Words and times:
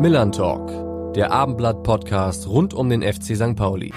Millern 0.00 0.32
Talk, 0.32 1.12
der 1.12 1.30
Abendblatt-Podcast 1.30 2.48
rund 2.48 2.72
um 2.72 2.88
den 2.88 3.02
FC 3.02 3.36
St. 3.36 3.54
Pauli. 3.54 3.92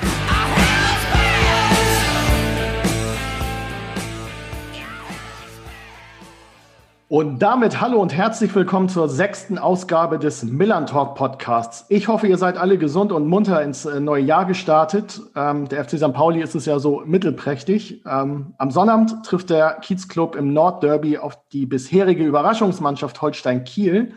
Und 7.07 7.39
damit 7.39 7.79
hallo 7.79 8.01
und 8.01 8.13
herzlich 8.13 8.53
willkommen 8.53 8.89
zur 8.89 9.07
sechsten 9.07 9.57
Ausgabe 9.57 10.19
des 10.19 10.43
Millern 10.43 10.87
Talk 10.87 11.15
Podcasts. 11.15 11.85
Ich 11.87 12.09
hoffe, 12.09 12.27
ihr 12.27 12.37
seid 12.37 12.57
alle 12.57 12.77
gesund 12.77 13.13
und 13.13 13.25
munter 13.25 13.61
ins 13.61 13.85
äh, 13.85 14.01
neue 14.01 14.23
Jahr 14.23 14.43
gestartet. 14.43 15.21
Ähm, 15.37 15.69
der 15.69 15.85
FC 15.85 15.91
St. 15.91 16.11
Pauli 16.11 16.41
ist 16.41 16.53
es 16.53 16.65
ja 16.65 16.79
so 16.79 17.03
mittelprächtig. 17.05 18.03
Ähm, 18.05 18.55
am 18.57 18.71
Sonnabend 18.71 19.23
trifft 19.23 19.51
der 19.51 19.75
Kiezclub 19.75 20.35
im 20.35 20.51
Nordderby 20.51 21.17
auf 21.17 21.39
die 21.53 21.65
bisherige 21.65 22.25
Überraschungsmannschaft 22.25 23.21
Holstein 23.21 23.63
Kiel. 23.63 24.15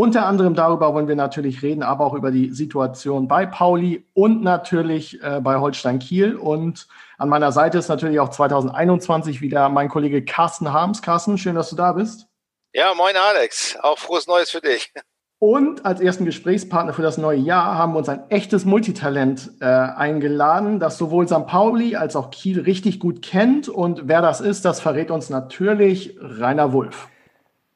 Unter 0.00 0.24
anderem 0.24 0.54
darüber 0.54 0.94
wollen 0.94 1.08
wir 1.08 1.14
natürlich 1.14 1.60
reden, 1.60 1.82
aber 1.82 2.06
auch 2.06 2.14
über 2.14 2.30
die 2.30 2.54
Situation 2.54 3.28
bei 3.28 3.44
Pauli 3.44 4.06
und 4.14 4.42
natürlich 4.42 5.22
äh, 5.22 5.42
bei 5.42 5.56
Holstein 5.56 5.98
Kiel. 5.98 6.36
Und 6.36 6.88
an 7.18 7.28
meiner 7.28 7.52
Seite 7.52 7.76
ist 7.76 7.88
natürlich 7.88 8.18
auch 8.18 8.30
2021 8.30 9.42
wieder 9.42 9.68
mein 9.68 9.90
Kollege 9.90 10.24
Carsten 10.24 10.72
Harms. 10.72 11.02
Carsten, 11.02 11.36
schön, 11.36 11.54
dass 11.54 11.68
du 11.68 11.76
da 11.76 11.92
bist. 11.92 12.28
Ja, 12.72 12.94
moin 12.94 13.14
Alex, 13.14 13.76
auch 13.82 13.98
frohes 13.98 14.26
Neues 14.26 14.48
für 14.48 14.62
dich. 14.62 14.90
Und 15.38 15.84
als 15.84 16.00
ersten 16.00 16.24
Gesprächspartner 16.24 16.94
für 16.94 17.02
das 17.02 17.18
neue 17.18 17.36
Jahr 17.36 17.76
haben 17.76 17.92
wir 17.92 17.98
uns 17.98 18.08
ein 18.08 18.22
echtes 18.30 18.64
Multitalent 18.64 19.50
äh, 19.60 19.66
eingeladen, 19.66 20.80
das 20.80 20.96
sowohl 20.96 21.28
St. 21.28 21.46
Pauli 21.46 21.96
als 21.96 22.16
auch 22.16 22.30
Kiel 22.30 22.60
richtig 22.62 23.00
gut 23.00 23.20
kennt. 23.20 23.68
Und 23.68 24.08
wer 24.08 24.22
das 24.22 24.40
ist, 24.40 24.64
das 24.64 24.80
verrät 24.80 25.10
uns 25.10 25.28
natürlich 25.28 26.16
Rainer 26.22 26.72
Wulff. 26.72 27.10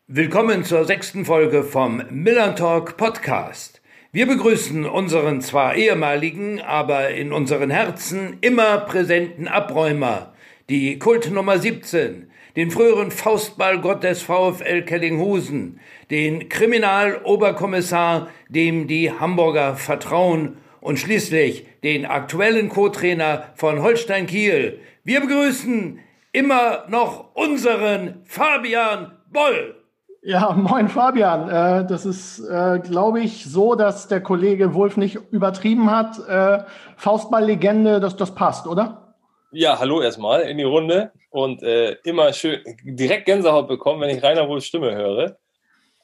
Willkommen 0.06 0.64
zur 0.64 0.84
sechsten 0.84 1.24
Folge 1.24 1.62
vom 1.62 2.02
Millern 2.10 2.56
Talk 2.56 2.98
Podcast. 2.98 3.80
Wir 4.12 4.26
begrüßen 4.26 4.84
unseren 4.84 5.40
zwar 5.40 5.76
ehemaligen, 5.76 6.60
aber 6.60 7.08
in 7.08 7.32
unseren 7.32 7.70
Herzen 7.70 8.36
immer 8.42 8.80
präsenten 8.80 9.48
Abräumer, 9.48 10.34
die 10.68 10.98
Kult 10.98 11.30
Nummer 11.30 11.58
17, 11.58 12.30
den 12.54 12.70
früheren 12.70 13.10
Faustballgott 13.10 14.04
des 14.04 14.20
VfL 14.20 14.82
Kellinghusen, 14.82 15.80
den 16.10 16.50
Kriminaloberkommissar, 16.50 18.28
dem 18.50 18.86
die 18.86 19.10
Hamburger 19.10 19.74
vertrauen 19.74 20.58
und 20.82 20.98
schließlich 20.98 21.66
den 21.82 22.04
aktuellen 22.04 22.68
Co-Trainer 22.68 23.54
von 23.54 23.80
Holstein 23.80 24.26
Kiel. 24.26 24.80
Wir 25.02 25.22
begrüßen 25.22 25.98
immer 26.32 26.84
noch 26.90 27.34
unseren 27.34 28.20
Fabian 28.26 29.12
Boll. 29.32 29.76
Ja, 30.26 30.52
moin 30.52 30.88
Fabian. 30.88 31.50
Äh, 31.50 31.86
das 31.86 32.06
ist, 32.06 32.38
äh, 32.40 32.78
glaube 32.78 33.20
ich, 33.20 33.44
so, 33.44 33.74
dass 33.74 34.08
der 34.08 34.22
Kollege 34.22 34.72
Wolf 34.72 34.96
nicht 34.96 35.16
übertrieben 35.30 35.90
hat. 35.90 36.18
Äh, 36.26 36.64
Faustball-Legende, 36.96 38.00
das, 38.00 38.16
das 38.16 38.34
passt, 38.34 38.66
oder? 38.66 39.14
Ja, 39.52 39.78
hallo 39.78 40.00
erstmal 40.00 40.40
in 40.42 40.56
die 40.56 40.64
Runde 40.64 41.12
und 41.30 41.62
immer 41.62 42.32
schön 42.32 42.60
direkt 42.82 43.26
Gänsehaut 43.26 43.68
bekommen, 43.68 44.00
wenn 44.00 44.16
ich 44.16 44.22
Rainer 44.22 44.48
Wolfs 44.48 44.66
Stimme 44.66 44.94
höre. 44.96 45.36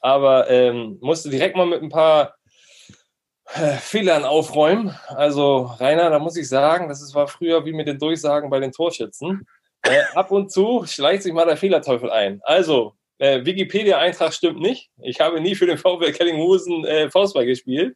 Aber 0.01 0.49
ähm, 0.49 0.99
musste 1.01 1.29
direkt 1.29 1.57
mal 1.57 1.65
mit 1.65 1.81
ein 1.81 1.89
paar 1.89 2.35
Fehlern 3.45 4.23
aufräumen. 4.23 4.95
Also 5.07 5.63
Rainer, 5.79 6.09
da 6.09 6.19
muss 6.19 6.37
ich 6.37 6.47
sagen, 6.47 6.87
das 6.87 7.13
war 7.13 7.27
früher 7.27 7.65
wie 7.65 7.73
mit 7.73 7.87
den 7.87 7.99
Durchsagen 7.99 8.49
bei 8.49 8.61
den 8.61 8.71
Torschützen. 8.71 9.45
Äh, 9.81 10.03
ab 10.13 10.31
und 10.31 10.51
zu 10.51 10.85
schleicht 10.85 11.23
sich 11.23 11.33
mal 11.33 11.45
der 11.45 11.57
Fehlerteufel 11.57 12.09
ein. 12.09 12.39
Also 12.43 12.93
äh, 13.21 13.45
Wikipedia-Eintrag 13.45 14.33
stimmt 14.33 14.59
nicht. 14.59 14.89
Ich 14.99 15.21
habe 15.21 15.39
nie 15.39 15.53
für 15.53 15.67
den 15.67 15.77
VfL 15.77 16.11
Kellinghusen 16.11 16.85
äh, 16.85 17.07
Faustball 17.11 17.45
gespielt, 17.45 17.95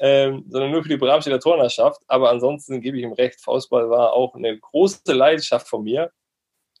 ähm, 0.00 0.46
sondern 0.48 0.70
nur 0.70 0.82
für 0.82 0.88
die 0.88 0.96
Bramstädter 0.96 1.38
Turnerschaft. 1.38 2.00
Aber 2.08 2.30
ansonsten 2.30 2.80
gebe 2.80 2.96
ich 2.96 3.02
ihm 3.02 3.12
recht, 3.12 3.42
Faustball 3.42 3.90
war 3.90 4.14
auch 4.14 4.34
eine 4.34 4.58
große 4.58 5.12
Leidenschaft 5.12 5.68
von 5.68 5.84
mir 5.84 6.10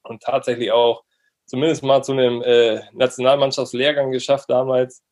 und 0.02 0.22
tatsächlich 0.22 0.72
auch 0.72 1.04
zumindest 1.44 1.82
mal 1.82 2.02
zu 2.02 2.12
einem 2.12 2.40
äh, 2.40 2.80
Nationalmannschaftslehrgang 2.92 4.10
geschafft 4.10 4.48
damals. 4.48 5.02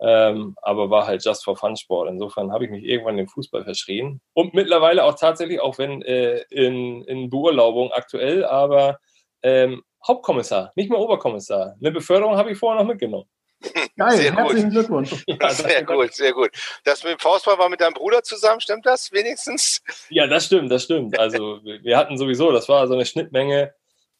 Ähm, 0.00 0.56
aber 0.62 0.88
war 0.88 1.06
halt 1.06 1.22
just 1.22 1.44
for 1.44 1.56
fun 1.56 1.76
Sport. 1.76 2.08
Insofern 2.08 2.52
habe 2.52 2.64
ich 2.64 2.70
mich 2.70 2.84
irgendwann 2.84 3.18
dem 3.18 3.28
Fußball 3.28 3.64
verschrien. 3.64 4.22
Und 4.32 4.54
mittlerweile 4.54 5.04
auch 5.04 5.14
tatsächlich, 5.14 5.60
auch 5.60 5.76
wenn 5.76 6.00
äh, 6.00 6.38
in, 6.48 7.04
in 7.04 7.28
Beurlaubung 7.28 7.92
aktuell, 7.92 8.46
aber 8.46 8.98
ähm, 9.42 9.82
Hauptkommissar, 10.06 10.72
nicht 10.76 10.90
mehr 10.90 10.98
Oberkommissar. 10.98 11.76
Eine 11.80 11.90
Beförderung 11.90 12.36
habe 12.36 12.52
ich 12.52 12.58
vorher 12.58 12.82
noch 12.82 12.88
mitgenommen. 12.88 13.28
Geil, 13.96 14.16
sehr 14.16 14.34
herzlichen 14.34 14.64
gut. 14.64 14.72
Glückwunsch. 14.72 15.24
Ja, 15.26 15.50
sehr 15.50 15.84
gut, 15.84 16.12
sehr 16.12 16.32
gut. 16.32 16.50
Das 16.84 17.02
mit 17.02 17.12
dem 17.12 17.18
Faustball 17.18 17.58
war 17.58 17.68
mit 17.68 17.80
deinem 17.80 17.94
Bruder 17.94 18.22
zusammen, 18.22 18.60
stimmt 18.60 18.86
das 18.86 19.12
wenigstens? 19.12 19.82
Ja, 20.10 20.26
das 20.26 20.46
stimmt, 20.46 20.70
das 20.70 20.84
stimmt. 20.84 21.18
Also 21.18 21.60
wir 21.82 21.96
hatten 21.96 22.18
sowieso, 22.18 22.52
das 22.52 22.68
war 22.68 22.86
so 22.86 22.94
eine 22.94 23.06
Schnittmenge. 23.06 23.74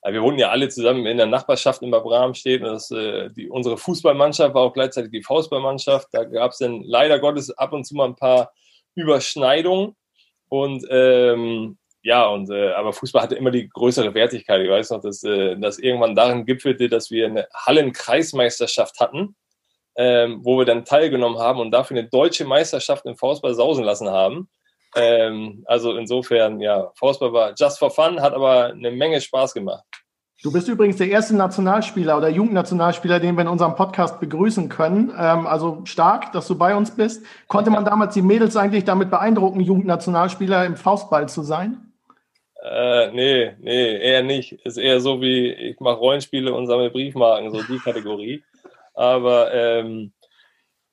Wir 0.06 0.22
wohnten 0.22 0.38
ja 0.38 0.50
alle 0.50 0.68
zusammen 0.68 1.06
in 1.06 1.16
der 1.16 1.26
Nachbarschaft 1.26 1.80
in 1.80 1.90
Bad 1.90 2.04
Bramstedt. 2.04 2.62
Und 2.62 2.68
das, 2.68 2.90
äh, 2.90 3.30
die, 3.30 3.48
unsere 3.48 3.78
Fußballmannschaft 3.78 4.54
war 4.54 4.62
auch 4.62 4.74
gleichzeitig 4.74 5.10
die 5.10 5.22
Faustballmannschaft. 5.22 6.08
Da 6.12 6.24
gab 6.24 6.52
es 6.52 6.58
dann 6.58 6.82
leider 6.82 7.18
Gottes 7.18 7.50
ab 7.56 7.72
und 7.72 7.84
zu 7.84 7.94
mal 7.94 8.08
ein 8.08 8.16
paar 8.16 8.52
Überschneidungen. 8.94 9.96
Und 10.50 10.86
ähm, 10.90 11.78
ja, 12.04 12.26
und 12.26 12.50
äh, 12.50 12.72
aber 12.72 12.92
Fußball 12.92 13.22
hatte 13.22 13.34
immer 13.34 13.50
die 13.50 13.66
größere 13.66 14.12
Wertigkeit. 14.12 14.60
Ich 14.60 14.68
weiß 14.68 14.90
noch, 14.90 15.00
dass 15.00 15.24
äh, 15.24 15.56
das 15.56 15.78
irgendwann 15.78 16.14
darin 16.14 16.44
gipfelte, 16.44 16.90
dass 16.90 17.10
wir 17.10 17.24
eine 17.26 17.48
Hallenkreismeisterschaft 17.54 19.00
hatten, 19.00 19.34
ähm, 19.96 20.40
wo 20.42 20.58
wir 20.58 20.66
dann 20.66 20.84
teilgenommen 20.84 21.38
haben 21.38 21.60
und 21.60 21.70
dafür 21.70 21.96
eine 21.96 22.06
deutsche 22.06 22.44
Meisterschaft 22.44 23.06
im 23.06 23.16
Faustball 23.16 23.54
sausen 23.54 23.84
lassen 23.84 24.10
haben. 24.10 24.50
Ähm, 24.94 25.64
also 25.66 25.96
insofern, 25.96 26.60
ja, 26.60 26.92
Faustball 26.94 27.32
war 27.32 27.54
just 27.58 27.78
for 27.78 27.90
fun, 27.90 28.20
hat 28.20 28.34
aber 28.34 28.66
eine 28.66 28.90
Menge 28.90 29.18
Spaß 29.22 29.54
gemacht. 29.54 29.84
Du 30.42 30.52
bist 30.52 30.68
übrigens 30.68 30.98
der 30.98 31.08
erste 31.08 31.34
Nationalspieler 31.34 32.18
oder 32.18 32.28
Jugendnationalspieler, 32.28 33.18
den 33.18 33.34
wir 33.34 33.42
in 33.42 33.48
unserem 33.48 33.76
Podcast 33.76 34.20
begrüßen 34.20 34.68
können. 34.68 35.10
Ähm, 35.18 35.46
also 35.46 35.80
stark, 35.84 36.32
dass 36.32 36.48
du 36.48 36.58
bei 36.58 36.76
uns 36.76 36.90
bist. 36.90 37.24
Konnte 37.48 37.70
man 37.70 37.86
damals 37.86 38.12
die 38.12 38.20
Mädels 38.20 38.58
eigentlich 38.58 38.84
damit 38.84 39.08
beeindrucken, 39.08 39.60
Jugendnationalspieler 39.60 40.66
im 40.66 40.76
Faustball 40.76 41.30
zu 41.30 41.42
sein? 41.42 41.93
Äh, 42.64 43.10
nee, 43.12 43.52
nee, 43.60 43.98
eher 43.98 44.22
nicht. 44.22 44.52
Ist 44.64 44.78
eher 44.78 44.98
so 44.98 45.20
wie, 45.20 45.52
ich 45.52 45.78
mache 45.80 45.96
Rollenspiele 45.96 46.52
und 46.54 46.66
sammle 46.66 46.90
Briefmarken, 46.90 47.50
so 47.50 47.62
die 47.62 47.78
Kategorie. 47.78 48.42
Aber 48.94 49.52
ähm, 49.52 50.14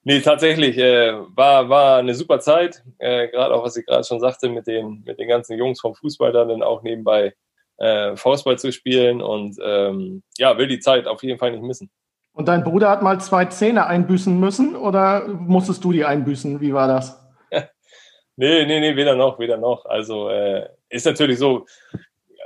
nee, 0.04 0.20
tatsächlich, 0.20 0.78
äh, 0.78 1.14
war, 1.34 1.70
war 1.70 2.00
eine 2.00 2.14
super 2.14 2.42
Zeit. 2.42 2.84
Äh, 2.98 3.30
gerade 3.30 3.56
auch, 3.56 3.64
was 3.64 3.78
ich 3.78 3.86
gerade 3.86 4.04
schon 4.04 4.20
sagte, 4.20 4.50
mit 4.50 4.68
den, 4.68 5.04
mit 5.06 5.18
den 5.18 5.30
ganzen 5.30 5.58
Jungs 5.58 5.80
vom 5.80 5.96
Fußball 5.96 6.34
dann 6.34 6.62
auch 6.62 6.84
nebenbei 6.84 7.34
äh, 7.78 8.18
Faustball 8.18 8.60
zu 8.60 8.74
spielen. 8.74 9.22
Und 9.22 9.56
ähm, 9.64 10.24
ja, 10.38 10.58
will 10.58 10.68
die 10.68 10.80
Zeit 10.80 11.08
auf 11.08 11.24
jeden 11.24 11.40
Fall 11.40 11.52
nicht 11.52 11.64
missen. 11.64 11.90
Und 12.34 12.50
dein 12.50 12.66
Bruder 12.66 12.90
hat 12.90 13.02
mal 13.02 13.22
zwei 13.22 13.46
Zähne 13.46 13.86
einbüßen 13.88 14.38
müssen 14.38 14.76
oder 14.76 15.26
musstest 15.28 15.86
du 15.86 15.94
die 15.94 16.04
einbüßen? 16.04 16.60
Wie 16.60 16.74
war 16.74 16.88
das? 16.90 17.18
Nee, 18.38 18.66
nee, 18.66 18.80
nee, 18.80 18.96
weder 18.96 19.16
noch, 19.16 19.38
weder 19.38 19.58
noch. 19.58 19.86
Also 19.86 20.30
äh, 20.30 20.68
ist 20.92 21.06
natürlich 21.06 21.40
so, 21.40 21.66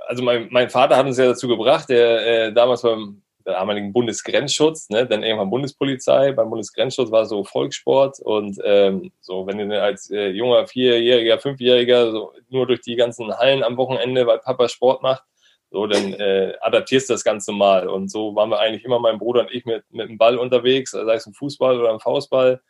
also 0.07 0.23
mein, 0.23 0.47
mein 0.51 0.69
Vater 0.69 0.97
hat 0.97 1.05
uns 1.05 1.17
ja 1.17 1.25
dazu 1.25 1.47
gebracht, 1.47 1.89
der 1.89 2.47
äh, 2.47 2.53
damals 2.53 2.83
beim 2.83 3.21
damaligen 3.43 3.93
Bundesgrenzschutz, 3.93 4.89
ne, 4.89 5.05
dann 5.05 5.23
irgendwann 5.23 5.51
Bundespolizei, 5.51 6.31
beim 6.31 6.49
Bundesgrenzschutz 6.49 7.11
war 7.11 7.25
so 7.25 7.43
Volkssport 7.43 8.19
und 8.19 8.59
ähm, 8.63 9.11
so, 9.21 9.45
wenn 9.45 9.57
du 9.57 9.81
als 9.81 10.09
äh, 10.09 10.29
junger 10.29 10.67
Vierjähriger, 10.67 11.39
Fünfjähriger 11.39 12.11
so 12.11 12.33
nur 12.49 12.65
durch 12.65 12.81
die 12.81 12.95
ganzen 12.95 13.35
Hallen 13.37 13.63
am 13.63 13.77
Wochenende, 13.77 14.25
weil 14.25 14.39
Papa 14.39 14.67
Sport 14.67 15.03
macht, 15.03 15.23
so, 15.69 15.85
dann 15.87 16.13
äh, 16.13 16.53
adaptierst 16.61 17.09
du 17.09 17.13
das 17.13 17.23
ganz 17.23 17.45
normal. 17.47 17.87
Und 17.87 18.09
so 18.09 18.35
waren 18.35 18.49
wir 18.49 18.59
eigentlich 18.59 18.85
immer, 18.85 18.99
mein 18.99 19.19
Bruder 19.19 19.41
und 19.41 19.51
ich, 19.51 19.65
mit, 19.65 19.83
mit 19.91 20.09
dem 20.09 20.17
Ball 20.17 20.37
unterwegs, 20.37 20.91
sei 20.91 21.13
es 21.13 21.27
ein 21.27 21.33
Fußball 21.33 21.79
oder 21.79 21.91
ein 21.91 21.99
Faustball 21.99 22.61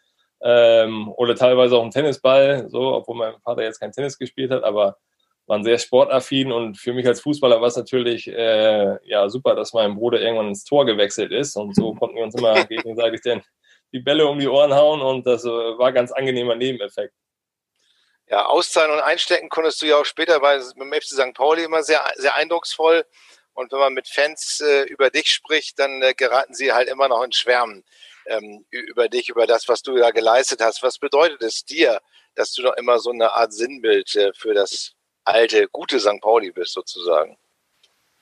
ähm, 0.42 1.10
oder 1.16 1.36
teilweise 1.36 1.78
auch 1.78 1.84
ein 1.84 1.92
Tennisball, 1.92 2.68
so, 2.70 2.96
obwohl 2.96 3.16
mein 3.16 3.40
Vater 3.44 3.64
jetzt 3.64 3.80
kein 3.80 3.92
Tennis 3.92 4.18
gespielt 4.18 4.52
hat, 4.52 4.64
aber 4.64 4.98
waren 5.48 5.64
sehr 5.64 5.78
sportaffin 5.78 6.52
und 6.52 6.78
für 6.78 6.94
mich 6.94 7.06
als 7.06 7.22
Fußballer 7.22 7.62
war 7.62 7.68
es 7.68 7.78
natürlich 7.78 8.28
äh, 8.28 8.98
ja 9.08 9.30
super, 9.30 9.56
dass 9.56 9.74
mein 9.74 9.96
Bruder 9.96 10.20
irgendwann 10.20 10.48
ins 10.50 10.64
Tor 10.64 10.86
gewechselt 10.86 11.32
ist 11.32 11.56
und 11.56 11.76
so 11.76 11.94
konnten 12.00 12.16
wir 12.16 12.24
uns 12.24 12.36
immer 12.36 12.66
gegenseitig 12.66 13.22
den, 13.22 13.44
die 13.92 14.00
Bälle 14.00 14.28
um 14.28 14.40
die 14.40 14.48
Ohren 14.48 14.74
hauen 14.74 15.02
und 15.02 15.28
das 15.28 15.46
äh, 15.46 15.50
war 15.50 15.88
ein 15.88 15.94
ganz 15.94 16.12
angenehmer 16.12 16.56
Nebeneffekt. 16.56 17.14
Ja, 18.28 18.48
auszahlen 18.48 18.92
und 18.92 19.02
einstecken 19.02 19.50
konntest 19.50 19.82
du 19.82 19.86
ja 19.86 19.98
auch 19.98 20.06
später 20.06 20.40
bei 20.40 20.60
beim 20.76 20.92
FC 20.92 21.10
St. 21.10 21.34
Pauli 21.36 21.64
immer 21.64 21.84
sehr, 21.84 22.04
sehr 22.16 22.36
eindrucksvoll. 22.36 23.06
Und 23.54 23.72
wenn 23.72 23.80
man 23.80 23.94
mit 23.94 24.08
Fans 24.08 24.62
äh, 24.62 24.84
über 24.84 25.12
dich 25.12 25.30
spricht, 25.30 25.78
dann 25.78 26.02
äh, 26.02 26.14
geraten 26.16 26.56
sie 26.56 26.74
halt 26.74 26.90
immer 26.90 27.08
noch 27.08 27.24
in 27.24 27.32
Schwärmen 27.32 27.86
ähm, 28.26 28.66
über 28.72 29.08
dich, 29.10 29.30
über 29.30 29.46
das, 29.46 29.70
was 29.70 29.84
du 29.84 29.96
da 29.96 30.10
geleistet 30.10 30.60
hast. 30.62 30.82
Was 30.82 30.98
bedeutet 30.98 31.44
es 31.44 31.64
dir, 31.64 32.02
dass 32.34 32.52
du 32.52 32.64
noch 32.64 32.76
immer 32.78 33.00
so 33.00 33.12
eine 33.12 33.32
Art 33.32 33.54
Sinnbild 33.54 34.16
äh, 34.16 34.34
für 34.34 34.56
das 34.56 34.95
alte, 35.26 35.68
gute 35.72 36.00
St. 36.00 36.22
Pauli 36.22 36.52
bist, 36.52 36.74
sozusagen? 36.74 37.38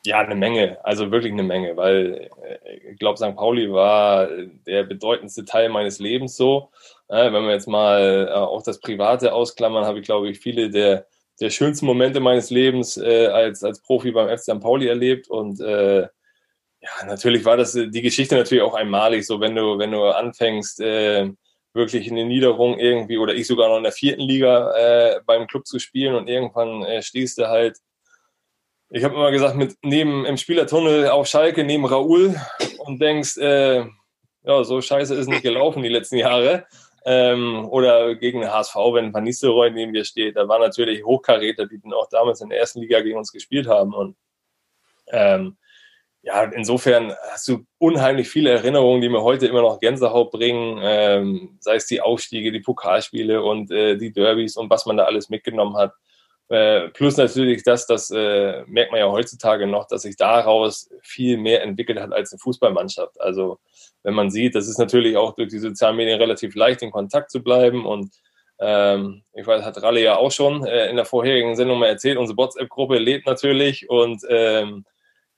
Ja, 0.05 0.19
eine 0.19 0.35
Menge, 0.35 0.83
also 0.83 1.11
wirklich 1.11 1.31
eine 1.31 1.43
Menge, 1.43 1.77
weil 1.77 2.29
äh, 2.43 2.91
ich 2.91 2.99
glaube, 2.99 3.17
St. 3.17 3.35
Pauli 3.37 3.71
war 3.71 4.27
der 4.65 4.83
bedeutendste 4.83 5.45
Teil 5.45 5.69
meines 5.69 5.99
Lebens 5.99 6.35
so. 6.35 6.71
Äh, 7.07 7.31
wenn 7.31 7.45
wir 7.45 7.53
jetzt 7.53 7.69
mal 7.69 8.27
äh, 8.29 8.33
auch 8.33 8.63
das 8.63 8.81
Private 8.81 9.33
ausklammern, 9.33 9.85
habe 9.85 9.99
ich, 9.99 10.05
glaube 10.05 10.29
ich, 10.29 10.39
viele 10.39 10.69
der, 10.69 11.07
der 11.39 11.49
schönsten 11.51 11.85
Momente 11.85 12.19
meines 12.19 12.49
Lebens 12.49 12.97
äh, 12.97 13.27
als, 13.27 13.63
als 13.63 13.81
Profi 13.81 14.11
beim 14.11 14.27
FC 14.27 14.43
St. 14.43 14.59
Pauli 14.59 14.87
erlebt. 14.87 15.29
Und 15.29 15.61
äh, 15.61 16.01
ja, 16.01 17.05
natürlich 17.05 17.45
war 17.45 17.55
das 17.55 17.71
die 17.71 18.01
Geschichte 18.01 18.35
natürlich 18.35 18.63
auch 18.63 18.73
einmalig. 18.73 19.25
So, 19.25 19.39
wenn 19.39 19.55
du, 19.55 19.77
wenn 19.77 19.91
du 19.91 20.03
anfängst, 20.03 20.81
äh, 20.81 21.31
wirklich 21.73 22.09
eine 22.09 22.25
Niederung 22.25 22.77
irgendwie 22.77 23.17
oder 23.17 23.33
ich 23.33 23.47
sogar 23.47 23.69
noch 23.69 23.77
in 23.77 23.83
der 23.83 23.91
vierten 23.91 24.21
Liga 24.21 24.71
äh, 24.75 25.21
beim 25.25 25.47
Club 25.47 25.65
zu 25.65 25.79
spielen 25.79 26.15
und 26.15 26.27
irgendwann 26.27 26.83
äh, 26.83 27.01
stehst 27.01 27.37
du 27.37 27.47
halt, 27.47 27.77
ich 28.89 29.03
habe 29.03 29.15
immer 29.15 29.31
gesagt, 29.31 29.55
mit 29.55 29.75
neben 29.81 30.25
im 30.25 30.37
Spielertunnel 30.37 31.09
auf 31.09 31.27
Schalke 31.27 31.63
neben 31.63 31.85
Raoul 31.85 32.35
und 32.79 33.01
denkst, 33.01 33.37
äh, 33.37 33.85
ja, 34.45 34.63
so 34.63 34.81
scheiße 34.81 35.15
ist 35.15 35.27
nicht 35.27 35.41
gelaufen 35.41 35.83
die 35.83 35.89
letzten 35.89 36.17
Jahre. 36.17 36.65
Ähm, 37.05 37.67
oder 37.69 38.15
gegen 38.15 38.41
den 38.41 38.51
HSV, 38.51 38.75
wenn 38.93 39.13
Van 39.13 39.23
Nistelrooy 39.23 39.71
neben 39.71 39.91
dir 39.91 40.05
steht. 40.05 40.37
Da 40.37 40.47
waren 40.47 40.61
natürlich 40.61 41.03
Hochkaräter, 41.03 41.65
die 41.65 41.81
dann 41.81 41.91
auch 41.91 42.07
damals 42.09 42.39
in 42.39 42.49
der 42.49 42.59
ersten 42.59 42.79
Liga 42.79 43.01
gegen 43.01 43.17
uns 43.17 43.33
gespielt 43.33 43.67
haben. 43.67 43.93
Und 43.93 44.15
ähm, 45.07 45.57
ja, 46.25 46.43
insofern 46.43 47.13
hast 47.31 47.49
du 47.49 47.65
unheimlich 47.79 48.29
viele 48.29 48.49
Erinnerungen, 48.49 49.01
die 49.01 49.09
mir 49.09 49.21
heute 49.21 49.45
immer 49.45 49.61
noch 49.61 49.81
Gänsehaut 49.81 50.31
bringen, 50.31 50.79
ähm, 50.81 51.57
sei 51.59 51.75
es 51.75 51.85
die 51.85 51.99
Aufstiege, 51.99 52.53
die 52.53 52.61
Pokalspiele 52.61 53.43
und 53.43 53.69
äh, 53.71 53.97
die 53.97 54.13
Derbys 54.13 54.55
und 54.55 54.69
was 54.69 54.85
man 54.85 54.95
da 54.95 55.03
alles 55.03 55.29
mitgenommen 55.29 55.75
hat. 55.75 55.91
Äh, 56.47 56.87
plus 56.89 57.17
natürlich 57.17 57.63
das, 57.63 57.87
das 57.87 58.09
äh, 58.09 58.63
merkt 58.67 58.91
man 58.91 59.01
ja 59.01 59.11
heutzutage 59.11 59.67
noch, 59.67 59.85
dass 59.85 60.03
sich 60.03 60.15
daraus 60.15 60.89
viel 61.01 61.37
mehr 61.37 61.61
entwickelt 61.61 61.99
hat 61.99 62.13
als 62.13 62.31
eine 62.31 62.39
Fußballmannschaft. 62.39 63.19
Also 63.19 63.59
wenn 64.03 64.13
man 64.13 64.31
sieht, 64.31 64.55
das 64.55 64.69
ist 64.69 64.77
natürlich 64.77 65.17
auch 65.17 65.35
durch 65.35 65.49
die 65.49 65.59
sozialen 65.59 65.97
Medien 65.97 66.19
relativ 66.19 66.55
leicht 66.55 66.81
in 66.83 66.91
Kontakt 66.91 67.31
zu 67.31 67.43
bleiben 67.43 67.85
und 67.85 68.13
ähm, 68.59 69.23
ich 69.33 69.45
weiß, 69.45 69.65
hat 69.65 69.81
Ralle 69.81 70.01
ja 70.01 70.15
auch 70.15 70.31
schon 70.31 70.65
äh, 70.65 70.89
in 70.89 70.95
der 70.95 71.05
vorherigen 71.05 71.57
Sendung 71.57 71.79
mal 71.79 71.87
erzählt, 71.87 72.17
unsere 72.17 72.37
WhatsApp-Gruppe 72.37 72.97
lebt 72.97 73.25
natürlich 73.25 73.89
und 73.89 74.21
ähm, 74.29 74.85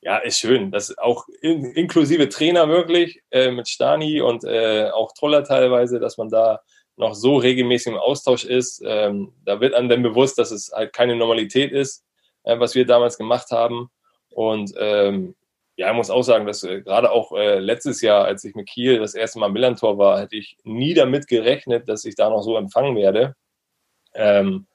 ja, 0.06 0.18
ist 0.20 0.38
schön. 0.38 0.70
Das 0.72 0.96
auch 1.00 1.28
in, 1.42 1.66
inklusive 1.72 2.30
Trainer 2.30 2.70
wirklich 2.70 3.24
äh, 3.32 3.50
mit 3.50 3.68
Stani 3.68 4.22
und 4.22 4.44
äh, 4.44 4.92
auch 4.92 5.14
Toller 5.14 5.44
teilweise, 5.44 6.00
dass 6.00 6.20
man 6.20 6.30
da 6.30 6.62
noch 6.96 7.16
so 7.16 7.38
regelmäßig 7.38 7.94
im 7.94 7.98
Austausch 7.98 8.46
ist. 8.46 8.84
Ähm, 8.86 9.34
da 9.46 9.60
wird 9.60 9.74
einem 9.74 9.90
dann 9.90 10.04
bewusst, 10.04 10.38
dass 10.38 10.52
es 10.52 10.72
halt 10.72 10.94
keine 10.94 11.16
Normalität 11.16 11.72
ist, 11.72 12.06
äh, 12.44 12.60
was 12.60 12.76
wir 12.76 12.86
damals 12.86 13.18
gemacht 13.18 13.50
haben. 13.50 13.90
Und 14.30 14.74
ähm, 14.78 15.34
ja, 15.76 15.90
ich 15.90 15.96
muss 15.96 16.12
auch 16.12 16.22
sagen, 16.22 16.46
dass 16.46 16.62
äh, 16.62 16.82
gerade 16.82 17.12
auch 17.12 17.32
äh, 17.32 17.58
letztes 17.58 18.02
Jahr, 18.02 18.26
als 18.26 18.44
ich 18.44 18.54
mit 18.54 18.68
Kiel 18.68 19.00
das 19.00 19.16
erste 19.16 19.40
Mal 19.40 19.50
Millantor 19.50 19.98
war, 19.98 20.22
hätte 20.22 20.36
ich 20.36 20.56
nie 20.64 20.94
damit 20.94 21.28
gerechnet, 21.28 21.90
dass 21.90 22.06
ich 22.06 22.14
da 22.14 22.30
noch 22.30 22.44
so 22.44 22.58
empfangen 22.58 22.96
werde. 22.96 23.36
Ähm, 24.14 24.68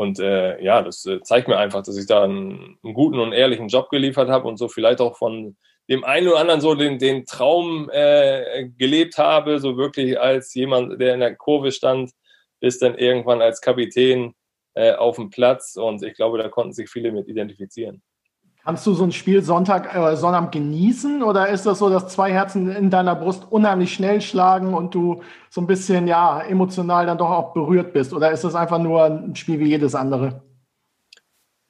und 0.00 0.18
äh, 0.18 0.58
ja, 0.64 0.80
das 0.80 1.04
äh, 1.04 1.20
zeigt 1.20 1.46
mir 1.46 1.58
einfach, 1.58 1.82
dass 1.82 1.98
ich 1.98 2.06
da 2.06 2.24
einen, 2.24 2.78
einen 2.82 2.94
guten 2.94 3.18
und 3.18 3.34
ehrlichen 3.34 3.68
Job 3.68 3.90
geliefert 3.90 4.30
habe 4.30 4.48
und 4.48 4.56
so 4.56 4.66
vielleicht 4.66 5.02
auch 5.02 5.18
von 5.18 5.58
dem 5.90 6.04
einen 6.04 6.26
oder 6.28 6.38
anderen 6.38 6.62
so 6.62 6.74
den, 6.74 6.98
den 6.98 7.26
Traum 7.26 7.90
äh, 7.92 8.70
gelebt 8.78 9.18
habe, 9.18 9.58
so 9.58 9.76
wirklich 9.76 10.18
als 10.18 10.54
jemand, 10.54 10.98
der 11.02 11.12
in 11.12 11.20
der 11.20 11.36
Kurve 11.36 11.70
stand, 11.70 12.12
bis 12.60 12.78
dann 12.78 12.96
irgendwann 12.96 13.42
als 13.42 13.60
Kapitän 13.60 14.32
äh, 14.72 14.92
auf 14.92 15.16
dem 15.16 15.28
Platz. 15.28 15.76
Und 15.76 16.02
ich 16.02 16.14
glaube, 16.14 16.38
da 16.38 16.48
konnten 16.48 16.72
sich 16.72 16.88
viele 16.88 17.12
mit 17.12 17.28
identifizieren. 17.28 18.02
Kannst 18.64 18.86
du 18.86 18.92
so 18.92 19.04
ein 19.04 19.12
Spiel 19.12 19.42
Sonntag, 19.42 19.94
äh, 19.94 20.16
Sonnabend 20.16 20.52
genießen 20.52 21.22
oder 21.22 21.48
ist 21.48 21.64
das 21.64 21.78
so, 21.78 21.88
dass 21.88 22.08
zwei 22.08 22.30
Herzen 22.30 22.70
in 22.70 22.90
deiner 22.90 23.14
Brust 23.14 23.46
unheimlich 23.50 23.92
schnell 23.94 24.20
schlagen 24.20 24.74
und 24.74 24.94
du 24.94 25.22
so 25.48 25.60
ein 25.60 25.66
bisschen 25.66 26.06
ja 26.06 26.42
emotional 26.42 27.06
dann 27.06 27.18
doch 27.18 27.30
auch 27.30 27.52
berührt 27.54 27.92
bist? 27.92 28.12
Oder 28.12 28.30
ist 28.30 28.44
das 28.44 28.54
einfach 28.54 28.78
nur 28.78 29.04
ein 29.04 29.34
Spiel 29.34 29.58
wie 29.60 29.68
jedes 29.68 29.94
andere? 29.94 30.42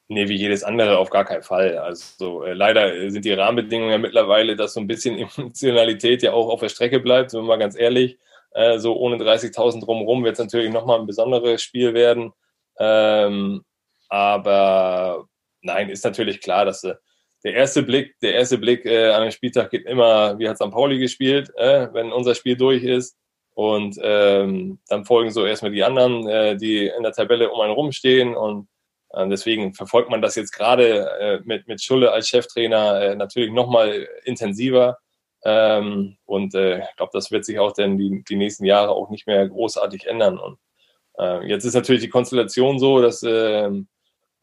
Nee, 0.09 0.29
wie 0.29 0.35
jedes 0.35 0.65
andere 0.65 0.99
auf 0.99 1.09
gar 1.09 1.25
keinen 1.25 1.45
Fall. 1.45 1.79
Also 1.79 2.43
äh, 2.43 2.53
leider 2.53 3.11
sind 3.13 3.25
die 3.25 3.33
Rahmenbedingungen 3.33 3.93
ja 3.93 3.99
mittlerweile, 3.99 4.57
dass 4.57 4.75
so 4.75 4.81
ein 4.81 4.89
bisschen 4.89 5.17
Emotionalität 5.37 6.23
ja 6.25 6.33
auch 6.33 6.49
auf 6.49 6.59
der 6.59 6.69
Strecke 6.69 6.99
bleibt, 6.99 7.33
wir 7.33 7.43
mal 7.43 7.59
ganz 7.59 7.79
ehrlich. 7.79 8.19
Äh, 8.51 8.79
so 8.81 8.97
ohne 8.97 9.17
30.000 9.17 9.85
drumherum 9.85 10.25
wird 10.25 10.33
es 10.33 10.41
natürlich 10.41 10.73
nochmal 10.73 10.99
ein 10.99 11.07
besonderes 11.07 11.63
Spiel 11.63 11.95
werden. 11.95 12.33
Ähm, 12.81 13.63
aber 14.09 15.27
nein, 15.63 15.91
ist 15.91 16.05
natürlich 16.05 16.41
klar, 16.41 16.65
dass 16.65 16.85
äh, 16.85 16.95
der 17.45 17.55
erste 17.55 17.83
Blick, 17.83 18.19
der 18.21 18.35
erste 18.35 18.59
Blick 18.59 18.85
äh, 18.85 19.11
an 19.11 19.23
den 19.23 19.33
Spieltag 19.33 19.71
geht 19.71 19.87
immer, 19.87 20.39
wie 20.39 20.49
hat 20.49 20.57
St. 20.57 20.71
Pauli 20.71 20.99
gespielt, 20.99 21.51
äh, 21.57 21.89
wenn 21.93 22.13
unser 22.13 22.35
Spiel 22.35 22.57
durch 22.57 22.85
ist. 22.85 23.17
Und 23.55 23.99
ähm, 24.03 24.79
dann 24.89 25.05
folgen 25.05 25.31
so 25.31 25.45
erstmal 25.45 25.73
die 25.73 25.83
anderen, 25.83 26.27
äh, 26.29 26.57
die 26.57 26.87
in 26.87 27.03
der 27.03 27.13
Tabelle 27.13 27.51
um 27.51 27.61
einen 27.61 27.73
rumstehen. 27.73 28.35
Und 28.35 28.69
äh, 29.11 29.29
deswegen 29.29 29.75
verfolgt 29.75 30.11
man 30.11 30.23
das 30.23 30.35
jetzt 30.35 30.53
gerade 30.53 31.11
äh, 31.21 31.41
mit, 31.45 31.67
mit 31.67 31.83
Schulle 31.83 32.13
als 32.13 32.29
Cheftrainer 32.29 33.01
äh, 33.01 33.17
natürlich 33.17 33.51
nochmal 33.51 34.07
intensiver. 34.25 34.99
Ähm, 35.45 36.17
und 36.27 36.55
äh, 36.55 36.81
ich 36.81 36.97
glaube, 36.97 37.11
das 37.13 37.31
wird 37.31 37.45
sich 37.45 37.59
auch 37.59 37.73
dann 37.73 37.97
die, 37.97 38.23
die 38.29 38.37
nächsten 38.37 38.67
Jahre 38.67 38.91
auch 38.91 39.11
nicht 39.11 39.27
mehr 39.27 39.49
großartig 39.49 40.07
ändern. 40.07 40.39
Und 40.39 40.59
äh, 41.19 41.47
jetzt 41.47 41.65
ist 41.65 41.75
natürlich 41.75 42.03
die 42.03 42.11
Konstellation 42.11 42.79
so, 42.79 43.01
dass 43.01 43.23
äh, 43.23 43.67
äh, 43.67 43.85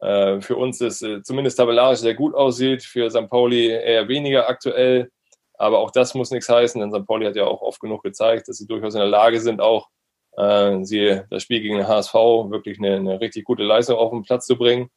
für 0.00 0.56
uns 0.56 0.80
es 0.80 1.02
äh, 1.02 1.22
zumindest 1.22 1.58
tabellarisch 1.58 2.00
sehr 2.00 2.14
gut 2.14 2.34
aussieht, 2.34 2.82
für 2.82 3.10
St. 3.10 3.28
Pauli 3.28 3.66
eher 3.68 4.08
weniger 4.08 4.48
aktuell. 4.48 5.10
Aber 5.54 5.80
auch 5.80 5.90
das 5.90 6.14
muss 6.14 6.30
nichts 6.30 6.48
heißen, 6.48 6.80
denn 6.80 6.92
St. 6.92 7.06
Pauli 7.06 7.26
hat 7.26 7.34
ja 7.34 7.44
auch 7.44 7.62
oft 7.62 7.80
genug 7.80 8.04
gezeigt, 8.04 8.48
dass 8.48 8.58
sie 8.58 8.66
durchaus 8.66 8.94
in 8.94 9.00
der 9.00 9.08
Lage 9.08 9.40
sind, 9.40 9.60
auch 9.60 9.88
äh, 10.36 10.84
sie 10.84 11.20
das 11.30 11.42
Spiel 11.42 11.60
gegen 11.60 11.76
den 11.76 11.88
HSV 11.88 12.14
wirklich 12.14 12.78
eine, 12.78 12.94
eine, 12.96 13.20
richtig 13.20 13.44
gute 13.44 13.64
Leistung 13.64 13.96
auf 13.96 14.10
den 14.12 14.22
Platz 14.22 14.46
zu 14.46 14.56
bringen. 14.56 14.88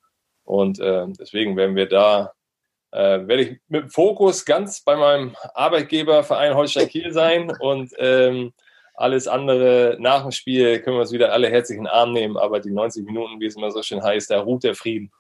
Und 0.44 0.80
äh, 0.80 1.08
deswegen 1.20 1.58
werden 1.58 1.76
wir 1.76 1.88
da, 1.88 2.34
äh, 2.92 3.28
werde 3.28 3.42
ich 3.42 3.60
mit 3.68 3.92
Fokus 3.92 4.46
ganz 4.46 4.84
bei 4.84 4.96
meinem 4.96 5.36
Arbeitgeber 5.56 6.24
Verein 6.24 6.54
Holstein 6.54 6.88
Kiel 6.88 7.12
sein 7.12 7.52
und 7.60 7.92
ähm, 7.98 8.54
alles 9.02 9.28
andere 9.28 9.98
nach 10.00 10.22
dem 10.22 10.32
Spiel 10.32 10.80
können 10.82 10.98
wir 10.98 11.02
uns 11.02 11.12
wieder 11.12 11.34
alle 11.34 11.50
herzlich 11.50 11.78
in 11.78 11.86
den 11.86 11.92
Arm 11.92 12.14
nehmen, 12.14 12.38
aber 12.38 12.60
die 12.60 12.72
90 12.72 13.06
Minuten, 13.06 13.40
wie 13.40 13.46
es 13.46 13.56
immer 13.56 13.72
so 13.72 13.84
schön 13.84 14.04
heißt, 14.04 14.30
da 14.30 14.40
ruht 14.40 14.64
der 14.64 14.76
Frieden. 14.76 15.12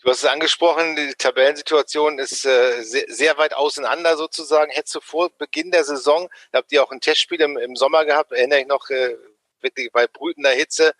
Du 0.00 0.10
hast 0.10 0.22
es 0.22 0.28
angesprochen, 0.28 0.96
die 0.96 1.14
Tabellensituation 1.14 2.18
ist 2.18 2.44
äh, 2.44 2.82
sehr, 2.82 3.04
sehr, 3.08 3.38
weit 3.38 3.54
auseinander 3.54 4.16
sozusagen. 4.16 4.70
Hättest 4.72 4.96
du 4.96 5.00
vor 5.00 5.30
Beginn 5.38 5.70
der 5.70 5.84
Saison, 5.84 6.28
da 6.50 6.58
habt 6.58 6.72
ihr 6.72 6.82
auch 6.82 6.90
ein 6.90 7.00
Testspiel 7.00 7.40
im, 7.40 7.56
im 7.56 7.76
Sommer 7.76 8.04
gehabt, 8.04 8.32
erinnere 8.32 8.60
ich 8.60 8.66
noch, 8.66 8.90
äh, 8.90 9.16
wirklich 9.60 9.90
bei 9.92 10.06
brütender 10.06 10.50
Hitze. 10.50 10.92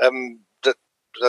Ähm, 0.00 0.46
das, 0.62 0.74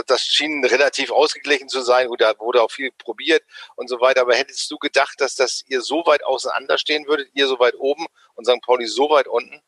das 0.05 0.22
schien 0.22 0.63
relativ 0.65 1.12
ausgeglichen 1.12 1.69
zu 1.69 1.81
sein. 1.81 2.07
Gut, 2.07 2.22
da 2.22 2.34
wurde 2.39 2.62
auch 2.62 2.72
viel 2.72 2.91
probiert 2.98 3.43
und 3.75 3.89
so 3.89 4.00
weiter. 4.00 4.22
Aber 4.22 4.36
hättest 4.36 4.69
du 4.72 4.77
gedacht, 4.77 5.19
dass 5.22 5.36
das 5.36 5.63
ihr 5.67 5.81
so 5.81 6.05
weit 6.05 6.24
auseinanderstehen 6.24 7.07
würdet, 7.07 7.29
ihr 7.34 7.48
so 7.48 7.60
weit 7.60 7.75
oben 7.75 8.05
und 8.36 8.46
St. 8.46 8.62
Pauli 8.62 8.88
so 8.88 9.10
weit 9.10 9.27
unten? 9.27 9.62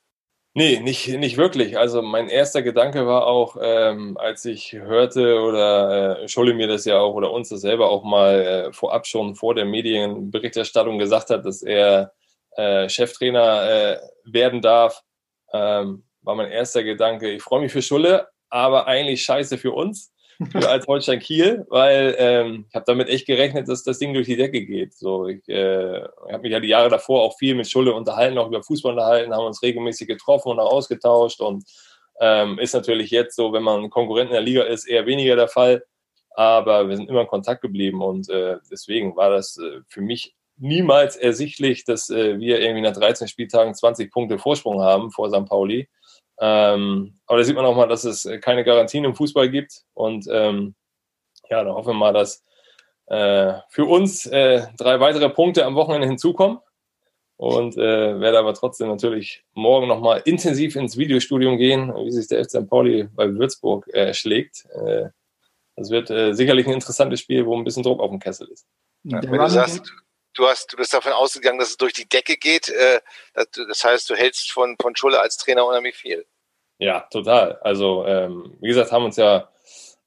Nee, 0.56 0.80
nicht, 0.80 1.08
nicht 1.08 1.38
wirklich. 1.38 1.78
Also 1.78 2.02
mein 2.02 2.28
erster 2.28 2.64
Gedanke 2.64 3.06
war 3.06 3.28
auch, 3.28 3.56
ähm, 3.62 4.18
als 4.18 4.46
ich 4.46 4.74
hörte 4.74 5.40
oder 5.42 6.22
äh, 6.24 6.28
Scholle 6.28 6.54
mir 6.56 6.68
das 6.68 6.86
ja 6.86 6.98
auch 7.00 7.14
oder 7.14 7.32
uns 7.32 7.50
das 7.50 7.62
selber 7.62 7.90
auch 7.90 8.04
mal 8.04 8.42
äh, 8.70 8.74
vorab 8.74 9.06
schon 9.06 9.36
vor 9.36 9.54
der 9.54 9.66
Medienberichterstattung 9.66 10.98
gesagt 10.98 11.30
hat, 11.30 11.46
dass 11.46 11.62
er 11.62 12.14
äh, 12.58 12.90
Cheftrainer 12.90 13.70
äh, 13.70 13.98
werden 14.26 14.62
darf, 14.62 15.04
ähm, 15.54 16.04
war 16.22 16.36
mein 16.36 16.50
erster 16.52 16.84
Gedanke, 16.84 17.30
ich 17.32 17.44
freue 17.44 17.62
mich 17.62 17.72
für 17.72 17.82
Schulle, 17.84 18.28
aber 18.50 18.88
eigentlich 18.88 19.22
scheiße 19.24 19.58
für 19.60 19.72
uns 19.72 20.12
als 20.54 20.88
Holstein 20.88 21.20
Kiel, 21.20 21.66
weil 21.70 22.16
ähm, 22.18 22.66
ich 22.70 22.76
habe 22.76 22.86
damit 22.88 23.10
echt 23.10 23.28
gerechnet, 23.28 23.68
dass 23.68 23.84
das 23.84 24.00
Ding 24.00 24.14
durch 24.14 24.28
die 24.28 24.38
Decke 24.38 24.66
geht. 24.66 24.94
So, 24.94 25.28
ich 25.28 25.48
äh, 25.50 26.02
habe 26.32 26.42
mich 26.42 26.52
ja 26.52 26.60
die 26.60 26.70
Jahre 26.70 26.90
davor 26.90 27.24
auch 27.24 27.38
viel 27.38 27.56
mit 27.56 27.70
Schulle 27.70 27.94
unterhalten, 27.94 28.38
auch 28.38 28.48
über 28.48 28.64
Fußball 28.64 28.94
unterhalten, 28.94 29.34
haben 29.34 29.46
uns 29.46 29.62
regelmäßig 29.62 30.08
getroffen 30.08 30.50
und 30.50 30.60
auch 30.60 30.72
ausgetauscht 30.72 31.42
und 31.42 31.66
ähm, 32.22 32.58
ist 32.60 32.74
natürlich 32.74 33.12
jetzt 33.12 33.36
so, 33.36 33.52
wenn 33.52 33.64
man 33.64 33.90
Konkurrent 33.90 34.30
in 34.30 34.34
der 34.34 34.42
Liga 34.42 34.64
ist, 34.64 34.86
eher 34.86 35.06
weniger 35.06 35.36
der 35.36 35.48
Fall. 35.48 35.84
Aber 36.36 36.88
wir 36.88 36.96
sind 36.96 37.10
immer 37.10 37.22
in 37.22 37.28
Kontakt 37.28 37.62
geblieben 37.62 38.02
und 38.02 38.30
äh, 38.30 38.58
deswegen 38.72 39.16
war 39.18 39.30
das 39.30 39.58
äh, 39.58 39.82
für 39.90 40.02
mich 40.02 40.36
niemals 40.58 41.16
ersichtlich, 41.18 41.84
dass 41.84 42.10
äh, 42.10 42.40
wir 42.40 42.62
irgendwie 42.62 42.82
nach 42.82 42.94
13 42.94 43.28
Spieltagen 43.28 43.74
20 43.74 44.12
Punkte 44.12 44.38
Vorsprung 44.38 44.82
haben 44.82 45.12
vor 45.12 45.30
St. 45.30 45.46
Pauli. 45.46 45.90
Ähm, 46.40 47.20
aber 47.26 47.40
da 47.40 47.44
sieht 47.44 47.56
man 47.56 47.66
auch 47.66 47.76
mal, 47.76 47.88
dass 47.88 48.04
es 48.04 48.28
keine 48.42 48.64
Garantien 48.64 49.06
im 49.06 49.16
Fußball 49.16 49.50
gibt. 49.50 49.84
Und 49.94 50.28
ähm, 50.32 50.76
ja, 51.50 51.64
da 51.64 51.74
hoffen 51.74 51.90
wir 51.90 51.94
mal, 51.94 52.14
dass 52.14 52.44
äh, 53.08 53.54
für 53.70 53.86
uns 53.86 54.26
äh, 54.28 54.68
drei 54.78 55.00
weitere 55.00 55.30
Punkte 55.30 55.66
am 55.66 55.76
Wochenende 55.76 56.08
hinzukommen. 56.08 56.60
Und 57.38 57.78
äh, 57.78 58.20
werde 58.20 58.38
aber 58.38 58.54
trotzdem 58.54 58.90
natürlich 58.90 59.46
morgen 59.54 59.88
nochmal 59.88 60.22
intensiv 60.26 60.76
ins 60.76 60.98
Videostudium 60.98 61.58
gehen, 61.58 61.94
wie 61.96 62.12
sich 62.12 62.28
der 62.28 62.44
FC 62.44 62.68
Pauli 62.68 63.08
bei 63.14 63.34
Würzburg 63.34 63.88
äh, 63.94 64.14
schlägt. 64.14 64.66
Äh, 64.74 65.10
das 65.78 65.90
wird 65.90 66.10
äh, 66.10 66.34
sicherlich 66.34 66.68
ein 66.68 66.74
interessantes 66.74 67.22
Spiel, 67.22 67.46
wo 67.46 67.56
ein 67.56 67.64
bisschen 67.64 67.84
Druck 67.84 68.02
auf 68.02 68.10
dem 68.10 68.20
Kessel 68.20 68.50
ist. 68.50 68.68
Ja, 69.04 69.22
wenn 69.24 69.40
du 69.40 69.50
sagst, 69.50 69.90
du, 70.34 70.48
hast, 70.48 70.72
du 70.74 70.78
bist 70.78 70.94
davon 70.94 71.12
ausgegangen, 71.12 71.60
dass 71.60 71.70
es 71.70 71.78
durch 71.78 71.94
die 71.94 72.08
Decke 72.08 72.38
geht. 72.38 72.70
Äh, 72.70 73.00
das, 73.34 73.84
heißt, 73.84 74.10
du 74.10 74.16
hältst 74.16 74.52
von, 74.52 74.76
von 74.82 74.96
Schulle 74.96 75.20
als 75.20 75.38
Trainer 75.38 75.66
unheimlich 75.66 75.96
viel. 75.96 76.26
Ja, 76.78 77.02
total. 77.12 77.60
Also, 77.62 78.06
ähm, 78.06 78.56
wie 78.62 78.70
gesagt, 78.70 78.92
haben 78.92 79.06
uns 79.06 79.18
ja, 79.18 79.50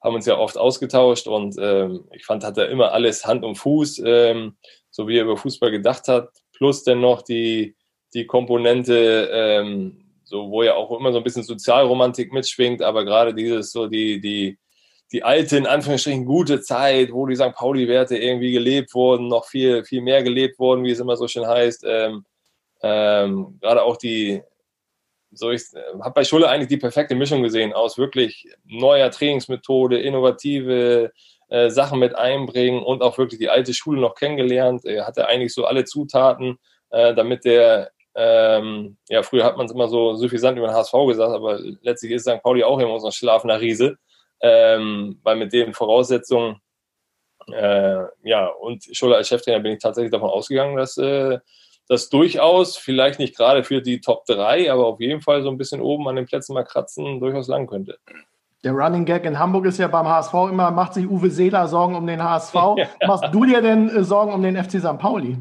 haben 0.03 0.15
uns 0.15 0.27
ja 0.27 0.37
oft 0.37 0.57
ausgetauscht 0.57 1.29
und 1.29 1.57
ähm, 1.61 2.09
ich 2.13 2.25
fand, 2.25 2.45
hat 2.45 2.59
er 2.59 2.69
immer 2.71 2.93
alles 2.93 3.25
Hand 3.25 3.45
und 3.45 3.57
Fuß, 3.57 4.03
ähm, 4.05 4.57
so 4.91 5.07
wie 5.07 5.19
er 5.19 5.25
über 5.25 5.37
Fußball 5.37 5.71
gedacht 5.71 6.09
hat, 6.09 6.31
plus 6.53 6.83
dann 6.83 7.01
noch 7.01 7.23
die, 7.23 7.77
die 8.15 8.27
Komponente, 8.27 9.31
ähm, 9.33 10.03
so 10.25 10.51
wo 10.51 10.63
ja 10.63 10.75
auch 10.75 10.99
immer 10.99 11.13
so 11.13 11.19
ein 11.19 11.25
bisschen 11.25 11.45
Sozialromantik 11.45 12.33
mitschwingt, 12.33 12.83
aber 12.83 13.05
gerade 13.05 13.35
dieses 13.35 13.71
so 13.71 13.87
die, 13.87 14.21
die, 14.21 14.59
die 15.13 15.23
alte, 15.23 15.59
in 15.59 15.67
Anführungsstrichen, 15.67 16.25
gute 16.25 16.63
Zeit, 16.63 17.13
wo 17.13 17.27
die 17.27 17.37
St. 17.37 17.53
Pauli-Werte 17.53 18.17
irgendwie 18.17 18.53
gelebt 18.53 18.95
wurden, 18.95 19.29
noch 19.29 19.45
viel, 19.45 19.85
viel 19.85 20.01
mehr 20.01 20.23
gelebt 20.23 20.59
wurden, 20.59 20.85
wie 20.85 20.91
es 20.91 21.01
immer 21.01 21.17
so 21.17 21.29
schön 21.29 21.47
heißt. 21.47 21.85
Ähm, 21.87 22.25
ähm, 22.83 23.59
gerade 23.61 23.83
auch 23.83 23.99
die, 23.99 24.43
so 25.31 25.51
ich 25.51 25.63
habe 26.01 26.15
bei 26.15 26.25
Schulle 26.25 26.49
eigentlich 26.49 26.69
die 26.69 26.79
perfekte 26.79 27.15
Mischung 27.15 27.43
gesehen 27.43 27.73
aus 27.73 27.99
wirklich 27.99 28.49
neuer 28.65 29.11
Trainingsmethode, 29.11 30.01
innovative 30.01 31.13
äh, 31.49 31.71
Sachen 31.71 31.99
mit 31.99 32.17
einbringen 32.17 32.83
und 32.83 33.03
auch 33.03 33.19
wirklich 33.19 33.39
die 33.39 33.51
alte 33.51 33.75
Schule 33.75 34.01
noch 34.01 34.15
kennengelernt. 34.15 34.85
Er 34.87 35.07
hatte 35.07 35.29
eigentlich 35.29 35.53
so 35.53 35.67
alle 35.67 35.85
Zutaten, 35.85 36.59
äh, 36.91 37.15
damit 37.15 37.45
der, 37.45 37.91
ähm, 38.15 38.97
ja, 39.09 39.23
früher 39.23 39.45
hat 39.45 39.59
man 39.59 39.67
es 39.67 39.73
immer 39.73 39.89
so 39.89 40.15
suffisant 40.15 40.57
über 40.57 40.69
den 40.69 40.77
HSV 40.77 40.93
gesagt, 41.07 41.33
aber 41.33 41.59
letztlich 41.83 42.13
ist 42.13 42.23
St. 42.23 42.43
Pauli 42.43 42.65
auch 42.65 42.79
immer 42.79 42.99
so 42.99 43.07
ein 43.07 43.13
schlafender 43.13 43.61
Riese, 43.61 43.99
ähm, 44.43 45.19
weil 45.23 45.37
mit 45.37 45.53
den 45.53 45.73
Voraussetzungen, 45.73 46.57
äh, 47.53 48.03
ja, 48.23 48.47
und 48.47 48.85
Schulle 48.93 49.17
als 49.17 49.29
Cheftrainer 49.29 49.61
bin 49.61 49.73
ich 49.73 49.83
tatsächlich 49.83 50.13
davon 50.13 50.31
ausgegangen, 50.31 50.77
dass 50.77 50.97
äh, 50.99 51.39
das 51.89 52.09
durchaus, 52.09 52.77
vielleicht 52.77 53.19
nicht 53.19 53.37
gerade 53.37 53.65
für 53.65 53.83
die 53.83 54.01
Top 54.01 54.25
3, 54.27 54.71
aber 54.71 54.87
auf 54.87 55.01
jeden 55.01 55.21
Fall 55.21 55.43
so 55.43 55.51
ein 55.51 55.59
bisschen 55.59 55.81
oben 55.81 56.09
an 56.09 56.17
den 56.17 56.27
Plätzen 56.27 56.55
mal 56.55 56.65
kratzen, 56.65 57.21
durchaus 57.21 57.49
lang 57.49 57.67
könnte. 57.67 57.99
Der 58.65 58.73
Running 58.73 59.05
Gag 59.05 59.25
in 59.25 59.39
Hamburg 59.39 59.67
ist 59.67 59.79
ja 59.79 59.89
beim 59.89 60.07
HSV 60.07 60.33
immer, 60.51 60.71
macht 60.71 60.95
sich 60.95 61.09
Uwe 61.09 61.31
Seeler 61.31 61.67
Sorgen 61.67 61.97
um 61.97 62.07
den 62.07 62.23
HSV. 62.23 62.55
Ja. 62.77 62.87
Machst 63.07 63.25
du 63.33 63.45
dir 63.45 63.61
denn 63.61 63.89
äh, 63.89 64.05
Sorgen 64.05 64.33
um 64.33 64.43
den 64.43 64.57
FC 64.57 64.81
St. 64.81 64.99
Pauli? 64.99 65.37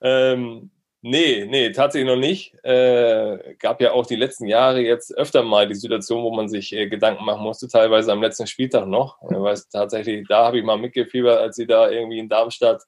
Ähm, 0.00 0.70
nee, 1.02 1.46
nee, 1.46 1.70
tatsächlich 1.72 2.08
noch 2.08 2.16
nicht. 2.16 2.54
Äh, 2.64 3.54
gab 3.58 3.80
ja 3.80 3.92
auch 3.92 4.06
die 4.06 4.16
letzten 4.16 4.46
Jahre 4.46 4.80
jetzt 4.80 5.16
öfter 5.16 5.42
mal 5.42 5.68
die 5.68 5.74
Situation, 5.74 6.22
wo 6.22 6.34
man 6.34 6.48
sich 6.48 6.72
äh, 6.72 6.88
Gedanken 6.88 7.24
machen 7.24 7.42
musste, 7.42 7.68
teilweise 7.68 8.12
am 8.12 8.22
letzten 8.22 8.46
Spieltag 8.46 8.86
noch. 8.86 9.20
Äh, 9.22 9.40
weil 9.40 9.58
tatsächlich, 9.72 10.26
da 10.28 10.46
habe 10.46 10.58
ich 10.58 10.64
mal 10.64 10.78
mitgefiebert, 10.78 11.38
als 11.38 11.56
sie 11.56 11.66
da 11.66 11.90
irgendwie 11.90 12.18
in 12.18 12.28
Darmstadt 12.28 12.82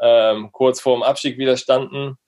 ähm, 0.00 0.50
kurz 0.52 0.80
vor 0.80 0.96
dem 0.96 1.02
Abstieg 1.02 1.38
wieder 1.38 1.56
standen. 1.56 2.18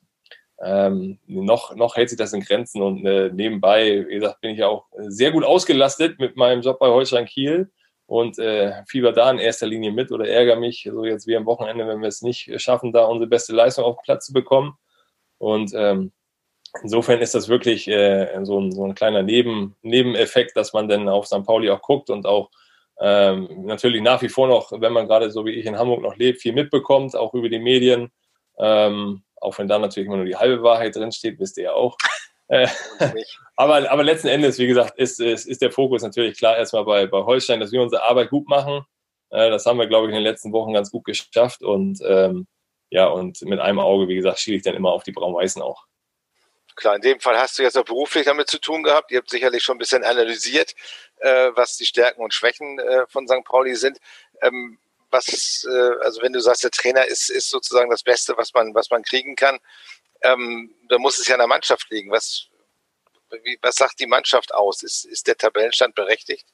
Ähm, 0.61 1.19
noch, 1.27 1.77
noch 1.77 1.97
hält 1.97 2.09
sich 2.09 2.19
das 2.19 2.33
in 2.33 2.41
Grenzen 2.41 2.83
und 2.83 3.07
äh, 3.07 3.31
nebenbei, 3.33 4.07
wie 4.09 4.15
gesagt, 4.15 4.41
bin 4.41 4.51
ich 4.51 4.59
ja 4.59 4.67
auch 4.67 4.87
sehr 4.97 5.31
gut 5.31 5.45
ausgelastet 5.45 6.19
mit 6.19 6.37
meinem 6.37 6.63
Job 6.63 6.81
bei 6.81 6.89
Holstein 6.89 7.27
Kiel 7.27 7.71
und 8.07 8.39
äh, 8.41 8.83
fieber 8.89 9.13
da 9.13 9.31
in 9.31 9.39
erster 9.39 9.69
Linie 9.69 9.93
mit 9.93 10.11
oder 10.11 10.27
ärgere 10.27 10.57
mich, 10.57 10.89
so 10.91 11.05
jetzt 11.05 11.29
wie 11.29 11.37
am 11.37 11.47
Wochenende, 11.47 11.87
wenn 11.87 12.01
wir 12.01 12.09
es 12.09 12.23
nicht 12.23 12.51
schaffen, 12.61 12.93
da 12.93 13.05
unsere 13.05 13.29
beste 13.29 13.53
Leistung 13.53 13.85
auf 13.85 13.97
den 13.97 14.03
Platz 14.03 14.27
zu 14.27 14.33
bekommen. 14.33 14.77
Und 15.39 15.73
ähm, 15.75 16.13
insofern 16.83 17.21
ist 17.21 17.35
das 17.35 17.49
wirklich 17.49 17.89
äh, 17.89 18.39
so, 18.43 18.61
ein, 18.61 18.73
so 18.73 18.85
ein 18.85 18.95
kleiner 18.95 19.23
Neben, 19.23 19.77
Nebeneffekt, 19.83 20.57
dass 20.57 20.73
man 20.73 20.89
dann 20.89 21.09
auf 21.09 21.27
St. 21.27 21.45
Pauli 21.45 21.71
auch 21.71 21.83
guckt 21.83 22.11
und 22.11 22.27
auch 22.27 22.51
ähm, 23.01 23.65
natürlich 23.65 24.03
nach 24.03 24.23
wie 24.23 24.29
vor 24.29 24.49
noch, 24.49 24.73
wenn 24.73 24.93
man 24.93 25.07
gerade 25.07 25.31
so 25.31 25.45
wie 25.45 25.53
ich 25.53 25.67
in 25.67 25.79
Hamburg 25.79 26.03
noch 26.03 26.17
lebt, 26.17 26.41
viel 26.41 26.53
mitbekommt, 26.53 27.15
auch 27.15 27.33
über 27.35 27.49
die 27.49 27.61
Medien. 27.61 28.11
Ähm, 28.59 29.23
auch 29.41 29.57
wenn 29.59 29.69
da 29.69 29.79
natürlich 29.79 30.09
immer 30.09 30.17
nur 30.17 30.27
die 30.27 30.37
halbe 30.37 30.63
Wahrheit 30.63 30.97
drinsteht, 30.97 31.39
wisst 31.39 31.57
ihr 31.59 31.65
ja 31.65 31.73
auch. 31.73 31.97
Äh, 32.51 32.67
aber, 33.57 33.91
aber 33.91 34.03
letzten 34.03 34.29
Endes, 34.29 34.59
wie 34.59 34.67
gesagt, 34.67 34.99
ist, 34.99 35.21
ist, 35.21 35.45
ist 35.45 35.61
der 35.61 35.71
Fokus 35.71 36.01
natürlich 36.01 36.39
klar 36.39 36.57
erstmal 36.57 36.87
bei, 36.87 37.07
bei 37.07 37.23
Holstein, 37.23 37.61
dass 37.61 37.73
wir 37.73 37.83
unsere 37.83 38.05
Arbeit 38.05 38.31
gut 38.31 38.49
machen. 38.49 38.87
Äh, 39.29 39.51
das 39.51 39.67
haben 39.67 39.79
wir, 39.79 39.87
glaube 39.87 40.07
ich, 40.07 40.13
in 40.13 40.15
den 40.15 40.25
letzten 40.25 40.51
Wochen 40.53 40.73
ganz 40.73 40.91
gut 40.91 41.05
geschafft. 41.05 41.63
Und 41.63 42.01
ähm, 42.07 42.47
ja, 42.91 43.07
und 43.07 43.43
mit 43.43 43.61
einem 43.61 43.79
Auge, 43.79 44.09
wie 44.09 44.17
gesagt, 44.17 44.41
schiele 44.41 44.57
ich 44.57 44.63
dann 44.63 44.75
immer 44.75 44.93
auf 44.93 45.03
die 45.03 45.13
Braun-Weißen 45.13 45.61
auch. 45.63 45.87
Klar, 46.75 46.95
in 46.95 47.03
dem 47.03 47.21
Fall 47.21 47.37
hast 47.37 47.59
du 47.59 47.63
jetzt 47.63 47.77
auch 47.77 47.85
beruflich 47.85 48.25
damit 48.27 48.49
zu 48.49 48.61
tun 48.61 48.85
gehabt. 48.85 49.11
Ihr 49.11 49.19
habt 49.19 49.31
sicherlich 49.31 49.65
schon 49.65 49.77
ein 49.77 49.81
bisschen 49.81 50.05
analysiert, 50.05 50.75
äh, 51.17 51.51
was 51.55 51.77
die 51.77 51.87
Stärken 51.87 52.23
und 52.23 52.33
Schwächen 52.33 52.79
äh, 52.79 53.05
von 53.09 53.27
St. 53.27 53.45
Pauli 53.45 53.75
sind. 53.75 53.99
Ähm, 54.43 54.79
was, 55.11 55.67
äh, 55.69 56.05
also 56.05 56.23
wenn 56.23 56.33
du 56.33 56.41
sagst, 56.41 56.63
der 56.63 56.71
Trainer 56.71 57.05
ist, 57.07 57.31
ist 57.31 57.51
sozusagen 57.51 57.91
das 57.91 58.03
Beste, 58.03 58.37
was 58.37 58.55
man, 58.55 58.75
was 58.75 58.91
man 58.91 59.03
kriegen 59.03 59.35
kann, 59.35 59.59
ähm, 60.23 60.75
da 60.89 60.99
muss 60.99 61.19
es 61.19 61.27
ja 61.27 61.35
an 61.35 61.41
der 61.41 61.49
Mannschaft 61.49 61.91
liegen. 61.91 62.11
Was, 62.11 62.47
wie, 63.43 63.59
was 63.61 63.75
sagt 63.75 63.99
die 64.01 64.07
Mannschaft 64.07 64.55
aus? 64.55 64.83
Ist, 64.83 65.05
ist 65.05 65.27
der 65.27 65.37
Tabellenstand 65.37 65.95
berechtigt? 65.95 66.47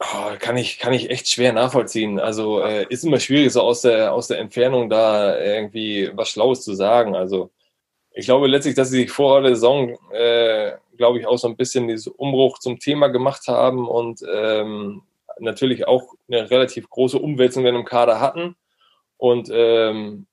Oh, 0.00 0.30
kann 0.38 0.56
ich, 0.56 0.78
kann 0.78 0.92
ich 0.92 1.10
echt 1.10 1.28
schwer 1.28 1.52
nachvollziehen. 1.52 2.20
Also 2.20 2.60
äh, 2.60 2.86
ist 2.88 3.04
immer 3.04 3.18
schwierig, 3.18 3.52
so 3.52 3.62
aus 3.62 3.80
der, 3.82 4.12
aus 4.12 4.28
der 4.28 4.38
Entfernung 4.38 4.88
da 4.88 5.36
irgendwie 5.38 6.10
was 6.14 6.28
Schlaues 6.30 6.62
zu 6.62 6.74
sagen. 6.74 7.16
Also 7.16 7.50
ich 8.12 8.26
glaube 8.26 8.46
letztlich, 8.46 8.76
dass 8.76 8.90
sie 8.90 9.00
sich 9.02 9.10
vor 9.10 9.42
der 9.42 9.54
Saison, 9.56 9.96
äh, 10.12 10.72
glaube 10.96 11.18
ich, 11.18 11.26
auch 11.26 11.36
so 11.36 11.48
ein 11.48 11.56
bisschen 11.56 11.88
diesen 11.88 12.12
Umbruch 12.12 12.58
zum 12.60 12.78
Thema 12.78 13.08
gemacht 13.08 13.48
haben 13.48 13.88
und 13.88 14.20
ähm, 14.32 15.02
natürlich 15.40 15.88
auch 15.88 16.14
eine 16.28 16.48
relativ 16.50 16.88
große 16.90 17.18
Umwälzung 17.18 17.66
in 17.66 17.74
dem 17.74 17.84
Kader 17.84 18.20
hatten. 18.20 18.56
Und 19.16 19.50
ähm, 19.52 20.26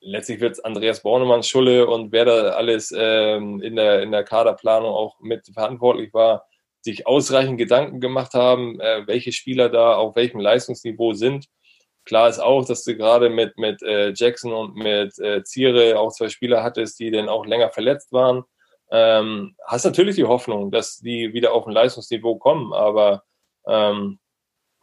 letztlich 0.00 0.40
wird 0.40 0.52
es 0.52 0.64
Andreas 0.64 1.02
Bornemann, 1.02 1.42
Schulle 1.42 1.88
und 1.88 2.12
wer 2.12 2.26
da 2.26 2.50
alles 2.50 2.94
ähm, 2.96 3.60
in, 3.60 3.76
der, 3.76 4.02
in 4.02 4.12
der 4.12 4.24
Kaderplanung 4.24 4.90
auch 4.90 5.18
mit 5.20 5.48
verantwortlich 5.52 6.14
war, 6.14 6.46
sich 6.84 7.06
ausreichend 7.06 7.58
Gedanken 7.58 8.00
gemacht 8.00 8.34
haben, 8.34 8.80
äh, 8.80 9.06
welche 9.06 9.32
Spieler 9.32 9.68
da 9.68 9.96
auf 9.96 10.16
welchem 10.16 10.40
Leistungsniveau 10.40 11.14
sind 11.14 11.46
Klar 12.04 12.28
ist 12.28 12.38
auch, 12.38 12.64
dass 12.66 12.84
du 12.84 12.96
gerade 12.96 13.30
mit, 13.30 13.56
mit 13.56 13.82
äh, 13.82 14.12
Jackson 14.14 14.52
und 14.52 14.76
mit 14.76 15.18
äh, 15.18 15.42
Ziere 15.42 15.98
auch 15.98 16.12
zwei 16.12 16.28
Spieler 16.28 16.62
hattest, 16.62 17.00
die 17.00 17.10
dann 17.10 17.30
auch 17.30 17.46
länger 17.46 17.70
verletzt 17.70 18.12
waren. 18.12 18.44
Ähm, 18.90 19.56
hast 19.66 19.86
natürlich 19.86 20.16
die 20.16 20.24
Hoffnung, 20.24 20.70
dass 20.70 20.98
die 20.98 21.32
wieder 21.32 21.54
auf 21.54 21.66
ein 21.66 21.72
Leistungsniveau 21.72 22.36
kommen, 22.36 22.74
aber 22.74 23.24
ähm, 23.66 24.18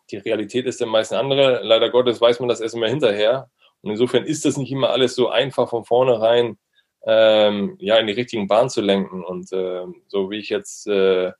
die 0.09 0.17
Realität 0.17 0.65
ist 0.65 0.81
dann 0.81 0.89
meist 0.89 1.13
eine 1.13 1.21
andere. 1.21 1.61
Leider 1.63 1.91
Gottes 1.91 2.19
weiß 2.19 2.39
man 2.39 2.49
das 2.49 2.59
erst 2.59 2.75
immer 2.75 2.89
hinterher. 2.89 3.49
Und 3.81 3.91
insofern 3.91 4.25
ist 4.25 4.43
das 4.43 4.57
nicht 4.57 4.71
immer 4.71 4.89
alles 4.89 5.15
so 5.15 5.29
einfach 5.29 5.69
von 5.69 5.85
vornherein 5.85 6.57
ähm, 7.05 7.77
ja, 7.79 7.97
in 7.97 8.07
die 8.07 8.13
richtigen 8.13 8.47
Bahn 8.47 8.69
zu 8.69 8.81
lenken. 8.81 9.23
Und 9.23 9.53
äh, 9.53 9.85
so 10.07 10.31
wie 10.31 10.39
ich 10.39 10.49
jetzt 10.49 10.87
äh, 10.87 11.31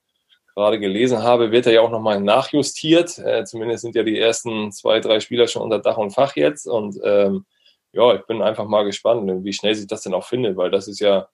gerade 0.55 0.79
gelesen 0.79 1.23
habe, 1.23 1.51
wird 1.51 1.65
er 1.65 1.73
ja 1.73 1.81
auch 1.81 1.91
nochmal 1.91 2.19
nachjustiert. 2.19 3.17
Äh, 3.19 3.45
zumindest 3.45 3.83
sind 3.83 3.95
ja 3.95 4.03
die 4.03 4.19
ersten 4.19 4.71
zwei, 4.71 4.99
drei 4.99 5.19
Spieler 5.19 5.47
schon 5.47 5.61
unter 5.61 5.79
Dach 5.79 5.97
und 5.97 6.11
Fach 6.11 6.35
jetzt. 6.35 6.67
Und 6.67 6.99
ähm, 7.03 7.45
ja, 7.93 8.15
ich 8.15 8.25
bin 8.25 8.41
einfach 8.41 8.65
mal 8.65 8.83
gespannt, 8.83 9.43
wie 9.43 9.53
schnell 9.53 9.75
sich 9.75 9.87
das 9.87 10.01
denn 10.01 10.13
auch 10.13 10.25
findet, 10.25 10.57
weil 10.57 10.71
das 10.71 10.87
ist 10.87 10.99
ja 10.99 11.27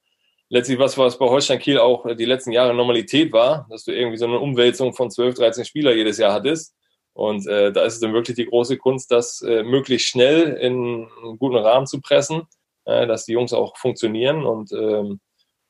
letztlich 0.50 0.80
was, 0.80 0.98
was 0.98 1.18
bei 1.18 1.26
Holstein 1.28 1.60
Kiel 1.60 1.80
auch 1.80 2.06
die 2.16 2.26
letzten 2.26 2.52
Jahre 2.52 2.74
Normalität 2.74 3.32
war, 3.34 3.68
dass 3.70 3.84
du 3.84 3.92
irgendwie 3.92 4.18
so 4.18 4.26
eine 4.26 4.40
Umwälzung 4.40 4.94
von 4.94 5.12
12, 5.12 5.36
13 5.36 5.66
Spieler 5.66 5.94
jedes 5.94 6.18
Jahr 6.18 6.34
hattest. 6.34 6.74
Und 7.14 7.48
äh, 7.48 7.72
da 7.72 7.84
ist 7.84 7.96
es 7.96 8.00
dann 8.00 8.14
wirklich 8.14 8.36
die 8.36 8.46
große 8.46 8.78
Kunst, 8.78 9.12
das 9.12 9.42
äh, 9.42 9.64
möglichst 9.64 10.08
schnell 10.08 10.54
in 10.54 11.08
einen 11.24 11.40
guten 11.40 11.58
Rahmen 11.58 11.88
zu 11.88 12.00
pressen, 12.00 12.44
äh, 12.86 13.08
dass 13.08 13.26
die 13.26 13.34
Jungs 13.34 13.54
auch 13.54 13.76
funktionieren. 13.76 14.46
Und 14.46 14.72
ähm, 14.72 15.20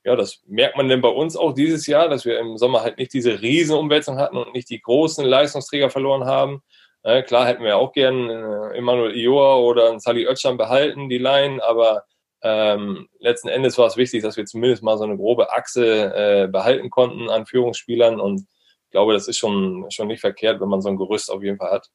ja, 0.08 0.16
das 0.16 0.42
merkt 0.48 0.78
man 0.78 0.88
denn 0.88 1.02
bei 1.02 1.10
uns 1.10 1.36
auch 1.36 1.52
dieses 1.52 1.86
Jahr, 1.86 2.08
dass 2.08 2.24
wir 2.24 2.40
im 2.40 2.58
Sommer 2.58 2.82
halt 2.82 2.98
nicht 2.98 3.14
diese 3.14 3.42
riesen 3.42 3.76
Umwälzung 3.76 4.18
hatten 4.18 4.38
und 4.38 4.54
nicht 4.54 4.70
die 4.70 4.80
großen 4.80 5.26
Leistungsträger 5.26 5.90
verloren 5.90 6.24
haben. 6.24 6.62
Äh, 7.04 7.24
klar 7.24 7.46
hätten 7.46 7.66
wir 7.66 7.76
auch 7.76 7.92
gern 7.92 8.30
äh, 8.30 8.78
Emanuel 8.78 9.18
Ioa 9.18 9.58
oder 9.58 9.90
einen 9.90 10.00
Sally 10.00 10.26
Oetschan 10.26 10.56
behalten, 10.56 11.10
die 11.10 11.18
Line, 11.18 11.62
aber 11.62 12.04
ähm, 12.42 13.10
letzten 13.20 13.50
Endes 13.50 13.78
war 13.78 13.88
es 13.88 13.98
wichtig, 13.98 14.24
dass 14.24 14.38
wir 14.38 14.46
zumindest 14.46 14.82
mal 14.82 14.98
so 14.98 15.04
eine 15.04 15.18
grobe 15.18 15.52
Achse 15.52 16.16
äh, 16.16 16.48
behalten 16.48 16.90
konnten 16.90 17.30
an 17.30 17.46
Führungsspielern 17.46 18.22
und 18.22 18.40
ich 18.40 18.92
glaube, 18.92 19.12
das 19.12 19.28
ist 19.28 19.38
schon, 19.38 19.88
schon 19.90 20.08
nicht 20.08 20.22
verkehrt, 20.22 20.62
wenn 20.62 20.70
man 20.70 20.80
so 20.80 20.88
ein 20.88 20.96
Gerüst 20.96 21.30
auf 21.30 21.44
jeden 21.44 21.58
Fall 21.58 21.72
hat. 21.72 21.90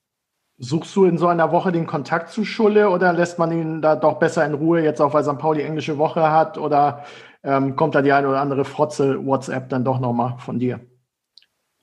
Suchst 0.59 0.95
du 0.95 1.07
in 1.07 1.17
so 1.17 1.29
einer 1.29 1.51
Woche 1.51 1.73
den 1.73 1.87
Kontakt 1.87 2.29
zu 2.29 2.45
Schulle 2.45 2.91
oder 2.91 3.15
lässt 3.15 3.39
man 3.39 3.53
ihn 3.53 3.81
da 3.81 3.97
doch 3.97 4.19
besser 4.19 4.45
in 4.45 4.53
Ruhe, 4.53 4.83
jetzt 4.83 5.01
auch 5.01 5.15
weil 5.15 5.25
St. 5.25 5.39
Pauli 5.39 5.63
englische 5.63 5.97
Woche 5.97 6.31
hat? 6.31 6.59
Oder 6.59 7.05
ähm, 7.45 7.77
kommt 7.77 7.95
da 7.95 8.03
die 8.03 8.13
eine 8.13 8.29
oder 8.29 8.41
andere 8.41 8.65
Frotze 8.65 9.25
WhatsApp 9.25 9.69
dann 9.69 9.85
doch 9.85 10.01
nochmal 10.01 10.37
von 10.39 10.59
dir? 10.59 10.81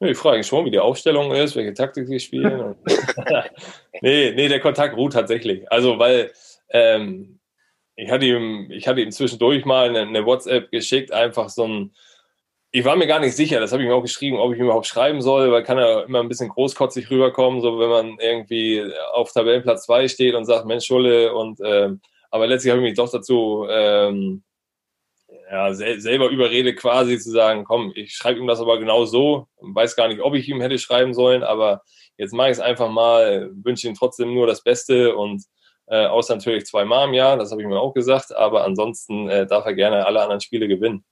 Ich 0.01 0.17
frage 0.17 0.43
schon, 0.45 0.63
wie 0.65 0.71
die 0.71 0.79
Aufstellung 0.79 1.33
ist, 1.33 1.57
welche 1.57 1.73
Taktik 1.73 2.07
sie 2.07 2.21
spielen. 2.21 2.75
nee, 4.01 4.31
nee, 4.31 4.47
der 4.47 4.61
Kontakt 4.61 4.95
ruht 4.95 5.11
tatsächlich. 5.11 5.69
Also, 5.69 5.99
weil 5.99 6.31
ähm, 6.69 7.39
ich, 7.95 8.09
hatte 8.09 8.25
ihm, 8.25 8.71
ich 8.71 8.87
hatte 8.87 9.01
ihm 9.01 9.11
zwischendurch 9.11 9.65
mal 9.65 9.89
eine, 9.89 10.01
eine, 10.01 10.25
WhatsApp 10.25 10.71
geschickt, 10.71 11.11
einfach 11.11 11.49
so 11.49 11.67
ein. 11.67 11.91
Ich 12.71 12.85
war 12.85 12.95
mir 12.95 13.07
gar 13.07 13.19
nicht 13.19 13.35
sicher, 13.35 13.59
das 13.59 13.71
habe 13.71 13.81
ich 13.81 13.89
mir 13.89 13.95
auch 13.95 14.03
geschrieben, 14.03 14.37
ob 14.37 14.53
ich 14.53 14.59
ihm 14.59 14.65
überhaupt 14.65 14.85
schreiben 14.85 15.21
soll, 15.21 15.51
weil 15.51 15.63
kann 15.63 15.79
er 15.79 16.05
immer 16.05 16.19
ein 16.19 16.29
bisschen 16.29 16.49
großkotzig 16.49 17.09
rüberkommen, 17.09 17.61
so 17.61 17.79
wenn 17.79 17.89
man 17.89 18.19
irgendwie 18.19 18.85
auf 19.13 19.33
Tabellenplatz 19.33 19.85
2 19.85 20.07
steht 20.07 20.35
und 20.35 20.45
sagt, 20.45 20.67
Mensch, 20.67 20.85
Schulle, 20.85 21.33
und 21.33 21.59
ähm, 21.65 21.99
aber 22.29 22.45
letztlich 22.45 22.71
habe 22.71 22.81
ich 22.81 22.89
mich 22.89 22.97
doch 22.97 23.09
dazu 23.09 23.65
ähm, 23.67 24.43
ja, 25.49 25.73
sel 25.73 25.99
selber 25.99 26.29
überrede 26.29 26.75
quasi 26.75 27.17
zu 27.19 27.31
sagen, 27.31 27.63
komm, 27.63 27.91
ich 27.95 28.13
schreibe 28.13 28.39
ihm 28.39 28.47
das 28.47 28.59
aber 28.59 28.79
genau 28.79 29.05
so, 29.05 29.47
weiß 29.59 29.95
gar 29.95 30.07
nicht, 30.07 30.21
ob 30.21 30.35
ich 30.35 30.47
ihm 30.47 30.61
hätte 30.61 30.77
schreiben 30.77 31.13
sollen, 31.13 31.43
aber 31.43 31.81
jetzt 32.17 32.33
mache 32.33 32.49
ich 32.49 32.53
es 32.53 32.59
einfach 32.59 32.89
mal, 32.89 33.49
wünsche 33.63 33.87
ihm 33.87 33.95
trotzdem 33.95 34.33
nur 34.33 34.45
das 34.45 34.63
Beste 34.63 35.15
und 35.15 35.43
äh, 35.87 36.05
außer 36.05 36.35
natürlich 36.35 36.65
zweimal 36.65 37.07
im 37.07 37.15
Jahr, 37.15 37.35
das 37.37 37.51
habe 37.51 37.61
ich 37.61 37.67
mir 37.67 37.79
auch 37.79 37.93
gesagt, 37.93 38.35
aber 38.35 38.63
ansonsten 38.63 39.27
äh, 39.27 39.47
darf 39.47 39.65
er 39.65 39.73
gerne 39.73 40.05
alle 40.05 40.21
anderen 40.21 40.41
Spiele 40.41 40.67
gewinnen. 40.67 41.03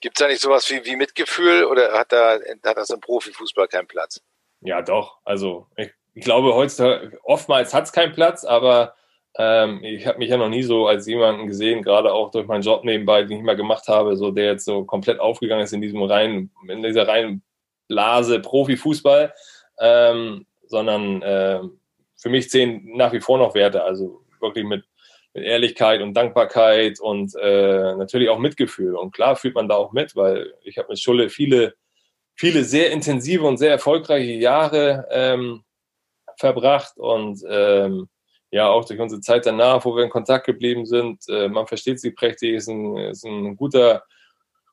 Gibt 0.00 0.18
es 0.18 0.24
da 0.24 0.28
nicht 0.28 0.40
sowas 0.40 0.70
wie, 0.70 0.82
wie 0.86 0.96
Mitgefühl 0.96 1.64
oder 1.64 1.92
hat, 1.92 2.12
da, 2.12 2.38
hat 2.64 2.76
das 2.78 2.88
im 2.88 3.00
Profifußball 3.00 3.68
keinen 3.68 3.88
Platz? 3.88 4.22
Ja, 4.62 4.80
doch. 4.80 5.18
Also 5.24 5.66
ich, 5.76 5.90
ich 6.14 6.24
glaube, 6.24 6.54
heutzutage, 6.54 7.18
oftmals 7.22 7.74
hat 7.74 7.84
es 7.84 7.92
keinen 7.92 8.14
Platz, 8.14 8.44
aber 8.44 8.94
ähm, 9.38 9.80
ich 9.84 10.06
habe 10.06 10.18
mich 10.18 10.30
ja 10.30 10.36
noch 10.36 10.48
nie 10.48 10.62
so 10.62 10.86
als 10.86 11.06
jemanden 11.06 11.46
gesehen, 11.46 11.82
gerade 11.82 12.12
auch 12.12 12.30
durch 12.30 12.46
meinen 12.46 12.62
Job 12.62 12.84
nebenbei, 12.84 13.22
den 13.22 13.38
ich 13.38 13.44
mal 13.44 13.56
gemacht 13.56 13.86
habe, 13.88 14.16
so 14.16 14.30
der 14.30 14.46
jetzt 14.46 14.64
so 14.64 14.84
komplett 14.84 15.20
aufgegangen 15.20 15.64
ist 15.64 15.72
in 15.72 15.80
diesem 15.80 16.02
reinen, 16.02 16.50
in 16.68 16.82
dieser 16.82 17.06
reinen 17.06 17.42
Blase 17.88 18.40
Profifußball, 18.40 19.32
ähm, 19.78 20.46
sondern 20.66 21.22
äh, 21.22 21.60
für 22.16 22.28
mich 22.28 22.50
zählen 22.50 22.82
nach 22.96 23.12
wie 23.12 23.20
vor 23.20 23.38
noch 23.38 23.54
Werte, 23.54 23.82
also 23.84 24.22
wirklich 24.40 24.64
mit, 24.64 24.84
mit 25.34 25.44
Ehrlichkeit 25.44 26.02
und 26.02 26.14
Dankbarkeit 26.14 27.00
und 27.00 27.34
äh, 27.40 27.94
natürlich 27.96 28.28
auch 28.28 28.38
Mitgefühl. 28.38 28.96
Und 28.96 29.12
klar 29.12 29.36
fühlt 29.36 29.54
man 29.54 29.68
da 29.68 29.76
auch 29.76 29.92
mit, 29.92 30.16
weil 30.16 30.54
ich 30.62 30.76
habe 30.76 30.88
mit 30.88 31.00
Schulle 31.00 31.30
viele, 31.30 31.74
viele 32.34 32.64
sehr 32.64 32.90
intensive 32.90 33.44
und 33.44 33.58
sehr 33.58 33.70
erfolgreiche 33.70 34.32
Jahre 34.32 35.06
ähm, 35.10 35.64
verbracht. 36.36 36.96
Und 36.96 37.42
ähm, 37.48 38.08
ja, 38.50 38.68
auch 38.68 38.84
durch 38.84 39.00
unsere 39.00 39.20
Zeit 39.20 39.46
danach, 39.46 39.84
wo 39.84 39.94
wir 39.94 40.04
in 40.04 40.10
Kontakt 40.10 40.46
geblieben 40.46 40.86
sind. 40.86 41.28
Äh, 41.28 41.48
man 41.48 41.66
versteht 41.66 42.00
sie 42.00 42.10
prächtig, 42.10 42.54
ist 42.54 42.68
ein, 42.68 42.96
ist 42.96 43.24
ein 43.24 43.56
guter, 43.56 44.04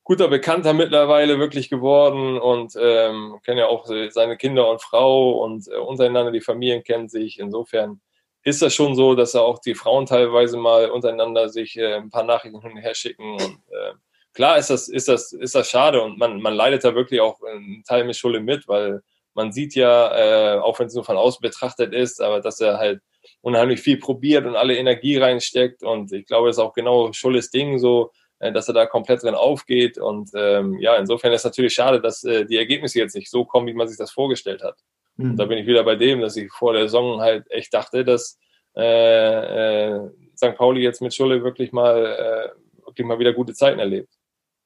guter 0.03 0.27
Bekannter 0.27 0.74
mittlerweile 0.74 1.38
wirklich 1.38 1.69
geworden 1.69 2.39
und 2.39 2.74
ähm, 2.79 3.39
kennen 3.43 3.60
ja 3.60 3.67
auch 3.67 3.86
seine 4.10 4.38
Kinder 4.38 4.69
und 4.69 4.81
Frau 4.81 5.43
und 5.43 5.67
äh, 5.67 5.75
untereinander, 5.75 6.31
die 6.31 6.41
Familien 6.41 6.84
kennen 6.84 7.10
sich. 7.10 7.39
Insofern 7.39 8.01
ist 8.43 8.62
das 8.62 8.74
schon 8.74 8.96
so, 8.96 9.13
dass 9.13 9.36
auch 9.36 9.60
die 9.60 9.75
Frauen 9.75 10.05
teilweise 10.05 10.57
mal 10.57 10.89
untereinander 10.89 11.50
sich 11.50 11.77
äh, 11.77 11.96
ein 11.96 12.10
paar 12.10 12.24
Nachrichten 12.24 12.62
hin 12.62 12.72
und 12.72 12.77
her 12.77 12.96
schicken. 12.96 13.34
Und 13.34 13.60
äh, 13.69 13.93
klar 14.34 14.57
ist 14.57 14.69
das, 14.69 14.88
ist 14.88 15.07
das, 15.07 15.34
ist 15.34 15.53
das 15.53 15.69
schade 15.69 16.01
und 16.01 16.17
man, 16.17 16.41
man 16.41 16.53
leidet 16.53 16.84
da 16.84 16.96
wirklich 16.96 17.22
auch 17.22 17.41
einen 17.43 17.84
Teil 17.84 18.05
mit 18.05 18.15
Schule 18.15 18.39
mit, 18.39 18.67
weil 18.67 19.01
man 19.34 19.51
sieht 19.51 19.75
ja, 19.75 20.55
äh, 20.55 20.60
auch 20.60 20.79
wenn 20.79 20.88
es 20.88 20.96
nur 20.96 21.03
von 21.03 21.17
außen 21.17 21.41
betrachtet 21.41 21.93
ist, 21.93 22.22
aber 22.22 22.39
dass 22.39 22.60
er 22.60 22.77
halt 22.77 23.01
unheimlich 23.41 23.79
viel 23.79 23.98
probiert 23.98 24.46
und 24.46 24.55
alle 24.55 24.77
Energie 24.77 25.17
reinsteckt. 25.17 25.84
Und 25.84 26.12
ich 26.12 26.25
glaube, 26.25 26.48
das 26.48 26.57
ist 26.57 26.63
auch 26.63 26.74
genau 26.74 27.12
Schulles 27.13 27.50
Ding 27.50 27.79
so, 27.79 28.12
äh, 28.39 28.51
dass 28.51 28.67
er 28.67 28.74
da 28.74 28.86
komplett 28.86 29.24
drin 29.24 29.36
aufgeht. 29.36 29.98
Und 29.98 30.29
ähm, 30.36 30.77
ja, 30.79 30.96
insofern 30.96 31.34
ist 31.34 31.41
es 31.41 31.46
natürlich 31.46 31.74
schade, 31.74 32.01
dass 32.01 32.24
äh, 32.24 32.46
die 32.46 32.57
Ergebnisse 32.57 33.00
jetzt 33.00 33.15
nicht 33.15 33.29
so 33.29 33.46
kommen, 33.46 33.67
wie 33.67 33.74
man 33.74 33.88
sich 33.88 33.98
das 33.98 34.12
vorgestellt 34.12 34.63
hat. 34.63 34.77
Mhm. 35.15 35.31
Und 35.31 35.38
da 35.38 35.46
bin 35.46 35.57
ich 35.57 35.67
wieder 35.67 35.84
bei 35.84 35.96
dem, 35.96 36.22
dass 36.22 36.36
ich 36.38 36.51
vor 36.51 36.74
der 36.74 36.84
Saison 36.84 37.22
halt 37.22 37.50
echt 37.50 37.74
dachte, 37.74 38.05
dass 38.05 38.38
äh, 38.75 39.96
äh, 39.96 40.10
St. 40.36 40.55
Pauli 40.55 40.81
jetzt 40.81 41.01
mit 41.01 41.13
Schulle 41.13 41.43
wirklich 41.43 41.72
mal, 41.72 42.05
äh, 42.05 42.86
wirklich 42.86 43.07
mal 43.07 43.19
wieder 43.19 43.34
gute 43.34 43.53
Zeiten 43.53 43.79
erlebt. 43.79 44.16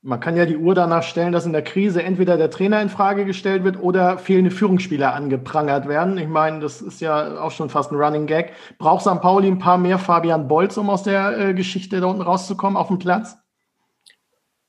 Man 0.04 0.20
kann 0.20 0.36
ja 0.36 0.48
die 0.48 0.58
Uhr 0.58 0.74
danach 0.74 1.04
stellen, 1.04 1.32
dass 1.32 1.46
in 1.46 1.54
der 1.54 1.64
Krise 1.64 2.02
entweder 2.02 2.36
der 2.36 2.50
Trainer 2.50 2.82
in 2.82 2.90
Frage 2.90 3.24
gestellt 3.24 3.64
wird 3.64 3.80
oder 3.80 4.18
fehlende 4.18 4.50
Führungsspieler 4.50 5.14
angeprangert 5.14 5.88
werden. 5.88 6.18
Ich 6.18 6.28
meine, 6.28 6.60
das 6.60 6.82
ist 6.82 7.02
ja 7.02 7.40
auch 7.40 7.52
schon 7.52 7.70
fast 7.70 7.92
ein 7.92 7.98
Running 7.98 8.26
Gag. 8.26 8.54
Braucht 8.80 9.02
St. 9.02 9.22
Pauli 9.22 9.48
ein 9.48 9.60
paar 9.60 9.78
mehr 9.78 10.00
Fabian 10.00 10.48
Bolz, 10.48 10.76
um 10.78 10.90
aus 10.90 11.04
der 11.04 11.38
äh, 11.38 11.54
Geschichte 11.54 12.02
da 12.02 12.08
unten 12.08 12.24
rauszukommen 12.24 12.78
auf 12.78 12.88
dem 12.88 12.98
Platz? 12.98 13.38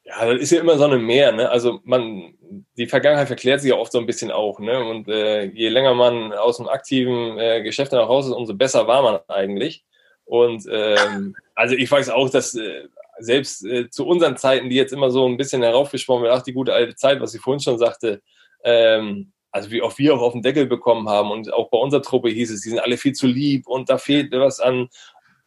Ja, 0.04 0.30
das 0.30 0.42
ist 0.42 0.50
ja 0.50 0.60
immer 0.60 0.76
so 0.76 0.84
eine 0.84 0.98
Mehr, 0.98 1.32
ne? 1.32 1.48
Also 1.48 1.80
man, 1.84 2.34
die 2.76 2.86
Vergangenheit 2.86 3.28
verklärt 3.28 3.62
sich 3.62 3.70
ja 3.70 3.78
oft 3.78 3.92
so 3.92 3.98
ein 3.98 4.06
bisschen 4.06 4.30
auch, 4.30 4.60
ne? 4.60 4.84
Und 4.84 5.08
äh, 5.08 5.44
je 5.44 5.70
länger 5.70 5.94
man 5.94 6.34
aus 6.34 6.58
dem 6.58 6.68
aktiven 6.68 7.38
äh, 7.38 7.62
Geschäft 7.62 7.92
noch 7.92 8.06
raus 8.06 8.26
ist, 8.26 8.32
umso 8.32 8.52
besser 8.52 8.86
war 8.86 9.02
man 9.02 9.20
eigentlich. 9.28 9.82
Und 10.26 10.66
ähm, 10.70 11.34
also 11.54 11.74
ich 11.74 11.90
weiß 11.90 12.10
auch, 12.10 12.28
dass 12.28 12.54
äh, 12.54 12.84
selbst 13.22 13.64
äh, 13.64 13.88
zu 13.90 14.06
unseren 14.06 14.36
Zeiten, 14.36 14.70
die 14.70 14.76
jetzt 14.76 14.92
immer 14.92 15.10
so 15.10 15.26
ein 15.26 15.36
bisschen 15.36 15.62
heraufgeschwommen 15.62 16.24
wird, 16.24 16.34
ach, 16.34 16.42
die 16.42 16.52
gute 16.52 16.72
alte 16.72 16.94
Zeit, 16.94 17.20
was 17.20 17.34
ich 17.34 17.40
vorhin 17.40 17.60
schon 17.60 17.78
sagte, 17.78 18.22
ähm, 18.64 19.32
also 19.50 19.70
wie 19.70 19.82
auch 19.82 19.96
wir 19.98 20.14
auch 20.14 20.22
auf 20.22 20.32
den 20.32 20.42
Deckel 20.42 20.66
bekommen 20.66 21.08
haben 21.08 21.30
und 21.30 21.52
auch 21.52 21.70
bei 21.70 21.78
unserer 21.78 22.02
Truppe 22.02 22.30
hieß 22.30 22.50
es, 22.50 22.62
die 22.62 22.70
sind 22.70 22.78
alle 22.78 22.96
viel 22.96 23.12
zu 23.12 23.26
lieb 23.26 23.66
und 23.66 23.90
da 23.90 23.98
fehlt 23.98 24.32
was 24.32 24.60
an. 24.60 24.88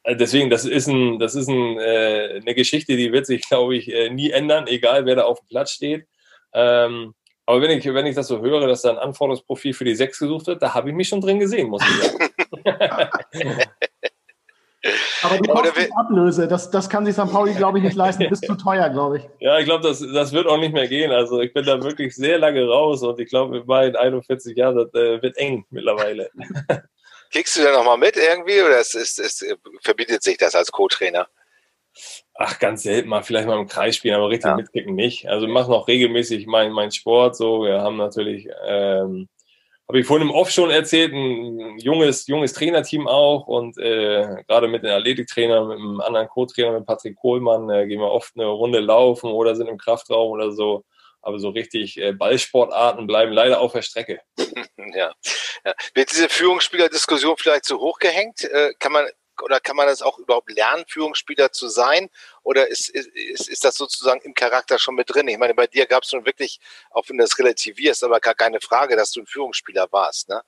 Äh, 0.04 0.16
deswegen, 0.16 0.50
das 0.50 0.66
ist, 0.66 0.88
ein, 0.88 1.20
das 1.20 1.36
ist 1.36 1.50
ein, 1.50 1.80
äh, 1.80 2.40
eine 2.42 2.56
Geschichte, 2.56 2.96
die 2.96 3.12
wird 3.12 3.26
sich, 3.26 3.42
glaube 3.50 3.76
ich, 3.76 3.92
äh, 3.92 4.10
nie 4.10 4.32
ändern, 4.32 4.68
egal 4.68 5.06
wer 5.06 5.16
da 5.16 5.24
auf 5.24 5.40
dem 5.40 5.48
Platz 5.48 5.72
steht. 5.72 6.08
Ähm, 6.54 7.14
aber 7.48 7.62
wenn 7.62 7.78
ich, 7.78 7.86
wenn 7.86 8.06
ich 8.06 8.16
das 8.16 8.28
so 8.28 8.42
höre, 8.42 8.68
dass 8.68 8.84
da 8.84 8.92
ein 8.92 8.98
Anforderungsprofil 8.98 9.74
für 9.74 9.86
die 9.86 9.96
Sechs 9.96 10.20
gesucht 10.20 10.48
wird, 10.48 10.62
da 10.62 10.74
habe 10.74 10.90
ich 10.90 10.96
mich 10.96 11.08
schon 11.08 11.22
drin 11.22 11.40
gesehen, 11.40 11.68
muss 11.68 11.84
ich 11.84 12.08
sagen. 12.08 12.32
Aber 15.26 15.38
die 15.38 15.50
Kostenablöse, 15.50 16.48
das, 16.48 16.70
das 16.70 16.90
kann 16.90 17.06
sich 17.06 17.16
St. 17.16 17.32
Pauli, 17.32 17.54
glaube 17.54 17.80
ich, 17.80 17.84
nicht 17.84 17.96
leisten. 17.96 18.26
Das 18.30 18.42
ist 18.42 18.48
zu 18.48 18.56
teuer, 18.56 18.90
glaube 18.90 19.18
ich. 19.18 19.24
Ja, 19.40 19.60
ich 19.60 19.66
glaube, 19.66 19.88
das, 19.88 20.00
das 20.00 20.34
wird 20.34 20.48
auch 20.48 20.58
nicht 20.58 20.74
mehr 20.74 20.88
gehen. 20.88 21.12
Also 21.12 21.42
ich 21.42 21.54
bin 21.54 21.66
da 21.66 21.82
wirklich 21.82 22.16
sehr 22.16 22.38
lange 22.38 22.68
raus 22.68 23.04
und 23.04 23.20
ich 23.20 23.30
glaube, 23.30 23.58
in 23.58 23.66
meinen 23.66 23.96
41 23.96 24.58
Jahren, 24.58 24.76
das 24.76 24.94
äh, 24.94 25.22
wird 25.22 25.38
eng 25.38 25.66
mittlerweile. 25.70 26.30
Kickst 27.32 27.58
du 27.58 27.64
da 27.64 27.72
nochmal 27.74 27.98
mit 27.98 28.18
irgendwie 28.18 28.62
oder 28.62 28.80
ist, 28.80 28.96
ist, 28.96 29.20
ist, 29.20 29.46
verbietet 29.84 30.24
sich 30.24 30.38
das 30.38 30.56
als 30.56 30.72
Co-Trainer? 30.72 31.28
Ach, 32.34 32.60
ganz 32.60 32.84
selten 32.84 33.10
mal, 33.10 33.24
vielleicht 33.24 33.48
mal 33.48 33.60
im 33.60 33.68
Kreis 33.68 33.96
spielen, 33.96 34.16
aber 34.16 34.30
richtig 34.30 34.50
ja. 34.50 34.56
mitkicken 34.56 34.96
nicht. 34.96 35.28
Also 35.28 35.46
ich 35.46 35.52
mache 35.52 35.72
noch 35.72 35.88
regelmäßig 35.88 36.48
meinen 36.48 36.74
mein 36.74 36.92
Sport 36.92 37.38
so. 37.38 37.64
Wir 37.64 37.82
haben 37.82 37.98
natürlich 37.98 38.50
ähm, 38.66 39.30
habe 39.88 40.00
ich 40.00 40.08
vorhin 40.08 40.28
im 40.28 40.34
Off 40.34 40.50
schon 40.50 40.72
erzählt, 40.72 41.14
ein 41.14 41.78
junges, 41.78 42.28
junges 42.28 42.54
Trainerteam 42.54 43.08
auch 43.08 43.48
und 43.48 43.78
äh, 43.78 44.44
gerade 44.48 44.68
mit 44.68 44.84
den 44.84 44.92
Athletiktrainer, 44.92 45.66
mit 45.66 45.78
einem 45.78 46.02
anderen 46.02 46.28
Co-Trainer, 46.28 46.72
mit 46.72 46.88
Patrick 46.88 47.16
Kohlmann, 47.18 47.70
äh, 47.70 47.86
gehen 47.88 48.00
wir 48.00 48.12
oft 48.12 48.34
eine 48.36 48.48
Runde 48.48 48.80
laufen 48.80 49.30
oder 49.30 49.56
sind 49.56 49.68
im 49.68 49.78
Kraftraum 49.78 50.32
oder 50.32 50.52
so. 50.52 50.84
Aber 51.22 51.40
so 51.40 51.50
richtig 51.50 52.00
äh, 52.00 52.14
Ballsportarten 52.14 53.08
bleiben 53.08 53.32
leider 53.32 53.60
auf 53.60 53.74
der 53.74 53.82
Strecke. 53.82 54.22
ja. 54.94 55.12
ja. 55.66 55.74
Wird 55.94 56.12
diese 56.12 56.30
Führungsspieler-Diskussion 56.30 57.36
vielleicht 57.38 57.66
zu 57.66 57.80
hoch 57.80 57.98
gehängt? 57.98 58.44
Äh, 58.44 58.74
kann 58.80 58.92
man 58.92 59.08
oder 59.44 59.60
kann 59.60 59.76
man 59.76 59.88
das 59.88 60.02
auch 60.02 60.18
überhaupt 60.20 60.52
lernen, 60.52 60.86
Führungsspieler 60.88 61.52
zu 61.52 61.68
sein? 61.68 62.10
Oder 62.44 62.68
ist, 62.70 62.90
ist, 62.90 63.50
ist 63.50 63.64
das 63.64 63.76
sozusagen 63.76 64.22
im 64.22 64.34
Charakter 64.34 64.80
schon 64.80 64.96
mit 64.96 65.14
drin? 65.14 65.28
Ich 65.28 65.38
meine, 65.38 65.54
bei 65.54 65.68
dir 65.68 65.86
gab 65.86 66.04
es 66.04 66.14
nun 66.14 66.26
wirklich, 66.26 66.60
auch 66.92 67.08
wenn 67.08 67.18
du 67.18 67.24
das 67.24 67.38
relativierst, 67.38 68.04
aber 68.04 68.20
gar 68.20 68.36
keine 68.36 68.62
Frage, 68.62 68.96
dass 68.96 69.12
du 69.12 69.22
ein 69.22 69.28
Führungsspieler 69.28 69.88
warst, 69.92 70.30
ne? 70.30 70.42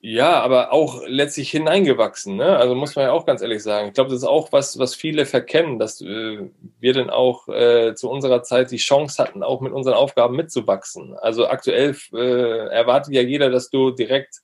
Ja, 0.00 0.40
aber 0.42 0.72
auch 0.72 1.02
letztlich 1.06 1.50
hineingewachsen, 1.50 2.36
ne? 2.36 2.56
Also 2.56 2.76
muss 2.76 2.94
man 2.94 3.06
ja 3.06 3.10
auch 3.10 3.26
ganz 3.26 3.42
ehrlich 3.42 3.64
sagen. 3.64 3.88
Ich 3.88 3.94
glaube, 3.94 4.10
das 4.10 4.20
ist 4.20 4.28
auch 4.28 4.52
was, 4.52 4.78
was 4.78 4.94
viele 4.94 5.26
verkennen, 5.26 5.80
dass 5.80 6.00
äh, 6.00 6.50
wir 6.78 6.92
dann 6.92 7.10
auch 7.10 7.48
äh, 7.48 7.96
zu 7.96 8.08
unserer 8.08 8.44
Zeit 8.44 8.70
die 8.70 8.76
Chance 8.76 9.20
hatten, 9.20 9.42
auch 9.42 9.60
mit 9.60 9.72
unseren 9.72 9.94
Aufgaben 9.94 10.36
mitzuwachsen. 10.36 11.16
Also 11.18 11.48
aktuell 11.48 11.96
äh, 12.12 12.68
erwartet 12.68 13.12
ja 13.12 13.22
jeder, 13.22 13.50
dass 13.50 13.70
du 13.70 13.90
direkt 13.90 14.36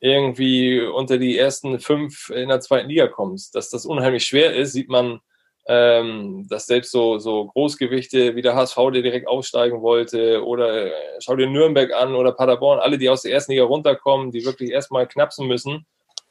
irgendwie 0.00 0.80
unter 0.80 1.18
die 1.18 1.38
ersten 1.38 1.78
fünf 1.80 2.30
in 2.30 2.48
der 2.48 2.60
zweiten 2.60 2.88
Liga 2.88 3.08
kommst. 3.08 3.54
Dass 3.54 3.70
das 3.70 3.86
unheimlich 3.86 4.24
schwer 4.26 4.54
ist, 4.54 4.72
sieht 4.72 4.88
man, 4.88 5.20
ähm, 5.68 6.46
dass 6.48 6.66
selbst 6.66 6.92
so, 6.92 7.18
so 7.18 7.46
Großgewichte 7.46 8.36
wie 8.36 8.42
der 8.42 8.54
HSV, 8.54 8.76
der 8.92 9.02
direkt 9.02 9.26
aufsteigen 9.26 9.82
wollte, 9.82 10.44
oder 10.44 10.86
äh, 10.86 10.92
schau 11.20 11.34
dir 11.34 11.48
Nürnberg 11.48 11.92
an 11.92 12.14
oder 12.14 12.32
Paderborn, 12.32 12.78
alle, 12.78 12.98
die 12.98 13.08
aus 13.08 13.22
der 13.22 13.32
ersten 13.32 13.52
Liga 13.52 13.64
runterkommen, 13.64 14.30
die 14.30 14.44
wirklich 14.44 14.70
erstmal 14.70 15.08
knapsen 15.08 15.48
müssen, 15.48 15.86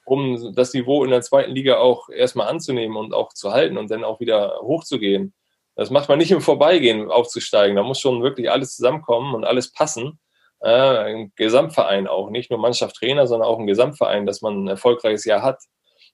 um 0.05 0.53
das 0.55 0.73
Niveau 0.73 1.03
in 1.03 1.09
der 1.09 1.21
zweiten 1.21 1.51
Liga 1.51 1.77
auch 1.77 2.09
erstmal 2.09 2.47
anzunehmen 2.47 2.95
und 2.95 3.13
auch 3.13 3.33
zu 3.33 3.51
halten 3.51 3.77
und 3.77 3.91
dann 3.91 4.03
auch 4.03 4.19
wieder 4.19 4.59
hochzugehen. 4.61 5.33
Das 5.75 5.89
macht 5.89 6.07
man 6.07 6.19
nicht 6.19 6.31
im 6.31 6.39
Vorbeigehen 6.39 7.11
aufzusteigen. 7.11 7.75
Da 7.75 7.83
muss 7.83 7.99
schon 7.99 8.23
wirklich 8.23 8.49
alles 8.49 8.75
zusammenkommen 8.75 9.35
und 9.35 9.43
alles 9.43 9.73
passen 9.73 10.19
äh, 10.61 10.69
ein 10.69 11.31
Gesamtverein 11.35 12.07
auch, 12.07 12.29
nicht 12.29 12.49
nur 12.49 12.59
Mannschaft, 12.59 12.95
Trainer, 12.95 13.27
sondern 13.27 13.47
auch 13.47 13.59
ein 13.59 13.67
Gesamtverein, 13.67 14.25
dass 14.25 14.41
man 14.41 14.65
ein 14.65 14.67
erfolgreiches 14.67 15.25
Jahr 15.25 15.41
hat. 15.41 15.61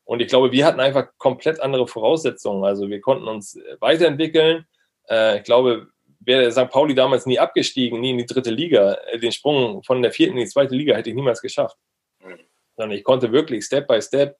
Und 0.03 0.21
ich 0.21 0.27
glaube, 0.27 0.51
wir 0.51 0.65
hatten 0.65 0.79
einfach 0.79 1.07
komplett 1.17 1.59
andere 1.59 1.87
Voraussetzungen. 1.87 2.65
Also 2.65 2.89
wir 2.89 3.01
konnten 3.01 3.27
uns 3.27 3.57
weiterentwickeln. 3.79 4.65
Äh, 5.09 5.37
ich 5.37 5.43
glaube, 5.43 5.87
wäre 6.19 6.51
St. 6.51 6.69
Pauli 6.69 6.95
damals 6.95 7.25
nie 7.25 7.39
abgestiegen, 7.39 7.99
nie 7.99 8.11
in 8.11 8.17
die 8.17 8.25
dritte 8.25 8.51
Liga, 8.51 8.93
äh, 9.11 9.19
den 9.19 9.31
Sprung 9.31 9.83
von 9.83 10.01
der 10.01 10.11
vierten 10.11 10.37
in 10.37 10.43
die 10.43 10.49
zweite 10.49 10.75
Liga 10.75 10.95
hätte 10.95 11.09
ich 11.09 11.15
niemals 11.15 11.41
geschafft. 11.41 11.77
Mhm. 12.19 12.39
Sondern 12.75 12.97
ich 12.97 13.03
konnte 13.03 13.31
wirklich 13.31 13.65
Step 13.65 13.87
by 13.87 14.01
Step. 14.01 14.37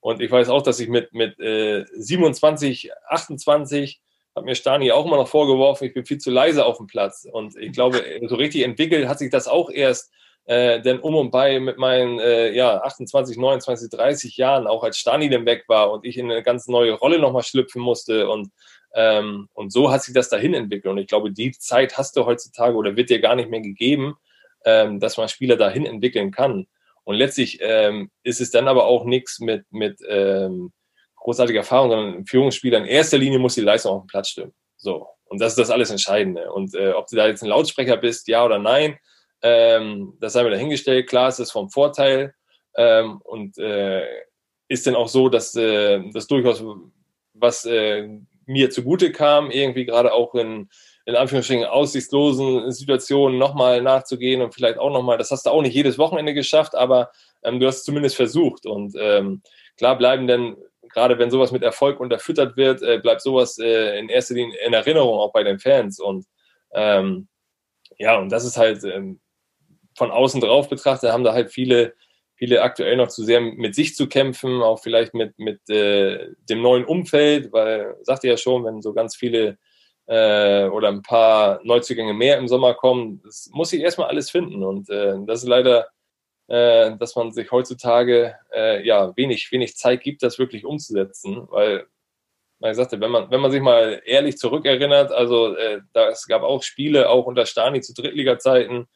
Und 0.00 0.20
ich 0.22 0.30
weiß 0.30 0.48
auch, 0.48 0.62
dass 0.62 0.80
ich 0.80 0.88
mit, 0.88 1.12
mit 1.12 1.38
äh, 1.38 1.84
27, 1.92 2.90
28 3.08 4.00
hat 4.34 4.44
mir 4.44 4.54
Stani 4.54 4.92
auch 4.92 5.06
immer 5.06 5.16
noch 5.16 5.28
vorgeworfen, 5.28 5.86
ich 5.86 5.94
bin 5.94 6.04
viel 6.04 6.18
zu 6.18 6.30
leise 6.30 6.64
auf 6.64 6.78
dem 6.78 6.86
Platz. 6.86 7.26
Und 7.30 7.56
ich 7.56 7.72
glaube, 7.72 8.02
so 8.28 8.36
richtig 8.36 8.62
entwickelt 8.62 9.08
hat 9.08 9.18
sich 9.18 9.30
das 9.30 9.48
auch 9.48 9.70
erst 9.70 10.12
äh, 10.46 10.80
denn 10.80 10.98
um 10.98 11.14
und 11.14 11.30
bei 11.30 11.60
mit 11.60 11.78
meinen 11.78 12.18
äh, 12.18 12.50
ja, 12.52 12.80
28, 12.82 13.36
29, 13.36 13.90
30 13.90 14.36
Jahren, 14.36 14.66
auch 14.66 14.82
als 14.82 14.96
Stani 14.96 15.28
dann 15.28 15.46
weg 15.46 15.64
war 15.68 15.92
und 15.92 16.04
ich 16.04 16.16
in 16.16 16.30
eine 16.30 16.42
ganz 16.42 16.66
neue 16.66 16.92
Rolle 16.92 17.18
nochmal 17.18 17.42
schlüpfen 17.42 17.82
musste 17.82 18.28
und 18.28 18.50
Ähm, 18.92 19.48
und 19.54 19.72
so 19.72 19.92
hat 19.92 20.02
sich 20.02 20.14
das 20.14 20.28
dahin 20.30 20.54
entwickelt. 20.54 20.90
Und 20.90 20.98
ich 20.98 21.06
glaube, 21.06 21.30
die 21.30 21.52
Zeit 21.52 21.96
hast 21.96 22.16
du 22.16 22.26
heutzutage 22.26 22.74
oder 22.76 22.96
wird 22.96 23.10
dir 23.10 23.20
gar 23.20 23.36
nicht 23.36 23.48
mehr 23.48 23.60
gegeben, 23.60 24.16
ähm, 24.64 24.98
dass 24.98 25.16
man 25.16 25.28
Spieler 25.28 25.56
dahin 25.56 25.86
entwickeln 25.86 26.32
kann. 26.32 26.66
Und 27.04 27.16
letztlich 27.16 27.58
ähm, 27.60 28.10
ist 28.24 28.40
es 28.40 28.50
dann 28.50 28.68
aber 28.68 28.86
auch 28.86 29.04
nichts 29.04 29.40
mit, 29.40 29.64
mit 29.70 30.00
ähm, 30.08 30.72
großartiger 31.20 31.60
Erfahrung, 31.60 31.90
sondern 31.90 32.14
ein 32.14 32.26
Führungsspieler 32.26 32.78
in 32.78 32.86
erster 32.86 33.18
Linie 33.18 33.38
muss 33.38 33.54
die 33.54 33.60
Leistung 33.60 33.92
auf 33.92 34.02
dem 34.02 34.08
Platz 34.08 34.30
stimmen. 34.30 34.52
So. 34.76 35.06
Und 35.26 35.40
das 35.40 35.52
ist 35.52 35.58
das 35.58 35.70
alles 35.70 35.90
Entscheidende. 35.90 36.50
Und 36.52 36.74
äh, 36.74 36.90
ob 36.90 37.06
du 37.06 37.16
da 37.16 37.28
jetzt 37.28 37.42
ein 37.42 37.48
Lautsprecher 37.48 37.96
bist, 37.96 38.26
ja 38.26 38.44
oder 38.44 38.58
nein, 38.58 38.98
ähm, 39.42 40.14
das 40.20 40.32
sei 40.32 40.42
mir 40.42 40.50
dahingestellt. 40.50 41.08
Klar 41.08 41.28
ist 41.28 41.38
es 41.38 41.52
vom 41.52 41.70
Vorteil 41.70 42.34
ähm, 42.76 43.20
und 43.22 43.56
äh, 43.58 44.04
ist 44.68 44.86
dann 44.86 44.96
auch 44.96 45.08
so, 45.08 45.28
dass 45.28 45.54
äh, 45.54 46.02
das 46.12 46.26
durchaus 46.26 46.64
was 47.34 47.64
äh, 47.64 48.08
mir 48.46 48.70
zugute 48.70 49.12
kam, 49.12 49.50
irgendwie 49.50 49.86
gerade 49.86 50.12
auch 50.12 50.34
in, 50.34 50.68
in 51.06 51.16
Anführungsstrichen 51.16 51.64
aussichtslosen 51.64 52.70
Situationen 52.72 53.38
nochmal 53.38 53.82
nachzugehen 53.82 54.42
und 54.42 54.54
vielleicht 54.54 54.78
auch 54.78 54.90
nochmal, 54.90 55.18
das 55.18 55.30
hast 55.30 55.46
du 55.46 55.50
auch 55.50 55.62
nicht 55.62 55.74
jedes 55.74 55.98
Wochenende 55.98 56.34
geschafft, 56.34 56.74
aber 56.74 57.10
ähm, 57.42 57.60
du 57.60 57.66
hast 57.66 57.78
es 57.78 57.84
zumindest 57.84 58.16
versucht. 58.16 58.66
Und 58.66 58.94
ähm, 58.98 59.42
klar 59.76 59.96
bleiben 59.96 60.26
dann, 60.26 60.56
gerade 60.92 61.18
wenn 61.18 61.30
sowas 61.30 61.52
mit 61.52 61.62
Erfolg 61.62 62.00
unterfüttert 62.00 62.56
wird, 62.56 62.82
äh, 62.82 62.98
bleibt 62.98 63.22
sowas 63.22 63.58
äh, 63.58 63.98
in 63.98 64.08
erster 64.08 64.34
Linie 64.34 64.58
in 64.66 64.72
Erinnerung 64.72 65.18
auch 65.18 65.32
bei 65.32 65.44
den 65.44 65.58
Fans. 65.58 66.00
Und 66.00 66.26
ähm, 66.74 67.28
ja, 67.98 68.18
und 68.18 68.30
das 68.30 68.44
ist 68.44 68.56
halt 68.56 68.84
ähm, 68.84 69.20
von 69.96 70.10
außen 70.10 70.40
drauf 70.40 70.68
betrachtet, 70.68 71.12
haben 71.12 71.24
da 71.24 71.32
halt 71.32 71.50
viele 71.50 71.94
viele 72.40 72.62
aktuell 72.62 72.96
noch 72.96 73.08
zu 73.08 73.22
sehr 73.22 73.42
mit 73.42 73.74
sich 73.74 73.94
zu 73.94 74.08
kämpfen, 74.08 74.62
auch 74.62 74.80
vielleicht 74.82 75.12
mit, 75.12 75.38
mit 75.38 75.68
äh, 75.68 76.28
dem 76.48 76.62
neuen 76.62 76.86
Umfeld, 76.86 77.52
weil, 77.52 77.96
sagt 78.02 78.24
ihr 78.24 78.30
ja 78.30 78.38
schon, 78.38 78.64
wenn 78.64 78.80
so 78.80 78.94
ganz 78.94 79.14
viele 79.14 79.58
äh, 80.06 80.64
oder 80.68 80.88
ein 80.88 81.02
paar 81.02 81.60
Neuzugänge 81.64 82.14
mehr 82.14 82.38
im 82.38 82.48
Sommer 82.48 82.72
kommen, 82.72 83.20
das 83.24 83.50
muss 83.52 83.74
ich 83.74 83.82
erstmal 83.82 84.08
alles 84.08 84.30
finden. 84.30 84.64
Und 84.64 84.88
äh, 84.88 85.16
das 85.26 85.42
ist 85.42 85.48
leider, 85.50 85.88
äh, 86.50 86.96
dass 86.96 87.14
man 87.14 87.30
sich 87.30 87.52
heutzutage 87.52 88.34
äh, 88.52 88.84
ja 88.84 89.16
wenig, 89.16 89.50
wenig 89.52 89.76
Zeit 89.76 90.02
gibt, 90.02 90.22
das 90.24 90.40
wirklich 90.40 90.64
umzusetzen, 90.64 91.46
weil 91.48 91.86
man 92.58 92.74
sagte, 92.74 93.00
wenn 93.00 93.12
man, 93.12 93.30
wenn 93.30 93.40
man 93.40 93.52
sich 93.52 93.62
mal 93.62 94.02
ehrlich 94.04 94.36
zurückerinnert, 94.36 95.12
also 95.12 95.54
äh, 95.54 95.80
da, 95.92 96.08
es 96.08 96.26
gab 96.26 96.42
auch 96.42 96.64
Spiele, 96.64 97.08
auch 97.08 97.26
unter 97.26 97.46
Stani 97.46 97.80
zu 97.80 97.94
Drittliga-Zeiten, 97.94 98.88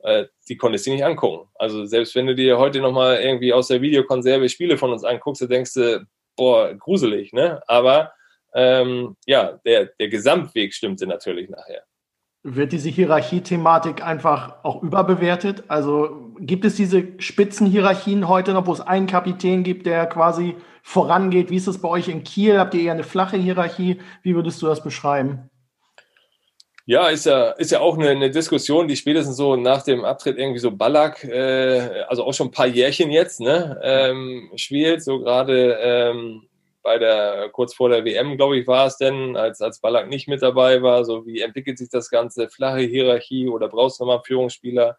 äh, 0.00 0.26
die 0.48 0.56
konntest 0.56 0.86
du 0.86 0.90
nicht 0.90 1.04
angucken. 1.04 1.48
Also 1.54 1.86
selbst 1.86 2.16
wenn 2.16 2.26
du 2.26 2.34
dir 2.34 2.58
heute 2.58 2.80
nochmal 2.80 3.20
irgendwie 3.20 3.52
aus 3.52 3.68
der 3.68 3.80
Videokonserve 3.80 4.48
Spiele 4.48 4.76
von 4.76 4.92
uns 4.92 5.04
anguckst, 5.04 5.40
dann 5.42 5.50
denkst 5.50 5.74
du, 5.74 6.04
boah, 6.36 6.74
gruselig, 6.74 7.32
ne? 7.32 7.62
Aber 7.68 8.12
ähm, 8.54 9.16
ja, 9.24 9.60
der, 9.64 9.86
der 9.86 10.08
Gesamtweg 10.08 10.74
stimmte 10.74 11.06
natürlich 11.06 11.48
nachher. 11.48 11.84
Wird 12.54 12.72
diese 12.72 12.88
Hierarchiethematik 12.88 14.02
einfach 14.02 14.64
auch 14.64 14.82
überbewertet? 14.82 15.64
Also 15.68 16.32
gibt 16.40 16.64
es 16.64 16.76
diese 16.76 17.08
Spitzenhierarchien 17.18 18.26
heute 18.26 18.52
noch, 18.54 18.66
wo 18.66 18.72
es 18.72 18.80
einen 18.80 19.06
Kapitän 19.06 19.64
gibt, 19.64 19.86
der 19.86 20.06
quasi 20.06 20.56
vorangeht? 20.82 21.50
Wie 21.50 21.56
ist 21.56 21.66
es 21.66 21.80
bei 21.80 21.88
euch 21.88 22.08
in 22.08 22.24
Kiel? 22.24 22.58
Habt 22.58 22.74
ihr 22.74 22.82
eher 22.82 22.92
eine 22.92 23.04
flache 23.04 23.36
Hierarchie? 23.36 23.98
Wie 24.22 24.34
würdest 24.34 24.62
du 24.62 24.66
das 24.66 24.82
beschreiben? 24.82 25.50
Ja, 26.86 27.08
ist 27.08 27.26
ja, 27.26 27.50
ist 27.50 27.70
ja 27.70 27.80
auch 27.80 27.98
eine, 27.98 28.08
eine, 28.08 28.30
Diskussion, 28.30 28.88
die 28.88 28.96
spätestens 28.96 29.36
so 29.36 29.56
nach 29.56 29.82
dem 29.82 30.06
Abtritt 30.06 30.38
irgendwie 30.38 30.58
so 30.58 30.70
Ballack, 30.70 31.22
äh, 31.22 32.04
also 32.08 32.24
auch 32.24 32.32
schon 32.32 32.48
ein 32.48 32.52
paar 32.52 32.66
Jährchen 32.66 33.10
jetzt, 33.10 33.40
ne, 33.40 33.78
ähm, 33.82 34.50
spielt, 34.56 35.04
so 35.04 35.18
gerade 35.18 35.78
ähm, 35.82 36.47
bei 36.82 36.98
der, 36.98 37.50
kurz 37.50 37.74
vor 37.74 37.88
der 37.88 38.04
WM, 38.04 38.36
glaube 38.36 38.58
ich, 38.58 38.66
war 38.66 38.86
es 38.86 38.96
denn, 38.96 39.36
als, 39.36 39.60
als 39.60 39.80
Ballack 39.80 40.08
nicht 40.08 40.28
mit 40.28 40.42
dabei 40.42 40.82
war, 40.82 41.04
so 41.04 41.26
wie 41.26 41.40
entwickelt 41.40 41.78
sich 41.78 41.90
das 41.90 42.10
Ganze, 42.10 42.48
flache 42.48 42.80
Hierarchie 42.80 43.48
oder 43.48 43.68
brauchst 43.68 44.00
du 44.00 44.04
nochmal 44.04 44.22
Führungsspieler? 44.24 44.96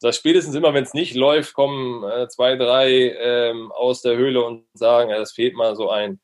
Das 0.00 0.16
spätestens 0.16 0.54
immer, 0.54 0.74
wenn 0.74 0.84
es 0.84 0.94
nicht 0.94 1.14
läuft, 1.14 1.54
kommen 1.54 2.04
äh, 2.04 2.28
zwei, 2.28 2.56
drei 2.56 3.16
ähm, 3.18 3.72
aus 3.72 4.02
der 4.02 4.16
Höhle 4.16 4.44
und 4.44 4.64
sagen, 4.74 5.10
ja, 5.10 5.24
fehlt 5.24 5.54
mal 5.54 5.76
so 5.76 5.90
ein, 5.90 6.20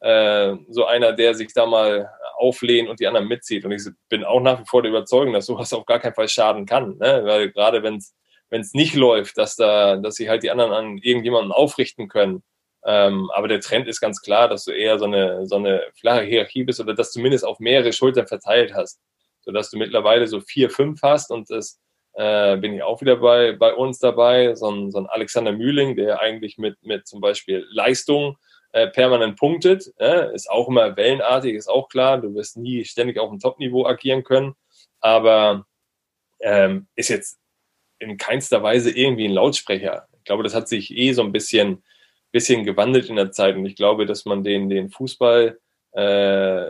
äh, 0.00 0.54
so 0.70 0.86
einer, 0.86 1.12
der 1.12 1.34
sich 1.34 1.52
da 1.52 1.66
mal 1.66 2.10
auflehnt 2.36 2.88
und 2.88 3.00
die 3.00 3.06
anderen 3.06 3.28
mitzieht. 3.28 3.64
Und 3.64 3.72
ich 3.72 3.82
bin 4.08 4.24
auch 4.24 4.40
nach 4.40 4.60
wie 4.60 4.66
vor 4.66 4.82
der 4.82 4.90
Überzeugung, 4.90 5.34
dass 5.34 5.46
sowas 5.46 5.72
auf 5.72 5.84
gar 5.84 5.98
keinen 5.98 6.14
Fall 6.14 6.28
schaden 6.28 6.66
kann. 6.66 6.96
Ne? 6.98 7.22
Weil 7.24 7.50
gerade 7.50 7.82
wenn 7.82 7.96
es 7.96 8.74
nicht 8.74 8.94
läuft, 8.94 9.36
dass 9.36 9.56
da, 9.56 9.96
dass 9.96 10.14
sich 10.14 10.28
halt 10.28 10.42
die 10.42 10.50
anderen 10.50 10.72
an 10.72 10.98
irgendjemanden 10.98 11.52
aufrichten 11.52 12.08
können. 12.08 12.42
Ähm, 12.88 13.30
aber 13.34 13.48
der 13.48 13.60
Trend 13.60 13.86
ist 13.86 14.00
ganz 14.00 14.22
klar, 14.22 14.48
dass 14.48 14.64
du 14.64 14.70
eher 14.70 14.98
so 14.98 15.04
eine, 15.04 15.46
so 15.46 15.56
eine 15.56 15.82
flache 15.94 16.22
Hierarchie 16.22 16.64
bist 16.64 16.80
oder 16.80 16.94
dass 16.94 17.10
du 17.10 17.18
zumindest 17.18 17.44
auf 17.44 17.58
mehrere 17.58 17.92
Schultern 17.92 18.26
verteilt 18.26 18.72
hast. 18.72 18.98
Sodass 19.42 19.70
du 19.70 19.76
mittlerweile 19.76 20.26
so 20.26 20.40
vier, 20.40 20.70
fünf 20.70 21.02
hast 21.02 21.30
und 21.30 21.50
das 21.50 21.78
äh, 22.14 22.56
bin 22.56 22.72
ich 22.72 22.82
auch 22.82 23.02
wieder 23.02 23.16
bei, 23.16 23.52
bei 23.52 23.74
uns 23.74 23.98
dabei. 23.98 24.54
So 24.54 24.70
ein, 24.70 24.90
so 24.90 25.00
ein 25.00 25.06
Alexander 25.06 25.52
Mühling, 25.52 25.96
der 25.96 26.22
eigentlich 26.22 26.56
mit, 26.56 26.82
mit 26.82 27.06
zum 27.06 27.20
Beispiel 27.20 27.66
Leistung 27.70 28.38
äh, 28.72 28.88
permanent 28.88 29.38
punktet. 29.38 29.92
Äh, 29.98 30.34
ist 30.34 30.50
auch 30.50 30.68
immer 30.68 30.96
wellenartig, 30.96 31.56
ist 31.56 31.68
auch 31.68 31.90
klar. 31.90 32.18
Du 32.18 32.34
wirst 32.34 32.56
nie 32.56 32.86
ständig 32.86 33.18
auf 33.18 33.28
dem 33.28 33.38
Top-Niveau 33.38 33.84
agieren 33.84 34.24
können. 34.24 34.54
Aber 35.00 35.66
ähm, 36.40 36.88
ist 36.96 37.10
jetzt 37.10 37.38
in 37.98 38.16
keinster 38.16 38.62
Weise 38.62 38.90
irgendwie 38.90 39.26
ein 39.26 39.34
Lautsprecher. 39.34 40.08
Ich 40.16 40.24
glaube, 40.24 40.42
das 40.42 40.54
hat 40.54 40.68
sich 40.68 40.96
eh 40.96 41.12
so 41.12 41.22
ein 41.22 41.32
bisschen, 41.32 41.82
bisschen 42.32 42.64
gewandelt 42.64 43.08
in 43.08 43.16
der 43.16 43.32
Zeit. 43.32 43.56
Und 43.56 43.66
ich 43.66 43.76
glaube, 43.76 44.06
dass 44.06 44.24
man 44.24 44.44
den, 44.44 44.68
den 44.68 44.90
Fußball 44.90 45.58
äh, 45.92 46.66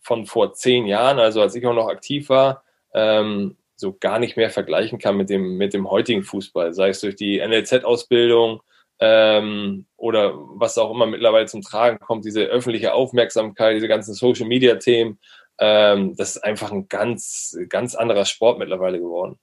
von 0.00 0.26
vor 0.26 0.54
zehn 0.54 0.86
Jahren, 0.86 1.18
also 1.18 1.40
als 1.40 1.54
ich 1.54 1.66
auch 1.66 1.74
noch 1.74 1.88
aktiv 1.88 2.28
war, 2.28 2.64
ähm, 2.92 3.56
so 3.76 3.96
gar 3.98 4.18
nicht 4.18 4.36
mehr 4.36 4.50
vergleichen 4.50 4.98
kann 4.98 5.16
mit 5.16 5.30
dem, 5.30 5.56
mit 5.56 5.74
dem 5.74 5.90
heutigen 5.90 6.22
Fußball. 6.22 6.72
Sei 6.74 6.90
es 6.90 7.00
durch 7.00 7.16
die 7.16 7.38
NLZ-Ausbildung, 7.38 8.62
ähm, 9.00 9.86
oder 9.96 10.34
was 10.34 10.78
auch 10.78 10.90
immer 10.90 11.06
mittlerweile 11.06 11.46
zum 11.46 11.62
Tragen 11.62 11.98
kommt, 11.98 12.24
diese 12.24 12.44
öffentliche 12.44 12.94
Aufmerksamkeit, 12.94 13.76
diese 13.76 13.88
ganzen 13.88 14.14
Social-Media-Themen, 14.14 15.18
ähm, 15.58 16.16
das 16.16 16.36
ist 16.36 16.42
einfach 16.42 16.72
ein 16.72 16.88
ganz, 16.88 17.56
ganz 17.68 17.94
anderer 17.94 18.24
Sport 18.24 18.58
mittlerweile 18.58 18.98
geworden. 18.98 19.38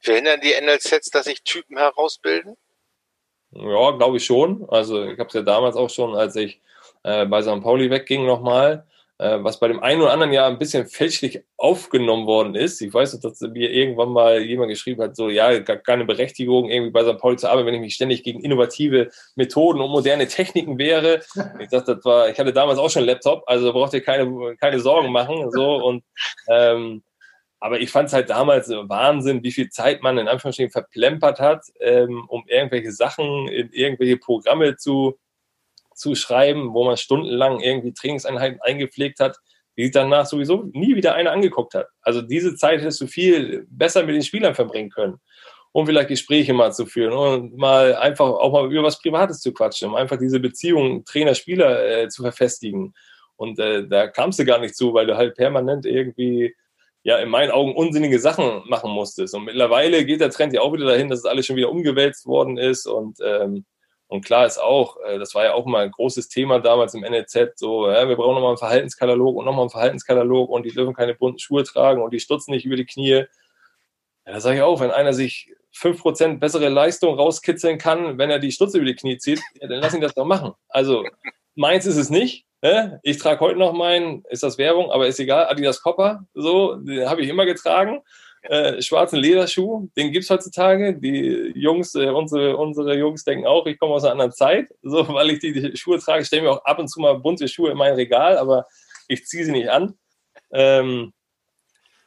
Verhindern 0.00 0.40
die 0.40 0.54
NLZs, 0.58 1.10
dass 1.10 1.26
sich 1.26 1.42
Typen 1.42 1.76
herausbilden? 1.76 2.56
Ja, 3.52 3.90
glaube 3.92 4.18
ich 4.18 4.24
schon. 4.24 4.64
Also 4.68 5.04
ich 5.04 5.18
habe 5.18 5.28
es 5.28 5.34
ja 5.34 5.42
damals 5.42 5.76
auch 5.76 5.90
schon, 5.90 6.14
als 6.14 6.36
ich 6.36 6.60
äh, 7.02 7.26
bei 7.26 7.42
St. 7.42 7.62
Pauli 7.62 7.90
wegging 7.90 8.24
nochmal, 8.24 8.86
äh, 9.18 9.38
was 9.42 9.58
bei 9.58 9.68
dem 9.68 9.82
einen 9.82 10.02
oder 10.02 10.12
anderen 10.12 10.32
ja 10.32 10.46
ein 10.46 10.58
bisschen 10.58 10.86
fälschlich 10.86 11.42
aufgenommen 11.56 12.26
worden 12.26 12.54
ist. 12.54 12.80
Ich 12.80 12.94
weiß, 12.94 13.18
dass 13.20 13.40
mir 13.40 13.70
irgendwann 13.70 14.10
mal 14.10 14.40
jemand 14.40 14.70
geschrieben 14.70 15.02
hat, 15.02 15.16
so, 15.16 15.28
ja, 15.28 15.58
gar 15.58 15.78
keine 15.78 16.04
Berechtigung, 16.04 16.70
irgendwie 16.70 16.92
bei 16.92 17.02
St. 17.02 17.18
Pauli 17.18 17.36
zu 17.36 17.48
arbeiten, 17.48 17.66
wenn 17.66 17.74
ich 17.74 17.80
mich 17.80 17.94
ständig 17.94 18.22
gegen 18.22 18.40
innovative 18.40 19.10
Methoden 19.34 19.80
und 19.80 19.90
moderne 19.90 20.28
Techniken 20.28 20.78
wehre. 20.78 21.20
Ich 21.58 21.68
dachte, 21.68 21.96
das 21.96 22.04
war, 22.04 22.28
ich 22.28 22.38
hatte 22.38 22.52
damals 22.52 22.78
auch 22.78 22.88
schon 22.88 23.00
einen 23.00 23.10
Laptop, 23.10 23.42
also 23.46 23.72
braucht 23.72 23.94
ihr 23.94 24.02
keine, 24.02 24.56
keine 24.60 24.78
Sorgen 24.78 25.10
machen, 25.10 25.50
so, 25.50 25.74
und, 25.76 26.04
ähm, 26.48 27.02
aber 27.60 27.80
ich 27.80 27.90
fand 27.90 28.08
es 28.08 28.14
halt 28.14 28.30
damals 28.30 28.70
Wahnsinn, 28.70 29.42
wie 29.42 29.52
viel 29.52 29.68
Zeit 29.68 30.02
man 30.02 30.16
in 30.16 30.28
Anführungsstrichen 30.28 30.72
verplempert 30.72 31.40
hat, 31.40 31.66
ähm, 31.80 32.24
um 32.28 32.42
irgendwelche 32.46 32.90
Sachen 32.90 33.48
in 33.48 33.70
irgendwelche 33.70 34.16
Programme 34.16 34.76
zu, 34.76 35.18
zu 35.94 36.14
schreiben, 36.14 36.72
wo 36.72 36.84
man 36.84 36.96
stundenlang 36.96 37.60
irgendwie 37.60 37.92
Trainingseinheiten 37.92 38.60
eingepflegt 38.62 39.20
hat, 39.20 39.36
die 39.76 39.90
danach 39.90 40.24
sowieso 40.24 40.70
nie 40.72 40.96
wieder 40.96 41.14
einer 41.14 41.32
angeguckt 41.32 41.74
hat. 41.74 41.88
Also 42.00 42.22
diese 42.22 42.56
Zeit 42.56 42.80
hättest 42.80 43.02
du 43.02 43.06
viel 43.06 43.66
besser 43.70 44.04
mit 44.04 44.14
den 44.14 44.22
Spielern 44.22 44.54
verbringen 44.54 44.90
können, 44.90 45.20
um 45.72 45.86
vielleicht 45.86 46.08
Gespräche 46.08 46.54
mal 46.54 46.72
zu 46.72 46.86
führen 46.86 47.12
und 47.12 47.58
mal 47.58 47.94
einfach 47.94 48.26
auch 48.26 48.52
mal 48.52 48.72
über 48.72 48.84
was 48.84 49.00
Privates 49.00 49.40
zu 49.40 49.52
quatschen, 49.52 49.90
um 49.90 49.96
einfach 49.96 50.16
diese 50.16 50.40
Beziehung 50.40 51.04
Trainer-Spieler 51.04 52.04
äh, 52.04 52.08
zu 52.08 52.22
verfestigen. 52.22 52.94
Und 53.36 53.58
äh, 53.58 53.86
da 53.86 54.08
kamst 54.08 54.38
du 54.38 54.46
gar 54.46 54.58
nicht 54.58 54.76
zu, 54.76 54.94
weil 54.94 55.06
du 55.06 55.16
halt 55.16 55.34
permanent 55.34 55.84
irgendwie 55.84 56.54
ja 57.02 57.18
in 57.18 57.28
meinen 57.28 57.50
Augen 57.50 57.74
unsinnige 57.74 58.18
Sachen 58.18 58.62
machen 58.68 58.90
musstest. 58.90 59.34
Und 59.34 59.44
mittlerweile 59.44 60.04
geht 60.04 60.20
der 60.20 60.30
Trend 60.30 60.52
ja 60.52 60.60
auch 60.60 60.72
wieder 60.72 60.86
dahin, 60.86 61.08
dass 61.08 61.20
es 61.20 61.24
alles 61.24 61.46
schon 61.46 61.56
wieder 61.56 61.70
umgewälzt 61.70 62.26
worden 62.26 62.58
ist 62.58 62.86
und 62.86 63.18
ähm, 63.24 63.64
und 64.10 64.24
klar 64.24 64.44
ist 64.44 64.58
auch, 64.58 64.96
äh, 65.06 65.20
das 65.20 65.36
war 65.36 65.44
ja 65.44 65.54
auch 65.54 65.66
mal 65.66 65.84
ein 65.84 65.92
großes 65.92 66.28
Thema 66.28 66.58
damals 66.58 66.94
im 66.94 67.02
NLZ, 67.02 67.52
so, 67.54 67.88
ja, 67.88 68.08
wir 68.08 68.16
brauchen 68.16 68.34
nochmal 68.34 68.50
einen 68.50 68.58
Verhaltenskatalog 68.58 69.36
und 69.36 69.44
nochmal 69.44 69.62
einen 69.62 69.70
Verhaltenskatalog 69.70 70.50
und 70.50 70.66
die 70.66 70.72
dürfen 70.72 70.94
keine 70.94 71.14
bunten 71.14 71.38
Schuhe 71.38 71.62
tragen 71.62 72.02
und 72.02 72.12
die 72.12 72.18
stutzen 72.18 72.50
nicht 72.50 72.64
über 72.66 72.74
die 72.74 72.86
Knie. 72.86 73.26
Ja, 74.26 74.32
da 74.32 74.40
sage 74.40 74.56
ich 74.56 74.62
auch, 74.62 74.80
wenn 74.80 74.90
einer 74.90 75.12
sich 75.12 75.54
5% 75.76 76.40
bessere 76.40 76.68
Leistung 76.70 77.14
rauskitzeln 77.14 77.78
kann, 77.78 78.18
wenn 78.18 78.30
er 78.30 78.40
die 78.40 78.50
Stutze 78.50 78.78
über 78.78 78.86
die 78.86 78.96
Knie 78.96 79.18
zieht, 79.18 79.40
ja, 79.60 79.68
dann 79.68 79.78
lass 79.78 79.94
ihn 79.94 80.00
das 80.00 80.14
doch 80.14 80.26
machen. 80.26 80.54
Also 80.68 81.04
meins 81.54 81.86
ist 81.86 81.96
es 81.96 82.10
nicht. 82.10 82.46
Ich 83.02 83.16
trage 83.18 83.40
heute 83.40 83.58
noch 83.58 83.72
meinen, 83.72 84.22
ist 84.28 84.42
das 84.42 84.58
Werbung, 84.58 84.90
aber 84.90 85.06
ist 85.06 85.18
egal, 85.18 85.46
Adidas 85.46 85.80
Copper, 85.82 86.26
so, 86.34 86.74
den 86.74 87.08
habe 87.08 87.22
ich 87.22 87.28
immer 87.28 87.46
getragen 87.46 88.02
äh, 88.42 88.80
schwarzen 88.80 89.18
Lederschuh, 89.18 89.88
den 89.96 90.12
gibt 90.12 90.24
es 90.24 90.30
heutzutage. 90.30 90.98
Die 90.98 91.52
Jungs, 91.54 91.94
äh, 91.94 92.08
unsere, 92.08 92.56
unsere 92.56 92.96
Jungs 92.96 93.24
denken 93.24 93.46
auch, 93.46 93.66
ich 93.66 93.78
komme 93.78 93.94
aus 93.94 94.04
einer 94.04 94.12
anderen 94.12 94.32
Zeit, 94.32 94.68
so 94.82 95.06
weil 95.14 95.30
ich 95.30 95.40
die, 95.40 95.52
die 95.52 95.76
Schuhe 95.76 95.98
trage. 95.98 96.22
Ich 96.22 96.28
stelle 96.28 96.42
mir 96.42 96.52
auch 96.52 96.64
ab 96.64 96.78
und 96.78 96.88
zu 96.88 97.00
mal 97.00 97.18
bunte 97.18 97.48
Schuhe 97.48 97.70
in 97.70 97.76
mein 97.76 97.94
Regal, 97.94 98.38
aber 98.38 98.66
ich 99.08 99.26
ziehe 99.26 99.44
sie 99.44 99.52
nicht 99.52 99.68
an. 99.68 99.94
Ähm, 100.52 101.12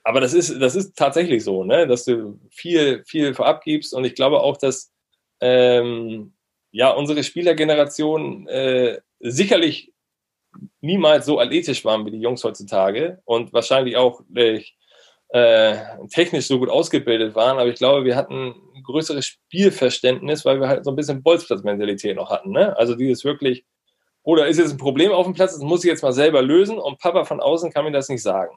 aber 0.03 0.19
das 0.19 0.33
ist, 0.33 0.59
das 0.59 0.75
ist 0.75 0.97
tatsächlich 0.97 1.43
so, 1.43 1.63
ne? 1.63 1.87
dass 1.87 2.05
du 2.05 2.39
viel, 2.51 3.03
viel 3.05 3.33
vorab 3.33 3.63
gibst. 3.63 3.93
Und 3.93 4.03
ich 4.03 4.15
glaube 4.15 4.41
auch, 4.41 4.57
dass 4.57 4.91
ähm, 5.39 6.33
ja, 6.71 6.89
unsere 6.89 7.23
Spielergeneration 7.23 8.47
äh, 8.47 8.99
sicherlich 9.19 9.92
niemals 10.81 11.25
so 11.25 11.39
athletisch 11.39 11.83
waren 11.85 12.05
wie 12.05 12.11
die 12.11 12.21
Jungs 12.21 12.43
heutzutage 12.43 13.21
und 13.25 13.53
wahrscheinlich 13.53 13.97
auch 13.97 14.21
äh, 15.29 15.77
technisch 16.09 16.47
so 16.47 16.59
gut 16.59 16.69
ausgebildet 16.69 17.35
waren. 17.35 17.57
Aber 17.57 17.69
ich 17.69 17.75
glaube, 17.75 18.05
wir 18.05 18.15
hatten 18.15 18.53
ein 18.75 18.83
größeres 18.83 19.25
Spielverständnis, 19.25 20.45
weil 20.45 20.59
wir 20.59 20.67
halt 20.67 20.85
so 20.85 20.91
ein 20.91 20.95
bisschen 20.95 21.23
Bolzplatzmentalität 21.23 22.15
noch 22.15 22.29
hatten. 22.29 22.51
Ne? 22.51 22.77
Also 22.77 22.95
dieses 22.95 23.23
wirklich, 23.23 23.65
oder 24.21 24.47
ist 24.47 24.59
jetzt 24.59 24.71
ein 24.71 24.77
Problem 24.77 25.11
auf 25.11 25.25
dem 25.25 25.33
Platz, 25.33 25.53
das 25.53 25.61
muss 25.61 25.83
ich 25.83 25.89
jetzt 25.89 26.03
mal 26.03 26.13
selber 26.13 26.41
lösen 26.41 26.77
und 26.77 26.99
Papa 26.99 27.25
von 27.25 27.41
außen 27.41 27.71
kann 27.71 27.85
mir 27.85 27.91
das 27.91 28.09
nicht 28.09 28.21
sagen. 28.21 28.55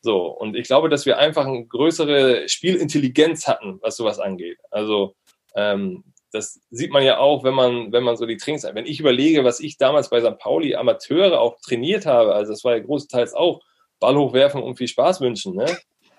So, 0.00 0.26
und 0.26 0.54
ich 0.54 0.66
glaube, 0.66 0.88
dass 0.88 1.06
wir 1.06 1.18
einfach 1.18 1.46
eine 1.46 1.64
größere 1.66 2.48
Spielintelligenz 2.48 3.46
hatten, 3.46 3.78
was 3.80 3.96
sowas 3.96 4.18
angeht. 4.18 4.58
Also 4.70 5.14
ähm, 5.54 6.04
das 6.34 6.60
sieht 6.70 6.90
man 6.90 7.04
ja 7.04 7.18
auch, 7.18 7.44
wenn 7.44 7.54
man, 7.54 7.92
wenn 7.92 8.02
man 8.02 8.16
so 8.16 8.26
die 8.26 8.36
Trainings, 8.36 8.64
wenn 8.64 8.86
ich 8.86 8.98
überlege, 8.98 9.44
was 9.44 9.60
ich 9.60 9.78
damals 9.78 10.10
bei 10.10 10.20
St. 10.20 10.36
Pauli 10.38 10.74
Amateure 10.74 11.40
auch 11.40 11.60
trainiert 11.60 12.06
habe, 12.06 12.34
also 12.34 12.52
das 12.52 12.64
war 12.64 12.76
ja 12.76 12.82
großteils 12.82 13.34
auch 13.34 13.60
Ball 14.00 14.16
hochwerfen 14.16 14.60
und 14.60 14.76
viel 14.76 14.88
Spaß 14.88 15.20
wünschen. 15.20 15.54
Ne? 15.54 15.66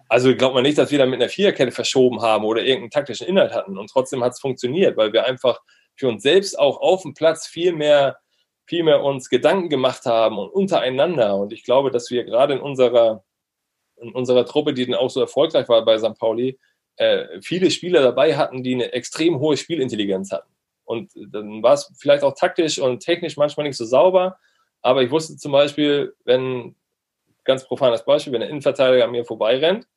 Also 0.07 0.33
glaubt 0.33 0.55
man 0.55 0.63
nicht, 0.63 0.77
dass 0.77 0.89
wir 0.89 0.99
da 0.99 1.05
mit 1.05 1.21
einer 1.21 1.29
Viererkette 1.29 1.73
verschoben 1.73 2.21
haben 2.21 2.45
oder 2.45 2.61
irgendeinen 2.61 2.91
taktischen 2.91 3.27
Inhalt 3.27 3.51
hatten. 3.51 3.77
Und 3.77 3.89
trotzdem 3.89 4.23
hat 4.23 4.31
es 4.31 4.39
funktioniert, 4.39 4.95
weil 4.95 5.11
wir 5.11 5.25
einfach 5.25 5.59
für 5.97 6.07
uns 6.07 6.23
selbst 6.23 6.57
auch 6.57 6.79
auf 6.79 7.01
dem 7.01 7.13
Platz 7.13 7.45
viel 7.45 7.73
mehr, 7.73 8.17
viel 8.65 8.83
mehr 8.83 9.03
uns 9.03 9.29
Gedanken 9.29 9.69
gemacht 9.69 10.05
haben 10.05 10.37
und 10.37 10.47
untereinander. 10.49 11.35
Und 11.35 11.51
ich 11.51 11.65
glaube, 11.65 11.91
dass 11.91 12.09
wir 12.09 12.23
gerade 12.23 12.53
in 12.53 12.61
unserer 12.61 13.25
in 13.97 14.11
unserer 14.11 14.45
Truppe, 14.45 14.73
die 14.73 14.85
dann 14.85 14.95
auch 14.95 15.09
so 15.09 15.21
erfolgreich 15.21 15.69
war 15.69 15.83
bei 15.85 15.97
St. 15.97 16.17
Pauli, 16.17 16.59
äh, 16.97 17.41
viele 17.41 17.71
Spieler 17.71 18.01
dabei 18.01 18.35
hatten, 18.35 18.63
die 18.63 18.73
eine 18.73 18.93
extrem 18.93 19.39
hohe 19.39 19.57
Spielintelligenz 19.57 20.31
hatten. 20.31 20.51
Und 20.83 21.11
dann 21.15 21.63
war 21.63 21.73
es 21.73 21.91
vielleicht 21.97 22.23
auch 22.23 22.35
taktisch 22.35 22.79
und 22.79 22.99
technisch 22.99 23.37
manchmal 23.37 23.65
nicht 23.67 23.77
so 23.77 23.85
sauber, 23.85 24.37
aber 24.81 25.01
ich 25.01 25.09
wusste 25.09 25.35
zum 25.35 25.51
Beispiel, 25.51 26.13
wenn, 26.25 26.75
ganz 27.43 27.65
profanes 27.65 28.05
Beispiel, 28.05 28.33
wenn 28.33 28.41
der 28.41 28.49
Innenverteidiger 28.49 29.05
an 29.05 29.11
mir 29.11 29.25
vorbeirennt, 29.25 29.87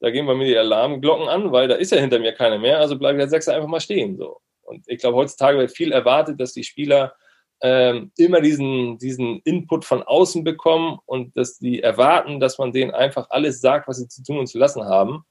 da 0.00 0.10
gehen 0.10 0.26
bei 0.26 0.34
mir 0.34 0.46
die 0.46 0.56
Alarmglocken 0.56 1.28
an, 1.28 1.52
weil 1.52 1.68
da 1.68 1.74
ist 1.74 1.92
ja 1.92 1.98
hinter 1.98 2.18
mir 2.18 2.32
keiner 2.32 2.58
mehr, 2.58 2.78
also 2.78 2.98
bleibt 2.98 3.18
der 3.18 3.28
Sechser 3.28 3.54
einfach 3.54 3.68
mal 3.68 3.80
stehen. 3.80 4.16
So. 4.16 4.40
Und 4.62 4.84
ich 4.86 4.98
glaube, 4.98 5.16
heutzutage 5.16 5.58
wird 5.58 5.72
viel 5.72 5.92
erwartet, 5.92 6.40
dass 6.40 6.54
die 6.54 6.64
Spieler 6.64 7.14
ähm, 7.60 8.12
immer 8.16 8.40
diesen, 8.40 8.96
diesen 8.96 9.40
Input 9.40 9.84
von 9.84 10.02
außen 10.02 10.42
bekommen 10.44 10.98
und 11.04 11.36
dass 11.36 11.58
die 11.58 11.82
erwarten, 11.82 12.40
dass 12.40 12.56
man 12.56 12.72
denen 12.72 12.92
einfach 12.92 13.28
alles 13.28 13.60
sagt, 13.60 13.88
was 13.88 13.98
sie 13.98 14.08
zu 14.08 14.22
tun 14.22 14.38
und 14.38 14.46
zu 14.46 14.58
lassen 14.58 14.84
haben. 14.84 15.24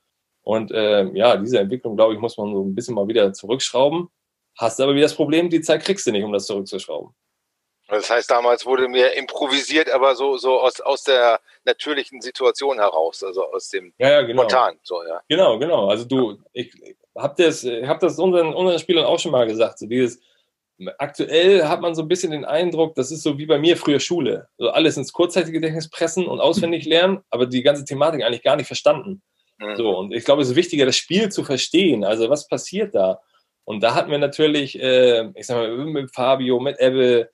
Und 0.43 0.71
äh, 0.71 1.05
ja, 1.13 1.37
diese 1.37 1.59
Entwicklung, 1.59 1.95
glaube 1.95 2.13
ich, 2.13 2.19
muss 2.19 2.37
man 2.37 2.53
so 2.53 2.63
ein 2.63 2.75
bisschen 2.75 2.95
mal 2.95 3.07
wieder 3.07 3.33
zurückschrauben. 3.33 4.09
Hast 4.57 4.81
aber 4.81 4.93
wieder 4.93 5.05
das 5.05 5.15
Problem, 5.15 5.49
die 5.49 5.61
Zeit 5.61 5.83
kriegst 5.83 6.05
du 6.07 6.11
nicht, 6.11 6.23
um 6.23 6.33
das 6.33 6.45
zurückzuschrauben. 6.45 7.13
Das 7.89 8.09
heißt, 8.09 8.29
damals 8.29 8.65
wurde 8.65 8.87
mir 8.87 9.13
improvisiert, 9.13 9.89
aber 9.89 10.15
so, 10.15 10.37
so 10.37 10.59
aus, 10.59 10.79
aus 10.79 11.03
der 11.03 11.39
natürlichen 11.65 12.21
Situation 12.21 12.77
heraus, 12.77 13.23
also 13.23 13.51
aus 13.51 13.69
dem 13.69 13.93
ja, 13.97 14.11
ja, 14.11 14.21
genau. 14.21 14.43
spontan. 14.43 14.79
So, 14.83 15.03
ja. 15.03 15.21
Genau, 15.27 15.57
genau. 15.57 15.87
Also 15.89 16.05
du, 16.05 16.37
ich 16.53 16.71
habe 17.17 17.43
das, 17.43 17.63
hab 17.63 17.99
das 17.99 18.19
unseren, 18.19 18.53
unseren 18.53 18.77
Spielern 18.77 19.05
auch 19.05 19.17
schon 19.17 19.31
mal 19.31 19.47
gesagt, 19.47 19.79
so 19.79 19.87
dieses, 19.87 20.21
aktuell 20.99 21.67
hat 21.67 21.81
man 21.81 21.95
so 21.95 22.03
ein 22.03 22.07
bisschen 22.07 22.31
den 22.31 22.45
Eindruck, 22.45 22.93
das 22.93 23.11
ist 23.11 23.23
so 23.23 23.37
wie 23.39 23.47
bei 23.47 23.57
mir 23.57 23.75
früher 23.75 23.99
Schule. 23.99 24.47
Also 24.59 24.71
alles 24.71 24.97
ins 24.97 25.11
Kurzzeitgedächtnis 25.11 25.89
pressen 25.89 26.27
und 26.27 26.39
auswendig 26.39 26.85
lernen, 26.85 27.21
aber 27.31 27.47
die 27.47 27.63
ganze 27.63 27.85
Thematik 27.85 28.23
eigentlich 28.23 28.43
gar 28.43 28.55
nicht 28.55 28.67
verstanden. 28.67 29.23
Mhm. 29.59 29.75
So, 29.75 29.97
und 29.97 30.13
ich 30.13 30.25
glaube, 30.25 30.41
es 30.41 30.49
ist 30.49 30.55
wichtiger, 30.55 30.85
das 30.85 30.95
Spiel 30.95 31.29
zu 31.29 31.43
verstehen. 31.43 32.03
Also, 32.03 32.29
was 32.29 32.47
passiert 32.47 32.95
da? 32.95 33.19
Und 33.65 33.83
da 33.83 33.93
hatten 33.93 34.09
wir 34.09 34.17
natürlich, 34.17 34.81
äh, 34.81 35.29
ich 35.35 35.45
sag 35.45 35.57
mal, 35.57 35.85
mit 35.85 36.13
Fabio, 36.13 36.59
mit 36.59 36.79
Ebbe, 36.79 37.29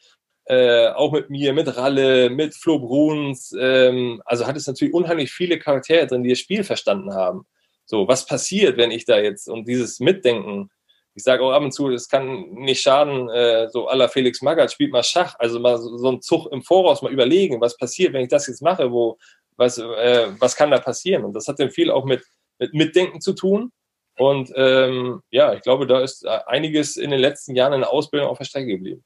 äh, 0.46 0.90
auch 0.90 1.12
mit 1.12 1.30
mir, 1.30 1.54
mit 1.54 1.76
Ralle, 1.78 2.30
mit 2.30 2.56
Flo 2.56 2.80
Bruns. 2.80 3.56
Ähm, 3.60 4.22
also 4.26 4.46
hat 4.46 4.58
es 4.58 4.68
natürlich 4.68 4.94
unheimlich 4.94 5.32
viele 5.32 5.60
Charaktere 5.60 6.08
drin, 6.08 6.24
die 6.24 6.30
das 6.30 6.40
Spiel 6.40 6.64
verstanden 6.64 7.14
haben. 7.14 7.46
So, 7.86 8.08
was 8.08 8.26
passiert, 8.26 8.78
wenn 8.78 8.92
ich 8.92 9.06
da 9.06 9.20
jetzt 9.20 9.48
und 9.48 9.68
dieses 9.68 10.00
Mitdenken, 10.00 10.70
ich 11.14 11.24
sage 11.24 11.44
auch 11.44 11.52
ab 11.52 11.64
und 11.64 11.72
zu, 11.72 11.90
es 11.90 12.10
kann 12.10 12.50
nicht 12.52 12.82
schaden, 12.82 13.30
äh, 13.30 13.70
so 13.70 13.88
aller 13.88 14.10
Felix 14.10 14.42
Magath 14.42 14.74
spielt 14.74 14.92
mal 14.92 15.04
Schach, 15.04 15.36
also 15.40 15.60
mal 15.60 15.78
so, 15.78 15.98
so 15.98 16.10
einen 16.10 16.22
Zug 16.22 16.52
im 16.52 16.64
Voraus 16.64 17.02
mal 17.02 17.14
überlegen, 17.14 17.62
was 17.62 17.78
passiert, 17.78 18.14
wenn 18.14 18.24
ich 18.24 18.30
das 18.30 18.48
jetzt 18.48 18.62
mache, 18.62 18.92
wo, 18.92 19.18
was, 19.58 19.78
äh, 19.78 20.28
was 20.40 20.56
kann 20.56 20.72
da 20.72 20.80
passieren? 20.80 21.26
Und 21.26 21.34
das 21.34 21.48
hat 21.48 21.60
dann 21.60 21.72
viel 21.72 21.92
auch 21.92 22.06
mit, 22.06 22.24
mit 22.60 22.74
Mitdenken 22.74 23.22
zu 23.22 23.34
tun. 23.34 23.72
Und 24.18 24.52
ähm, 24.56 25.22
ja, 25.30 25.54
ich 25.54 25.62
glaube, 25.62 25.88
da 25.88 26.02
ist 26.02 26.24
äh, 26.26 26.40
einiges 26.48 26.98
in 26.98 27.12
den 27.12 27.20
letzten 27.20 27.56
Jahren 27.56 27.74
in 27.74 27.82
der 27.82 27.92
Ausbildung 27.92 28.30
auf 28.30 28.38
der 28.38 28.46
Strecke 28.46 28.68
geblieben. 28.68 29.04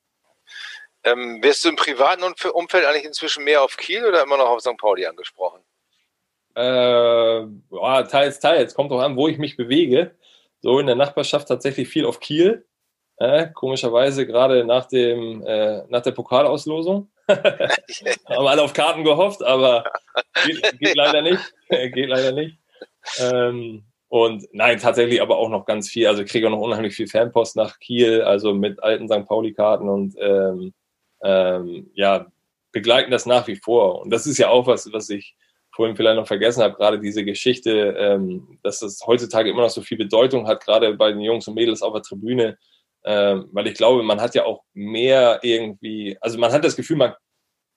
Ähm, 1.03 1.41
wirst 1.41 1.63
du 1.63 1.69
im 1.69 1.75
privaten 1.75 2.23
Umfeld 2.53 2.85
eigentlich 2.85 3.05
inzwischen 3.05 3.43
mehr 3.43 3.63
auf 3.63 3.77
Kiel 3.77 4.05
oder 4.05 4.23
immer 4.23 4.37
noch 4.37 4.49
auf 4.49 4.61
St. 4.61 4.77
Pauli 4.77 5.05
angesprochen? 5.05 5.61
Äh, 6.55 6.61
ja, 7.41 8.03
teils, 8.03 8.39
teils. 8.39 8.73
Kommt 8.73 8.91
auch 8.91 8.99
an, 8.99 9.15
wo 9.15 9.27
ich 9.27 9.37
mich 9.37 9.55
bewege 9.55 10.15
so 10.61 10.79
in 10.79 10.87
der 10.87 10.95
Nachbarschaft 10.95 11.47
tatsächlich 11.47 11.87
viel 11.87 12.05
auf 12.05 12.19
Kiel. 12.19 12.65
Äh, 13.17 13.49
komischerweise 13.53 14.25
gerade 14.25 14.63
nach, 14.63 14.85
dem, 14.85 15.43
äh, 15.45 15.83
nach 15.87 16.01
der 16.01 16.11
Pokalauslosung. 16.11 17.11
Haben 17.29 18.47
alle 18.47 18.63
auf 18.63 18.73
Karten 18.73 19.03
gehofft, 19.03 19.43
aber 19.43 19.85
geht, 20.45 20.79
geht 20.79 20.95
leider 20.95 21.21
nicht. 21.21 21.53
geht 21.69 22.09
leider 22.09 22.31
nicht. 22.31 22.57
Ähm, 23.19 23.83
und 24.07 24.47
nein, 24.51 24.79
tatsächlich 24.79 25.21
aber 25.21 25.37
auch 25.37 25.49
noch 25.49 25.65
ganz 25.65 25.89
viel. 25.89 26.07
Also 26.07 26.23
ich 26.23 26.31
kriege 26.31 26.47
auch 26.47 26.51
noch 26.51 26.59
unheimlich 26.59 26.95
viel 26.95 27.07
Fanpost 27.07 27.55
nach 27.55 27.79
Kiel, 27.79 28.21
also 28.23 28.53
mit 28.53 28.81
alten 28.81 29.07
St. 29.07 29.27
Pauli-Karten 29.27 29.87
und 29.87 30.15
ähm, 30.19 30.73
ähm, 31.23 31.91
ja, 31.93 32.25
begleiten 32.71 33.11
das 33.11 33.25
nach 33.25 33.47
wie 33.47 33.55
vor. 33.55 34.01
Und 34.01 34.09
das 34.09 34.25
ist 34.25 34.37
ja 34.37 34.49
auch 34.49 34.67
was, 34.67 34.91
was 34.91 35.09
ich 35.09 35.35
vorhin 35.71 35.95
vielleicht 35.95 36.17
noch 36.17 36.27
vergessen 36.27 36.63
habe, 36.63 36.75
gerade 36.75 36.99
diese 36.99 37.23
Geschichte, 37.23 37.95
ähm, 37.97 38.59
dass 38.63 38.81
es 38.81 39.05
heutzutage 39.05 39.49
immer 39.49 39.61
noch 39.61 39.69
so 39.69 39.81
viel 39.81 39.97
Bedeutung 39.97 40.47
hat, 40.47 40.63
gerade 40.63 40.93
bei 40.95 41.11
den 41.11 41.21
Jungs 41.21 41.47
und 41.47 41.53
Mädels 41.53 41.81
auf 41.81 41.93
der 41.93 42.01
Tribüne, 42.01 42.57
weil 43.03 43.67
ich 43.67 43.75
glaube, 43.75 44.03
man 44.03 44.19
hat 44.21 44.35
ja 44.35 44.45
auch 44.45 44.63
mehr 44.73 45.39
irgendwie, 45.41 46.17
also 46.21 46.37
man 46.37 46.51
hat 46.51 46.63
das 46.63 46.75
Gefühl, 46.75 46.97
man 46.97 47.13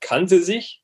kannte 0.00 0.42
sich, 0.42 0.82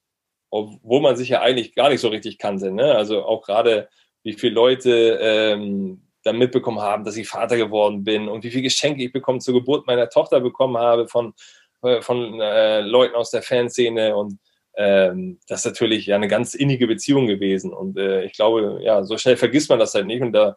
obwohl 0.51 1.01
man 1.01 1.17
sich 1.17 1.29
ja 1.29 1.41
eigentlich 1.41 1.75
gar 1.75 1.91
nicht 1.91 2.01
so 2.01 2.09
richtig 2.09 2.39
kannte. 2.39 2.71
Ne? 2.71 2.95
Also 2.95 3.25
auch 3.25 3.43
gerade, 3.43 3.89
wie 4.23 4.33
viele 4.33 4.55
Leute 4.55 5.19
ähm, 5.21 6.09
dann 6.23 6.39
mitbekommen 6.39 6.81
haben, 6.81 7.05
dass 7.05 7.17
ich 7.17 7.29
Vater 7.29 7.57
geworden 7.57 8.05
bin 8.05 8.29
und 8.29 8.45
wie 8.45 8.51
viele 8.51 8.63
Geschenke 8.63 9.05
ich 9.05 9.13
bekommen 9.13 9.41
zur 9.41 9.55
Geburt 9.55 9.87
meiner 9.87 10.09
Tochter 10.09 10.41
bekommen 10.41 10.79
habe 10.79 11.09
von, 11.09 11.35
äh, 11.83 12.01
von 12.01 12.41
äh, 12.41 12.81
Leuten 12.81 13.15
aus 13.15 13.31
der 13.31 13.43
Fanszene 13.43 14.17
und 14.17 14.39
ähm, 14.77 15.41
das 15.49 15.61
ist 15.61 15.67
natürlich 15.67 16.07
ja 16.07 16.15
eine 16.15 16.29
ganz 16.29 16.55
innige 16.55 16.87
Beziehung 16.87 17.27
gewesen. 17.27 17.73
Und 17.73 17.99
äh, 17.99 18.23
ich 18.25 18.35
glaube, 18.35 18.79
ja, 18.81 19.03
so 19.03 19.19
schnell 19.19 19.37
vergisst 19.37 19.69
man 19.71 19.81
das 19.81 19.93
halt 19.95 20.07
nicht. 20.07 20.23
Und 20.23 20.33
da 20.33 20.57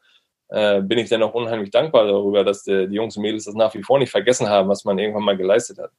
äh, 0.51 0.81
bin 0.81 0.99
ich 0.99 1.09
dann 1.09 1.23
auch 1.23 1.33
unheimlich 1.33 1.71
dankbar 1.71 2.05
darüber, 2.05 2.43
dass 2.43 2.63
die, 2.63 2.87
die 2.87 2.95
Jungs 2.95 3.15
und 3.15 3.23
Mädels 3.23 3.45
das 3.45 3.55
nach 3.55 3.73
wie 3.73 3.83
vor 3.83 3.99
nicht 3.99 4.11
vergessen 4.11 4.49
haben, 4.49 4.69
was 4.69 4.83
man 4.83 4.99
irgendwann 4.99 5.23
mal 5.23 5.37
geleistet 5.37 5.79
hat. 5.79 5.91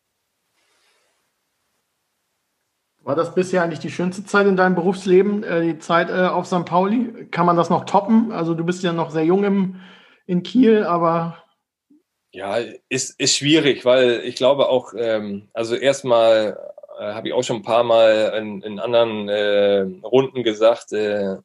War 3.02 3.16
das 3.16 3.34
bisher 3.34 3.62
eigentlich 3.62 3.80
die 3.80 3.90
schönste 3.90 4.24
Zeit 4.24 4.46
in 4.46 4.56
deinem 4.56 4.76
Berufsleben, 4.76 5.42
äh, 5.42 5.62
die 5.62 5.78
Zeit 5.78 6.10
äh, 6.10 6.26
auf 6.26 6.46
St. 6.46 6.66
Pauli? 6.66 7.28
Kann 7.30 7.46
man 7.46 7.56
das 7.56 7.70
noch 7.70 7.84
toppen? 7.84 8.30
Also 8.30 8.54
du 8.54 8.64
bist 8.64 8.82
ja 8.84 8.92
noch 8.92 9.10
sehr 9.10 9.24
jung 9.24 9.42
im, 9.42 9.80
in 10.26 10.42
Kiel, 10.42 10.84
aber 10.84 11.42
ja, 12.30 12.58
ist, 12.88 13.18
ist 13.18 13.36
schwierig, 13.36 13.84
weil 13.84 14.20
ich 14.24 14.36
glaube 14.36 14.68
auch, 14.68 14.94
ähm, 14.96 15.48
also 15.52 15.74
erstmal 15.74 16.58
äh, 16.98 17.12
habe 17.12 17.28
ich 17.28 17.34
auch 17.34 17.42
schon 17.42 17.56
ein 17.56 17.62
paar 17.62 17.84
Mal 17.84 18.34
in, 18.38 18.62
in 18.62 18.78
anderen 18.78 19.28
äh, 19.28 19.80
Runden 20.02 20.42
gesagt, 20.42 20.92
äh, 20.92 21.36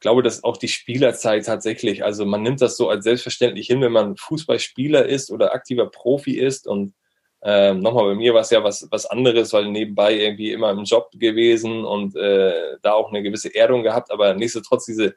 glaube, 0.00 0.22
dass 0.22 0.44
auch 0.44 0.56
die 0.56 0.68
Spielerzeit 0.68 1.46
tatsächlich, 1.46 2.04
also 2.04 2.24
man 2.24 2.42
nimmt 2.42 2.60
das 2.60 2.76
so 2.76 2.88
als 2.88 3.04
selbstverständlich 3.04 3.66
hin, 3.66 3.80
wenn 3.80 3.92
man 3.92 4.16
Fußballspieler 4.16 5.06
ist 5.06 5.30
oder 5.30 5.54
aktiver 5.54 5.90
Profi 5.90 6.38
ist 6.38 6.66
und 6.66 6.94
ähm, 7.42 7.80
nochmal, 7.80 8.06
bei 8.06 8.14
mir 8.14 8.34
war 8.34 8.40
es 8.40 8.50
ja 8.50 8.64
was, 8.64 8.88
was 8.90 9.06
anderes, 9.06 9.52
weil 9.52 9.66
nebenbei 9.68 10.14
irgendwie 10.14 10.52
immer 10.52 10.70
im 10.70 10.84
Job 10.84 11.10
gewesen 11.12 11.84
und 11.84 12.16
äh, 12.16 12.76
da 12.82 12.92
auch 12.92 13.10
eine 13.10 13.22
gewisse 13.22 13.54
Erdung 13.54 13.82
gehabt, 13.82 14.10
aber 14.10 14.34
nichtsdestotrotz 14.34 14.86
diese, 14.86 15.14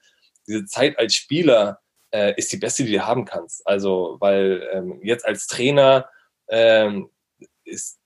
diese 0.48 0.66
Zeit 0.66 1.00
als 1.00 1.16
Spieler 1.16 1.80
äh, 2.12 2.34
ist 2.38 2.52
die 2.52 2.58
beste, 2.58 2.84
die 2.84 2.94
du 2.94 3.06
haben 3.06 3.26
kannst. 3.26 3.66
Also, 3.66 4.18
weil 4.20 4.68
ähm, 4.74 5.00
jetzt 5.04 5.26
als 5.26 5.48
Trainer 5.48 6.10
ähm, 6.50 7.10
ist 7.64 8.00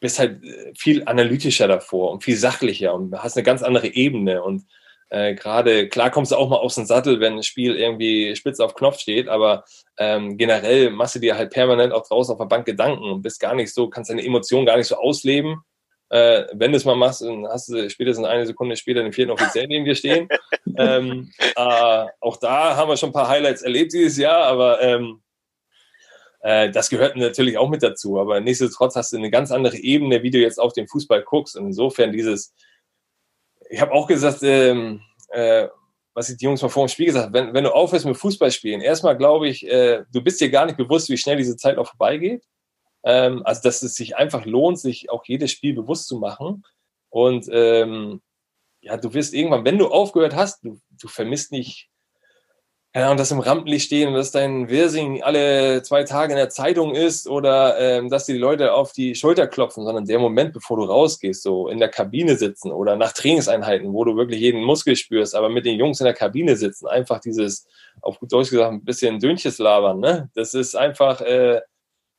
bist 0.00 0.18
halt 0.18 0.44
äh, 0.44 0.72
viel 0.76 1.04
analytischer 1.06 1.68
davor 1.68 2.12
und 2.12 2.24
viel 2.24 2.36
sachlicher 2.36 2.94
und 2.94 3.14
hast 3.22 3.36
eine 3.36 3.44
ganz 3.44 3.62
andere 3.62 3.88
Ebene. 3.88 4.42
Und 4.42 4.64
äh, 5.08 5.34
gerade, 5.34 5.88
klar 5.88 6.10
kommst 6.10 6.32
du 6.32 6.36
auch 6.36 6.48
mal 6.48 6.56
aus 6.56 6.74
dem 6.74 6.84
Sattel, 6.84 7.20
wenn 7.20 7.34
ein 7.34 7.42
Spiel 7.42 7.76
irgendwie 7.76 8.34
spitz 8.34 8.58
auf 8.58 8.74
Knopf 8.74 8.98
steht, 8.98 9.28
aber 9.28 9.64
ähm, 9.98 10.36
generell 10.36 10.90
machst 10.90 11.14
du 11.14 11.20
dir 11.20 11.36
halt 11.36 11.52
permanent 11.52 11.92
auch 11.92 12.06
draußen 12.06 12.32
auf 12.32 12.38
der 12.38 12.46
Bank 12.46 12.66
Gedanken 12.66 13.04
und 13.04 13.22
bist 13.22 13.40
gar 13.40 13.54
nicht 13.54 13.72
so, 13.72 13.88
kannst 13.88 14.10
deine 14.10 14.24
Emotionen 14.24 14.66
gar 14.66 14.76
nicht 14.76 14.88
so 14.88 14.96
ausleben. 14.96 15.62
Äh, 16.08 16.44
wenn 16.52 16.72
du 16.72 16.76
es 16.76 16.84
mal 16.84 16.96
machst, 16.96 17.22
dann 17.22 17.46
hast 17.46 17.68
du 17.68 17.88
spätestens 17.88 18.26
eine 18.26 18.46
Sekunde 18.46 18.76
später 18.76 19.02
den 19.02 19.12
vierten 19.12 19.32
Offiziellen 19.32 19.68
neben 19.68 19.84
dir 19.84 19.94
stehen. 19.94 20.28
ähm, 20.76 21.30
äh, 21.38 22.06
auch 22.20 22.36
da 22.36 22.76
haben 22.76 22.88
wir 22.88 22.96
schon 22.96 23.10
ein 23.10 23.14
paar 23.14 23.28
Highlights 23.28 23.62
erlebt 23.62 23.92
dieses 23.92 24.18
Jahr, 24.18 24.44
aber 24.44 24.80
ähm, 24.82 25.22
äh, 26.40 26.70
das 26.70 26.90
gehört 26.90 27.16
natürlich 27.16 27.58
auch 27.58 27.68
mit 27.68 27.82
dazu. 27.82 28.20
Aber 28.20 28.40
nichtsdestotrotz 28.40 28.94
hast 28.96 29.12
du 29.12 29.16
eine 29.16 29.30
ganz 29.30 29.50
andere 29.50 29.76
Ebene, 29.76 30.22
wie 30.22 30.30
du 30.30 30.38
jetzt 30.38 30.60
auf 30.60 30.72
den 30.72 30.86
Fußball 30.86 31.22
guckst. 31.22 31.56
Und 31.56 31.66
insofern 31.66 32.12
dieses, 32.12 32.54
ich 33.70 33.80
habe 33.80 33.92
auch 33.92 34.06
gesagt, 34.06 34.38
ähm, 34.42 35.00
äh, 35.30 35.68
was 36.14 36.30
ich 36.30 36.38
die 36.38 36.46
Jungs 36.46 36.62
mal 36.62 36.68
vor 36.68 36.86
dem 36.86 36.88
Spiel 36.88 37.06
gesagt 37.06 37.26
habe, 37.26 37.38
wenn, 37.38 37.54
wenn 37.54 37.64
du 37.64 37.74
aufhörst 37.74 38.06
mit 38.06 38.16
Fußball 38.16 38.50
spielen, 38.50 38.80
erstmal 38.80 39.16
glaube 39.16 39.48
ich, 39.48 39.66
äh, 39.66 40.04
du 40.12 40.22
bist 40.22 40.40
dir 40.40 40.50
gar 40.50 40.64
nicht 40.64 40.78
bewusst, 40.78 41.10
wie 41.10 41.16
schnell 41.16 41.36
diese 41.36 41.56
Zeit 41.56 41.76
auch 41.76 41.88
vorbeigeht. 41.88 42.42
Ähm, 43.04 43.42
also, 43.44 43.62
dass 43.62 43.82
es 43.82 43.94
sich 43.94 44.16
einfach 44.16 44.46
lohnt, 44.46 44.80
sich 44.80 45.10
auch 45.10 45.24
jedes 45.26 45.50
Spiel 45.52 45.74
bewusst 45.74 46.06
zu 46.06 46.18
machen. 46.18 46.64
Und 47.10 47.48
ähm, 47.52 48.22
ja, 48.80 48.96
du 48.96 49.12
wirst 49.14 49.34
irgendwann, 49.34 49.64
wenn 49.64 49.78
du 49.78 49.88
aufgehört 49.88 50.34
hast, 50.34 50.64
du, 50.64 50.80
du 50.90 51.08
vermisst 51.08 51.52
nicht, 51.52 51.88
ja, 52.96 53.10
und 53.10 53.20
das 53.20 53.30
im 53.30 53.40
Rampenlicht 53.40 53.86
stehen 53.86 54.08
und 54.08 54.14
dass 54.14 54.30
dein 54.30 54.70
Wirsing 54.70 55.22
alle 55.22 55.82
zwei 55.82 56.04
Tage 56.04 56.32
in 56.32 56.38
der 56.38 56.48
Zeitung 56.48 56.94
ist 56.94 57.28
oder 57.28 57.78
ähm, 57.78 58.08
dass 58.08 58.24
die 58.24 58.38
Leute 58.38 58.72
auf 58.72 58.92
die 58.92 59.14
Schulter 59.14 59.46
klopfen, 59.46 59.84
sondern 59.84 60.06
der 60.06 60.18
Moment, 60.18 60.54
bevor 60.54 60.78
du 60.78 60.84
rausgehst, 60.84 61.42
so 61.42 61.68
in 61.68 61.78
der 61.78 61.90
Kabine 61.90 62.36
sitzen 62.36 62.72
oder 62.72 62.96
nach 62.96 63.12
Trainingseinheiten, 63.12 63.92
wo 63.92 64.04
du 64.04 64.16
wirklich 64.16 64.40
jeden 64.40 64.64
Muskel 64.64 64.96
spürst, 64.96 65.34
aber 65.34 65.50
mit 65.50 65.66
den 65.66 65.78
Jungs 65.78 66.00
in 66.00 66.04
der 66.04 66.14
Kabine 66.14 66.56
sitzen, 66.56 66.86
einfach 66.86 67.20
dieses, 67.20 67.66
auf 68.00 68.18
gut 68.18 68.32
Deutsch 68.32 68.50
gesagt, 68.50 68.72
ein 68.72 68.84
bisschen 68.84 69.20
Dünches 69.20 69.58
labern, 69.58 70.00
ne? 70.00 70.30
Das 70.34 70.54
ist 70.54 70.74
einfach, 70.74 71.20
äh, 71.20 71.60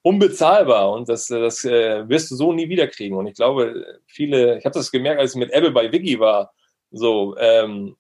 unbezahlbar 0.04 0.92
und 0.92 1.10
das, 1.10 1.28
das 1.28 1.66
äh, 1.66 2.08
wirst 2.08 2.32
du 2.32 2.36
so 2.36 2.54
nie 2.54 2.70
wiederkriegen. 2.70 3.18
Und 3.18 3.28
ich 3.28 3.34
glaube, 3.34 4.00
viele, 4.06 4.58
ich 4.58 4.66
habe 4.66 4.74
das 4.74 4.92
gemerkt, 4.92 5.20
als 5.20 5.32
ich 5.34 5.40
mit 5.40 5.52
Ebbe 5.52 5.72
bei 5.72 5.92
Wiggy 5.92 6.20
war, 6.20 6.54
so, 6.92 7.36
ähm, 7.38 7.98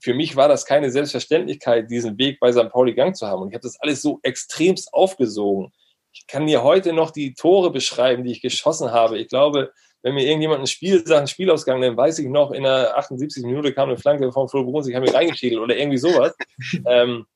für 0.00 0.14
mich 0.14 0.36
war 0.36 0.48
das 0.48 0.64
keine 0.64 0.90
Selbstverständlichkeit, 0.90 1.90
diesen 1.90 2.18
Weg 2.18 2.40
bei 2.40 2.52
St. 2.52 2.70
Pauli 2.70 2.94
Gang 2.94 3.16
zu 3.16 3.26
haben. 3.26 3.42
Und 3.42 3.48
ich 3.48 3.54
habe 3.54 3.62
das 3.62 3.80
alles 3.80 4.02
so 4.02 4.20
extremst 4.22 4.92
aufgesogen. 4.92 5.72
Ich 6.12 6.26
kann 6.26 6.46
dir 6.46 6.62
heute 6.62 6.92
noch 6.92 7.10
die 7.10 7.34
Tore 7.34 7.70
beschreiben, 7.70 8.24
die 8.24 8.32
ich 8.32 8.42
geschossen 8.42 8.92
habe. 8.92 9.18
Ich 9.18 9.28
glaube, 9.28 9.72
wenn 10.02 10.14
mir 10.14 10.24
irgendjemand 10.24 10.60
ein 10.60 10.66
Spiel 10.66 11.04
sagt, 11.06 11.20
ein 11.20 11.26
Spielausgang, 11.26 11.80
dann 11.80 11.96
weiß 11.96 12.18
ich 12.20 12.28
noch, 12.28 12.52
in 12.52 12.62
der 12.62 12.96
78. 12.96 13.44
Minute 13.44 13.72
kam 13.72 13.88
eine 13.88 13.98
Flanke 13.98 14.30
von 14.32 14.48
Flo 14.48 14.64
Bruns, 14.64 14.86
ich 14.86 14.94
habe 14.94 15.06
mich 15.06 15.14
reingeschädelt 15.14 15.60
oder 15.60 15.76
irgendwie 15.76 15.98
sowas. 15.98 16.34
ähm, 16.86 17.26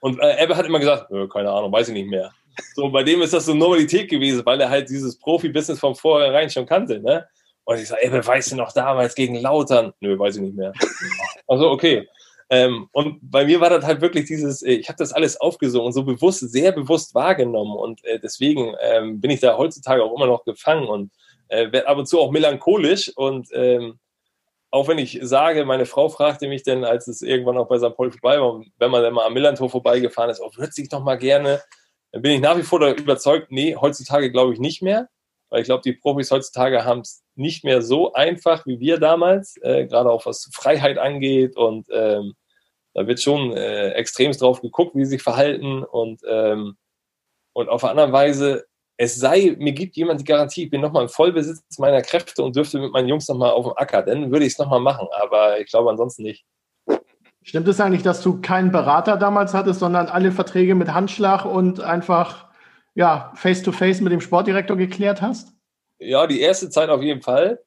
und 0.00 0.18
äh, 0.18 0.42
Ebbe 0.42 0.56
hat 0.56 0.66
immer 0.66 0.78
gesagt, 0.80 1.08
keine 1.32 1.50
Ahnung, 1.50 1.70
weiß 1.72 1.88
ich 1.88 1.94
nicht 1.94 2.08
mehr. 2.08 2.32
So, 2.74 2.90
bei 2.90 3.02
dem 3.02 3.22
ist 3.22 3.32
das 3.32 3.46
so 3.46 3.54
Normalität 3.54 4.08
gewesen, 4.08 4.44
weil 4.44 4.60
er 4.60 4.70
halt 4.70 4.88
dieses 4.88 5.18
Profi-Business 5.18 5.78
von 5.78 5.94
vornherein 5.94 6.50
schon 6.50 6.66
kannte, 6.66 7.00
ne? 7.00 7.26
Und 7.64 7.78
ich 7.78 7.88
sage, 7.88 8.02
ey, 8.02 8.26
weißt 8.26 8.52
du 8.52 8.56
noch 8.56 8.72
damals 8.72 9.14
gegen 9.14 9.36
Lautern? 9.36 9.92
Nö, 10.00 10.18
weiß 10.18 10.36
ich 10.36 10.42
nicht 10.42 10.56
mehr. 10.56 10.72
Also, 11.46 11.70
okay. 11.70 12.08
Ähm, 12.48 12.88
und 12.92 13.18
bei 13.22 13.44
mir 13.44 13.60
war 13.60 13.70
das 13.70 13.84
halt 13.84 14.00
wirklich 14.00 14.26
dieses, 14.26 14.62
äh, 14.62 14.72
ich 14.72 14.88
habe 14.88 14.98
das 14.98 15.12
alles 15.12 15.40
aufgesungen, 15.40 15.92
so 15.92 16.04
bewusst, 16.04 16.40
sehr 16.40 16.72
bewusst 16.72 17.14
wahrgenommen. 17.14 17.76
Und 17.76 18.04
äh, 18.04 18.18
deswegen 18.20 18.74
ähm, 18.80 19.20
bin 19.20 19.30
ich 19.30 19.40
da 19.40 19.56
heutzutage 19.56 20.02
auch 20.02 20.14
immer 20.14 20.26
noch 20.26 20.44
gefangen 20.44 20.86
und 20.86 21.12
äh, 21.48 21.72
werde 21.72 21.88
ab 21.88 21.98
und 21.98 22.06
zu 22.06 22.20
auch 22.20 22.30
melancholisch. 22.30 23.12
Und 23.16 23.48
ähm, 23.52 23.98
auch 24.70 24.88
wenn 24.88 24.98
ich 24.98 25.18
sage, 25.22 25.64
meine 25.64 25.86
Frau 25.86 26.08
fragte 26.08 26.48
mich 26.48 26.62
dann, 26.62 26.84
als 26.84 27.08
es 27.08 27.22
irgendwann 27.22 27.58
auch 27.58 27.68
bei 27.68 27.78
St. 27.78 27.96
Paul 27.96 28.10
vorbei 28.10 28.40
war, 28.40 28.62
wenn 28.78 28.90
man 28.90 29.02
dann 29.02 29.14
mal 29.14 29.26
am 29.26 29.34
Millantor 29.34 29.70
vorbeigefahren 29.70 30.30
ist, 30.30 30.40
oh, 30.40 30.50
würde 30.56 30.72
sich 30.72 30.88
doch 30.88 31.02
mal 31.02 31.18
gerne 31.18 31.60
dann 32.12 32.22
bin 32.22 32.32
ich 32.32 32.40
nach 32.40 32.56
wie 32.56 32.62
vor 32.62 32.80
überzeugt, 32.80 33.52
nee, 33.52 33.76
heutzutage 33.76 34.30
glaube 34.30 34.52
ich 34.52 34.60
nicht 34.60 34.82
mehr, 34.82 35.08
weil 35.50 35.60
ich 35.60 35.66
glaube, 35.66 35.82
die 35.82 35.92
Profis 35.92 36.30
heutzutage 36.30 36.84
haben 36.84 37.00
es 37.00 37.22
nicht 37.34 37.64
mehr 37.64 37.82
so 37.82 38.12
einfach 38.12 38.64
wie 38.66 38.80
wir 38.80 38.98
damals, 38.98 39.56
äh, 39.62 39.86
gerade 39.86 40.10
auch 40.10 40.26
was 40.26 40.48
Freiheit 40.52 40.98
angeht 40.98 41.56
und 41.56 41.86
ähm, 41.90 42.34
da 42.94 43.06
wird 43.06 43.20
schon 43.20 43.52
äh, 43.52 43.90
extremst 43.90 44.42
drauf 44.42 44.60
geguckt, 44.62 44.96
wie 44.96 45.04
sie 45.04 45.12
sich 45.12 45.22
verhalten 45.22 45.84
und, 45.84 46.20
ähm, 46.26 46.76
und 47.52 47.68
auf 47.68 47.82
der 47.82 47.90
anderen 47.90 48.12
Weise, 48.12 48.64
es 48.96 49.16
sei, 49.16 49.56
mir 49.58 49.72
gibt 49.72 49.96
jemand 49.96 50.20
die 50.20 50.24
Garantie, 50.24 50.64
ich 50.64 50.70
bin 50.70 50.80
nochmal 50.80 51.04
im 51.04 51.08
Vollbesitz 51.08 51.78
meiner 51.78 52.02
Kräfte 52.02 52.42
und 52.42 52.54
dürfte 52.54 52.78
mit 52.78 52.92
meinen 52.92 53.08
Jungs 53.08 53.28
nochmal 53.28 53.50
auf 53.50 53.64
dem 53.64 53.76
Acker, 53.76 54.02
dann 54.02 54.30
würde 54.30 54.44
ich 54.44 54.52
es 54.52 54.58
nochmal 54.58 54.80
machen, 54.80 55.08
aber 55.12 55.60
ich 55.60 55.70
glaube 55.70 55.90
ansonsten 55.90 56.22
nicht. 56.22 56.44
Stimmt 57.42 57.68
es 57.68 57.80
eigentlich, 57.80 58.02
dass 58.02 58.22
du 58.22 58.40
keinen 58.40 58.70
Berater 58.70 59.16
damals 59.16 59.54
hattest, 59.54 59.80
sondern 59.80 60.08
alle 60.08 60.30
Verträge 60.30 60.74
mit 60.74 60.92
Handschlag 60.92 61.46
und 61.46 61.80
einfach 61.80 62.49
ja, 62.94 63.32
face-to-face 63.34 64.00
mit 64.00 64.12
dem 64.12 64.20
Sportdirektor 64.20 64.76
geklärt 64.76 65.22
hast? 65.22 65.52
Ja, 65.98 66.26
die 66.26 66.40
erste 66.40 66.70
Zeit 66.70 66.88
auf 66.88 67.02
jeden 67.02 67.22
Fall. 67.22 67.60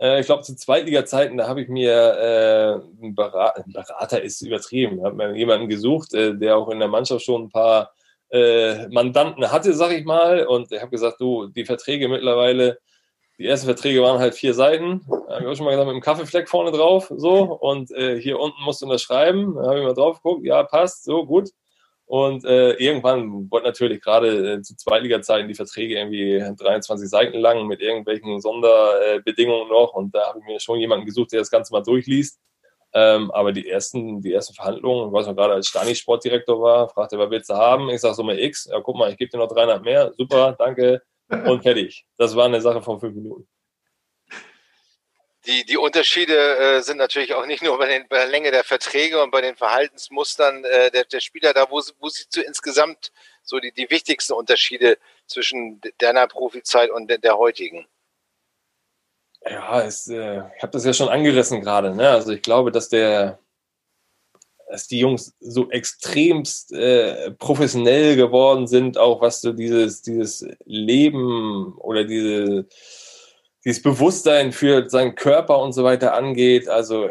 Äh, 0.00 0.20
ich 0.20 0.26
glaube, 0.26 0.42
zu 0.42 0.56
Zweitliga-Zeiten, 0.56 1.36
da 1.36 1.48
habe 1.48 1.62
ich 1.62 1.68
mir 1.68 1.92
äh, 1.92 3.02
einen 3.02 3.14
Berater, 3.14 3.64
Berater 3.66 4.22
ist 4.22 4.42
übertrieben, 4.42 5.04
habe 5.04 5.16
mir 5.16 5.36
jemanden 5.36 5.68
gesucht, 5.68 6.14
äh, 6.14 6.36
der 6.36 6.56
auch 6.56 6.68
in 6.68 6.78
der 6.78 6.88
Mannschaft 6.88 7.24
schon 7.24 7.44
ein 7.44 7.50
paar 7.50 7.92
äh, 8.30 8.88
Mandanten 8.88 9.50
hatte, 9.50 9.72
sag 9.72 9.92
ich 9.92 10.04
mal. 10.04 10.46
Und 10.46 10.72
ich 10.72 10.80
habe 10.80 10.90
gesagt, 10.90 11.20
du, 11.20 11.46
die 11.46 11.64
Verträge 11.64 12.08
mittlerweile, 12.08 12.78
die 13.38 13.46
ersten 13.46 13.66
Verträge 13.66 14.02
waren 14.02 14.18
halt 14.18 14.34
vier 14.34 14.54
Seiten. 14.54 15.02
Habe 15.28 15.42
ich 15.42 15.46
auch 15.46 15.54
schon 15.54 15.64
mal 15.64 15.72
gesagt, 15.72 15.86
mit 15.86 15.94
einem 15.94 16.02
Kaffeefleck 16.02 16.48
vorne 16.48 16.72
drauf. 16.72 17.12
So. 17.14 17.42
Und 17.42 17.90
äh, 17.92 18.20
hier 18.20 18.38
unten 18.38 18.62
musst 18.64 18.80
du 18.80 18.86
unterschreiben. 18.86 19.54
Da 19.54 19.68
habe 19.68 19.78
ich 19.78 19.84
mal 19.84 19.94
drauf 19.94 20.22
geguckt. 20.22 20.44
Ja, 20.44 20.62
passt. 20.62 21.04
So, 21.04 21.26
gut. 21.26 21.50
Und 22.06 22.44
äh, 22.44 22.74
irgendwann 22.74 23.50
wurde 23.50 23.64
natürlich 23.64 24.00
gerade 24.00 24.54
äh, 24.54 24.62
zu 24.62 24.76
Zweitliga-Zeiten 24.76 25.48
die 25.48 25.54
Verträge 25.54 25.96
irgendwie 25.96 26.38
23 26.38 27.08
Seiten 27.08 27.38
lang 27.38 27.66
mit 27.66 27.80
irgendwelchen 27.80 28.40
Sonderbedingungen 28.40 29.68
noch. 29.68 29.92
Und 29.92 30.14
da 30.14 30.28
habe 30.28 30.38
ich 30.38 30.44
mir 30.44 30.60
schon 30.60 30.78
jemanden 30.78 31.04
gesucht, 31.04 31.32
der 31.32 31.40
das 31.40 31.50
Ganze 31.50 31.72
mal 31.72 31.82
durchliest. 31.82 32.38
Ähm, 32.94 33.30
aber 33.32 33.52
die 33.52 33.68
ersten, 33.68 34.22
die 34.22 34.32
ersten 34.32 34.54
Verhandlungen, 34.54 35.08
ich 35.08 35.12
weiß 35.12 35.26
noch 35.26 35.34
gerade, 35.36 35.54
als 35.54 35.66
Stani 35.66 35.96
Sportdirektor 35.96 36.62
war, 36.62 36.88
fragte, 36.88 37.18
was 37.18 37.30
willst 37.30 37.50
du 37.50 37.54
haben? 37.54 37.90
Ich 37.90 38.00
sage 38.00 38.14
so 38.14 38.22
mal 38.22 38.38
X. 38.38 38.68
Ja, 38.70 38.80
guck 38.80 38.96
mal, 38.96 39.10
ich 39.10 39.18
gebe 39.18 39.30
dir 39.30 39.38
noch 39.38 39.48
300 39.48 39.82
mehr. 39.82 40.12
Super, 40.16 40.54
danke 40.56 41.02
und 41.28 41.62
fertig. 41.62 42.06
Das 42.16 42.36
war 42.36 42.44
eine 42.46 42.60
Sache 42.60 42.80
von 42.82 43.00
fünf 43.00 43.16
Minuten. 43.16 43.48
Die, 45.46 45.64
die 45.64 45.76
Unterschiede 45.76 46.34
äh, 46.34 46.82
sind 46.82 46.96
natürlich 46.96 47.34
auch 47.34 47.46
nicht 47.46 47.62
nur 47.62 47.78
bei, 47.78 47.86
den, 47.86 48.08
bei, 48.08 48.16
der 48.16 48.26
Länge 48.26 48.50
der 48.50 48.64
Verträge 48.64 49.22
und 49.22 49.30
bei 49.30 49.40
den 49.40 49.54
Verhaltensmustern 49.54 50.64
äh, 50.64 50.90
der, 50.90 51.04
der, 51.04 51.20
Spieler 51.20 51.52
da, 51.52 51.70
wo, 51.70 51.80
wo 52.00 52.08
siehst 52.08 52.36
du 52.36 52.40
insgesamt 52.40 53.12
so 53.44 53.60
die, 53.60 53.70
die 53.70 53.88
wichtigsten 53.88 54.32
Unterschiede 54.32 54.98
zwischen 55.26 55.80
deiner 55.98 56.26
Profizeit 56.26 56.90
und 56.90 57.08
der, 57.08 57.18
der 57.18 57.38
heutigen? 57.38 57.86
Ja, 59.48 59.82
es, 59.82 60.08
äh, 60.08 60.42
ich 60.56 60.62
habe 60.62 60.72
das 60.72 60.84
ja 60.84 60.92
schon 60.92 61.08
angerissen 61.08 61.60
gerade. 61.60 61.94
Ne? 61.94 62.08
Also 62.08 62.32
ich 62.32 62.42
glaube, 62.42 62.72
dass 62.72 62.88
der, 62.88 63.38
dass 64.68 64.88
die 64.88 64.98
Jungs 64.98 65.36
so 65.38 65.70
extremst 65.70 66.72
äh, 66.72 67.30
professionell 67.32 68.16
geworden 68.16 68.66
sind, 68.66 68.98
auch 68.98 69.20
was 69.20 69.40
so 69.40 69.52
dieses, 69.52 70.02
dieses 70.02 70.44
Leben 70.64 71.76
oder 71.78 72.02
diese, 72.02 72.66
dieses 73.66 73.82
Bewusstsein 73.82 74.52
für 74.52 74.88
seinen 74.88 75.16
Körper 75.16 75.58
und 75.58 75.72
so 75.72 75.82
weiter 75.82 76.14
angeht. 76.14 76.68
Also 76.68 77.10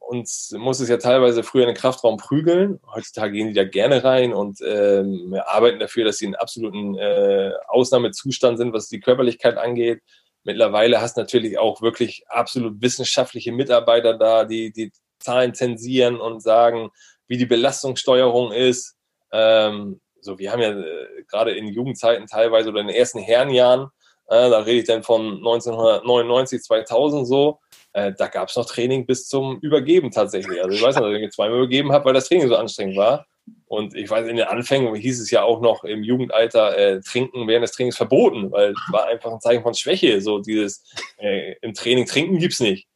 uns 0.00 0.52
muss 0.58 0.80
es 0.80 0.88
ja 0.88 0.96
teilweise 0.96 1.44
früher 1.44 1.62
in 1.62 1.68
den 1.68 1.76
Kraftraum 1.76 2.16
prügeln. 2.16 2.80
Heutzutage 2.92 3.32
gehen 3.32 3.46
die 3.46 3.54
da 3.54 3.62
gerne 3.62 4.02
rein 4.02 4.34
und 4.34 4.58
ähm, 4.66 5.40
arbeiten 5.46 5.78
dafür, 5.78 6.04
dass 6.04 6.18
sie 6.18 6.24
in 6.24 6.34
absoluten 6.34 6.96
äh, 6.98 7.52
Ausnahmezustand 7.68 8.58
sind, 8.58 8.72
was 8.72 8.88
die 8.88 8.98
Körperlichkeit 8.98 9.56
angeht. 9.56 10.00
Mittlerweile 10.42 11.00
hast 11.00 11.16
du 11.16 11.20
natürlich 11.20 11.58
auch 11.58 11.80
wirklich 11.80 12.24
absolut 12.28 12.82
wissenschaftliche 12.82 13.52
Mitarbeiter 13.52 14.18
da, 14.18 14.44
die, 14.44 14.72
die 14.72 14.90
Zahlen 15.20 15.54
zensieren 15.54 16.20
und 16.20 16.42
sagen, 16.42 16.90
wie 17.28 17.38
die 17.38 17.46
Belastungssteuerung 17.46 18.50
ist. 18.50 18.96
Ähm, 19.32 20.00
so, 20.20 20.40
wir 20.40 20.50
haben 20.50 20.60
ja 20.60 20.72
äh, 20.72 21.22
gerade 21.28 21.52
in 21.52 21.68
Jugendzeiten 21.68 22.26
teilweise 22.26 22.70
oder 22.70 22.80
in 22.80 22.88
den 22.88 22.96
ersten 22.96 23.20
Herrenjahren, 23.20 23.90
äh, 24.28 24.50
da 24.50 24.60
rede 24.60 24.80
ich 24.80 24.86
dann 24.86 25.02
von 25.02 25.36
1999, 25.38 26.62
2000 26.62 27.26
so, 27.26 27.60
äh, 27.92 28.12
da 28.16 28.26
gab 28.28 28.48
es 28.48 28.56
noch 28.56 28.66
Training 28.66 29.06
bis 29.06 29.28
zum 29.28 29.58
Übergeben 29.60 30.10
tatsächlich. 30.10 30.62
Also 30.62 30.76
ich 30.76 30.82
weiß 30.82 30.96
noch, 30.96 31.02
dass 31.02 31.20
ich 31.20 31.30
zweimal 31.30 31.58
übergeben 31.58 31.92
habe, 31.92 32.06
weil 32.06 32.14
das 32.14 32.28
Training 32.28 32.48
so 32.48 32.56
anstrengend 32.56 32.96
war. 32.96 33.26
Und 33.66 33.94
ich 33.94 34.08
weiß, 34.08 34.26
in 34.28 34.36
den 34.36 34.46
Anfängen 34.46 34.94
hieß 34.94 35.20
es 35.20 35.30
ja 35.30 35.42
auch 35.42 35.60
noch 35.60 35.84
im 35.84 36.02
Jugendalter, 36.02 36.76
äh, 36.76 37.00
trinken 37.00 37.46
während 37.46 37.64
des 37.64 37.72
Trainings 37.72 37.96
verboten, 37.96 38.50
weil 38.50 38.70
es 38.70 38.92
war 38.92 39.06
einfach 39.06 39.32
ein 39.32 39.40
Zeichen 39.40 39.62
von 39.62 39.74
Schwäche. 39.74 40.20
So 40.20 40.38
dieses 40.38 40.84
äh, 41.18 41.54
im 41.60 41.74
Training 41.74 42.06
trinken 42.06 42.38
gibt's 42.38 42.60
nicht. 42.60 42.88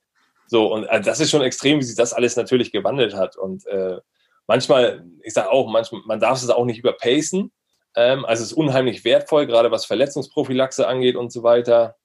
So, 0.47 0.72
und 0.72 0.89
also 0.89 1.09
das 1.09 1.20
ist 1.20 1.31
schon 1.31 1.43
extrem, 1.43 1.79
wie 1.79 1.85
sich 1.85 1.97
das 1.97 2.14
alles 2.14 2.37
natürlich 2.37 2.72
gewandelt 2.72 3.14
hat. 3.14 3.37
Und 3.37 3.66
äh, 3.66 3.99
manchmal, 4.47 5.05
ich 5.22 5.35
sage 5.35 5.51
auch, 5.51 5.68
manchmal, 5.68 6.01
man 6.07 6.20
darf 6.20 6.43
es 6.43 6.49
auch 6.49 6.64
nicht 6.64 6.79
überpacen. 6.79 7.53
Ähm, 7.95 8.24
also 8.24 8.43
es 8.43 8.53
ist 8.53 8.57
unheimlich 8.57 9.05
wertvoll, 9.05 9.47
gerade 9.47 9.70
was 9.70 9.86
Verletzungsprophylaxe 9.86 10.86
angeht 10.86 11.16
und 11.16 11.32
so 11.32 11.43
weiter. 11.43 11.97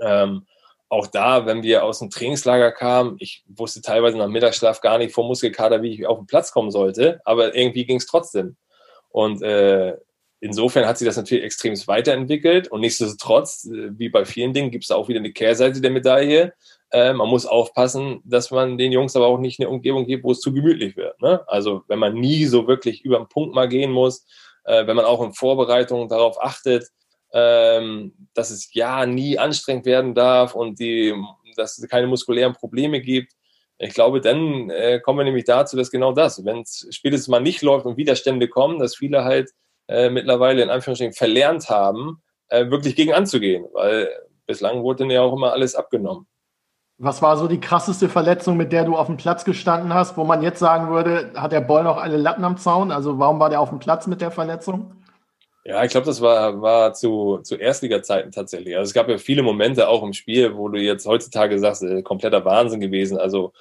Ähm, 0.00 0.46
auch 0.88 1.06
da, 1.06 1.46
wenn 1.46 1.62
wir 1.62 1.84
aus 1.84 2.00
dem 2.00 2.10
Trainingslager 2.10 2.70
kamen, 2.70 3.16
ich 3.18 3.44
wusste 3.46 3.80
teilweise 3.80 4.18
nach 4.18 4.28
Mittagsschlaf 4.28 4.82
gar 4.82 4.98
nicht 4.98 5.14
vor 5.14 5.26
Muskelkater, 5.26 5.80
wie 5.80 5.94
ich 5.94 6.06
auf 6.06 6.18
den 6.18 6.26
Platz 6.26 6.52
kommen 6.52 6.70
sollte, 6.70 7.20
aber 7.24 7.54
irgendwie 7.54 7.86
ging 7.86 7.96
es 7.96 8.06
trotzdem. 8.06 8.56
Und 9.08 9.42
äh, 9.42 9.96
insofern 10.40 10.86
hat 10.86 10.98
sich 10.98 11.06
das 11.06 11.16
natürlich 11.16 11.44
extrem 11.44 11.74
weiterentwickelt 11.86 12.68
und 12.68 12.80
nichtsdestotrotz, 12.80 13.64
äh, 13.64 13.98
wie 13.98 14.10
bei 14.10 14.26
vielen 14.26 14.52
Dingen, 14.52 14.70
gibt 14.70 14.84
es 14.84 14.90
auch 14.90 15.08
wieder 15.08 15.20
eine 15.20 15.32
Kehrseite 15.32 15.80
der 15.80 15.92
Medaille. 15.92 16.52
Äh, 16.90 17.14
man 17.14 17.28
muss 17.28 17.46
aufpassen, 17.46 18.20
dass 18.24 18.50
man 18.50 18.76
den 18.76 18.92
Jungs 18.92 19.16
aber 19.16 19.28
auch 19.28 19.38
nicht 19.38 19.60
eine 19.60 19.70
Umgebung 19.70 20.04
gibt, 20.06 20.24
wo 20.24 20.32
es 20.32 20.40
zu 20.40 20.52
gemütlich 20.52 20.96
wird. 20.96 21.20
Ne? 21.22 21.40
Also 21.46 21.84
wenn 21.88 22.00
man 22.00 22.12
nie 22.12 22.44
so 22.44 22.66
wirklich 22.68 23.02
über 23.02 23.16
den 23.16 23.28
Punkt 23.28 23.54
mal 23.54 23.68
gehen 23.68 23.92
muss, 23.92 24.26
äh, 24.64 24.86
wenn 24.86 24.96
man 24.96 25.04
auch 25.04 25.22
in 25.22 25.32
Vorbereitungen 25.32 26.08
darauf 26.08 26.42
achtet, 26.42 26.88
ähm, 27.32 28.12
dass 28.34 28.50
es 28.50 28.72
ja 28.74 29.06
nie 29.06 29.38
anstrengend 29.38 29.86
werden 29.86 30.14
darf 30.14 30.54
und 30.54 30.78
die, 30.78 31.14
dass 31.56 31.78
es 31.78 31.88
keine 31.88 32.06
muskulären 32.06 32.52
Probleme 32.52 33.00
gibt. 33.00 33.32
Ich 33.78 33.94
glaube, 33.94 34.20
dann 34.20 34.70
äh, 34.70 35.00
kommen 35.00 35.20
wir 35.20 35.24
nämlich 35.24 35.44
dazu, 35.44 35.76
dass 35.76 35.90
genau 35.90 36.12
das, 36.12 36.44
wenn 36.44 36.60
es 36.60 36.86
spätestens 36.90 37.28
mal 37.28 37.40
nicht 37.40 37.62
läuft 37.62 37.86
und 37.86 37.96
Widerstände 37.96 38.48
kommen, 38.48 38.78
dass 38.78 38.96
viele 38.96 39.24
halt 39.24 39.50
äh, 39.88 40.10
mittlerweile 40.10 40.62
in 40.62 40.70
Anführungsstrichen 40.70 41.14
verlernt 41.14 41.68
haben, 41.68 42.22
äh, 42.48 42.70
wirklich 42.70 42.94
gegen 42.94 43.12
anzugehen, 43.12 43.66
weil 43.72 44.08
bislang 44.46 44.82
wurde 44.82 45.06
ja 45.12 45.22
auch 45.22 45.32
immer 45.32 45.52
alles 45.52 45.74
abgenommen. 45.74 46.26
Was 46.98 47.22
war 47.22 47.36
so 47.36 47.48
die 47.48 47.60
krasseste 47.60 48.08
Verletzung, 48.08 48.56
mit 48.56 48.72
der 48.72 48.84
du 48.84 48.96
auf 48.96 49.06
dem 49.06 49.16
Platz 49.16 49.44
gestanden 49.44 49.92
hast, 49.92 50.16
wo 50.16 50.24
man 50.24 50.42
jetzt 50.42 50.60
sagen 50.60 50.88
würde, 50.88 51.32
hat 51.34 51.52
der 51.52 51.60
Boll 51.60 51.82
noch 51.82 51.96
alle 51.96 52.16
Latten 52.16 52.44
am 52.44 52.56
Zaun? 52.58 52.92
Also 52.92 53.18
warum 53.18 53.40
war 53.40 53.50
der 53.50 53.60
auf 53.60 53.70
dem 53.70 53.80
Platz 53.80 54.06
mit 54.06 54.20
der 54.20 54.30
Verletzung? 54.30 54.92
Ja, 55.64 55.84
ich 55.84 55.92
glaube, 55.92 56.06
das 56.06 56.20
war, 56.20 56.60
war 56.60 56.92
zu, 56.92 57.38
zu 57.44 57.56
Erstliga-Zeiten 57.56 58.32
tatsächlich. 58.32 58.76
Also 58.76 58.88
es 58.88 58.94
gab 58.94 59.08
ja 59.08 59.18
viele 59.18 59.42
Momente 59.42 59.88
auch 59.88 60.02
im 60.02 60.12
Spiel, 60.12 60.56
wo 60.56 60.68
du 60.68 60.80
jetzt 60.80 61.06
heutzutage 61.06 61.58
sagst, 61.58 61.82
äh, 61.84 62.02
kompletter 62.02 62.44
Wahnsinn 62.44 62.80
gewesen. 62.80 63.16
Also 63.16 63.52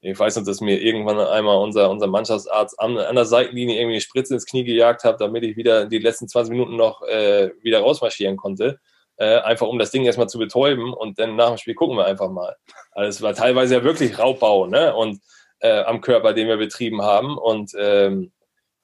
ich 0.00 0.16
weiß 0.16 0.36
noch, 0.36 0.44
dass 0.44 0.60
mir 0.60 0.80
irgendwann 0.80 1.18
einmal 1.18 1.58
unser, 1.58 1.90
unser 1.90 2.06
Mannschaftsarzt 2.06 2.78
an, 2.78 2.96
an 2.96 3.16
der 3.16 3.24
Seitenlinie 3.24 3.76
irgendwie 3.76 3.94
eine 3.94 4.00
Spritze 4.00 4.34
ins 4.34 4.46
Knie 4.46 4.62
gejagt 4.62 5.02
hat, 5.02 5.20
damit 5.20 5.42
ich 5.42 5.56
wieder 5.56 5.86
die 5.86 5.98
letzten 5.98 6.28
20 6.28 6.52
Minuten 6.52 6.76
noch 6.76 7.02
äh, 7.02 7.50
wieder 7.62 7.80
rausmarschieren 7.80 8.36
konnte. 8.36 8.78
Äh, 9.20 9.40
einfach 9.40 9.66
um 9.66 9.80
das 9.80 9.90
Ding 9.90 10.04
erstmal 10.04 10.28
zu 10.28 10.38
betäuben 10.38 10.94
und 10.94 11.18
dann 11.18 11.34
nach 11.34 11.48
dem 11.48 11.58
Spiel 11.58 11.74
gucken 11.74 11.96
wir 11.96 12.06
einfach 12.06 12.30
mal. 12.30 12.56
Also 12.92 13.24
war 13.24 13.34
teilweise 13.34 13.74
ja 13.74 13.84
wirklich 13.84 14.16
Raubbau 14.16 14.66
ne? 14.66 14.94
und 14.94 15.20
äh, 15.58 15.80
am 15.80 16.00
Körper, 16.00 16.32
den 16.34 16.46
wir 16.46 16.56
betrieben 16.56 17.02
haben. 17.02 17.36
Und 17.36 17.72
ähm, 17.76 18.30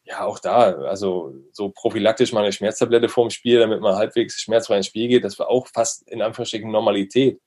ja, 0.02 0.24
auch 0.24 0.40
da, 0.40 0.72
also 0.72 1.32
so 1.52 1.70
prophylaktisch 1.70 2.32
mal 2.32 2.42
eine 2.42 2.52
Schmerztablette 2.52 3.08
vorm 3.08 3.30
Spiel, 3.30 3.60
damit 3.60 3.80
man 3.80 3.94
halbwegs 3.94 4.40
schmerzfrei 4.40 4.78
ins 4.78 4.86
Spiel 4.86 5.06
geht, 5.06 5.22
das 5.22 5.38
war 5.38 5.48
auch 5.48 5.68
fast 5.68 6.08
in 6.10 6.20
Anführungsstrichen 6.20 6.70
Normalität. 6.70 7.40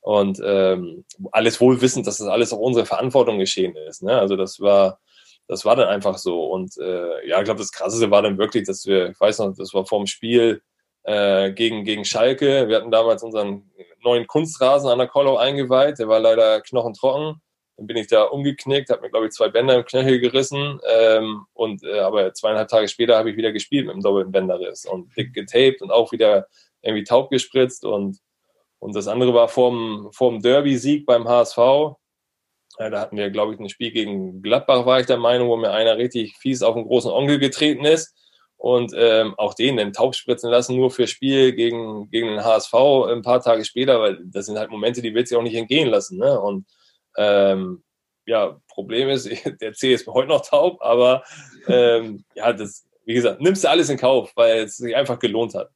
Und 0.00 0.38
ähm, 0.44 1.06
alles 1.32 1.62
wohl 1.62 1.80
wissend, 1.80 2.06
dass 2.06 2.18
das 2.18 2.28
alles 2.28 2.52
auch 2.52 2.58
unsere 2.58 2.84
Verantwortung 2.84 3.38
geschehen 3.38 3.74
ist. 3.88 4.02
Ne? 4.02 4.18
Also 4.18 4.36
das 4.36 4.60
war, 4.60 5.00
das 5.48 5.64
war 5.64 5.76
dann 5.76 5.88
einfach 5.88 6.18
so. 6.18 6.44
Und 6.44 6.76
äh, 6.76 7.26
ja, 7.26 7.38
ich 7.38 7.44
glaube, 7.44 7.60
das 7.60 7.72
Krasseste 7.72 8.10
war 8.10 8.20
dann 8.20 8.36
wirklich, 8.36 8.66
dass 8.66 8.84
wir, 8.84 9.08
ich 9.08 9.18
weiß 9.18 9.38
noch, 9.38 9.54
das 9.56 9.72
war 9.72 9.86
vorm 9.86 10.06
Spiel 10.06 10.60
äh, 11.04 11.52
gegen, 11.52 11.84
gegen 11.84 12.04
Schalke. 12.04 12.68
Wir 12.68 12.76
hatten 12.76 12.90
damals 12.90 13.22
unseren 13.22 13.70
neuen 14.02 14.26
Kunstrasen 14.26 14.90
an 14.90 14.98
der 14.98 15.08
Kollau 15.08 15.36
eingeweiht. 15.36 15.98
Der 15.98 16.08
war 16.08 16.20
leider 16.20 16.60
knochentrocken. 16.60 17.40
Dann 17.76 17.86
bin 17.86 17.96
ich 17.96 18.06
da 18.06 18.24
umgeknickt, 18.24 18.90
habe 18.90 19.02
mir, 19.02 19.10
glaube 19.10 19.26
ich, 19.26 19.32
zwei 19.32 19.48
Bänder 19.48 19.74
im 19.76 19.84
Knöchel 19.84 20.20
gerissen. 20.20 20.80
Ähm, 20.88 21.46
und 21.54 21.82
äh, 21.82 22.00
aber 22.00 22.32
zweieinhalb 22.34 22.68
Tage 22.68 22.88
später 22.88 23.16
habe 23.16 23.30
ich 23.30 23.36
wieder 23.36 23.52
gespielt 23.52 23.86
mit 23.86 23.94
einem 23.94 24.02
doppelten 24.02 24.32
Bänderriss 24.32 24.84
und 24.86 25.16
dick 25.16 25.32
getaped 25.34 25.82
und 25.82 25.90
auch 25.90 26.12
wieder 26.12 26.46
irgendwie 26.82 27.04
taub 27.04 27.30
gespritzt 27.30 27.84
und 27.84 28.18
und 28.84 28.94
das 28.94 29.08
andere 29.08 29.32
war 29.32 29.48
vorm, 29.48 30.10
vorm 30.12 30.42
Derby-Sieg 30.42 31.06
beim 31.06 31.26
HSV. 31.26 31.56
Ja, 31.56 32.90
da 32.90 33.00
hatten 33.00 33.16
wir, 33.16 33.30
glaube 33.30 33.54
ich, 33.54 33.58
ein 33.58 33.70
Spiel 33.70 33.92
gegen 33.92 34.42
Gladbach, 34.42 34.84
war 34.84 35.00
ich 35.00 35.06
der 35.06 35.16
Meinung, 35.16 35.48
wo 35.48 35.56
mir 35.56 35.70
einer 35.70 35.96
richtig 35.96 36.36
fies 36.36 36.62
auf 36.62 36.74
den 36.74 36.84
großen 36.84 37.10
Onkel 37.10 37.38
getreten 37.38 37.86
ist. 37.86 38.14
Und 38.64 38.94
ähm, 38.96 39.34
auch 39.36 39.52
den 39.52 39.76
dann 39.76 39.92
taub 39.92 40.14
spritzen 40.14 40.50
lassen, 40.50 40.74
nur 40.74 40.90
für 40.90 41.06
Spiel 41.06 41.52
gegen, 41.52 42.08
gegen 42.08 42.28
den 42.28 42.42
HSV 42.42 42.72
ein 43.10 43.20
paar 43.20 43.42
Tage 43.42 43.62
später, 43.62 44.00
weil 44.00 44.18
das 44.24 44.46
sind 44.46 44.58
halt 44.58 44.70
Momente, 44.70 45.02
die 45.02 45.14
willst 45.14 45.30
du 45.30 45.36
auch 45.36 45.42
nicht 45.42 45.54
entgehen 45.54 45.90
lassen. 45.90 46.16
Ne? 46.16 46.40
Und 46.40 46.64
ähm, 47.18 47.82
ja, 48.24 48.58
Problem 48.68 49.10
ist, 49.10 49.28
der 49.60 49.74
C 49.74 49.92
ist 49.92 50.06
heute 50.06 50.28
noch 50.28 50.48
taub, 50.48 50.78
aber 50.80 51.24
ähm, 51.68 52.24
ja, 52.34 52.54
das, 52.54 52.86
wie 53.04 53.12
gesagt, 53.12 53.42
nimmst 53.42 53.64
du 53.64 53.68
alles 53.68 53.90
in 53.90 53.98
Kauf, 53.98 54.32
weil 54.34 54.60
es 54.60 54.78
sich 54.78 54.96
einfach 54.96 55.18
gelohnt 55.18 55.54
hat. 55.54 55.68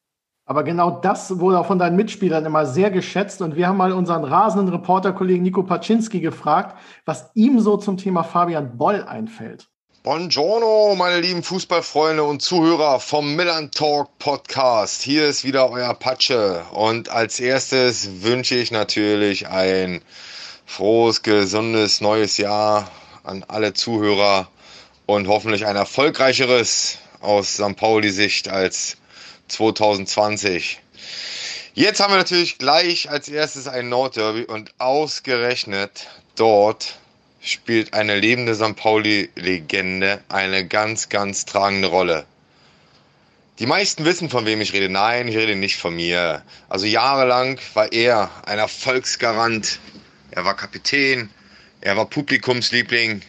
Aber 0.47 0.64
genau 0.64 0.91
das 0.91 1.39
wurde 1.41 1.61
auch 1.61 1.66
von 1.66 1.78
deinen 1.78 1.97
Mitspielern 1.97 2.47
immer 2.47 2.64
sehr 2.64 2.91
geschätzt. 2.91 3.43
Und 3.43 3.55
wir 3.55 3.68
haben 3.68 3.76
mal 3.76 3.93
unseren 3.93 4.24
rasenden 4.24 4.74
Reporterkollegen 4.74 5.43
Nico 5.43 5.62
Paczynski 5.62 6.20
gefragt, 6.20 6.78
was 7.05 7.30
ihm 7.34 7.61
so 7.61 7.76
zum 7.76 7.99
Thema 7.99 8.24
Fabian 8.24 8.78
Boll 8.78 9.03
einfällt. 9.03 9.68
Buongiorno, 10.05 10.94
meine 10.94 11.20
lieben 11.20 11.42
Fußballfreunde 11.42 12.22
und 12.22 12.40
Zuhörer 12.40 13.01
vom 13.01 13.34
Milan 13.34 13.72
Talk 13.72 14.16
Podcast. 14.20 15.03
Hier 15.03 15.26
ist 15.26 15.42
wieder 15.42 15.68
euer 15.70 15.92
Patsche. 15.92 16.64
Und 16.70 17.09
als 17.09 17.40
erstes 17.40 18.22
wünsche 18.22 18.55
ich 18.55 18.70
natürlich 18.70 19.49
ein 19.49 20.01
frohes, 20.66 21.22
gesundes 21.22 22.01
neues 22.01 22.36
Jahr 22.36 22.88
an 23.24 23.44
alle 23.49 23.74
Zuhörer 23.74 24.49
und 25.07 25.26
hoffentlich 25.26 25.66
ein 25.66 25.74
erfolgreicheres 25.74 26.99
aus 27.20 27.55
St. 27.55 27.74
Pauli-Sicht 27.74 28.49
als 28.49 28.99
2020. 29.49 30.78
Jetzt 31.74 31.99
haben 31.99 32.12
wir 32.12 32.18
natürlich 32.18 32.59
gleich 32.59 33.11
als 33.11 33.28
erstes 33.28 33.66
ein 33.66 33.88
Nordderby 33.88 34.44
und 34.44 34.72
ausgerechnet 34.78 36.07
dort 36.36 37.01
spielt 37.41 37.95
eine 37.95 38.18
lebende 38.18 38.55
St. 38.55 38.76
Pauli-Legende 38.76 40.22
eine 40.28 40.66
ganz, 40.66 41.09
ganz 41.09 41.45
tragende 41.45 41.89
Rolle. 41.89 42.26
Die 43.59 43.66
meisten 43.66 44.05
wissen, 44.05 44.30
von 44.30 44.47
wem 44.47 44.61
ich 44.61 44.72
rede. 44.72 44.89
Nein, 44.89 45.28
ich 45.28 45.36
rede 45.36 45.57
nicht 45.57 45.76
von 45.76 45.95
mir. 45.95 46.43
Also 46.68 46.86
jahrelang 46.86 47.59
war 47.74 47.93
er 47.93 48.30
ein 48.47 48.59
Erfolgsgarant. 48.59 49.80
Er 50.30 50.45
war 50.45 50.57
Kapitän. 50.57 51.30
Er 51.80 51.97
war 51.97 52.07
Publikumsliebling. 52.07 53.22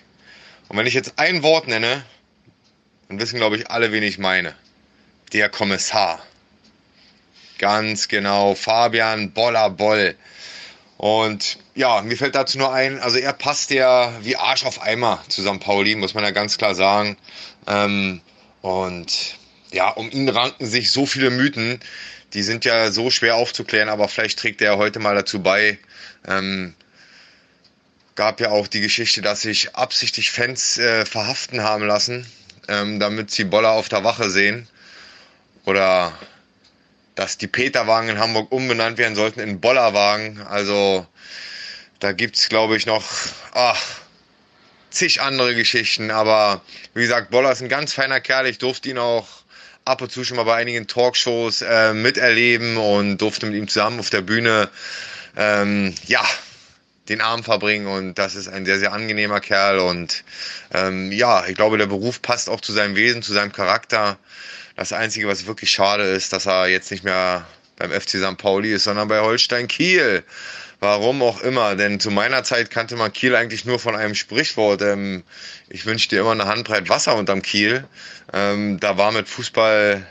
Und 0.68 0.78
wenn 0.78 0.86
ich 0.86 0.94
jetzt 0.94 1.14
ein 1.18 1.42
Wort 1.42 1.68
nenne, 1.68 2.04
dann 3.08 3.20
wissen, 3.20 3.38
glaube 3.38 3.58
ich, 3.58 3.72
alle, 3.72 3.92
wen 3.92 4.04
ich 4.04 4.20
meine 4.20 4.56
der 5.34 5.50
Kommissar. 5.50 6.24
Ganz 7.58 8.08
genau, 8.08 8.56
Fabian 8.56 9.32
Boller 9.32 9.70
Boll. 9.70 10.16
Und 11.00 11.60
ja, 11.76 12.02
mir 12.02 12.18
fällt 12.18 12.36
dazu 12.36 12.58
nur 12.58 12.74
ein, 12.74 13.00
also 13.00 13.18
er 13.18 13.32
passt 13.32 13.72
ja 13.72 14.14
wie 14.22 14.36
Arsch 14.36 14.66
auf 14.66 14.82
Eimer 14.82 15.24
zu 15.30 15.42
St. 15.42 15.62
Pauli, 15.62 15.96
muss 15.96 16.14
man 16.14 16.26
ja 16.26 16.32
ganz 16.32 16.58
klar 16.58 16.76
sagen. 16.76 17.16
Ähm, 17.68 18.20
und 18.62 19.38
ja, 19.72 19.92
um 19.92 20.12
ihn 20.12 20.28
ranken 20.28 20.66
sich 20.66 20.92
so 20.92 21.06
viele 21.06 21.30
Mythen, 21.30 21.80
die 22.34 22.44
sind 22.44 22.66
ja 22.66 22.92
so 22.92 23.12
schwer 23.12 23.38
aufzuklären, 23.38 23.88
aber 23.88 24.10
vielleicht 24.10 24.40
trägt 24.40 24.62
er 24.62 24.76
heute 24.76 25.00
mal 25.00 25.16
dazu 25.16 25.42
bei. 25.42 25.80
Ähm, 26.28 26.74
gab 28.16 28.42
ja 28.42 28.50
auch 28.50 28.68
die 28.68 28.82
Geschichte, 28.82 29.22
dass 29.22 29.44
sich 29.44 29.78
absichtlich 29.78 30.32
Fans 30.32 30.78
äh, 30.80 31.06
verhaften 31.06 31.64
haben 31.64 31.88
lassen, 31.88 32.26
ähm, 32.68 33.00
damit 33.00 33.32
sie 33.32 33.46
Boller 33.46 33.72
auf 33.72 33.88
der 33.88 34.04
Wache 34.04 34.30
sehen 34.30 34.68
oder 35.64 36.12
dass 37.20 37.38
die 37.38 37.48
Peterwagen 37.48 38.08
in 38.08 38.18
Hamburg 38.18 38.50
umbenannt 38.50 38.98
werden 38.98 39.14
sollten 39.14 39.42
in 39.42 39.60
Bollerwagen. 39.60 40.42
Also 40.44 41.06
da 42.00 42.14
gibt 42.14 42.38
es, 42.38 42.48
glaube 42.48 42.78
ich, 42.78 42.86
noch 42.86 43.04
ach, 43.52 43.82
zig 44.90 45.22
andere 45.22 45.54
Geschichten. 45.54 46.12
Aber 46.12 46.62
wie 46.94 47.02
gesagt, 47.02 47.30
Boller 47.30 47.52
ist 47.52 47.62
ein 47.62 47.68
ganz 47.68 47.92
feiner 47.92 48.22
Kerl. 48.22 48.48
Ich 48.48 48.58
durfte 48.58 48.88
ihn 48.88 48.98
auch 48.98 49.28
ab 49.84 50.02
und 50.02 50.14
zu 50.14 50.24
schon 50.24 50.38
mal 50.38 50.44
bei 50.44 50.56
einigen 50.56 50.88
Talkshows 50.88 51.62
äh, 51.62 51.94
miterleben 51.94 52.78
und 52.78 53.18
durfte 53.18 53.48
mit 53.48 53.56
ihm 53.56 53.68
zusammen 53.68 54.00
auf 54.00 54.10
der 54.10 54.22
Bühne 54.22 54.70
ähm, 55.36 55.94
ja, 56.06 56.24
den 57.10 57.20
Abend 57.20 57.44
verbringen. 57.44 57.88
Und 57.88 58.14
das 58.18 58.36
ist 58.36 58.48
ein 58.48 58.66
sehr, 58.66 58.80
sehr 58.80 58.94
angenehmer 58.94 59.42
Kerl. 59.42 59.80
Und 59.80 60.24
ähm, 60.74 61.12
ja, 61.12 61.46
ich 61.48 61.56
glaube, 61.56 61.78
der 61.78 61.88
Beruf 61.88 62.22
passt 62.22 62.48
auch 62.48 62.62
zu 62.62 62.72
seinem 62.72 62.96
Wesen, 62.96 63.24
zu 63.24 63.34
seinem 63.34 63.52
Charakter. 63.52 64.18
Das 64.80 64.94
Einzige, 64.94 65.28
was 65.28 65.46
wirklich 65.46 65.72
schade 65.72 66.04
ist, 66.04 66.32
dass 66.32 66.46
er 66.46 66.68
jetzt 66.68 66.90
nicht 66.90 67.04
mehr 67.04 67.46
beim 67.76 67.92
FC 67.92 68.12
St. 68.12 68.38
Pauli 68.38 68.72
ist, 68.72 68.86
sondern 68.86 69.10
bei 69.10 69.20
Holstein 69.20 69.68
Kiel. 69.68 70.24
Warum 70.80 71.22
auch 71.22 71.42
immer, 71.42 71.76
denn 71.76 72.00
zu 72.00 72.12
meiner 72.12 72.46
Zeit 72.46 72.72
kannte 72.72 72.96
man 72.96 73.12
Kiel 73.12 73.36
eigentlich 73.36 73.66
nur 73.66 73.78
von 73.78 73.98
einem 73.98 74.16
Sprichwort. 74.16 74.82
Ähm, 74.82 75.24
ich 75.68 75.86
wünsche 75.86 76.08
dir 76.08 76.22
immer 76.22 76.32
eine 76.32 76.46
Handbreit 76.46 76.88
Wasser 76.88 77.18
unterm 77.18 77.42
Kiel. 77.42 77.84
Ähm, 78.32 78.80
da 78.80 78.98
war 78.98 79.12
mit 79.12 79.28
Fußball 79.28 80.08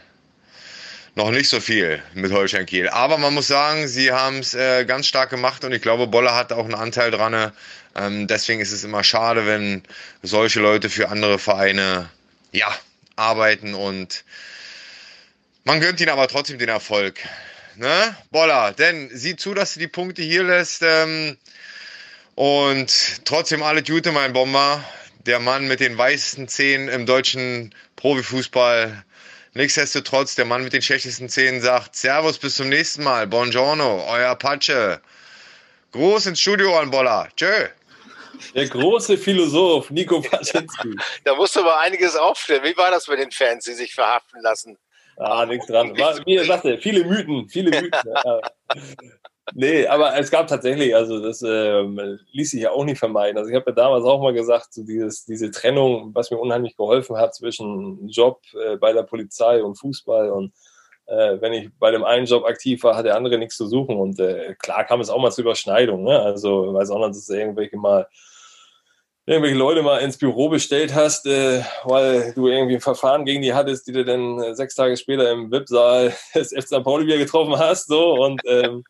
noch 1.14 1.30
nicht 1.30 1.48
so 1.48 1.60
viel 1.60 2.02
mit 2.12 2.30
Holstein 2.30 2.66
Kiel. 2.66 2.90
Aber 2.90 3.16
man 3.16 3.32
muss 3.32 3.46
sagen, 3.46 3.88
sie 3.88 4.12
haben 4.12 4.40
es 4.40 4.52
äh, 4.52 4.84
ganz 4.84 5.06
stark 5.06 5.30
gemacht 5.30 5.64
und 5.64 5.72
ich 5.72 5.80
glaube, 5.80 6.08
Bolle 6.08 6.34
hat 6.34 6.52
auch 6.52 6.66
einen 6.66 6.74
Anteil 6.74 7.10
dran. 7.10 7.52
Ähm, 7.96 8.26
deswegen 8.26 8.60
ist 8.60 8.72
es 8.72 8.84
immer 8.84 9.02
schade, 9.02 9.46
wenn 9.46 9.82
solche 10.22 10.60
Leute 10.60 10.90
für 10.90 11.08
andere 11.08 11.38
Vereine 11.38 12.10
ja, 12.52 12.70
arbeiten 13.16 13.72
und 13.72 14.24
man 15.68 15.82
gönnt 15.82 16.00
ihn 16.00 16.08
aber 16.08 16.28
trotzdem 16.28 16.58
den 16.58 16.70
Erfolg. 16.70 17.20
Ne? 17.76 18.16
Boller, 18.30 18.72
denn 18.72 19.10
sieh 19.12 19.36
zu, 19.36 19.52
dass 19.52 19.74
du 19.74 19.80
die 19.80 19.86
Punkte 19.86 20.22
hier 20.22 20.42
lässt. 20.42 20.82
Ähm, 20.82 21.36
und 22.34 23.26
trotzdem 23.26 23.62
alle 23.62 23.82
Gute, 23.82 24.10
mein 24.10 24.32
Bomber. 24.32 24.82
Der 25.26 25.40
Mann 25.40 25.68
mit 25.68 25.80
den 25.80 25.98
weißesten 25.98 26.48
Zähnen 26.48 26.88
im 26.88 27.04
deutschen 27.04 27.74
Profifußball. 27.96 29.04
Nichtsdestotrotz, 29.52 30.36
der 30.36 30.46
Mann 30.46 30.64
mit 30.64 30.72
den 30.72 30.80
schlechtesten 30.80 31.28
Zähnen 31.28 31.60
sagt, 31.60 31.96
Servus, 31.96 32.38
bis 32.38 32.54
zum 32.54 32.70
nächsten 32.70 33.02
Mal. 33.02 33.26
Buongiorno, 33.26 34.06
euer 34.08 34.30
Apache. 34.30 35.02
Groß 35.92 36.26
ins 36.26 36.40
Studio 36.40 36.78
an 36.78 36.90
Boller. 36.90 37.28
Tschö. 37.36 37.68
Der 38.54 38.68
große 38.68 39.18
Philosoph 39.18 39.90
Nico 39.90 40.22
Paczynski. 40.22 40.96
Da 41.24 41.34
musst 41.34 41.56
du 41.56 41.60
aber 41.60 41.78
einiges 41.80 42.16
aufstellen. 42.16 42.64
Wie 42.64 42.76
war 42.78 42.90
das 42.90 43.06
mit 43.06 43.18
den 43.18 43.32
Fans, 43.32 43.66
die 43.66 43.74
sich 43.74 43.94
verhaften 43.94 44.40
lassen? 44.40 44.78
Ah, 45.18 45.44
nichts 45.46 45.66
dran. 45.66 45.90
War, 45.98 46.14
wie 46.24 46.36
er 46.36 46.44
sagte, 46.44 46.78
viele 46.78 47.04
Mythen, 47.04 47.48
viele 47.48 47.70
Mythen. 47.70 47.90
ja. 48.24 48.40
Nee, 49.54 49.86
aber 49.86 50.16
es 50.18 50.30
gab 50.30 50.46
tatsächlich, 50.46 50.94
also 50.94 51.20
das 51.20 51.42
ähm, 51.42 52.18
ließ 52.32 52.50
sich 52.50 52.62
ja 52.62 52.70
auch 52.70 52.84
nicht 52.84 52.98
vermeiden. 52.98 53.38
Also 53.38 53.50
ich 53.50 53.56
habe 53.56 53.70
ja 53.70 53.74
damals 53.74 54.04
auch 54.04 54.20
mal 54.20 54.34
gesagt, 54.34 54.74
so 54.74 54.84
dieses, 54.84 55.24
diese 55.24 55.50
Trennung, 55.50 56.14
was 56.14 56.30
mir 56.30 56.38
unheimlich 56.38 56.76
geholfen 56.76 57.16
hat 57.16 57.34
zwischen 57.34 58.08
Job 58.08 58.42
äh, 58.52 58.76
bei 58.76 58.92
der 58.92 59.04
Polizei 59.04 59.62
und 59.62 59.76
Fußball 59.76 60.30
und 60.30 60.52
äh, 61.08 61.40
wenn 61.40 61.54
ich 61.54 61.70
bei 61.78 61.90
dem 61.90 62.04
einen 62.04 62.26
Job 62.26 62.44
aktiv 62.44 62.82
war, 62.82 62.94
hat 62.94 63.06
der 63.06 63.16
andere 63.16 63.38
nichts 63.38 63.56
zu 63.56 63.66
suchen. 63.66 63.96
Und 63.96 64.20
äh, 64.20 64.54
klar 64.58 64.84
kam 64.84 65.00
es 65.00 65.08
auch 65.08 65.20
mal 65.20 65.30
zu 65.30 65.40
Überschneidungen. 65.40 66.04
Ne? 66.04 66.20
Also, 66.20 66.74
weiß 66.74 66.90
auch 66.90 66.98
nicht, 66.98 67.16
dass 67.16 67.30
irgendwelche 67.30 67.78
mal 67.78 68.06
irgendwelche 69.28 69.58
Leute 69.58 69.82
mal 69.82 69.98
ins 69.98 70.16
Büro 70.16 70.48
bestellt 70.48 70.94
hast, 70.94 71.26
äh, 71.26 71.62
weil 71.84 72.32
du 72.32 72.48
irgendwie 72.48 72.76
ein 72.76 72.80
Verfahren 72.80 73.26
gegen 73.26 73.42
die 73.42 73.52
hattest, 73.52 73.86
die 73.86 73.92
du 73.92 74.02
dann 74.02 74.40
äh, 74.40 74.54
sechs 74.54 74.74
Tage 74.74 74.96
später 74.96 75.30
im 75.30 75.52
VIP-Saal 75.52 76.14
des 76.34 76.54
FC 76.54 76.62
St. 76.62 76.82
Pauli 76.82 77.06
wieder 77.06 77.18
getroffen 77.18 77.58
hast. 77.58 77.88
So, 77.88 78.14
und 78.24 78.40
ähm, 78.46 78.84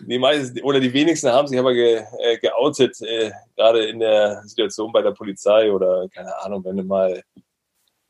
die 0.00 0.18
meisten 0.18 0.60
oder 0.62 0.80
die 0.80 0.92
wenigsten 0.92 1.30
haben 1.30 1.48
sich 1.48 1.58
aber 1.58 1.72
ge, 1.72 2.02
äh, 2.18 2.36
geoutet, 2.38 3.00
äh, 3.00 3.30
gerade 3.56 3.86
in 3.86 4.00
der 4.00 4.42
Situation 4.44 4.92
bei 4.92 5.00
der 5.00 5.12
Polizei 5.12 5.72
oder 5.72 6.08
keine 6.12 6.38
Ahnung, 6.42 6.62
wenn 6.64 6.76
du 6.76 6.82
mal 6.82 7.22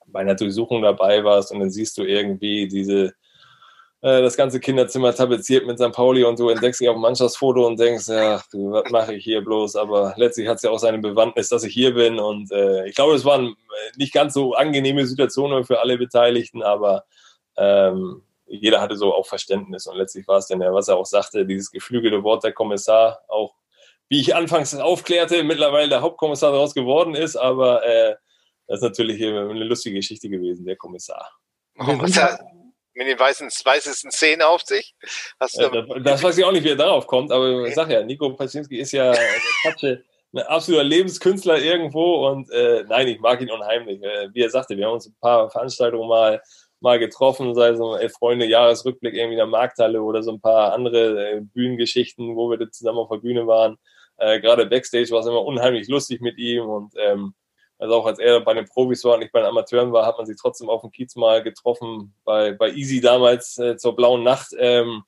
bei 0.06 0.20
einer 0.20 0.34
Durchsuchung 0.34 0.82
dabei 0.82 1.22
warst 1.22 1.52
und 1.52 1.60
dann 1.60 1.70
siehst 1.70 1.96
du 1.98 2.02
irgendwie 2.02 2.66
diese 2.66 3.14
äh, 4.04 4.20
das 4.20 4.36
ganze 4.36 4.60
Kinderzimmer 4.60 5.14
tapeziert 5.14 5.66
mit 5.66 5.78
St. 5.78 5.90
Pauli 5.92 6.24
und 6.24 6.38
du 6.38 6.50
entdeckst 6.50 6.78
dich 6.78 6.90
auf 6.90 6.96
dem 6.96 7.00
Mannschaftsfoto 7.00 7.66
und 7.66 7.80
denkst, 7.80 8.08
ja, 8.08 8.42
was 8.52 8.90
mache 8.90 9.14
ich 9.14 9.24
hier 9.24 9.42
bloß? 9.42 9.76
Aber 9.76 10.12
letztlich 10.18 10.46
hat 10.46 10.56
es 10.58 10.62
ja 10.62 10.68
auch 10.68 10.78
seine 10.78 10.98
Bewandtnis, 10.98 11.48
dass 11.48 11.64
ich 11.64 11.72
hier 11.72 11.94
bin. 11.94 12.18
Und 12.18 12.52
äh, 12.52 12.86
ich 12.86 12.94
glaube, 12.94 13.14
es 13.14 13.24
waren 13.24 13.46
äh, 13.46 13.96
nicht 13.96 14.12
ganz 14.12 14.34
so 14.34 14.52
angenehme 14.52 15.06
Situationen 15.06 15.64
für 15.64 15.80
alle 15.80 15.96
Beteiligten, 15.96 16.62
aber 16.62 17.06
ähm, 17.56 18.20
jeder 18.46 18.82
hatte 18.82 18.96
so 18.96 19.14
auch 19.14 19.26
Verständnis. 19.26 19.86
Und 19.86 19.96
letztlich 19.96 20.28
war 20.28 20.36
es 20.36 20.48
dann 20.48 20.60
ja, 20.60 20.70
was 20.74 20.88
er 20.88 20.98
auch 20.98 21.06
sagte, 21.06 21.46
dieses 21.46 21.70
geflügelte 21.70 22.22
Wort 22.22 22.44
der 22.44 22.52
Kommissar, 22.52 23.20
auch 23.28 23.54
wie 24.10 24.20
ich 24.20 24.36
anfangs 24.36 24.74
aufklärte, 24.74 25.44
mittlerweile 25.44 25.88
der 25.88 26.02
Hauptkommissar 26.02 26.52
daraus 26.52 26.74
geworden 26.74 27.14
ist, 27.14 27.36
aber 27.36 27.82
äh, 27.86 28.16
das 28.66 28.80
ist 28.80 28.82
natürlich 28.82 29.22
eine 29.24 29.64
lustige 29.64 29.96
Geschichte 29.96 30.28
gewesen, 30.28 30.66
der 30.66 30.76
Kommissar. 30.76 31.30
Oh, 31.78 31.98
was, 31.98 32.20
hat, 32.20 32.38
mit 32.94 33.06
den 33.06 33.18
weißen, 33.18 33.48
weißesten 33.48 34.10
Zähnen 34.10 34.42
auf 34.42 34.62
sich. 34.62 34.94
Hast 35.40 35.60
du 35.60 35.68
das, 35.68 36.02
das 36.02 36.22
weiß 36.22 36.38
ich 36.38 36.44
auch 36.44 36.52
nicht, 36.52 36.64
wie 36.64 36.70
er 36.70 36.76
darauf 36.76 37.06
kommt, 37.06 37.32
aber 37.32 37.66
ich 37.66 37.74
sag 37.74 37.90
ja, 37.90 38.02
Nico 38.02 38.30
Paczynski 38.30 38.78
ist 38.78 38.92
ja 38.92 39.12
ein 39.12 40.42
absoluter 40.46 40.84
Lebenskünstler 40.84 41.58
irgendwo 41.58 42.26
und 42.28 42.50
äh, 42.50 42.84
nein, 42.88 43.08
ich 43.08 43.20
mag 43.20 43.40
ihn 43.40 43.50
unheimlich. 43.50 44.02
Äh, 44.02 44.28
wie 44.32 44.42
er 44.42 44.50
sagte, 44.50 44.76
wir 44.76 44.86
haben 44.86 44.94
uns 44.94 45.06
ein 45.06 45.16
paar 45.20 45.50
Veranstaltungen 45.50 46.08
mal 46.08 46.40
mal 46.80 46.98
getroffen, 46.98 47.54
sei 47.54 47.74
so 47.74 47.96
elf 47.96 48.12
Freunde 48.12 48.46
Jahresrückblick 48.46 49.14
irgendwie 49.14 49.34
in 49.34 49.38
der 49.38 49.46
Markthalle 49.46 50.02
oder 50.02 50.22
so 50.22 50.32
ein 50.32 50.40
paar 50.40 50.74
andere 50.74 51.30
äh, 51.30 51.40
Bühnengeschichten, 51.40 52.36
wo 52.36 52.50
wir 52.50 52.70
zusammen 52.70 52.98
auf 52.98 53.08
der 53.08 53.16
Bühne 53.16 53.46
waren. 53.46 53.78
Äh, 54.18 54.40
Gerade 54.40 54.66
Backstage 54.66 55.10
war 55.10 55.20
es 55.20 55.26
immer 55.26 55.44
unheimlich 55.44 55.88
lustig 55.88 56.20
mit 56.20 56.36
ihm 56.36 56.66
und 56.66 56.92
ähm, 56.98 57.34
also 57.78 57.94
auch 57.94 58.06
als 58.06 58.18
er 58.18 58.40
bei 58.40 58.54
den 58.54 58.66
Profis 58.66 59.04
war 59.04 59.14
und 59.14 59.22
ich 59.22 59.32
bei 59.32 59.40
den 59.40 59.48
Amateuren 59.48 59.92
war, 59.92 60.06
hat 60.06 60.16
man 60.16 60.26
sich 60.26 60.36
trotzdem 60.40 60.68
auf 60.68 60.82
dem 60.82 60.90
Kiez 60.90 61.16
mal 61.16 61.42
getroffen, 61.42 62.14
bei, 62.24 62.52
bei 62.52 62.70
Easy 62.70 63.00
damals 63.00 63.58
äh, 63.58 63.76
zur 63.76 63.96
blauen 63.96 64.22
Nacht. 64.22 64.54
Ähm, 64.58 65.02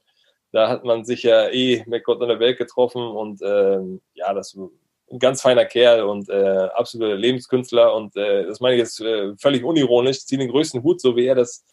da 0.53 0.69
hat 0.69 0.85
man 0.85 1.05
sich 1.05 1.23
ja 1.23 1.49
eh 1.49 1.85
mit 1.87 2.05
Gott 2.05 2.21
in 2.23 2.29
der 2.29 2.41
Welt 2.41 2.59
getroffen 2.59 3.03
und 3.03 3.41
ähm, 3.43 4.01
ja, 4.14 4.33
das 4.33 4.57
ein 5.11 5.19
ganz 5.19 5.41
feiner 5.43 5.64
Kerl 5.64 6.03
und 6.03 6.29
äh, 6.29 6.69
absoluter 6.75 7.14
Lebenskünstler 7.14 7.95
und 7.95 8.17
äh, 8.17 8.45
das 8.47 8.61
meine 8.61 8.75
ich 8.75 8.81
jetzt 8.81 9.01
äh, 9.01 9.37
völlig 9.37 9.62
unironisch, 9.62 10.25
ziehe 10.25 10.39
den 10.39 10.51
größten 10.51 10.83
Hut, 10.83 11.01
so 11.01 11.14
wie 11.17 11.27
er 11.27 11.35
das 11.35 11.64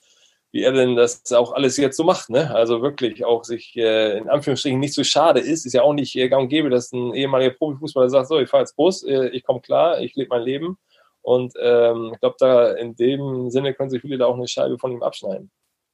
wie 0.54 0.62
er 0.62 0.72
denn 0.72 0.96
das 0.96 1.34
auch 1.34 1.52
alles 1.52 1.78
jetzt 1.78 1.98
so 1.98 2.04
macht, 2.04 2.30
ne? 2.30 2.54
Also 2.54 2.84
wirklich 2.84 3.26
auch 3.26 3.44
sich 3.44 3.76
äh, 3.76 4.20
in 4.20 4.30
Anführungsstrichen 4.30 4.80
nicht 4.80 4.94
so 4.94 5.04
schade 5.04 5.40
ist, 5.40 5.66
ist 5.66 5.74
ja 5.74 5.82
auch 5.82 5.94
nicht 5.94 6.16
äh, 6.16 6.30
gang 6.30 6.44
und 6.44 6.50
gäbe, 6.50 6.70
dass 6.70 6.92
ein 6.94 7.14
ehemaliger 7.16 7.56
Profifußballer 7.56 8.10
sagt, 8.12 8.28
so, 8.28 8.40
ich 8.40 8.48
fahre 8.48 8.62
jetzt 8.62 8.76
Bus, 8.76 9.04
äh, 9.04 9.30
ich 9.30 9.44
komme 9.44 9.62
klar, 9.62 10.00
ich 10.00 10.16
lebe 10.16 10.30
mein 10.30 10.44
Leben. 10.44 10.78
Und 11.24 11.54
ähm, 11.60 12.12
ich 12.14 12.20
glaube, 12.20 12.36
da 12.38 12.72
in 12.74 12.96
dem 12.96 13.50
Sinne 13.50 13.74
können 13.74 13.90
sich 13.90 14.02
viele 14.02 14.20
da 14.20 14.28
auch 14.28 14.36
eine 14.36 14.48
Scheibe 14.48 14.78
von 14.78 14.92
ihm 14.92 15.02
abschneiden. 15.02 15.50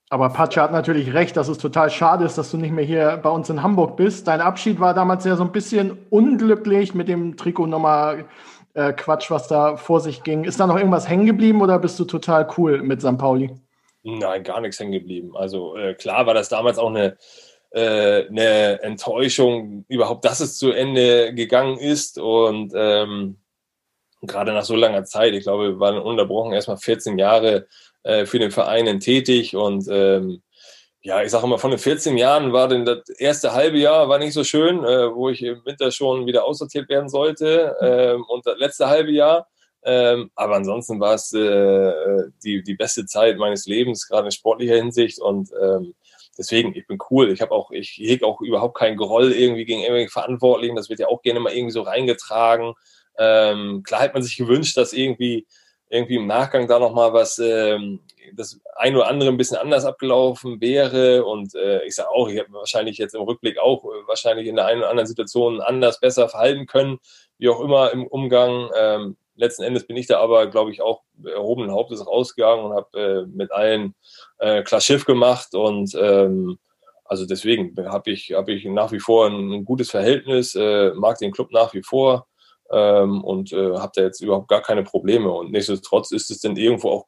Aber 0.10 0.28
Patsche 0.30 0.62
hat 0.62 0.74
natürlich 0.74 1.14
recht, 1.14 1.38
dass 1.38 1.48
es 1.48 1.60
total 1.60 1.90
schade 1.90 2.26
ist, 2.26 2.38
dass 2.38 2.52
du 2.52 2.58
nicht 2.58 2.74
mehr 2.74 2.84
hier 2.84 3.18
bei 3.24 3.30
uns 3.30 3.50
in 3.50 3.64
Hamburg 3.64 3.96
bist. 3.96 4.28
Dein 4.28 4.42
Abschied 4.42 4.82
war 4.82 4.94
damals 4.94 5.24
ja 5.24 5.38
so 5.38 5.44
ein 5.44 5.54
bisschen 5.54 5.98
unglücklich 6.10 6.94
mit 6.94 7.08
dem 7.08 7.38
Trikot 7.38 7.68
Nummer 7.68 8.26
äh, 8.74 8.92
Quatsch, 8.92 9.32
was 9.32 9.48
da 9.48 9.78
vor 9.78 10.02
sich 10.02 10.24
ging. 10.24 10.44
Ist 10.44 10.60
da 10.60 10.68
noch 10.68 10.78
irgendwas 10.78 11.08
hängen 11.08 11.28
geblieben 11.28 11.62
oder 11.62 11.80
bist 11.80 11.98
du 12.00 12.04
total 12.06 12.46
cool 12.58 12.82
mit 12.82 13.02
St. 13.02 13.18
Pauli? 13.18 13.56
Nein, 14.04 14.44
gar 14.44 14.62
nichts 14.62 14.80
hängen 14.80 14.92
geblieben. 14.92 15.36
Also 15.36 15.76
äh, 15.76 15.94
klar 15.94 16.26
war 16.26 16.34
das 16.34 16.50
damals 16.50 16.78
auch 16.78 16.90
eine, 16.90 17.18
äh, 17.72 18.28
eine 18.28 18.82
Enttäuschung, 18.82 19.86
überhaupt, 19.88 20.26
dass 20.26 20.40
es 20.40 20.58
zu 20.58 20.72
Ende 20.72 21.34
gegangen 21.34 21.78
ist. 21.78 22.18
Und 22.18 22.74
ähm, 22.76 23.38
gerade 24.22 24.54
nach 24.54 24.64
so 24.64 24.76
langer 24.76 25.04
Zeit, 25.04 25.34
ich 25.34 25.44
glaube, 25.44 25.74
wir 25.74 25.80
waren 25.80 25.98
unterbrochen 25.98 26.54
erstmal 26.54 26.78
14 26.78 27.18
Jahre 27.18 27.68
äh, 28.04 28.26
für 28.26 28.40
den 28.40 28.52
Verein 28.52 29.00
tätig 29.00 29.56
und 29.56 29.88
ähm, 29.90 30.42
ja, 31.02 31.24
ich 31.24 31.32
sage 31.32 31.46
immer, 31.46 31.60
von 31.60 31.72
den 31.72 31.80
14 31.80 32.18
Jahren 32.18 32.52
war 32.52 32.68
denn 32.68 32.84
das 32.84 33.08
erste 33.18 33.54
halbe 33.54 33.78
Jahr 33.78 34.10
war 34.10 34.20
nicht 34.20 34.34
so 34.34 34.44
schön, 34.44 34.84
äh, 34.84 35.14
wo 35.14 35.30
ich 35.30 35.42
im 35.42 35.66
Winter 35.66 35.92
schon 35.92 36.26
wieder 36.26 36.44
aussortiert 36.44 36.90
werden 36.90 37.08
sollte 37.10 37.76
ähm, 37.82 38.26
und 38.28 38.46
das 38.46 38.58
letzte 38.58 38.88
halbe 38.88 39.12
Jahr 39.12 39.48
ähm, 39.84 40.30
aber 40.36 40.56
ansonsten 40.56 41.00
war 41.00 41.14
es 41.14 41.34
äh, 41.34 42.30
die, 42.44 42.64
die 42.64 42.76
beste 42.76 43.06
Zeit 43.06 43.38
meines 43.38 43.66
Lebens, 43.66 44.08
gerade 44.08 44.26
in 44.26 44.32
sportlicher 44.32 44.76
Hinsicht. 44.76 45.20
Und 45.20 45.52
ähm, 45.62 45.94
deswegen, 46.38 46.76
ich 46.76 46.86
bin 46.86 46.98
cool. 47.10 47.32
Ich 47.32 47.42
habe 47.42 47.52
auch, 47.52 47.72
ich 47.72 47.92
hege 47.98 48.26
auch 48.26 48.42
überhaupt 48.42 48.78
keinen 48.78 48.98
Groll 48.98 49.32
irgendwie 49.32 49.66
gegen 49.66 49.82
irgendwelche 49.82 50.12
Verantwortlichen. 50.12 50.76
Das 50.76 50.90
wird 50.90 51.00
ja 51.00 51.08
auch 51.08 51.22
gerne 51.22 51.40
mal 51.40 51.54
irgendwie 51.54 51.72
so 51.72 51.82
reingetragen. 51.82 52.74
Ähm, 53.18 53.84
klar 53.84 54.02
hat 54.02 54.14
man 54.14 54.24
sich 54.24 54.38
gewünscht, 54.38 54.76
dass 54.78 54.94
irgendwie, 54.94 55.48
irgendwie 55.90 56.16
im 56.18 56.28
Nachgang 56.28 56.68
da 56.68 56.78
nochmal 56.78 57.14
was, 57.14 57.40
ähm, 57.40 58.02
das 58.34 58.60
ein 58.76 58.96
oder 58.96 59.08
andere 59.08 59.30
ein 59.30 59.38
bisschen 59.38 59.58
anders 59.58 59.86
abgelaufen 59.86 60.60
wäre. 60.60 61.24
Und 61.24 61.56
äh, 61.56 61.86
ich 61.86 61.96
sage 61.96 62.10
auch, 62.10 62.28
ich 62.28 62.38
habe 62.38 62.52
wahrscheinlich 62.52 62.98
jetzt 62.98 63.16
im 63.16 63.22
Rückblick 63.22 63.58
auch 63.58 63.86
äh, 63.86 64.08
wahrscheinlich 64.08 64.48
in 64.48 64.56
der 64.56 64.66
einen 64.66 64.82
oder 64.82 64.90
anderen 64.90 65.08
Situation 65.08 65.62
anders, 65.62 66.02
besser 66.02 66.28
verhalten 66.28 66.66
können, 66.66 67.00
wie 67.38 67.50
auch 67.50 67.62
immer 67.62 67.92
im 67.92 68.06
Umgang. 68.06 68.70
Ähm, 68.78 69.18
letzten 69.40 69.64
Endes 69.64 69.88
bin 69.88 69.98
ich 69.98 70.08
da 70.08 70.20
aber, 70.20 70.48
glaube 70.48 70.72
ich, 70.72 70.82
auch 70.82 71.02
erhobenen 71.24 71.72
Hauptes 71.72 72.06
rausgegangen 72.06 72.66
und 72.66 72.74
habe 72.74 73.00
äh, 73.00 73.26
mit 73.26 73.52
allen 73.52 73.96
äh, 74.38 74.64
klar 74.64 74.82
Schiff 74.82 75.06
gemacht 75.06 75.54
und 75.56 75.96
ähm, 76.00 76.60
also 77.06 77.26
deswegen 77.26 77.76
habe 77.88 78.12
ich, 78.12 78.34
hab 78.34 78.50
ich 78.50 78.66
nach 78.66 78.92
wie 78.92 79.00
vor 79.00 79.28
ein, 79.28 79.52
ein 79.52 79.66
gutes 79.66 79.90
Verhältnis, 79.90 80.54
äh, 80.56 80.92
mag 80.92 81.18
den 81.18 81.32
Club 81.32 81.52
nach 81.52 81.74
wie 81.74 81.82
vor 81.82 82.28
ähm, 82.72 83.24
und 83.24 83.52
äh, 83.52 83.78
habe 83.78 83.92
da 83.96 84.04
jetzt 84.04 84.22
überhaupt 84.22 84.48
gar 84.48 84.62
keine 84.62 84.84
Probleme. 84.84 85.32
Und 85.32 85.52
nichtsdestotrotz 85.52 86.12
ist 86.12 86.30
es 86.30 86.42
dann 86.42 86.56
irgendwo 86.56 86.90
auch 86.90 87.08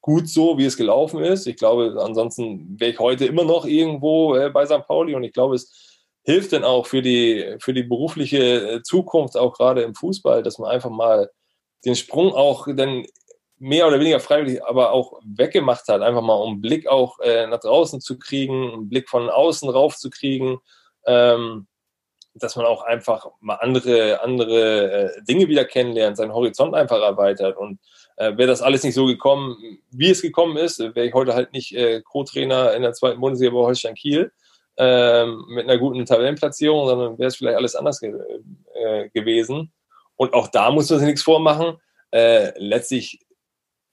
gut 0.00 0.28
so, 0.28 0.58
wie 0.58 0.64
es 0.64 0.76
gelaufen 0.76 1.22
ist. 1.22 1.46
Ich 1.46 1.56
glaube, 1.56 1.96
ansonsten 2.00 2.78
wäre 2.80 2.90
ich 2.90 2.98
heute 2.98 3.26
immer 3.26 3.44
noch 3.44 3.66
irgendwo 3.66 4.34
äh, 4.34 4.50
bei 4.50 4.66
St. 4.66 4.84
Pauli 4.84 5.14
und 5.14 5.22
ich 5.22 5.32
glaube, 5.32 5.54
es 5.54 6.02
hilft 6.24 6.52
dann 6.52 6.64
auch 6.64 6.86
für 6.86 7.02
die, 7.02 7.54
für 7.60 7.72
die 7.72 7.84
berufliche 7.84 8.38
äh, 8.38 8.82
Zukunft, 8.82 9.36
auch 9.36 9.52
gerade 9.52 9.82
im 9.82 9.94
Fußball, 9.94 10.42
dass 10.42 10.58
man 10.58 10.70
einfach 10.70 10.90
mal 10.90 11.30
den 11.84 11.96
Sprung 11.96 12.32
auch 12.32 12.66
dann 12.74 13.06
mehr 13.58 13.86
oder 13.86 13.98
weniger 13.98 14.20
freiwillig, 14.20 14.64
aber 14.64 14.92
auch 14.92 15.20
weggemacht 15.24 15.88
hat, 15.88 16.02
einfach 16.02 16.22
mal 16.22 16.34
um 16.34 16.54
einen 16.54 16.60
Blick 16.60 16.86
auch 16.86 17.18
äh, 17.20 17.46
nach 17.46 17.60
draußen 17.60 18.00
zu 18.00 18.18
kriegen, 18.18 18.72
einen 18.72 18.88
Blick 18.88 19.08
von 19.08 19.30
außen 19.30 19.68
rauf 19.68 19.96
zu 19.96 20.10
kriegen, 20.10 20.58
ähm, 21.06 21.66
dass 22.34 22.56
man 22.56 22.66
auch 22.66 22.82
einfach 22.82 23.26
mal 23.40 23.54
andere, 23.54 24.20
andere 24.22 25.14
äh, 25.16 25.22
Dinge 25.22 25.48
wieder 25.48 25.64
kennenlernt, 25.64 26.18
seinen 26.18 26.34
Horizont 26.34 26.74
einfach 26.74 27.00
erweitert. 27.00 27.56
Und 27.56 27.80
äh, 28.16 28.36
wäre 28.36 28.48
das 28.48 28.60
alles 28.60 28.84
nicht 28.84 28.94
so 28.94 29.06
gekommen, 29.06 29.78
wie 29.90 30.10
es 30.10 30.20
gekommen 30.20 30.58
ist, 30.58 30.78
wäre 30.78 31.06
ich 31.06 31.14
heute 31.14 31.34
halt 31.34 31.52
nicht 31.52 31.74
äh, 31.74 32.02
Co-Trainer 32.02 32.74
in 32.74 32.82
der 32.82 32.92
zweiten 32.92 33.20
Bundesliga 33.20 33.54
bei 33.54 33.60
Holstein 33.60 33.94
Kiel 33.94 34.32
ähm, 34.76 35.46
mit 35.48 35.68
einer 35.68 35.78
guten 35.78 36.04
Tabellenplatzierung, 36.04 36.86
sondern 36.86 37.18
wäre 37.18 37.28
es 37.28 37.36
vielleicht 37.36 37.56
alles 37.56 37.74
anders 37.74 38.00
ge 38.00 38.14
äh, 38.74 39.08
gewesen. 39.10 39.72
Und 40.16 40.34
auch 40.34 40.48
da 40.48 40.70
muss 40.70 40.90
man 40.90 40.98
sich 40.98 41.06
nichts 41.06 41.22
vormachen. 41.22 41.76
Äh, 42.10 42.52
letztlich 42.58 43.20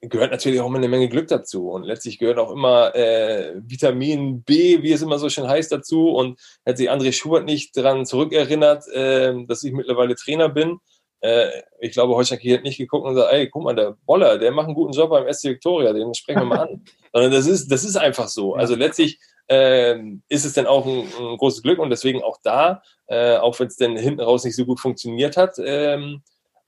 gehört 0.00 0.32
natürlich 0.32 0.60
auch 0.60 0.66
immer 0.66 0.78
eine 0.78 0.88
Menge 0.88 1.08
Glück 1.08 1.28
dazu. 1.28 1.70
Und 1.70 1.84
letztlich 1.84 2.18
gehört 2.18 2.38
auch 2.38 2.50
immer 2.50 2.94
äh, 2.94 3.54
Vitamin 3.56 4.42
B, 4.42 4.82
wie 4.82 4.92
es 4.92 5.02
immer 5.02 5.18
so 5.18 5.28
schön 5.28 5.48
heißt, 5.48 5.72
dazu. 5.72 6.10
Und 6.10 6.38
hätte 6.64 6.78
sich 6.78 6.90
André 6.90 7.12
Schubert 7.12 7.44
nicht 7.44 7.76
daran 7.76 8.06
zurückerinnert, 8.06 8.88
äh, 8.88 9.34
dass 9.46 9.64
ich 9.64 9.72
mittlerweile 9.72 10.14
Trainer 10.14 10.48
bin, 10.48 10.80
äh, 11.24 11.62
ich 11.80 11.92
glaube, 11.92 12.14
Holstein 12.14 12.38
hat 12.38 12.64
nicht 12.64 12.76
geguckt 12.76 13.06
und 13.06 13.14
gesagt, 13.14 13.32
ey, 13.32 13.48
guck 13.48 13.64
mal, 13.64 13.74
der 13.74 13.96
Boller, 14.04 14.36
der 14.36 14.52
macht 14.52 14.66
einen 14.66 14.74
guten 14.74 14.92
Job 14.92 15.08
beim 15.08 15.32
SC 15.32 15.44
Victoria, 15.44 15.94
den 15.94 16.12
sprechen 16.12 16.42
wir 16.42 16.44
mal 16.44 16.68
an. 16.68 16.84
sondern 17.14 17.32
das 17.32 17.46
ist, 17.46 17.68
das 17.72 17.82
ist 17.82 17.96
einfach 17.96 18.28
so. 18.28 18.54
Also 18.54 18.74
letztlich 18.74 19.18
ist 19.46 20.44
es 20.44 20.54
dann 20.54 20.66
auch 20.66 20.86
ein, 20.86 21.00
ein, 21.00 21.36
großes 21.36 21.62
Glück 21.62 21.78
und 21.78 21.90
deswegen 21.90 22.22
auch 22.22 22.38
da, 22.42 22.82
äh, 23.08 23.36
auch 23.36 23.60
wenn 23.60 23.66
es 23.66 23.76
dann 23.76 23.94
hinten 23.94 24.22
raus 24.22 24.42
nicht 24.44 24.56
so 24.56 24.64
gut 24.64 24.80
funktioniert 24.80 25.36
hat, 25.36 25.56
ähm, 25.58 26.22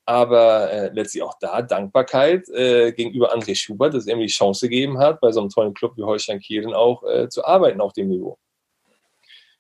aber 0.04 0.70
äh, 0.70 0.90
letztlich 0.92 1.22
auch 1.22 1.34
da 1.40 1.62
Dankbarkeit 1.62 2.48
äh, 2.50 2.92
gegenüber 2.92 3.34
André 3.34 3.56
Schubert, 3.56 3.94
dass 3.94 4.06
er 4.06 4.14
ihm 4.14 4.20
die 4.20 4.26
Chance 4.26 4.68
gegeben 4.68 4.98
hat, 4.98 5.20
bei 5.20 5.32
so 5.32 5.40
einem 5.40 5.50
tollen 5.50 5.74
Club 5.74 5.96
wie 5.96 6.04
Holstein 6.04 6.38
Kiel 6.38 6.62
dann 6.62 6.74
auch 6.74 7.02
äh, 7.02 7.28
zu 7.28 7.44
arbeiten 7.44 7.80
auf 7.80 7.92
dem 7.92 8.08
Niveau. 8.08 8.38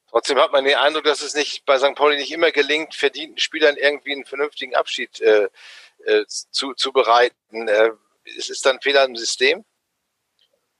Trotzdem 0.08 0.38
hat 0.38 0.52
man 0.52 0.64
den 0.64 0.76
Eindruck, 0.76 1.04
dass 1.04 1.20
es 1.20 1.34
nicht 1.34 1.66
bei 1.66 1.78
St. 1.78 1.94
Pauli 1.96 2.16
nicht 2.16 2.32
immer 2.32 2.52
gelingt, 2.52 2.94
verdienten 2.94 3.38
Spielern 3.38 3.76
irgendwie 3.76 4.12
einen 4.12 4.24
vernünftigen 4.24 4.74
Abschied 4.74 5.20
äh, 5.20 5.48
äh, 6.04 6.24
zu, 6.26 6.74
zu 6.74 6.92
bereiten. 6.92 7.66
Äh, 7.68 7.90
ist 8.24 8.50
es 8.50 8.60
dann 8.60 8.80
Fehler 8.80 9.04
im 9.04 9.16
System? 9.16 9.64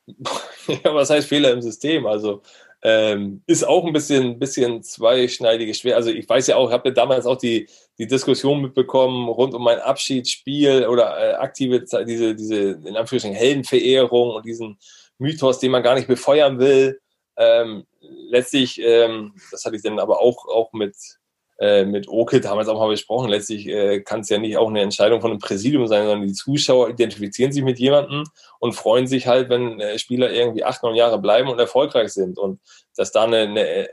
ja, 0.67 0.95
was 0.95 1.11
heißt 1.11 1.29
Fehler 1.29 1.53
im 1.53 1.63
System? 1.63 2.07
Also 2.07 2.43
ähm, 2.83 3.43
ist 3.47 3.67
auch 3.67 3.85
ein 3.85 3.93
bisschen, 3.93 4.39
bisschen 4.39 4.83
zweischneidiges 4.83 5.79
Schwer. 5.79 5.97
Also 5.97 6.11
ich 6.11 6.29
weiß 6.29 6.47
ja 6.47 6.57
auch, 6.57 6.69
ich 6.69 6.73
habe 6.73 6.91
ja 6.91 6.95
damals 6.95 7.27
auch 7.27 7.37
die, 7.37 7.69
die 7.99 8.07
Diskussion 8.07 8.63
mitbekommen 8.63 9.29
rund 9.29 9.55
um 9.55 9.65
mein 9.65 9.81
Abschiedsspiel 9.81 10.87
oder 10.87 11.19
äh, 11.19 11.35
aktive, 11.35 11.85
diese, 12.07 12.35
diese 12.35 12.57
in 12.57 12.97
Anführungsstrichen 12.97 13.35
Heldenverehrung 13.35 14.37
und 14.37 14.47
diesen 14.47 14.79
Mythos, 15.19 15.59
den 15.59 15.73
man 15.73 15.83
gar 15.83 15.95
nicht 15.95 16.09
befeuern 16.09 16.59
will. 16.59 17.01
Ähm, 17.37 17.87
letztlich, 18.01 18.81
ähm, 18.81 19.35
das 19.51 19.65
hatte 19.65 19.77
ich 19.77 19.83
dann 19.83 19.99
aber 19.99 20.21
auch, 20.21 20.47
auch 20.47 20.73
mit, 20.73 20.95
äh, 21.59 21.85
mit 21.85 22.09
Oke 22.09 22.41
damals 22.41 22.69
auch 22.69 22.79
mal 22.79 22.89
besprochen, 22.89 23.31
letztlich 23.31 23.67
äh, 23.67 24.01
kann 24.01 24.21
es 24.21 24.29
ja 24.29 24.39
nicht 24.39 24.57
auch 24.59 24.69
eine 24.69 24.83
Entscheidung 24.83 25.21
von 25.21 25.31
einem 25.31 25.41
Präsidium 25.41 25.87
sein, 25.87 26.07
sondern 26.07 26.27
die 26.27 26.35
Zuschauer 26.35 26.91
identifizieren 26.91 27.53
sich 27.53 27.63
mit 27.63 27.79
jemandem 27.79 28.25
und 28.59 28.75
freuen 28.75 29.07
sich 29.07 29.27
halt, 29.27 29.49
wenn 29.49 29.81
äh, 29.81 29.99
Spieler 29.99 30.31
irgendwie 30.31 30.65
acht, 30.65 30.83
neun 30.83 30.95
Jahre 30.95 31.19
bleiben 31.19 31.49
und 31.49 31.59
erfolgreich 31.59 32.11
sind 32.11 32.39
und 32.39 32.61
dass 32.97 33.13
da 33.13 33.25
eine, 33.25 33.39
eine 33.39 33.67
äh, 33.67 33.89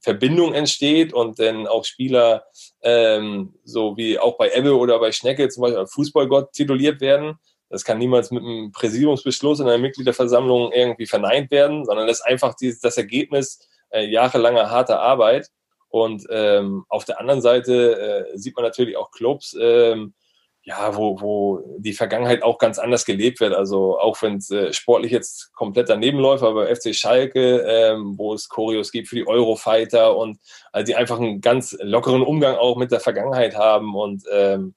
Verbindung 0.00 0.54
entsteht 0.54 1.12
und 1.12 1.38
dann 1.38 1.66
auch 1.66 1.84
Spieler 1.84 2.44
ähm, 2.82 3.54
so 3.64 3.96
wie 3.96 4.18
auch 4.18 4.36
bei 4.38 4.50
Ebbe 4.54 4.76
oder 4.76 4.98
bei 4.98 5.12
Schnecke 5.12 5.48
zum 5.48 5.62
Beispiel 5.62 5.86
Fußballgott 5.86 6.52
tituliert 6.52 7.00
werden. 7.00 7.38
Das 7.68 7.84
kann 7.84 7.98
niemals 7.98 8.30
mit 8.30 8.42
einem 8.42 8.72
Präsidiumsbeschluss 8.72 9.60
in 9.60 9.68
einer 9.68 9.78
Mitgliederversammlung 9.78 10.72
irgendwie 10.72 11.06
verneint 11.06 11.50
werden, 11.50 11.84
sondern 11.84 12.06
das 12.06 12.20
ist 12.20 12.26
einfach 12.26 12.54
dieses, 12.54 12.80
das 12.80 12.96
Ergebnis 12.96 13.68
äh, 13.90 14.06
jahrelanger 14.06 14.70
harter 14.70 15.00
Arbeit. 15.00 15.48
Und 15.90 16.24
ähm, 16.30 16.84
auf 16.88 17.04
der 17.04 17.20
anderen 17.20 17.42
Seite 17.42 18.26
äh, 18.32 18.38
sieht 18.38 18.56
man 18.56 18.64
natürlich 18.64 18.96
auch 18.96 19.10
Clubs, 19.10 19.56
ähm, 19.60 20.14
ja, 20.62 20.94
wo, 20.94 21.20
wo 21.20 21.78
die 21.78 21.94
Vergangenheit 21.94 22.42
auch 22.42 22.58
ganz 22.58 22.78
anders 22.78 23.04
gelebt 23.04 23.40
wird. 23.40 23.54
Also 23.54 23.98
auch 23.98 24.20
wenn 24.22 24.36
es 24.36 24.50
äh, 24.50 24.72
sportlich 24.72 25.10
jetzt 25.10 25.52
komplett 25.54 25.88
daneben 25.88 26.18
läuft, 26.18 26.44
aber 26.44 26.74
FC 26.74 26.94
Schalke, 26.94 27.64
ähm, 27.66 28.14
wo 28.16 28.34
es 28.34 28.48
Choreos 28.48 28.92
gibt 28.92 29.08
für 29.08 29.16
die 29.16 29.26
Eurofighter 29.26 30.16
und 30.16 30.38
also 30.70 30.86
die 30.86 30.94
einfach 30.94 31.18
einen 31.18 31.40
ganz 31.40 31.76
lockeren 31.80 32.22
Umgang 32.22 32.56
auch 32.56 32.76
mit 32.76 32.92
der 32.92 33.00
Vergangenheit 33.00 33.56
haben. 33.56 33.96
Und 33.96 34.22
ähm, 34.32 34.74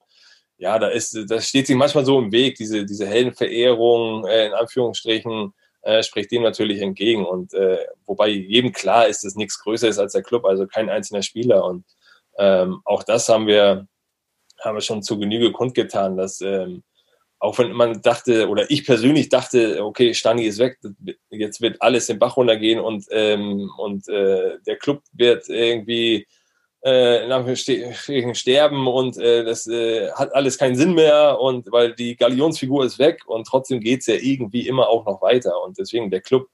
ja, 0.56 0.78
da 0.78 0.88
ist, 0.88 1.18
das 1.28 1.46
steht 1.48 1.66
sich 1.66 1.76
manchmal 1.76 2.04
so 2.04 2.18
im 2.18 2.32
Weg, 2.32 2.56
diese, 2.56 2.86
diese 2.86 3.06
Heldenverehrung, 3.06 4.26
äh, 4.26 4.46
in 4.46 4.54
Anführungsstrichen, 4.54 5.52
äh, 5.84 6.02
spricht 6.02 6.30
dem 6.32 6.42
natürlich 6.42 6.80
entgegen. 6.80 7.24
Und 7.24 7.54
äh, 7.54 7.78
wobei 8.06 8.28
jedem 8.28 8.72
klar 8.72 9.06
ist, 9.06 9.24
dass 9.24 9.36
nichts 9.36 9.58
größer 9.60 9.88
ist 9.88 9.98
als 9.98 10.12
der 10.12 10.22
Club, 10.22 10.44
also 10.44 10.66
kein 10.66 10.90
einzelner 10.90 11.22
Spieler. 11.22 11.64
Und 11.64 11.84
ähm, 12.38 12.80
auch 12.84 13.02
das 13.02 13.28
haben 13.28 13.46
wir, 13.46 13.86
haben 14.60 14.76
wir 14.76 14.80
schon 14.80 15.02
zu 15.02 15.18
Genüge 15.18 15.52
kundgetan, 15.52 16.16
dass 16.16 16.40
ähm, 16.40 16.82
auch 17.38 17.58
wenn 17.58 17.72
man 17.72 18.00
dachte, 18.00 18.48
oder 18.48 18.70
ich 18.70 18.86
persönlich 18.86 19.28
dachte, 19.28 19.84
okay, 19.84 20.14
Stani 20.14 20.46
ist 20.46 20.58
weg, 20.58 20.78
jetzt 21.28 21.60
wird 21.60 21.82
alles 21.82 22.06
den 22.06 22.18
Bach 22.18 22.38
runtergehen 22.38 22.80
und, 22.80 23.04
ähm, 23.10 23.70
und 23.76 24.08
äh, 24.08 24.58
der 24.66 24.76
Club 24.76 25.02
wird 25.12 25.50
irgendwie 25.50 26.26
äh, 26.84 27.24
in 27.24 27.32
Anführungsstrichen 27.32 28.34
sterben 28.34 28.86
und 28.86 29.16
äh, 29.16 29.42
das 29.44 29.66
äh, 29.66 30.10
hat 30.12 30.34
alles 30.34 30.58
keinen 30.58 30.76
Sinn 30.76 30.94
mehr 30.94 31.40
und 31.40 31.72
weil 31.72 31.94
die 31.94 32.14
Galionsfigur 32.14 32.84
ist 32.84 32.98
weg 32.98 33.22
und 33.26 33.46
trotzdem 33.46 33.80
geht 33.80 34.00
es 34.00 34.06
ja 34.06 34.16
irgendwie 34.16 34.68
immer 34.68 34.88
auch 34.88 35.06
noch 35.06 35.22
weiter 35.22 35.62
und 35.62 35.78
deswegen 35.78 36.10
der 36.10 36.20
Club, 36.20 36.48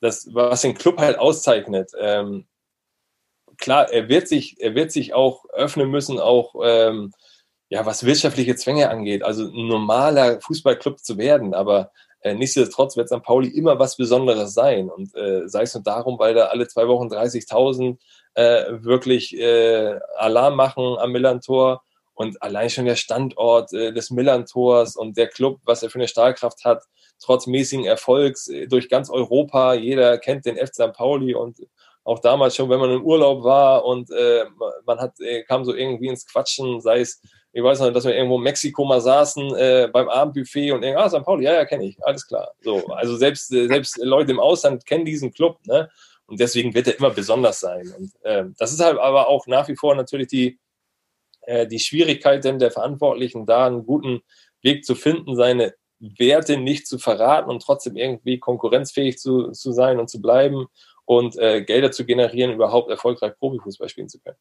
das, 0.00 0.28
was 0.32 0.62
den 0.62 0.74
Club 0.74 0.98
halt 0.98 1.18
auszeichnet, 1.18 1.90
ähm, 1.98 2.46
klar, 3.56 3.92
er 3.92 4.08
wird 4.08 4.28
sich, 4.28 4.60
er 4.60 4.76
wird 4.76 4.92
sich 4.92 5.12
auch 5.12 5.44
öffnen 5.52 5.90
müssen, 5.90 6.20
auch 6.20 6.54
ähm, 6.62 7.12
ja, 7.68 7.84
was 7.84 8.06
wirtschaftliche 8.06 8.54
Zwänge 8.54 8.88
angeht, 8.88 9.24
also 9.24 9.44
ein 9.44 9.66
normaler 9.66 10.40
Fußballclub 10.40 11.00
zu 11.00 11.18
werden, 11.18 11.52
aber 11.52 11.90
äh, 12.20 12.34
nichtsdestotrotz 12.34 12.96
wird 12.96 13.08
St. 13.08 13.22
Pauli 13.22 13.48
immer 13.48 13.78
was 13.78 13.96
Besonderes 13.96 14.54
sein 14.54 14.88
und 14.90 15.14
äh, 15.14 15.48
sei 15.48 15.62
es 15.62 15.74
nur 15.74 15.82
darum, 15.82 16.18
weil 16.18 16.34
da 16.34 16.46
alle 16.46 16.66
zwei 16.68 16.88
Wochen 16.88 17.08
30.000 17.08 17.98
äh, 18.34 18.64
wirklich 18.82 19.36
äh, 19.38 19.98
Alarm 20.16 20.56
machen 20.56 20.96
am 20.98 21.12
Millantor 21.12 21.82
und 22.14 22.42
allein 22.42 22.68
schon 22.68 22.86
der 22.86 22.96
Standort 22.96 23.72
äh, 23.72 23.92
des 23.92 24.10
Millantors 24.10 24.96
und 24.96 25.16
der 25.16 25.28
Club, 25.28 25.60
was 25.64 25.82
er 25.82 25.90
für 25.90 25.98
eine 25.98 26.08
Stahlkraft 26.08 26.64
hat, 26.64 26.82
trotz 27.20 27.46
mäßigen 27.46 27.84
Erfolgs 27.84 28.48
äh, 28.48 28.66
durch 28.66 28.88
ganz 28.88 29.10
Europa, 29.10 29.74
jeder 29.74 30.18
kennt 30.18 30.44
den 30.44 30.56
FC 30.56 30.74
St. 30.74 30.92
Pauli 30.92 31.34
und 31.34 31.58
auch 32.02 32.18
damals 32.18 32.56
schon, 32.56 32.70
wenn 32.70 32.80
man 32.80 32.90
im 32.90 33.04
Urlaub 33.04 33.44
war 33.44 33.84
und 33.84 34.10
äh, 34.10 34.46
man 34.86 34.98
hat, 34.98 35.20
äh, 35.20 35.42
kam 35.44 35.64
so 35.64 35.74
irgendwie 35.74 36.08
ins 36.08 36.26
Quatschen, 36.26 36.80
sei 36.80 37.00
es 37.00 37.20
ich 37.52 37.62
weiß 37.62 37.80
noch, 37.80 37.92
dass 37.92 38.04
wir 38.04 38.14
irgendwo 38.14 38.36
in 38.36 38.42
Mexiko 38.42 38.84
mal 38.84 39.00
saßen 39.00 39.54
äh, 39.56 39.88
beim 39.92 40.08
Abendbuffet 40.08 40.72
und 40.72 40.84
ah, 40.84 41.08
St. 41.08 41.24
Pauli, 41.24 41.44
ja, 41.44 41.54
ja, 41.54 41.64
kenne 41.64 41.86
ich, 41.86 41.96
alles 42.04 42.26
klar. 42.26 42.52
So, 42.60 42.86
also 42.88 43.16
selbst, 43.16 43.52
äh, 43.52 43.66
selbst 43.66 43.98
Leute 43.98 44.32
im 44.32 44.40
Ausland 44.40 44.84
kennen 44.86 45.04
diesen 45.04 45.32
Club, 45.32 45.58
ne? 45.66 45.90
Und 46.26 46.38
deswegen 46.40 46.74
wird 46.74 46.86
er 46.86 46.98
immer 46.98 47.10
besonders 47.10 47.60
sein. 47.60 47.90
Und 47.96 48.12
äh, 48.22 48.44
das 48.58 48.72
ist 48.72 48.80
halt 48.80 48.98
aber 48.98 49.28
auch 49.28 49.46
nach 49.46 49.66
wie 49.68 49.76
vor 49.76 49.94
natürlich 49.94 50.28
die, 50.28 50.58
äh, 51.42 51.66
die 51.66 51.78
Schwierigkeit 51.78 52.44
denn 52.44 52.58
der 52.58 52.70
Verantwortlichen, 52.70 53.46
da 53.46 53.66
einen 53.66 53.86
guten 53.86 54.20
Weg 54.60 54.84
zu 54.84 54.94
finden, 54.94 55.36
seine 55.36 55.74
Werte 56.00 56.58
nicht 56.58 56.86
zu 56.86 56.98
verraten 56.98 57.50
und 57.50 57.62
trotzdem 57.62 57.96
irgendwie 57.96 58.38
konkurrenzfähig 58.38 59.18
zu, 59.18 59.52
zu 59.52 59.72
sein 59.72 59.98
und 59.98 60.10
zu 60.10 60.20
bleiben 60.20 60.66
und 61.06 61.38
äh, 61.38 61.62
Gelder 61.62 61.90
zu 61.90 62.04
generieren, 62.04 62.52
überhaupt 62.52 62.90
erfolgreich 62.90 63.32
Profifußball 63.38 63.88
spielen 63.88 64.10
zu 64.10 64.20
können. 64.20 64.36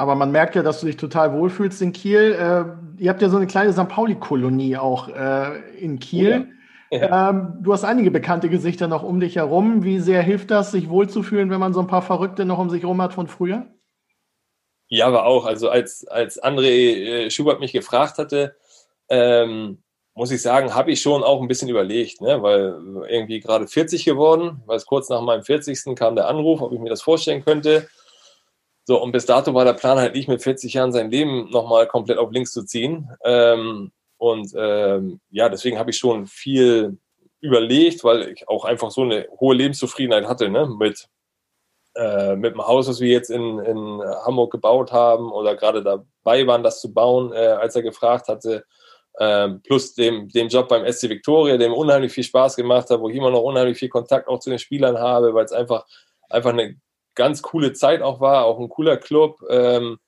Aber 0.00 0.14
man 0.14 0.32
merkt 0.32 0.54
ja, 0.54 0.62
dass 0.62 0.80
du 0.80 0.86
dich 0.86 0.96
total 0.96 1.34
wohlfühlst 1.34 1.82
in 1.82 1.92
Kiel. 1.92 2.32
Äh, 2.32 3.02
ihr 3.02 3.10
habt 3.10 3.20
ja 3.20 3.28
so 3.28 3.36
eine 3.36 3.46
kleine 3.46 3.74
St. 3.74 3.86
Pauli-Kolonie 3.86 4.78
auch 4.78 5.08
äh, 5.08 5.60
in 5.78 5.98
Kiel. 5.98 6.48
Oh 6.90 6.96
ja. 6.96 7.28
Ähm, 7.28 7.58
du 7.60 7.70
hast 7.70 7.84
einige 7.84 8.10
bekannte 8.10 8.48
Gesichter 8.48 8.88
noch 8.88 9.02
um 9.02 9.20
dich 9.20 9.36
herum. 9.36 9.84
Wie 9.84 9.98
sehr 9.98 10.22
hilft 10.22 10.50
das, 10.50 10.72
sich 10.72 10.88
wohlzufühlen, 10.88 11.50
wenn 11.50 11.60
man 11.60 11.74
so 11.74 11.80
ein 11.80 11.86
paar 11.86 12.00
Verrückte 12.00 12.46
noch 12.46 12.58
um 12.58 12.70
sich 12.70 12.80
herum 12.80 13.02
hat 13.02 13.12
von 13.12 13.26
früher? 13.26 13.66
Ja, 14.88 15.06
aber 15.06 15.26
auch. 15.26 15.44
Also 15.44 15.68
als, 15.68 16.06
als 16.08 16.42
André 16.42 17.26
äh, 17.26 17.30
Schubert 17.30 17.60
mich 17.60 17.74
gefragt 17.74 18.16
hatte, 18.16 18.56
ähm, 19.10 19.82
muss 20.14 20.30
ich 20.30 20.40
sagen, 20.40 20.74
habe 20.74 20.92
ich 20.92 21.02
schon 21.02 21.22
auch 21.22 21.42
ein 21.42 21.48
bisschen 21.48 21.68
überlegt, 21.68 22.22
ne? 22.22 22.42
weil 22.42 23.04
irgendwie 23.06 23.40
gerade 23.40 23.66
40 23.66 24.06
geworden, 24.06 24.62
weil 24.64 24.78
es 24.78 24.86
kurz 24.86 25.10
nach 25.10 25.20
meinem 25.20 25.42
40. 25.42 25.94
kam 25.94 26.16
der 26.16 26.26
Anruf, 26.26 26.62
ob 26.62 26.72
ich 26.72 26.80
mir 26.80 26.88
das 26.88 27.02
vorstellen 27.02 27.44
könnte. 27.44 27.86
So, 28.90 29.00
und 29.00 29.12
bis 29.12 29.24
dato 29.24 29.54
war 29.54 29.64
der 29.64 29.74
Plan 29.74 30.00
halt 30.00 30.16
nicht 30.16 30.26
mit 30.26 30.42
40 30.42 30.74
Jahren 30.74 30.90
sein 30.90 31.12
Leben 31.12 31.48
nochmal 31.50 31.86
komplett 31.86 32.18
auf 32.18 32.32
links 32.32 32.50
zu 32.50 32.64
ziehen. 32.64 33.08
Ähm, 33.22 33.92
und 34.16 34.52
ähm, 34.56 35.20
ja, 35.30 35.48
deswegen 35.48 35.78
habe 35.78 35.92
ich 35.92 35.98
schon 35.98 36.26
viel 36.26 36.98
überlegt, 37.40 38.02
weil 38.02 38.30
ich 38.30 38.48
auch 38.48 38.64
einfach 38.64 38.90
so 38.90 39.02
eine 39.02 39.28
hohe 39.38 39.54
Lebenszufriedenheit 39.54 40.26
hatte, 40.26 40.48
ne, 40.48 40.66
mit, 40.66 41.06
äh, 41.94 42.34
mit 42.34 42.54
dem 42.54 42.66
Haus, 42.66 42.88
was 42.88 42.98
wir 42.98 43.10
jetzt 43.10 43.30
in, 43.30 43.60
in 43.60 44.02
Hamburg 44.26 44.50
gebaut 44.50 44.90
haben 44.90 45.30
oder 45.30 45.54
gerade 45.54 45.84
dabei 45.84 46.44
waren, 46.48 46.64
das 46.64 46.80
zu 46.80 46.92
bauen, 46.92 47.32
äh, 47.32 47.36
als 47.36 47.76
er 47.76 47.82
gefragt 47.82 48.26
hatte. 48.26 48.64
Ähm, 49.20 49.62
plus 49.62 49.94
dem, 49.94 50.28
dem 50.30 50.48
Job 50.48 50.66
beim 50.66 50.84
SC 50.92 51.08
Victoria, 51.10 51.58
dem 51.58 51.74
unheimlich 51.74 52.10
viel 52.10 52.24
Spaß 52.24 52.56
gemacht 52.56 52.90
hat, 52.90 52.98
wo 52.98 53.08
ich 53.08 53.14
immer 53.14 53.30
noch 53.30 53.42
unheimlich 53.42 53.78
viel 53.78 53.88
Kontakt 53.88 54.26
auch 54.26 54.40
zu 54.40 54.50
den 54.50 54.58
Spielern 54.58 54.98
habe, 54.98 55.32
weil 55.32 55.44
es 55.44 55.52
einfach, 55.52 55.86
einfach 56.28 56.50
eine 56.50 56.74
ganz 57.14 57.42
coole 57.42 57.72
Zeit 57.72 58.02
auch 58.02 58.20
war, 58.20 58.44
auch 58.44 58.58
ein 58.58 58.68
cooler 58.68 58.96
Club. 58.96 59.40
Ähm, 59.48 59.98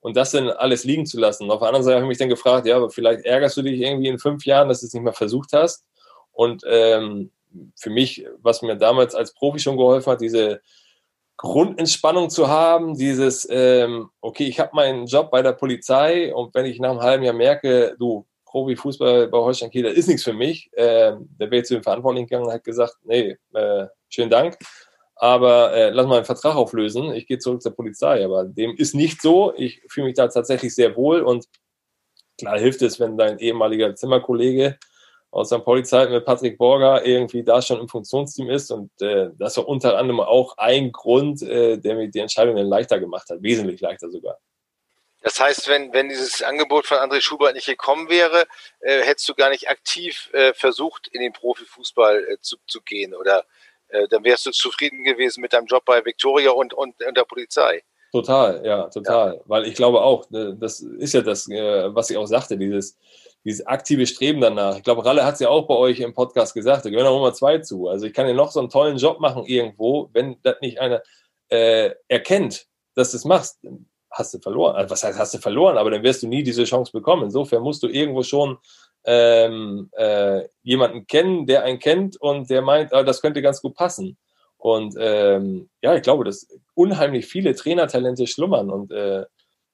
und 0.00 0.16
das 0.16 0.30
dann 0.30 0.50
alles 0.50 0.84
liegen 0.84 1.04
zu 1.04 1.18
lassen. 1.18 1.50
auf 1.50 1.58
der 1.58 1.66
anderen 1.66 1.82
Seite 1.82 1.96
habe 1.96 2.04
ich 2.04 2.10
mich 2.10 2.18
dann 2.18 2.28
gefragt, 2.28 2.64
ja, 2.64 2.76
aber 2.76 2.90
vielleicht 2.90 3.24
ärgerst 3.24 3.56
du 3.56 3.62
dich 3.62 3.80
irgendwie 3.80 4.06
in 4.06 4.20
fünf 4.20 4.46
Jahren, 4.46 4.68
dass 4.68 4.80
du 4.80 4.86
es 4.86 4.94
nicht 4.94 5.02
mehr 5.02 5.12
versucht 5.12 5.52
hast. 5.52 5.84
Und 6.30 6.62
ähm, 6.64 7.32
für 7.74 7.90
mich, 7.90 8.24
was 8.40 8.62
mir 8.62 8.76
damals 8.76 9.16
als 9.16 9.34
Profi 9.34 9.58
schon 9.58 9.76
geholfen 9.76 10.12
hat, 10.12 10.20
diese 10.20 10.60
Grundentspannung 11.38 12.30
zu 12.30 12.46
haben, 12.46 12.96
dieses, 12.96 13.48
ähm, 13.50 14.10
okay, 14.20 14.44
ich 14.44 14.60
habe 14.60 14.70
meinen 14.74 15.06
Job 15.06 15.30
bei 15.32 15.42
der 15.42 15.54
Polizei 15.54 16.32
und 16.32 16.54
wenn 16.54 16.66
ich 16.66 16.78
nach 16.78 16.90
einem 16.90 17.02
halben 17.02 17.24
Jahr 17.24 17.34
merke, 17.34 17.96
du, 17.98 18.26
Profifußball 18.44 19.26
bei 19.26 19.38
Holstein 19.38 19.70
Kiel, 19.70 19.82
das 19.82 19.94
ist 19.94 20.06
nichts 20.06 20.22
für 20.22 20.32
mich, 20.32 20.70
äh, 20.74 21.14
der 21.18 21.50
wäre 21.50 21.64
zu 21.64 21.74
den 21.74 21.82
Verantwortlichen 21.82 22.28
gegangen 22.28 22.46
und 22.46 22.52
hat 22.52 22.62
gesagt, 22.64 22.94
nee, 23.02 23.36
äh, 23.52 23.86
schönen 24.08 24.30
Dank 24.30 24.56
aber 25.16 25.72
äh, 25.72 25.90
lass 25.90 26.06
mal 26.06 26.16
einen 26.16 26.24
Vertrag 26.26 26.56
auflösen, 26.56 27.12
ich 27.14 27.26
gehe 27.26 27.38
zurück 27.38 27.62
zur 27.62 27.74
Polizei. 27.74 28.24
Aber 28.24 28.44
dem 28.44 28.76
ist 28.76 28.94
nicht 28.94 29.22
so. 29.22 29.54
Ich 29.56 29.82
fühle 29.88 30.06
mich 30.06 30.16
da 30.16 30.28
tatsächlich 30.28 30.74
sehr 30.74 30.94
wohl 30.94 31.22
und 31.22 31.46
klar 32.38 32.58
hilft 32.58 32.82
es, 32.82 33.00
wenn 33.00 33.16
dein 33.16 33.38
ehemaliger 33.38 33.94
Zimmerkollege 33.94 34.78
aus 35.30 35.48
St. 35.48 35.64
Pauli-Zeit 35.64 36.10
mit 36.10 36.24
Patrick 36.24 36.58
Borger 36.58 37.04
irgendwie 37.04 37.42
da 37.42 37.60
schon 37.60 37.80
im 37.80 37.88
Funktionsteam 37.88 38.50
ist. 38.50 38.70
Und 38.70 38.90
äh, 39.00 39.30
das 39.38 39.56
war 39.56 39.66
unter 39.68 39.98
anderem 39.98 40.20
auch 40.20 40.56
ein 40.58 40.92
Grund, 40.92 41.42
äh, 41.42 41.78
der 41.78 41.96
mir 41.96 42.08
die 42.08 42.20
Entscheidung 42.20 42.56
dann 42.56 42.66
leichter 42.66 43.00
gemacht 43.00 43.28
hat, 43.30 43.42
wesentlich 43.42 43.80
leichter 43.80 44.10
sogar. 44.10 44.38
Das 45.22 45.40
heißt, 45.40 45.68
wenn, 45.68 45.92
wenn 45.92 46.08
dieses 46.08 46.42
Angebot 46.42 46.86
von 46.86 46.98
André 46.98 47.20
Schubert 47.20 47.54
nicht 47.54 47.66
gekommen 47.66 48.08
wäre, 48.08 48.46
äh, 48.80 49.02
hättest 49.02 49.28
du 49.28 49.34
gar 49.34 49.50
nicht 49.50 49.68
aktiv 49.68 50.30
äh, 50.32 50.54
versucht, 50.54 51.08
in 51.08 51.20
den 51.20 51.32
Profifußball 51.32 52.24
äh, 52.28 52.36
zu, 52.40 52.56
zu 52.66 52.80
gehen 52.80 53.14
oder 53.14 53.44
äh, 53.88 54.06
dann 54.08 54.24
wärst 54.24 54.46
du 54.46 54.50
zufrieden 54.50 55.04
gewesen 55.04 55.40
mit 55.40 55.52
deinem 55.52 55.66
Job 55.66 55.84
bei 55.84 56.04
Victoria 56.04 56.50
und, 56.50 56.74
und, 56.74 56.94
und 57.02 57.16
der 57.16 57.24
Polizei. 57.24 57.82
Total, 58.12 58.64
ja, 58.64 58.88
total. 58.88 59.34
Ja. 59.34 59.40
Weil 59.46 59.66
ich 59.66 59.74
glaube 59.74 60.00
auch, 60.00 60.28
ne, 60.30 60.56
das 60.58 60.80
ist 60.80 61.12
ja 61.12 61.20
das, 61.20 61.48
äh, 61.48 61.94
was 61.94 62.10
ich 62.10 62.16
auch 62.16 62.26
sagte, 62.26 62.56
dieses, 62.56 62.96
dieses 63.44 63.66
aktive 63.66 64.06
Streben 64.06 64.40
danach. 64.40 64.76
Ich 64.76 64.82
glaube, 64.82 65.04
Ralle 65.04 65.24
hat 65.24 65.34
es 65.34 65.40
ja 65.40 65.48
auch 65.48 65.66
bei 65.66 65.74
euch 65.74 66.00
im 66.00 66.14
Podcast 66.14 66.54
gesagt, 66.54 66.84
da 66.84 66.90
gehören 66.90 67.06
auch 67.06 67.18
immer 67.18 67.32
zwei 67.32 67.58
zu. 67.58 67.88
Also 67.88 68.06
ich 68.06 68.14
kann 68.14 68.26
ja 68.26 68.34
noch 68.34 68.50
so 68.50 68.60
einen 68.60 68.70
tollen 68.70 68.96
Job 68.96 69.20
machen 69.20 69.44
irgendwo, 69.44 70.08
wenn 70.12 70.36
das 70.42 70.56
nicht 70.60 70.80
einer 70.80 71.02
äh, 71.48 71.90
erkennt, 72.08 72.66
dass 72.94 73.10
du 73.10 73.18
es 73.18 73.24
machst, 73.24 73.60
hast 74.10 74.34
du 74.34 74.38
verloren. 74.38 74.76
Also 74.76 74.90
was 74.90 75.04
heißt, 75.04 75.18
hast 75.18 75.34
du 75.34 75.38
verloren, 75.38 75.76
aber 75.76 75.90
dann 75.90 76.02
wirst 76.02 76.22
du 76.22 76.28
nie 76.28 76.42
diese 76.42 76.64
Chance 76.64 76.92
bekommen. 76.92 77.24
Insofern 77.24 77.62
musst 77.62 77.82
du 77.82 77.88
irgendwo 77.88 78.22
schon 78.22 78.58
ähm, 79.06 79.88
äh, 79.92 80.42
jemanden 80.62 81.06
kennen, 81.06 81.46
der 81.46 81.62
einen 81.62 81.78
kennt 81.78 82.20
und 82.20 82.50
der 82.50 82.60
meint, 82.60 82.92
ah, 82.92 83.04
das 83.04 83.22
könnte 83.22 83.40
ganz 83.40 83.62
gut 83.62 83.74
passen. 83.74 84.18
Und 84.58 84.96
ähm, 84.98 85.70
ja, 85.80 85.94
ich 85.94 86.02
glaube, 86.02 86.24
dass 86.24 86.48
unheimlich 86.74 87.26
viele 87.26 87.54
Trainertalente 87.54 88.26
schlummern. 88.26 88.70
Und 88.70 88.90
äh, 88.90 89.24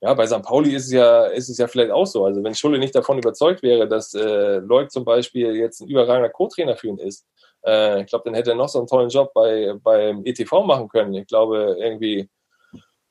ja, 0.03 0.15
bei 0.15 0.27
St. 0.27 0.43
Pauli 0.43 0.75
ist 0.75 0.87
es 0.87 0.93
ja, 0.93 1.27
ist 1.27 1.49
es 1.49 1.59
ja 1.59 1.67
vielleicht 1.67 1.93
auch 1.93 2.07
so. 2.07 2.25
Also 2.27 2.45
wenn 2.45 2.55
Schulle 2.55 2.79
nicht 2.79 2.95
davon 2.95 3.19
überzeugt 3.19 3.63
wäre, 3.63 3.89
dass 3.89 4.13
äh, 4.15 4.59
Leuk 4.59 4.91
zum 4.91 5.05
Beispiel 5.05 5.55
jetzt 5.57 5.81
ein 5.81 5.89
überragender 5.89 6.29
Co-Trainer 6.29 6.77
für 6.77 6.89
ihn 6.89 6.99
ist, 6.99 7.27
äh, 7.65 8.03
ich 8.03 8.09
glaube, 8.09 8.25
dann 8.27 8.35
hätte 8.35 8.51
er 8.51 8.57
noch 8.57 8.69
so 8.69 8.79
einen 8.79 8.89
tollen 8.89 9.09
Job 9.09 9.33
bei, 9.33 9.73
beim 9.83 10.25
ETV 10.27 10.65
machen 10.65 10.89
können. 10.89 11.15
Ich 11.15 11.29
glaube, 11.29 11.77
irgendwie 11.79 12.29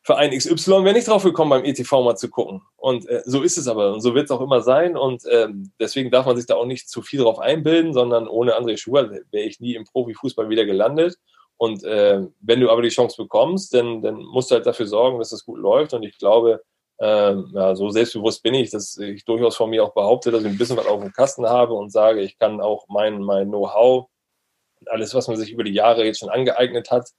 Verein 0.03 0.31
XY 0.31 0.83
wäre 0.83 0.93
nicht 0.93 1.07
drauf 1.07 1.23
gekommen, 1.23 1.51
beim 1.51 1.65
ETV 1.65 1.91
mal 2.03 2.15
zu 2.15 2.29
gucken. 2.29 2.61
Und 2.75 3.07
äh, 3.07 3.21
so 3.25 3.41
ist 3.43 3.57
es 3.57 3.67
aber 3.67 3.93
und 3.93 4.01
so 4.01 4.15
wird 4.15 4.25
es 4.25 4.31
auch 4.31 4.41
immer 4.41 4.61
sein. 4.61 4.97
Und 4.97 5.23
ähm, 5.29 5.71
deswegen 5.79 6.09
darf 6.09 6.25
man 6.25 6.35
sich 6.37 6.47
da 6.47 6.55
auch 6.55 6.65
nicht 6.65 6.89
zu 6.89 7.01
viel 7.01 7.21
drauf 7.21 7.39
einbilden, 7.39 7.93
sondern 7.93 8.27
ohne 8.27 8.57
André 8.57 8.77
Schuher 8.77 9.11
wäre 9.11 9.45
ich 9.45 9.59
nie 9.59 9.75
im 9.75 9.85
Profifußball 9.85 10.49
wieder 10.49 10.65
gelandet. 10.65 11.17
Und 11.57 11.83
äh, 11.83 12.21
wenn 12.39 12.59
du 12.59 12.71
aber 12.71 12.81
die 12.81 12.89
Chance 12.89 13.21
bekommst, 13.21 13.75
dann, 13.75 14.01
dann 14.01 14.15
musst 14.15 14.49
du 14.49 14.55
halt 14.55 14.65
dafür 14.65 14.87
sorgen, 14.87 15.19
dass 15.19 15.31
es 15.31 15.45
gut 15.45 15.59
läuft. 15.59 15.93
Und 15.93 16.01
ich 16.01 16.17
glaube, 16.17 16.63
ähm, 16.99 17.51
ja, 17.53 17.75
so 17.75 17.89
selbstbewusst 17.89 18.41
bin 18.41 18.55
ich, 18.55 18.71
dass 18.71 18.97
ich 18.97 19.25
durchaus 19.25 19.55
von 19.55 19.69
mir 19.69 19.83
auch 19.83 19.93
behaupte, 19.93 20.31
dass 20.31 20.41
ich 20.41 20.49
ein 20.49 20.57
bisschen 20.57 20.77
was 20.77 20.87
auf 20.87 21.01
dem 21.01 21.11
Kasten 21.11 21.47
habe 21.47 21.73
und 21.73 21.91
sage, 21.91 22.21
ich 22.21 22.39
kann 22.39 22.61
auch 22.61 22.87
mein, 22.89 23.21
mein 23.21 23.49
Know-how, 23.49 24.07
alles, 24.87 25.13
was 25.13 25.27
man 25.27 25.37
sich 25.37 25.51
über 25.51 25.63
die 25.63 25.73
Jahre 25.73 26.05
jetzt 26.05 26.19
schon 26.19 26.29
angeeignet 26.29 26.89
hat, 26.89 27.09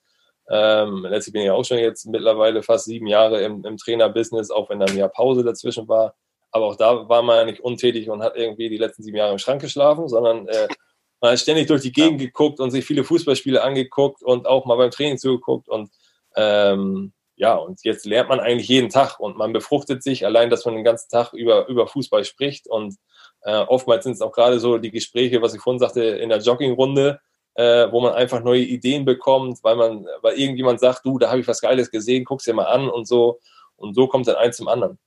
ähm, 0.51 1.07
letztlich 1.09 1.33
bin 1.33 1.43
ich 1.43 1.51
auch 1.51 1.65
schon 1.65 1.79
jetzt 1.79 2.07
mittlerweile 2.07 2.63
fast 2.63 2.87
sieben 2.87 3.07
Jahre 3.07 3.43
im, 3.43 3.65
im 3.65 3.77
Trainerbusiness, 3.77 4.51
auch 4.51 4.71
wenn 4.71 4.81
da 4.81 4.87
ein 4.87 4.97
Jahr 4.97 5.09
Pause 5.09 5.45
dazwischen 5.45 5.89
war. 5.89 6.15
Aber 6.51 6.67
auch 6.67 6.77
da 6.77 7.09
war 7.09 7.23
man 7.23 7.37
ja 7.37 7.45
nicht 7.45 7.61
untätig 7.61 8.11
und 8.11 8.23
hat 8.23 8.37
irgendwie 8.37 8.69
die 8.69 8.77
letzten 8.77 9.03
sieben 9.03 9.17
Jahre 9.17 9.33
im 9.33 9.39
Schrank 9.39 9.63
geschlafen, 9.63 10.09
sondern 10.09 10.47
äh, 10.49 10.69
man 11.21 11.33
hat 11.33 11.39
ständig 11.39 11.69
durch 11.69 11.83
die 11.83 11.93
Gegend 11.93 12.21
geguckt 12.21 12.61
und 12.61 12.71
sich 12.71 12.85
viele 12.85 13.05
Fußballspiele 13.05 13.63
angeguckt 13.63 14.23
und 14.23 14.47
auch 14.47 14.67
mal 14.67 14.77
beim 14.77 14.91
Training 14.91 15.19
zugeguckt. 15.19 15.69
Und 15.69 15.91
ähm, 16.37 17.13
ja, 17.37 17.55
und 17.55 17.81
jetzt 17.85 18.05
lernt 18.05 18.29
man 18.29 18.41
eigentlich 18.41 18.69
jeden 18.69 18.91
Tag 18.91 19.19
und 19.19 19.37
man 19.37 19.53
befruchtet 19.53 20.03
sich 20.03 20.27
allein, 20.27 20.51
dass 20.51 20.65
man 20.65 20.75
den 20.75 20.85
ganzen 20.85 21.09
Tag 21.09 21.33
über, 21.33 21.67
über 21.69 21.87
Fußball 21.87 22.25
spricht. 22.25 22.67
Und 22.67 22.97
äh, 23.43 23.57
oftmals 23.57 24.05
sind 24.05 24.13
es 24.13 24.21
auch 24.21 24.33
gerade 24.33 24.61
so 24.61 24.79
die 24.79 24.91
Gespräche, 24.91 25.41
was 25.41 25.55
ich 25.55 25.61
vorhin 25.61 25.81
sagte, 25.81 26.03
in 26.03 26.29
der 26.29 26.39
Joggingrunde, 26.39 27.21
äh, 27.55 27.91
wo 27.91 28.01
man 28.01 28.15
einfach 28.15 28.43
neue 28.43 28.63
Ideen 28.63 29.05
bekommt, 29.05 29.63
weil 29.63 29.77
man, 29.77 30.07
weil 30.23 30.39
irgendjemand 30.39 30.81
sagt, 30.81 31.05
du, 31.05 31.19
da 31.19 31.31
habe 31.31 31.41
ich 31.41 31.49
was 31.49 31.61
Geiles 31.61 31.91
gesehen, 31.91 32.25
guck's 32.25 32.45
dir 32.45 32.55
mal 32.55 32.67
an 32.67 32.89
und 32.89 33.07
so. 33.07 33.41
Und 33.77 33.95
so 33.95 34.07
kommt 34.07 34.29
dann 34.29 34.37
eins 34.37 34.57
zum 34.57 34.69
anderen. 34.69 34.99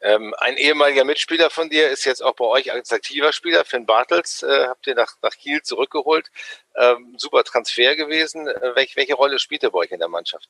Ähm, 0.00 0.34
ein 0.38 0.56
ehemaliger 0.56 1.04
Mitspieler 1.04 1.50
von 1.50 1.68
dir 1.68 1.90
ist 1.90 2.04
jetzt 2.04 2.22
auch 2.22 2.34
bei 2.34 2.46
euch 2.46 2.72
als 2.72 2.90
aktiver 2.92 3.32
Spieler, 3.32 3.64
Finn 3.64 3.84
Bartels, 3.84 4.42
äh, 4.42 4.66
habt 4.66 4.86
ihr 4.86 4.94
nach, 4.94 5.16
nach 5.22 5.32
Kiel 5.32 5.60
zurückgeholt. 5.62 6.30
Ähm, 6.74 7.14
super 7.18 7.44
Transfer 7.44 7.96
gewesen. 7.96 8.48
Äh, 8.48 8.74
welch, 8.74 8.96
welche 8.96 9.14
Rolle 9.14 9.38
spielt 9.38 9.62
er 9.62 9.70
bei 9.70 9.80
euch 9.80 9.90
in 9.90 9.98
der 9.98 10.08
Mannschaft? 10.08 10.48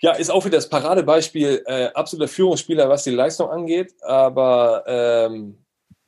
Ja, 0.00 0.12
ist 0.12 0.30
auch 0.30 0.44
wieder 0.44 0.58
das 0.58 0.68
Paradebeispiel, 0.68 1.62
äh, 1.64 1.86
absoluter 1.94 2.28
Führungsspieler, 2.28 2.88
was 2.88 3.04
die 3.04 3.10
Leistung 3.10 3.48
angeht, 3.48 3.94
aber 4.02 4.82
ähm, 4.86 5.61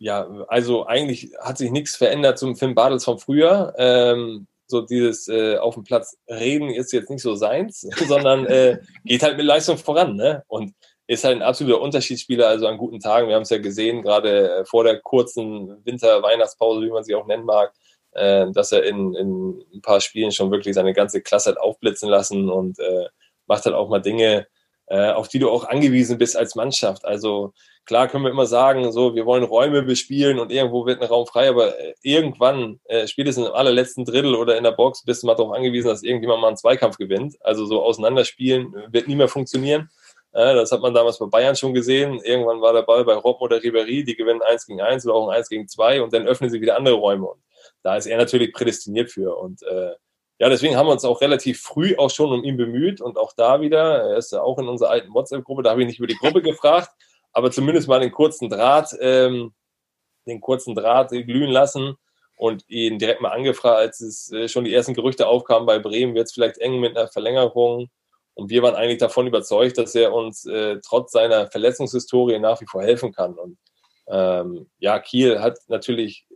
ja, 0.05 0.29
also 0.49 0.87
eigentlich 0.87 1.33
hat 1.41 1.57
sich 1.57 1.71
nichts 1.71 1.97
verändert 1.97 2.39
zum 2.39 2.57
Finn 2.57 2.75
Bartels 2.75 3.05
vom 3.05 3.19
Frühjahr. 3.19 3.73
Ähm, 3.79 4.47
so 4.67 4.83
dieses 4.83 5.29
äh, 5.29 5.57
auf 5.57 5.75
dem 5.75 5.85
Platz 5.85 6.19
reden 6.29 6.69
ist 6.69 6.93
jetzt 6.93 7.09
nicht 7.09 7.23
so 7.23 7.35
seins, 7.35 7.81
sondern 8.07 8.45
äh, 8.45 8.81
geht 9.07 9.23
halt 9.23 9.39
mit 9.39 9.47
Leistung 9.47 9.79
voran. 9.79 10.15
Ne? 10.15 10.45
Und 10.47 10.75
ist 11.07 11.25
halt 11.25 11.37
ein 11.37 11.43
absoluter 11.43 11.81
Unterschiedsspieler, 11.81 12.49
also 12.49 12.67
an 12.67 12.77
guten 12.77 13.01
Tagen. 13.01 13.29
Wir 13.29 13.35
haben 13.35 13.45
es 13.45 13.51
ja 13.51 13.57
gesehen, 13.57 14.03
gerade 14.03 14.57
äh, 14.57 14.65
vor 14.67 14.85
der 14.85 15.01
kurzen 15.01 15.83
Winter-Weihnachtspause, 15.87 16.83
wie 16.83 16.91
man 16.91 17.05
sie 17.05 17.15
auch 17.15 17.27
nennen 17.27 17.47
mag, 17.47 17.73
äh, 18.13 18.51
dass 18.53 18.73
er 18.73 18.85
in, 18.85 19.15
in 19.15 19.65
ein 19.73 19.81
paar 19.81 20.03
Spielen 20.03 20.33
schon 20.33 20.51
wirklich 20.51 20.75
seine 20.75 20.93
ganze 20.93 21.23
Klasse 21.23 21.53
hat 21.53 21.59
aufblitzen 21.59 22.11
lassen 22.11 22.51
und 22.51 22.79
äh, 22.79 23.07
macht 23.47 23.65
halt 23.65 23.75
auch 23.75 23.89
mal 23.89 24.03
Dinge, 24.03 24.47
auf 24.87 25.29
die 25.29 25.39
du 25.39 25.51
auch 25.51 25.65
angewiesen 25.65 26.19
bist 26.19 26.37
als 26.37 26.55
Mannschaft. 26.55 27.05
Also 27.05 27.55
klar 27.85 28.09
können 28.09 28.25
wir 28.25 28.31
immer 28.31 28.47
sagen, 28.47 28.91
so 28.93 29.15
wir 29.15 29.27
wollen 29.27 29.45
Räume 29.45 29.83
bespielen 29.83 30.39
und 30.39 30.53
irgendwo 30.53 30.87
wird 30.87 31.01
ein 31.01 31.09
Raum 31.09 31.27
frei, 31.27 31.49
aber 31.49 31.79
äh, 31.79 31.95
irgendwann, 32.03 32.81
äh, 32.85 33.07
spätestens 33.07 33.49
im 33.49 33.55
allerletzten 33.55 34.05
Drittel 34.05 34.35
oder 34.35 34.57
in 34.57 34.65
der 34.65 34.73
Box, 34.73 35.05
bist 35.05 35.23
du 35.23 35.27
mal 35.27 35.35
darauf 35.35 35.53
angewiesen, 35.53 35.89
dass 35.89 36.03
irgendjemand 36.03 36.41
mal 36.41 36.49
einen 36.49 36.57
Zweikampf 36.57 36.97
gewinnt. 36.97 37.37
Also 37.41 37.67
so 37.67 37.83
auseinanderspielen 37.83 38.75
wird 38.91 39.09
nie 39.09 39.17
mehr 39.17 39.29
funktionieren. 39.29 39.91
Äh, 40.33 40.55
das 40.55 40.73
hat 40.73 40.81
man 40.81 40.95
damals 40.95 41.19
bei 41.19 41.27
Bayern 41.27 41.57
schon 41.57 41.75
gesehen. 41.75 42.21
Irgendwann 42.23 42.61
war 42.61 42.73
der 42.73 42.83
Ball 42.83 43.05
bei 43.05 43.15
Robben 43.15 43.43
oder 43.43 43.57
Ribéry, 43.59 44.05
die 44.05 44.17
gewinnen 44.17 44.43
1 44.43 44.67
gegen 44.67 44.81
1 44.81 45.07
oder 45.07 45.15
auch 45.15 45.29
1 45.29 45.49
gegen 45.49 45.69
2 45.69 46.03
und 46.03 46.13
dann 46.13 46.27
öffnen 46.27 46.51
sie 46.51 46.61
wieder 46.61 46.77
andere 46.77 46.95
Räume. 46.95 47.29
Und 47.29 47.41
da 47.83 47.97
ist 47.97 48.07
er 48.07 48.19
natürlich 48.19 48.53
prädestiniert 48.53 49.11
für. 49.11 49.37
Und 49.37 49.63
äh, 49.63 49.93
ja, 50.39 50.49
deswegen 50.49 50.77
haben 50.77 50.87
wir 50.87 50.93
uns 50.93 51.05
auch 51.05 51.21
relativ 51.21 51.61
früh 51.61 51.95
auch 51.97 52.11
schon 52.11 52.33
um 52.33 52.43
ihn 52.43 52.57
bemüht 52.57 53.01
und 53.01 53.17
auch 53.19 53.33
da 53.37 53.61
wieder, 53.61 54.11
er 54.11 54.17
ist 54.17 54.33
ja 54.33 54.43
auch 54.43 54.59
in 54.59 54.69
unserer 54.69 54.91
alten 54.91 55.15
WhatsApp-Gruppe, 55.15 55.63
da 55.63 55.71
habe 55.71 55.83
ich 55.83 55.87
nicht 55.87 55.99
über 55.99 56.09
die 56.09 56.17
Gruppe 56.17 56.43
gefragt, 56.43 56.91
aber 57.33 57.51
zumindest 57.51 57.89
mal 57.89 58.01
den 58.01 58.13
kurzen 58.13 58.49
Draht, 58.49 58.97
ähm, 59.01 59.55
den 60.27 60.41
kurzen 60.41 60.75
Draht 60.75 61.11
glühen 61.11 61.51
lassen 61.51 61.97
und 62.37 62.65
ihn 62.69 62.99
direkt 62.99 63.21
mal 63.21 63.31
angefragt, 63.31 63.79
als 63.79 64.01
es 64.01 64.33
äh, 64.33 64.49
schon 64.49 64.65
die 64.65 64.75
ersten 64.75 64.95
Gerüchte 64.95 65.29
aufkamen 65.29 65.67
bei 65.67 65.79
Bremen, 65.79 66.15
wird 66.15 66.27
es 66.27 66.33
vielleicht 66.33 66.59
eng 66.59 66.81
mit 66.81 66.97
einer 66.97 67.09
Verlängerung. 67.09 67.91
Und 68.35 68.51
wir 68.51 68.63
waren 68.63 68.75
eigentlich 68.75 68.99
davon 68.99 69.29
überzeugt, 69.29 69.79
dass 69.79 69.95
er 69.95 70.13
uns 70.13 70.45
äh, 70.45 70.81
trotz 70.85 71.13
seiner 71.13 71.47
Verletzungshistorie 71.47 72.41
nach 72.41 72.61
wie 72.61 72.67
vor 72.67 72.83
helfen 72.83 73.13
kann. 73.13 73.35
Und 73.35 73.59
ähm, 74.09 74.69
ja, 74.79 74.99
Kiel 74.99 75.41
hat 75.41 75.59
natürlich 75.69 76.27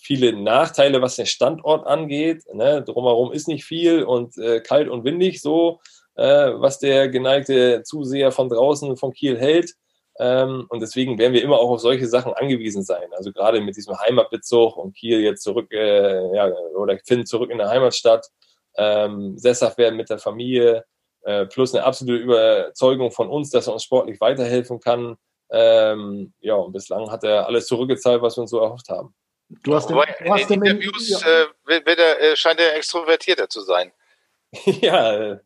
viele 0.00 0.32
Nachteile, 0.32 1.02
was 1.02 1.16
den 1.16 1.26
Standort 1.26 1.86
angeht. 1.86 2.44
Ne? 2.52 2.82
Drumherum 2.82 3.32
ist 3.32 3.48
nicht 3.48 3.64
viel 3.64 4.04
und 4.04 4.36
äh, 4.38 4.60
kalt 4.60 4.88
und 4.88 5.04
windig 5.04 5.40
so, 5.40 5.80
äh, 6.16 6.52
was 6.54 6.78
der 6.78 7.08
geneigte 7.08 7.82
Zuseher 7.82 8.32
von 8.32 8.48
draußen 8.48 8.96
von 8.96 9.12
Kiel 9.12 9.38
hält. 9.38 9.74
Ähm, 10.18 10.66
und 10.68 10.80
deswegen 10.80 11.18
werden 11.18 11.32
wir 11.32 11.42
immer 11.42 11.58
auch 11.58 11.70
auf 11.70 11.80
solche 11.80 12.06
Sachen 12.06 12.32
angewiesen 12.34 12.82
sein. 12.82 13.08
Also 13.12 13.32
gerade 13.32 13.60
mit 13.60 13.76
diesem 13.76 13.98
Heimatbezug 13.98 14.76
und 14.76 14.94
Kiel 14.94 15.20
jetzt 15.20 15.42
zurück, 15.42 15.72
äh, 15.72 16.34
ja, 16.34 16.52
oder 16.76 16.98
Finn 17.04 17.26
zurück 17.26 17.50
in 17.50 17.58
der 17.58 17.68
Heimatstadt, 17.68 18.28
ähm, 18.76 19.36
sesshaft 19.38 19.78
werden 19.78 19.96
mit 19.96 20.10
der 20.10 20.18
Familie, 20.18 20.84
äh, 21.22 21.46
plus 21.46 21.74
eine 21.74 21.84
absolute 21.84 22.22
Überzeugung 22.22 23.10
von 23.10 23.28
uns, 23.28 23.50
dass 23.50 23.66
er 23.66 23.72
uns 23.72 23.82
sportlich 23.82 24.20
weiterhelfen 24.20 24.78
kann. 24.78 25.16
Ähm, 25.50 26.32
ja, 26.40 26.54
und 26.54 26.72
bislang 26.72 27.10
hat 27.10 27.24
er 27.24 27.46
alles 27.46 27.66
zurückgezahlt, 27.66 28.22
was 28.22 28.36
wir 28.36 28.42
uns 28.42 28.50
so 28.50 28.60
erhofft 28.60 28.88
haben. 28.88 29.14
Du 29.62 29.74
hast, 29.74 29.88
den, 29.88 29.96
du 29.96 30.32
hast 30.32 30.50
in 30.50 30.60
den 30.60 30.76
Interviews 30.76 31.10
ja. 31.10 31.44
äh, 31.68 31.80
er, 31.84 32.20
äh, 32.20 32.36
scheint 32.36 32.60
er 32.60 32.76
extrovertierter 32.76 33.48
zu 33.48 33.60
sein. 33.60 33.92
ja, 34.64 35.38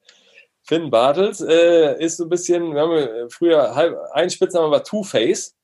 Finn 0.62 0.90
Bartels 0.90 1.40
äh, 1.40 2.02
ist 2.02 2.18
so 2.18 2.24
ein 2.24 2.28
bisschen, 2.28 2.74
wir 2.74 2.80
haben 2.82 2.92
äh, 2.92 3.30
früher 3.30 3.74
halb, 3.74 3.96
ein 4.12 4.28
Spitzname 4.28 4.70
war 4.70 4.84
Two-Face. 4.84 5.54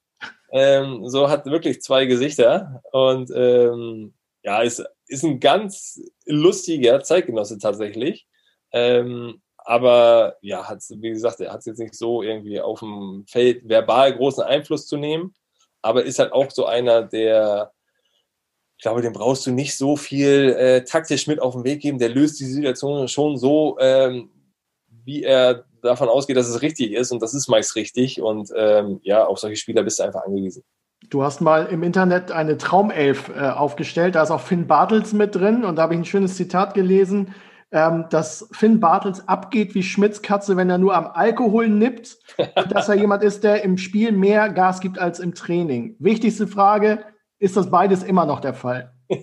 Ähm, 0.51 1.09
so 1.09 1.29
hat 1.29 1.47
wirklich 1.47 1.83
zwei 1.83 2.07
Gesichter 2.07 2.81
und 2.93 3.31
ähm, 3.35 4.15
ja, 4.43 4.63
ist, 4.63 4.85
ist 5.09 5.25
ein 5.25 5.41
ganz 5.41 6.01
lustiger 6.27 7.03
Zeitgenosse 7.03 7.59
tatsächlich. 7.59 8.27
Ähm, 8.73 9.43
aber 9.59 10.37
ja, 10.41 10.69
hat 10.69 10.83
wie 10.89 11.11
gesagt, 11.11 11.41
er 11.41 11.53
hat 11.53 11.61
es 11.61 11.67
jetzt 11.67 11.81
nicht 11.81 11.95
so 11.95 12.23
irgendwie 12.23 12.61
auf 12.61 12.81
dem 12.81 13.25
Feld 13.29 13.69
verbal 13.69 14.17
großen 14.17 14.45
Einfluss 14.45 14.87
zu 14.87 14.97
nehmen, 14.97 15.35
aber 15.83 16.05
ist 16.05 16.19
halt 16.19 16.33
auch 16.33 16.51
so 16.51 16.67
einer, 16.67 17.03
der 17.03 17.74
glaube, 18.85 19.01
dem 19.01 19.15
brauchst 19.15 19.47
du 19.47 19.51
nicht 19.51 19.77
so 19.77 19.97
viel 19.97 20.55
äh, 20.59 20.85
taktisch 20.85 21.27
mit 21.27 21.41
auf 21.41 21.55
den 21.55 21.65
Weg 21.65 21.81
geben. 21.81 21.99
Der 21.99 22.11
löst 22.11 22.39
die 22.39 22.45
Situation 22.45 23.09
schon 23.09 23.39
so, 23.39 23.79
ähm, 23.81 24.29
wie 25.05 25.23
er 25.23 25.65
davon 25.81 26.09
ausgeht, 26.09 26.37
dass 26.37 26.49
es 26.49 26.61
richtig 26.61 26.93
ist. 26.93 27.11
Und 27.11 27.23
das 27.23 27.33
ist 27.33 27.49
meist 27.49 27.77
richtig. 27.77 28.21
Und 28.21 28.51
ähm, 28.55 29.01
ja, 29.03 29.25
auf 29.25 29.39
solche 29.39 29.57
Spieler 29.57 29.83
bist 29.83 29.99
du 29.99 30.03
einfach 30.03 30.25
angewiesen. 30.25 30.63
Du 31.09 31.23
hast 31.23 31.41
mal 31.41 31.65
im 31.67 31.83
Internet 31.83 32.31
eine 32.31 32.59
Traumelf 32.59 33.31
äh, 33.31 33.41
aufgestellt, 33.41 34.15
da 34.15 34.23
ist 34.23 34.31
auch 34.31 34.41
Finn 34.41 34.67
Bartels 34.67 35.13
mit 35.15 35.35
drin 35.35 35.65
und 35.65 35.77
da 35.77 35.83
habe 35.83 35.95
ich 35.95 36.01
ein 36.01 36.05
schönes 36.05 36.37
Zitat 36.37 36.75
gelesen, 36.75 37.35
ähm, 37.73 38.07
dass 38.11 38.49
Finn 38.53 38.81
Bartels 38.81 39.27
abgeht 39.29 39.75
wie 39.75 39.83
Schmitz 39.83 40.23
Katze, 40.23 40.57
wenn 40.57 40.71
er 40.71 40.79
nur 40.79 40.95
am 40.95 41.07
Alkohol 41.07 41.69
nippt 41.69 42.19
und 42.57 42.73
dass 42.73 42.89
er 42.89 42.97
jemand 42.97 43.23
ist, 43.23 43.45
der 43.45 43.65
im 43.65 43.77
Spiel 43.79 44.13
mehr 44.13 44.51
Gas 44.51 44.81
gibt 44.81 44.99
als 44.99 45.21
im 45.21 45.35
Training. 45.35 45.97
Wichtigste 45.99 46.47
Frage, 46.47 47.05
ist 47.45 47.57
das 47.57 47.71
beides 47.71 48.03
immer 48.03 48.25
noch 48.25 48.41
der 48.41 48.55
Fall? 48.55 48.91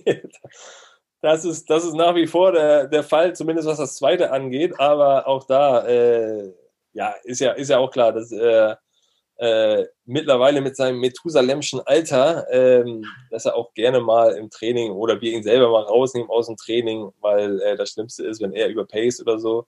das, 1.20 1.44
ist, 1.44 1.68
das 1.68 1.84
ist 1.84 1.94
nach 1.94 2.14
wie 2.14 2.28
vor 2.28 2.52
der, 2.52 2.86
der 2.86 3.02
Fall, 3.02 3.34
zumindest 3.34 3.66
was 3.66 3.78
das 3.78 3.96
Zweite 3.96 4.30
angeht, 4.30 4.78
aber 4.78 5.26
auch 5.26 5.44
da, 5.44 5.84
äh, 5.86 6.52
ja, 6.92 7.14
ist 7.24 7.40
ja, 7.40 7.52
ist 7.52 7.68
ja 7.68 7.78
auch 7.78 7.90
klar, 7.90 8.12
dass 8.12 8.30
äh, 8.30 8.76
äh, 9.38 9.86
mittlerweile 10.04 10.60
mit 10.60 10.76
seinem 10.76 11.00
Methusalemschen 11.00 11.80
Alter, 11.80 12.46
ähm, 12.52 13.04
dass 13.30 13.44
er 13.44 13.56
auch 13.56 13.74
gerne 13.74 14.00
mal 14.00 14.36
im 14.36 14.50
Training 14.50 14.92
oder 14.92 15.20
wir 15.20 15.32
ihn 15.32 15.42
selber 15.42 15.68
mal 15.70 15.82
rausnehmen 15.82 16.30
aus 16.30 16.46
dem 16.46 16.56
Training, 16.56 17.10
weil 17.20 17.60
äh, 17.60 17.76
das 17.76 17.90
Schlimmste 17.90 18.24
ist, 18.24 18.40
wenn 18.40 18.52
er 18.52 18.68
überpaced 18.68 19.20
oder 19.20 19.40
so. 19.40 19.66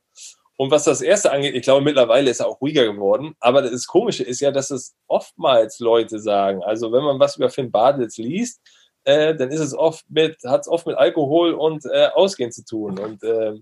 Und 0.56 0.70
was 0.70 0.84
das 0.84 1.00
erste 1.00 1.32
angeht, 1.32 1.54
ich 1.54 1.62
glaube, 1.62 1.82
mittlerweile 1.82 2.30
ist 2.30 2.40
er 2.40 2.46
auch 2.46 2.60
ruhiger 2.60 2.84
geworden. 2.84 3.34
Aber 3.40 3.62
das 3.62 3.86
Komische 3.86 4.22
ist 4.22 4.40
ja, 4.40 4.52
dass 4.52 4.70
es 4.70 4.94
oftmals 5.08 5.80
Leute 5.80 6.20
sagen. 6.20 6.62
Also, 6.62 6.92
wenn 6.92 7.02
man 7.02 7.18
was 7.18 7.36
über 7.36 7.50
Finn 7.50 7.72
Badels 7.72 8.16
liest, 8.18 8.60
äh, 9.04 9.34
dann 9.34 9.50
ist 9.50 9.60
es 9.60 9.74
oft 9.74 10.04
mit, 10.08 10.38
hat 10.44 10.62
es 10.62 10.68
oft 10.68 10.86
mit 10.86 10.96
Alkohol 10.96 11.52
und 11.52 11.84
äh, 11.86 12.08
Ausgehen 12.14 12.52
zu 12.52 12.64
tun. 12.64 12.98
Und 12.98 13.22
äh, 13.22 13.54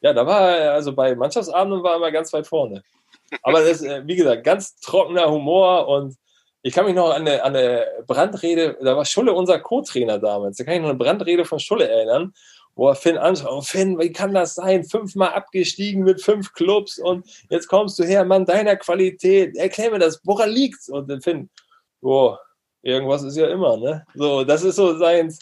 ja, 0.00 0.12
da 0.12 0.26
war 0.26 0.56
er, 0.56 0.72
also 0.72 0.94
bei 0.94 1.14
Mannschaftsabenden 1.14 1.82
war 1.82 1.92
er 1.92 1.96
immer 1.98 2.10
ganz 2.10 2.32
weit 2.32 2.46
vorne. 2.46 2.82
Aber 3.42 3.60
das 3.60 3.80
ist, 3.80 3.82
äh, 3.82 4.02
wie 4.06 4.16
gesagt, 4.16 4.44
ganz 4.44 4.76
trockener 4.80 5.30
Humor 5.30 5.86
und 5.88 6.16
ich 6.62 6.74
kann 6.74 6.86
mich 6.86 6.94
noch 6.94 7.10
an 7.10 7.22
eine, 7.22 7.44
an 7.44 7.54
eine 7.54 7.86
Brandrede, 8.06 8.76
da 8.82 8.96
war 8.96 9.04
Schulle 9.04 9.32
unser 9.32 9.60
Co-Trainer 9.60 10.18
damals, 10.18 10.56
da 10.56 10.64
kann 10.64 10.74
ich 10.74 10.80
noch 10.80 10.88
eine 10.88 10.98
Brandrede 10.98 11.44
von 11.44 11.60
Schulle 11.60 11.88
erinnern, 11.88 12.32
er 12.86 12.94
Finn 12.94 13.18
anschaut, 13.18 13.50
oh 13.50 13.60
Finn, 13.60 13.98
wie 13.98 14.12
kann 14.12 14.34
das 14.34 14.54
sein? 14.54 14.84
Fünfmal 14.84 15.30
abgestiegen 15.30 16.04
mit 16.04 16.22
fünf 16.22 16.52
Clubs 16.52 16.98
und 16.98 17.26
jetzt 17.50 17.66
kommst 17.66 17.98
du 17.98 18.04
her, 18.04 18.24
Mann, 18.24 18.44
deiner 18.44 18.76
Qualität, 18.76 19.56
erklär 19.56 19.90
mir 19.90 19.98
das, 19.98 20.20
woran 20.24 20.50
liegt's? 20.50 20.88
Und 20.88 21.10
dann 21.10 21.20
Finn, 21.20 21.50
boah, 22.00 22.38
irgendwas 22.82 23.24
ist 23.24 23.36
ja 23.36 23.48
immer, 23.48 23.76
ne? 23.76 24.06
So, 24.14 24.44
das 24.44 24.62
ist 24.62 24.76
so 24.76 24.96
sein, 24.96 25.34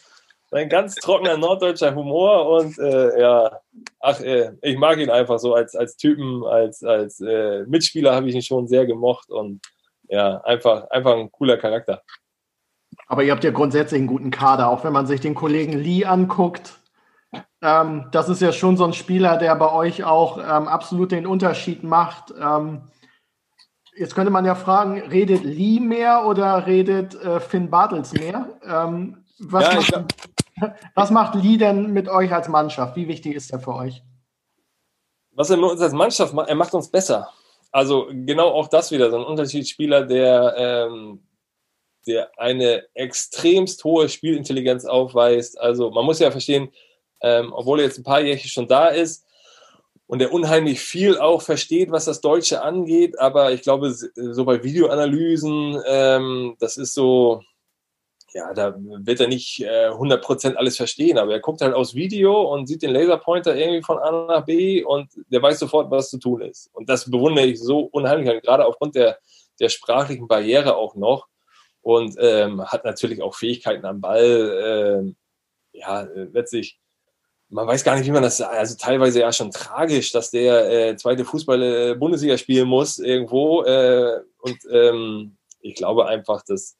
sein 0.51 0.69
ganz 0.69 0.95
trockener 0.95 1.37
norddeutscher 1.37 1.95
Humor 1.95 2.49
und 2.49 2.79
äh, 2.79 3.21
ja, 3.21 3.61
ach, 4.01 4.21
äh, 4.21 4.53
ich 4.63 4.79
mag 4.79 4.99
ihn 4.99 5.11
einfach 5.11 5.39
so 5.39 5.55
als, 5.55 5.75
als 5.75 5.97
Typen, 5.97 6.45
als, 6.45 6.83
als 6.83 7.21
äh, 7.21 7.65
Mitspieler 7.67 8.15
habe 8.15 8.29
ich 8.29 8.35
ihn 8.35 8.43
schon 8.43 8.67
sehr 8.67 8.87
gemocht 8.87 9.29
und 9.31 9.61
ja, 10.09 10.41
einfach, 10.43 10.89
einfach 10.91 11.17
ein 11.17 11.31
cooler 11.33 11.57
Charakter. 11.57 12.03
Aber 13.09 13.23
ihr 13.23 13.33
habt 13.33 13.45
ja 13.45 13.51
grundsätzlich 13.51 13.99
einen 13.99 14.07
guten 14.07 14.31
Kader, 14.31 14.69
auch 14.69 14.85
wenn 14.85 14.93
man 14.93 15.07
sich 15.07 15.21
den 15.21 15.35
Kollegen 15.35 15.73
Lee 15.73 16.05
anguckt. 16.05 16.79
Ähm, 17.67 18.07
das 18.13 18.29
ist 18.29 18.41
ja 18.41 18.53
schon 18.53 18.77
so 18.77 18.85
ein 18.85 18.93
Spieler, 18.93 19.39
der 19.39 19.57
bei 19.57 19.73
euch 19.73 20.05
auch 20.05 20.39
ähm, 20.39 20.69
absolut 20.69 21.11
den 21.11 21.27
Unterschied 21.27 21.83
macht. 21.83 22.33
Ähm, 22.41 22.83
jetzt 23.97 24.15
könnte 24.15 24.31
man 24.31 24.45
ja 24.45 24.55
fragen, 24.55 25.01
redet 25.01 25.43
Lee 25.43 25.81
mehr 25.81 26.27
oder 26.27 26.69
redet 26.69 27.17
äh, 27.17 27.41
Finn 27.41 27.69
Bartels 27.69 28.13
mehr? 28.13 28.57
Ähm, 28.63 29.25
was, 29.41 29.65
ja, 29.65 29.75
macht, 29.75 30.15
was 30.95 31.11
macht 31.11 31.35
Lee 31.35 31.57
denn 31.57 31.93
mit 31.93 32.09
euch 32.09 32.33
als 32.33 32.49
Mannschaft? 32.49 32.95
Wie 32.95 33.09
wichtig 33.09 33.35
ist 33.35 33.53
er 33.53 33.59
für 33.59 33.75
euch? 33.75 34.01
Was 35.33 35.51
er 35.51 35.57
mit 35.57 35.69
uns 35.69 35.81
als 35.81 35.93
Mannschaft 35.93 36.35
macht, 36.35 36.49
er 36.49 36.55
macht 36.55 36.73
uns 36.73 36.89
besser. 36.89 37.33
Also 37.73 38.07
genau 38.13 38.51
auch 38.51 38.69
das 38.69 38.93
wieder, 38.93 39.11
so 39.11 39.17
ein 39.17 39.25
Unterschiedsspieler, 39.25 40.07
der, 40.07 40.55
ähm, 40.57 41.27
der 42.07 42.31
eine 42.39 42.85
extremst 42.95 43.83
hohe 43.83 44.09
Spielintelligenz 44.09 44.85
aufweist. 44.85 45.61
Also 45.61 45.91
man 45.91 46.05
muss 46.05 46.21
ja 46.21 46.31
verstehen, 46.31 46.71
ähm, 47.23 47.53
obwohl 47.53 47.81
er 47.81 47.87
jetzt 47.87 47.99
ein 47.99 48.05
paar 48.05 48.21
Jährchen 48.21 48.51
schon 48.51 48.69
da 48.69 48.89
ist 48.89 49.25
und 50.07 50.23
er 50.23 50.33
unheimlich 50.33 50.81
viel 50.81 51.19
auch 51.19 51.43
versteht, 51.43 51.91
was 51.91 52.05
das 52.05 52.21
Deutsche 52.21 52.63
angeht, 52.63 53.19
aber 53.19 53.53
ich 53.53 53.63
glaube, 53.63 53.93
so 53.93 54.45
bei 54.45 54.63
Videoanalysen, 54.63 55.83
ähm, 55.87 56.57
das 56.61 56.77
ist 56.77 56.95
so, 56.95 57.43
ja, 58.33 58.53
da 58.55 58.77
wird 58.79 59.21
er 59.21 59.29
nicht 59.29 59.61
äh, 59.61 59.89
100% 59.89 60.55
alles 60.55 60.77
verstehen, 60.77 61.19
aber 61.19 61.33
er 61.33 61.41
guckt 61.41 61.63
halt 61.63 61.75
aus 61.75 61.95
Video 61.95 62.53
und 62.53 62.67
sieht 62.67 62.83
den 62.83 62.93
Laserpointer 62.93 63.57
irgendwie 63.57 63.83
von 63.83 63.99
A 63.99 64.27
nach 64.27 64.45
B 64.45 64.85
und 64.85 65.11
der 65.33 65.43
weiß 65.43 65.59
sofort, 65.59 65.91
was 65.91 66.11
zu 66.11 66.19
tun 66.19 66.43
ist. 66.43 66.71
Und 66.75 66.89
das 66.89 67.11
bewundere 67.11 67.47
ich 67.47 67.61
so 67.61 67.81
unheimlich, 67.81 68.43
gerade 68.43 68.67
aufgrund 68.67 68.95
der, 68.95 69.19
der 69.59 69.71
sprachlichen 69.71 70.29
Barriere 70.29 70.77
auch 70.77 70.95
noch 70.95 71.29
und 71.81 72.17
ähm, 72.19 72.63
hat 72.65 72.85
natürlich 72.85 73.23
auch 73.23 73.35
Fähigkeiten 73.35 73.87
am 73.87 74.01
Ball. 74.01 75.01
Ähm, 75.03 75.17
ja, 75.73 76.03
letztlich, 76.33 76.79
man 77.49 77.67
weiß 77.67 77.85
gar 77.85 77.97
nicht, 77.97 78.07
wie 78.07 78.13
man 78.13 78.23
das, 78.23 78.41
also 78.41 78.77
teilweise 78.77 79.21
ja 79.21 79.33
schon 79.33 79.51
tragisch, 79.51 80.13
dass 80.13 80.31
der 80.31 80.71
äh, 80.71 80.97
zweite 80.97 81.25
Fußball-Bundesliga 81.25 82.39
spielen 82.39 82.69
muss 82.69 82.99
irgendwo 82.99 83.63
äh, 83.63 84.21
und 84.39 84.59
ähm, 84.71 85.37
ich 85.61 85.75
glaube 85.75 86.07
einfach, 86.07 86.43
dass 86.45 86.77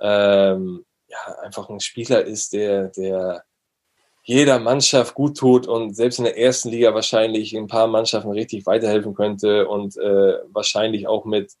ähm, 0.00 0.84
ja, 1.08 1.18
einfach 1.42 1.68
ein 1.68 1.80
Spieler 1.80 2.24
ist, 2.24 2.52
der, 2.52 2.88
der 2.88 3.44
jeder 4.24 4.58
Mannschaft 4.58 5.14
gut 5.14 5.36
tut 5.36 5.66
und 5.66 5.94
selbst 5.94 6.18
in 6.18 6.24
der 6.24 6.38
ersten 6.38 6.70
Liga 6.70 6.94
wahrscheinlich 6.94 7.54
ein 7.54 7.66
paar 7.66 7.86
Mannschaften 7.86 8.30
richtig 8.30 8.66
weiterhelfen 8.66 9.14
könnte 9.14 9.68
und 9.68 9.96
äh, 9.98 10.38
wahrscheinlich 10.50 11.06
auch 11.06 11.24
mit, 11.26 11.52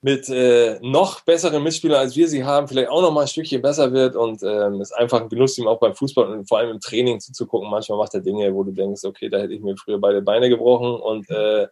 mit 0.00 0.28
äh, 0.28 0.78
noch 0.80 1.22
besseren 1.22 1.62
Mitspielern, 1.62 2.00
als 2.00 2.16
wir 2.16 2.28
sie 2.28 2.44
haben, 2.44 2.68
vielleicht 2.68 2.88
auch 2.88 3.02
noch 3.02 3.12
mal 3.12 3.22
ein 3.22 3.28
Stückchen 3.28 3.62
besser 3.62 3.92
wird 3.92 4.14
und 4.14 4.42
ähm, 4.44 4.80
ist 4.80 4.92
einfach 4.92 5.20
ein 5.20 5.28
Genuss, 5.28 5.58
ihm 5.58 5.66
auch 5.66 5.80
beim 5.80 5.94
Fußball 5.94 6.28
und 6.28 6.48
vor 6.48 6.58
allem 6.58 6.70
im 6.70 6.80
Training 6.80 7.18
zuzugucken. 7.18 7.68
Manchmal 7.68 7.98
macht 7.98 8.14
er 8.14 8.20
Dinge, 8.20 8.54
wo 8.54 8.62
du 8.62 8.70
denkst, 8.70 9.04
okay, 9.04 9.28
da 9.28 9.38
hätte 9.38 9.54
ich 9.54 9.60
mir 9.60 9.76
früher 9.76 9.98
beide 9.98 10.22
Beine 10.22 10.48
gebrochen 10.48 11.00
und 11.00 11.28
äh, 11.30 11.64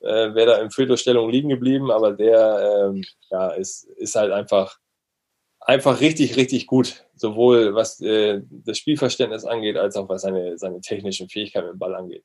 äh, 0.00 0.34
wäre 0.34 0.46
da 0.46 0.58
in 0.58 0.70
Viertelstellung 0.70 1.30
liegen 1.30 1.48
geblieben, 1.48 1.90
aber 1.90 2.12
der 2.12 2.90
ähm, 2.90 3.04
ja, 3.30 3.50
ist, 3.50 3.84
ist 3.96 4.14
halt 4.14 4.32
einfach 4.32 4.78
einfach 5.64 6.00
richtig, 6.00 6.36
richtig 6.36 6.66
gut. 6.66 7.04
Sowohl 7.14 7.74
was 7.74 8.00
äh, 8.00 8.42
das 8.50 8.78
Spielverständnis 8.78 9.44
angeht, 9.44 9.76
als 9.76 9.96
auch 9.96 10.08
was 10.08 10.22
seine, 10.22 10.58
seine 10.58 10.80
technischen 10.80 11.28
Fähigkeiten 11.28 11.68
im 11.68 11.78
Ball 11.78 11.94
angeht. 11.94 12.24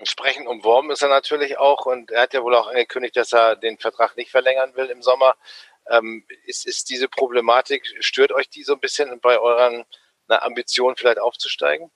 Entsprechend 0.00 0.46
umworben 0.46 0.90
ist 0.90 1.02
er 1.02 1.10
natürlich 1.10 1.58
auch 1.58 1.84
und 1.84 2.10
er 2.10 2.22
hat 2.22 2.32
ja 2.32 2.42
wohl 2.42 2.54
auch 2.54 2.68
angekündigt, 2.68 3.16
dass 3.16 3.34
er 3.34 3.54
den 3.54 3.76
Vertrag 3.76 4.16
nicht 4.16 4.30
verlängern 4.30 4.74
will 4.74 4.86
im 4.86 5.02
Sommer. 5.02 5.34
Ähm, 5.90 6.24
ist, 6.46 6.66
ist 6.66 6.88
diese 6.88 7.06
Problematik, 7.06 7.84
stört 8.00 8.32
euch 8.32 8.48
die 8.48 8.62
so 8.62 8.72
ein 8.72 8.80
bisschen 8.80 9.20
bei 9.20 9.38
euren 9.38 9.84
Ambitionen 10.26 10.96
vielleicht 10.96 11.18
aufzusteigen? 11.18 11.90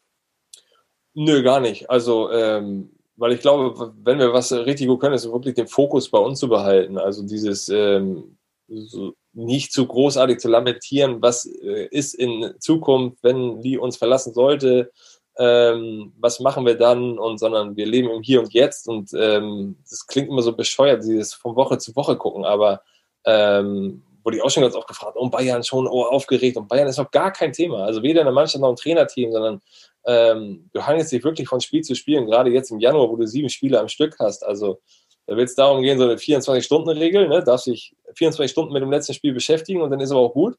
Nö, 1.14 1.42
gar 1.42 1.60
nicht. 1.60 1.88
Also, 1.88 2.30
ähm, 2.30 2.94
weil 3.16 3.32
ich 3.32 3.40
glaube, 3.40 3.94
wenn 4.02 4.18
wir 4.18 4.34
was 4.34 4.52
richtig 4.52 4.86
gut 4.86 5.00
können, 5.00 5.14
ist 5.14 5.24
wirklich 5.24 5.54
den 5.54 5.68
Fokus 5.68 6.10
bei 6.10 6.18
uns 6.18 6.40
zu 6.40 6.48
behalten. 6.48 6.98
Also 6.98 7.22
dieses 7.22 7.70
ähm, 7.70 8.36
so 8.68 9.14
nicht 9.32 9.72
zu 9.72 9.86
großartig 9.86 10.40
zu 10.40 10.48
lamentieren, 10.48 11.22
was 11.22 11.46
äh, 11.46 11.86
ist 11.90 12.14
in 12.14 12.54
Zukunft, 12.58 13.18
wenn 13.22 13.62
Lee 13.62 13.78
uns 13.78 13.96
verlassen 13.96 14.34
sollte, 14.34 14.92
ähm, 15.38 16.12
was 16.18 16.40
machen 16.40 16.64
wir 16.64 16.76
dann 16.76 17.18
und 17.18 17.38
sondern 17.38 17.76
wir 17.76 17.86
leben 17.86 18.10
im 18.10 18.22
Hier 18.22 18.40
und 18.40 18.52
Jetzt 18.52 18.88
und 18.88 19.10
ähm, 19.14 19.76
das 19.88 20.06
klingt 20.06 20.28
immer 20.28 20.42
so 20.42 20.54
bescheuert, 20.54 21.02
dieses 21.02 21.34
von 21.34 21.56
Woche 21.56 21.78
zu 21.78 21.94
Woche 21.96 22.16
gucken, 22.16 22.44
aber 22.44 22.82
ähm, 23.24 24.02
wurde 24.22 24.36
ich 24.36 24.42
auch 24.42 24.50
schon 24.50 24.62
ganz 24.62 24.74
oft 24.74 24.88
gefragt, 24.88 25.16
oh 25.18 25.28
Bayern 25.28 25.64
schon 25.64 25.86
oh, 25.86 26.02
aufgeregt 26.02 26.56
und 26.56 26.68
Bayern 26.68 26.88
ist 26.88 26.98
noch 26.98 27.10
gar 27.10 27.32
kein 27.32 27.52
Thema, 27.52 27.84
also 27.84 28.02
weder 28.02 28.20
in 28.20 28.26
der 28.26 28.34
Mannschaft 28.34 28.60
noch 28.60 28.70
im 28.70 28.76
Trainerteam, 28.76 29.32
sondern 29.32 29.60
ähm, 30.06 30.70
du 30.72 30.86
hangelst 30.86 31.12
dich 31.12 31.24
wirklich 31.24 31.48
von 31.48 31.60
Spiel 31.60 31.82
zu 31.82 31.94
Spiel 31.94 32.18
und 32.18 32.26
gerade 32.26 32.50
jetzt 32.50 32.70
im 32.70 32.78
Januar, 32.78 33.08
wo 33.08 33.16
du 33.16 33.26
sieben 33.26 33.48
Spiele 33.48 33.80
am 33.80 33.88
Stück 33.88 34.16
hast, 34.18 34.44
also 34.44 34.80
da 35.26 35.36
wird 35.36 35.48
es 35.48 35.54
darum 35.54 35.82
gehen, 35.82 35.98
so 35.98 36.04
eine 36.04 36.16
24-Stunden-Regel, 36.16 37.28
ne? 37.28 37.42
darfst 37.42 37.66
dich 37.66 37.96
24 38.14 38.50
Stunden 38.50 38.72
mit 38.72 38.82
dem 38.82 38.90
letzten 38.90 39.14
Spiel 39.14 39.32
beschäftigen 39.32 39.80
und 39.80 39.90
dann 39.90 40.00
ist 40.00 40.10
aber 40.10 40.20
auch 40.20 40.34
gut. 40.34 40.56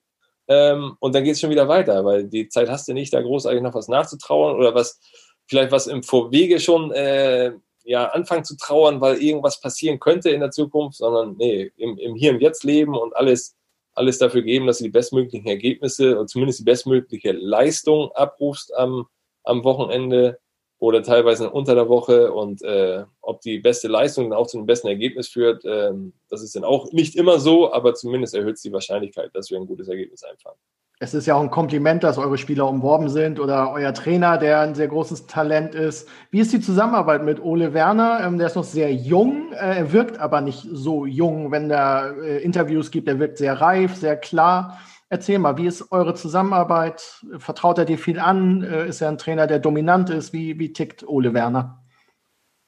Ähm, 0.48 0.96
und 1.00 1.16
dann 1.16 1.24
geht 1.24 1.34
es 1.34 1.42
schon 1.42 1.50
wieder 1.50 1.68
weiter, 1.68 2.06
weil 2.06 2.26
die 2.26 2.48
Zeit 2.50 2.70
hast 2.70 2.88
du 2.88 2.94
nicht, 2.94 3.14
da 3.14 3.22
großartig 3.22 3.62
noch 3.62 3.74
was 3.74 3.88
nachzutrauern 3.88 4.56
oder 4.56 4.76
was, 4.76 5.00
vielleicht 5.48 5.72
was 5.72 5.88
im 5.88 6.04
Vorwege 6.04 6.60
schon 6.60 6.92
äh, 6.92 7.52
ja, 7.84 8.08
anfangen 8.08 8.44
zu 8.44 8.58
trauern, 8.58 9.00
weil 9.02 9.22
irgendwas 9.22 9.60
passieren 9.60 10.00
könnte 10.00 10.30
in 10.32 10.40
der 10.40 10.52
Zukunft, 10.52 10.98
sondern 10.98 11.36
nee, 11.38 11.72
im, 11.78 11.98
im 11.98 12.16
Hier 12.16 12.32
und 12.32 12.42
Jetzt 12.42 12.64
leben 12.64 12.96
und 12.96 13.16
alles, 13.16 13.56
alles 13.94 14.18
dafür 14.18 14.42
geben, 14.42 14.68
dass 14.68 14.80
du 14.80 14.86
die 14.86 14.90
bestmöglichen 14.90 15.48
Ergebnisse 15.48 16.16
oder 16.16 16.28
zumindest 16.28 16.60
die 16.60 16.64
bestmögliche 16.64 17.32
Leistung 17.32 18.12
abrufst 18.14 18.76
am, 18.76 19.06
am 19.44 19.64
Wochenende 19.64 20.40
oder 20.80 21.04
teilweise 21.04 21.50
unter 21.50 21.76
der 21.76 21.88
Woche 21.88 22.34
und 22.34 22.62
äh, 22.62 23.04
ob 23.22 23.42
die 23.42 23.60
beste 23.60 23.88
Leistung 23.88 24.30
dann 24.30 24.40
auch 24.40 24.48
zu 24.48 24.58
einem 24.58 24.66
besten 24.66 24.88
Ergebnis 24.88 25.30
führt, 25.30 25.64
äh, 25.66 25.92
das 26.30 26.44
ist 26.44 26.56
dann 26.56 26.64
auch 26.64 26.92
nicht 26.92 27.16
immer 27.16 27.40
so, 27.40 27.72
aber 27.72 27.94
zumindest 27.94 28.36
erhöht 28.36 28.56
es 28.56 28.62
die 28.62 28.74
Wahrscheinlichkeit, 28.74 29.32
dass 29.34 29.50
wir 29.50 29.58
ein 29.58 29.68
gutes 29.68 29.88
Ergebnis 29.88 30.24
einfahren. 30.24 30.58
Es 31.00 31.14
ist 31.14 31.26
ja 31.26 31.36
auch 31.36 31.42
ein 31.42 31.52
Kompliment, 31.52 32.06
dass 32.06 32.18
eure 32.18 32.38
Spieler 32.38 32.70
umworben 32.70 33.10
sind 33.10 33.42
oder 33.42 33.74
euer 33.74 33.94
Trainer, 33.94 34.38
der 34.38 34.62
ein 34.62 34.76
sehr 34.76 34.88
großes 34.88 35.28
Talent 35.28 35.76
ist. 35.76 36.08
Wie 36.32 36.40
ist 36.40 36.54
die 36.54 36.62
Zusammenarbeit 36.62 37.22
mit 37.22 37.44
Ole 37.44 37.74
Werner? 37.74 38.22
Ähm, 38.24 38.38
der 38.38 38.48
ist 38.48 38.56
noch 38.56 38.64
sehr 38.64 38.94
jung, 38.94 39.52
äh, 39.52 39.78
er 39.78 39.92
wirkt 39.92 40.20
aber 40.20 40.40
nicht 40.40 40.66
so 40.72 41.06
jung, 41.06 41.52
wenn 41.52 41.70
er 41.70 42.16
äh, 42.22 42.38
Interviews 42.44 42.92
gibt. 42.92 43.10
Er 43.10 43.20
wirkt 43.20 43.38
sehr 43.38 43.60
reif, 43.60 43.96
sehr 43.96 44.16
klar. 44.16 44.80
Erzähl 45.16 45.40
mal, 45.40 45.58
wie 45.58 45.66
ist 45.66 45.94
eure 45.94 46.14
Zusammenarbeit? 46.14 47.24
Vertraut 47.38 47.78
er 47.78 47.86
dir 47.86 47.98
viel 47.98 48.20
an? 48.20 48.64
Äh, 48.64 48.90
ist 48.90 49.00
er 49.00 49.08
ein 49.08 49.18
Trainer, 49.18 49.48
der 49.48 49.60
dominant 49.60 50.10
ist? 50.10 50.34
Wie, 50.34 50.60
wie 50.60 50.74
tickt 50.74 51.08
Ole 51.08 51.34
Werner? 51.34 51.82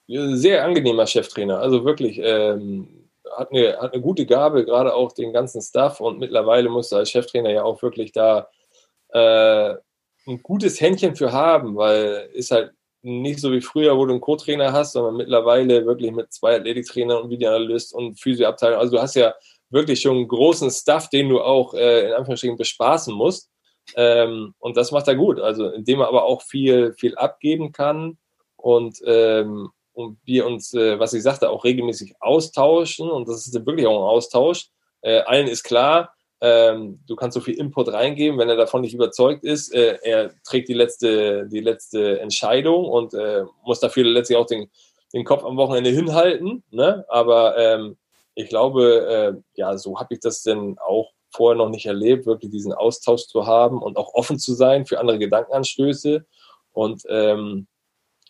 Sehr 0.06 0.64
angenehmer 0.64 1.06
Cheftrainer. 1.06 1.58
Also 1.58 1.84
wirklich, 1.84 2.18
ähm, 2.24 3.10
hat, 3.36 3.52
eine, 3.52 3.76
hat 3.76 3.92
eine 3.92 4.00
gute 4.00 4.24
Gabe, 4.24 4.64
gerade 4.64 4.94
auch 4.94 5.12
den 5.12 5.34
ganzen 5.34 5.60
Stuff. 5.60 6.00
Und 6.00 6.20
mittlerweile 6.20 6.70
musst 6.70 6.90
du 6.90 6.96
als 6.96 7.10
Cheftrainer 7.10 7.50
ja 7.50 7.64
auch 7.64 7.82
wirklich 7.82 8.12
da 8.12 8.48
äh, 9.10 9.74
ein 10.26 10.42
gutes 10.42 10.80
Händchen 10.80 11.16
für 11.16 11.32
haben, 11.32 11.76
weil 11.76 12.30
ist 12.32 12.50
halt 12.50 12.72
nicht 13.02 13.40
so 13.40 13.52
wie 13.52 13.60
früher, 13.60 13.94
wo 13.98 14.06
du 14.06 14.12
einen 14.12 14.22
Co-Trainer 14.22 14.72
hast, 14.72 14.94
sondern 14.94 15.18
mittlerweile 15.18 15.84
wirklich 15.84 16.12
mit 16.12 16.32
zwei 16.32 16.56
Athletiktrainern 16.56 17.24
und 17.24 17.30
Videoanalyst 17.30 17.92
und 17.92 18.18
Physioabteilung. 18.18 18.78
Also 18.78 18.96
du 18.96 19.02
hast 19.02 19.16
ja 19.16 19.34
wirklich 19.70 20.00
schon 20.00 20.26
großen 20.26 20.70
Stuff, 20.70 21.08
den 21.10 21.28
du 21.28 21.40
auch 21.40 21.74
äh, 21.74 22.08
in 22.08 22.12
Anführungsstrichen 22.12 22.56
bespaßen 22.56 23.14
musst. 23.14 23.50
Ähm, 23.96 24.54
und 24.58 24.76
das 24.76 24.92
macht 24.92 25.08
er 25.08 25.16
gut. 25.16 25.40
Also 25.40 25.68
indem 25.70 26.00
er 26.00 26.08
aber 26.08 26.24
auch 26.24 26.42
viel, 26.42 26.92
viel 26.94 27.14
abgeben 27.16 27.72
kann 27.72 28.18
und, 28.56 29.00
ähm, 29.04 29.70
und 29.92 30.18
wir 30.24 30.46
uns, 30.46 30.74
äh, 30.74 30.98
was 30.98 31.14
ich 31.14 31.22
sagte, 31.22 31.50
auch 31.50 31.64
regelmäßig 31.64 32.14
austauschen. 32.20 33.10
Und 33.10 33.28
das 33.28 33.46
ist 33.46 33.66
wirklich 33.66 33.86
auch 33.86 33.98
ein 33.98 34.10
Austausch. 34.10 34.68
Äh, 35.00 35.20
allen 35.20 35.48
ist 35.48 35.64
klar, 35.64 36.14
ähm, 36.40 37.00
du 37.06 37.16
kannst 37.16 37.34
so 37.34 37.40
viel 37.40 37.54
Input 37.54 37.92
reingeben, 37.92 38.38
wenn 38.38 38.48
er 38.48 38.56
davon 38.56 38.82
nicht 38.82 38.94
überzeugt 38.94 39.44
ist. 39.44 39.74
Äh, 39.74 39.98
er 40.02 40.32
trägt 40.44 40.68
die 40.68 40.74
letzte, 40.74 41.48
die 41.48 41.60
letzte 41.60 42.20
Entscheidung 42.20 42.84
und 42.84 43.14
äh, 43.14 43.44
muss 43.64 43.80
dafür 43.80 44.04
letztlich 44.04 44.38
auch 44.38 44.46
den, 44.46 44.70
den 45.12 45.24
Kopf 45.24 45.44
am 45.44 45.56
Wochenende 45.56 45.90
hinhalten. 45.90 46.62
Ne? 46.70 47.04
Aber 47.08 47.56
ähm, 47.58 47.96
ich 48.38 48.48
glaube, 48.48 49.06
äh, 49.08 49.42
ja, 49.54 49.76
so 49.76 49.98
habe 49.98 50.14
ich 50.14 50.20
das 50.20 50.42
denn 50.42 50.76
auch 50.78 51.10
vorher 51.30 51.58
noch 51.58 51.70
nicht 51.70 51.86
erlebt, 51.86 52.24
wirklich 52.24 52.52
diesen 52.52 52.72
Austausch 52.72 53.26
zu 53.26 53.46
haben 53.46 53.82
und 53.82 53.96
auch 53.96 54.14
offen 54.14 54.38
zu 54.38 54.54
sein 54.54 54.86
für 54.86 55.00
andere 55.00 55.18
Gedankenanstöße. 55.18 56.24
Und 56.70 57.02
ähm, 57.08 57.66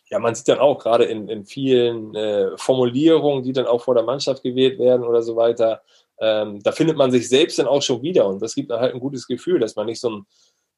ja, 0.09 0.17
man 0.17 0.33
sieht 0.33 0.47
dann 0.47 0.57
auch 0.57 0.79
gerade 0.79 1.05
in, 1.05 1.29
in 1.29 1.45
vielen 1.45 2.15
äh, 2.15 2.57
Formulierungen, 2.57 3.43
die 3.43 3.53
dann 3.53 3.67
auch 3.67 3.83
vor 3.83 3.93
der 3.93 4.03
Mannschaft 4.03 4.41
gewählt 4.41 4.79
werden 4.79 5.05
oder 5.05 5.21
so 5.21 5.35
weiter, 5.35 5.83
ähm, 6.19 6.59
da 6.63 6.71
findet 6.71 6.97
man 6.97 7.11
sich 7.11 7.29
selbst 7.29 7.59
dann 7.59 7.67
auch 7.67 7.83
schon 7.83 8.01
wieder 8.01 8.25
und 8.27 8.41
das 8.41 8.55
gibt 8.55 8.71
dann 8.71 8.79
halt 8.81 8.95
ein 8.95 8.99
gutes 8.99 9.27
Gefühl, 9.27 9.59
dass 9.59 9.75
man 9.75 9.85
nicht 9.85 10.01
so 10.01 10.09
ein 10.09 10.25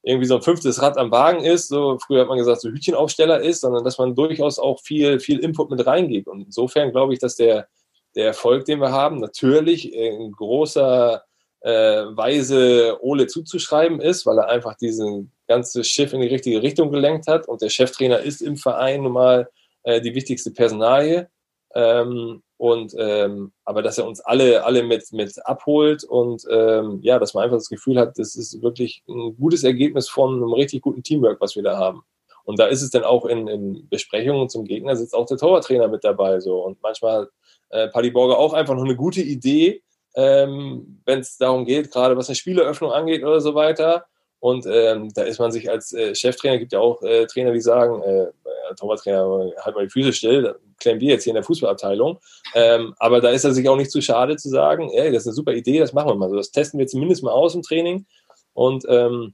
irgendwie 0.04 0.28
so 0.28 0.36
ein 0.36 0.42
fünftes 0.42 0.82
Rad 0.82 0.98
am 0.98 1.12
Wagen 1.12 1.44
ist, 1.44 1.70
so 1.70 1.98
früher 2.06 2.22
hat 2.22 2.28
man 2.28 2.38
gesagt, 2.38 2.62
so 2.62 2.70
Hütchenaufsteller 2.70 3.40
ist, 3.42 3.62
sondern 3.62 3.84
dass 3.84 3.98
man 3.98 4.16
durchaus 4.16 4.60
auch 4.60 4.82
viel, 4.82 5.20
viel 5.20 5.40
Input 5.40 5.70
mit 5.70 5.86
reingibt. 5.86 6.28
Und 6.28 6.42
insofern 6.42 6.92
glaube 6.92 7.14
ich, 7.14 7.20
dass 7.20 7.36
der, 7.36 7.68
der 8.16 8.28
Erfolg, 8.28 8.66
den 8.66 8.80
wir 8.80 8.92
haben, 8.92 9.20
natürlich 9.20 9.94
in 9.94 10.32
großer 10.32 11.24
äh, 11.62 11.72
Weise 11.72 12.98
Ole 13.02 13.28
zuzuschreiben 13.28 14.02
ist, 14.02 14.26
weil 14.26 14.38
er 14.40 14.50
einfach 14.50 14.76
diesen 14.76 15.32
ganze 15.48 15.84
Schiff 15.84 16.14
in 16.14 16.22
die 16.22 16.28
richtige 16.28 16.62
Richtung 16.62 16.92
gelenkt 16.92 17.28
hat 17.28 17.48
und 17.48 17.62
der 17.62 17.70
Cheftrainer 17.70 18.20
ist 18.20 18.42
im 18.42 18.58
Verein 18.58 19.04
nun 19.04 19.14
mal 19.14 19.50
äh, 19.84 20.02
die 20.02 20.16
wichtigste 20.16 20.52
Personalie. 20.52 21.30
Ähm, 21.74 22.42
und 22.58 22.94
ähm, 22.98 23.54
aber 23.66 23.82
dass 23.82 23.98
er 23.98 24.06
uns 24.06 24.20
alle, 24.20 24.64
alle 24.64 24.84
mit, 24.84 25.12
mit 25.14 25.34
abholt 25.46 26.04
und 26.04 26.46
ähm, 26.52 27.00
ja, 27.02 27.18
dass 27.18 27.34
man 27.34 27.44
einfach 27.44 27.58
das 27.58 27.70
Gefühl 27.70 27.98
hat, 27.98 28.20
das 28.20 28.36
ist 28.36 28.62
wirklich 28.62 29.04
ein 29.08 29.36
gutes 29.38 29.64
Ergebnis 29.64 30.10
von 30.10 30.36
einem 30.36 30.54
richtig 30.54 30.82
guten 30.82 31.02
Teamwork, 31.02 31.42
was 31.42 31.56
wir 31.56 31.64
da 31.64 31.78
haben. 31.78 32.04
Und 32.44 32.60
da 32.60 32.68
ist 32.68 32.82
es 32.82 32.90
dann 32.90 33.04
auch 33.04 33.26
in, 33.26 33.48
in 33.48 33.88
Besprechungen 33.90 34.50
zum 34.50 34.66
Gegner 34.66 34.96
sitzt 34.96 35.16
auch 35.16 35.26
der 35.26 35.38
Torwarttrainer 35.38 35.88
mit 35.88 36.04
dabei. 36.04 36.40
So. 36.40 36.64
Und 36.64 36.82
manchmal 36.82 37.30
äh, 37.72 37.88
Paddy 37.88 38.12
Borger 38.12 38.38
auch 38.38 38.54
einfach 38.54 38.76
noch 38.76 38.84
eine 38.84 38.96
gute 38.96 39.22
Idee, 39.22 39.82
ähm, 40.16 41.02
wenn 41.06 41.20
es 41.20 41.38
darum 41.38 41.66
geht, 41.66 41.92
gerade 41.92 42.18
was 42.18 42.30
eine 42.30 42.36
Spieleröffnung 42.36 42.92
angeht 42.92 43.24
oder 43.24 43.42
so 43.42 43.56
weiter. 43.56 44.06
Und 44.40 44.66
ähm, 44.66 45.14
da 45.14 45.22
ist 45.24 45.40
man 45.40 45.52
sich 45.52 45.70
als 45.70 45.94
äh, 45.94 46.16
Cheftrainer, 46.16 46.58
gibt 46.58 46.74
ja 46.74 46.80
auch 46.80 47.02
äh, 47.04 47.28
Trainer, 47.28 47.52
die 47.52 47.62
sagen, 47.62 48.02
äh, 48.02 48.28
Torwarttrainer, 48.76 49.52
halt 49.64 49.76
mal 49.76 49.84
die 49.84 49.90
Füße 49.90 50.14
still, 50.14 50.56
klären 50.80 51.00
wir 51.00 51.10
jetzt 51.10 51.24
hier 51.24 51.32
in 51.32 51.36
der 51.36 51.44
Fußballabteilung. 51.44 52.20
Ähm, 52.56 52.96
aber 52.98 53.22
da 53.22 53.30
ist 53.30 53.44
er 53.44 53.54
sich 53.54 53.68
auch 53.70 53.76
nicht 53.76 53.92
zu 53.92 54.02
schade 54.02 54.38
zu 54.38 54.50
sagen, 54.50 54.90
ey, 54.90 55.12
das 55.12 55.24
ist 55.24 55.28
eine 55.28 55.36
super 55.36 55.54
Idee, 55.54 55.80
das 55.80 55.94
machen 55.94 56.10
wir 56.10 56.16
mal 56.16 56.30
so. 56.30 56.36
Das 56.36 56.52
testen 56.52 56.80
wir 56.80 56.88
zumindest 56.88 57.24
mal 57.24 57.32
aus 57.32 57.56
im 57.56 57.62
Training. 57.62 58.06
Und 58.54 58.86
ähm, 58.90 59.34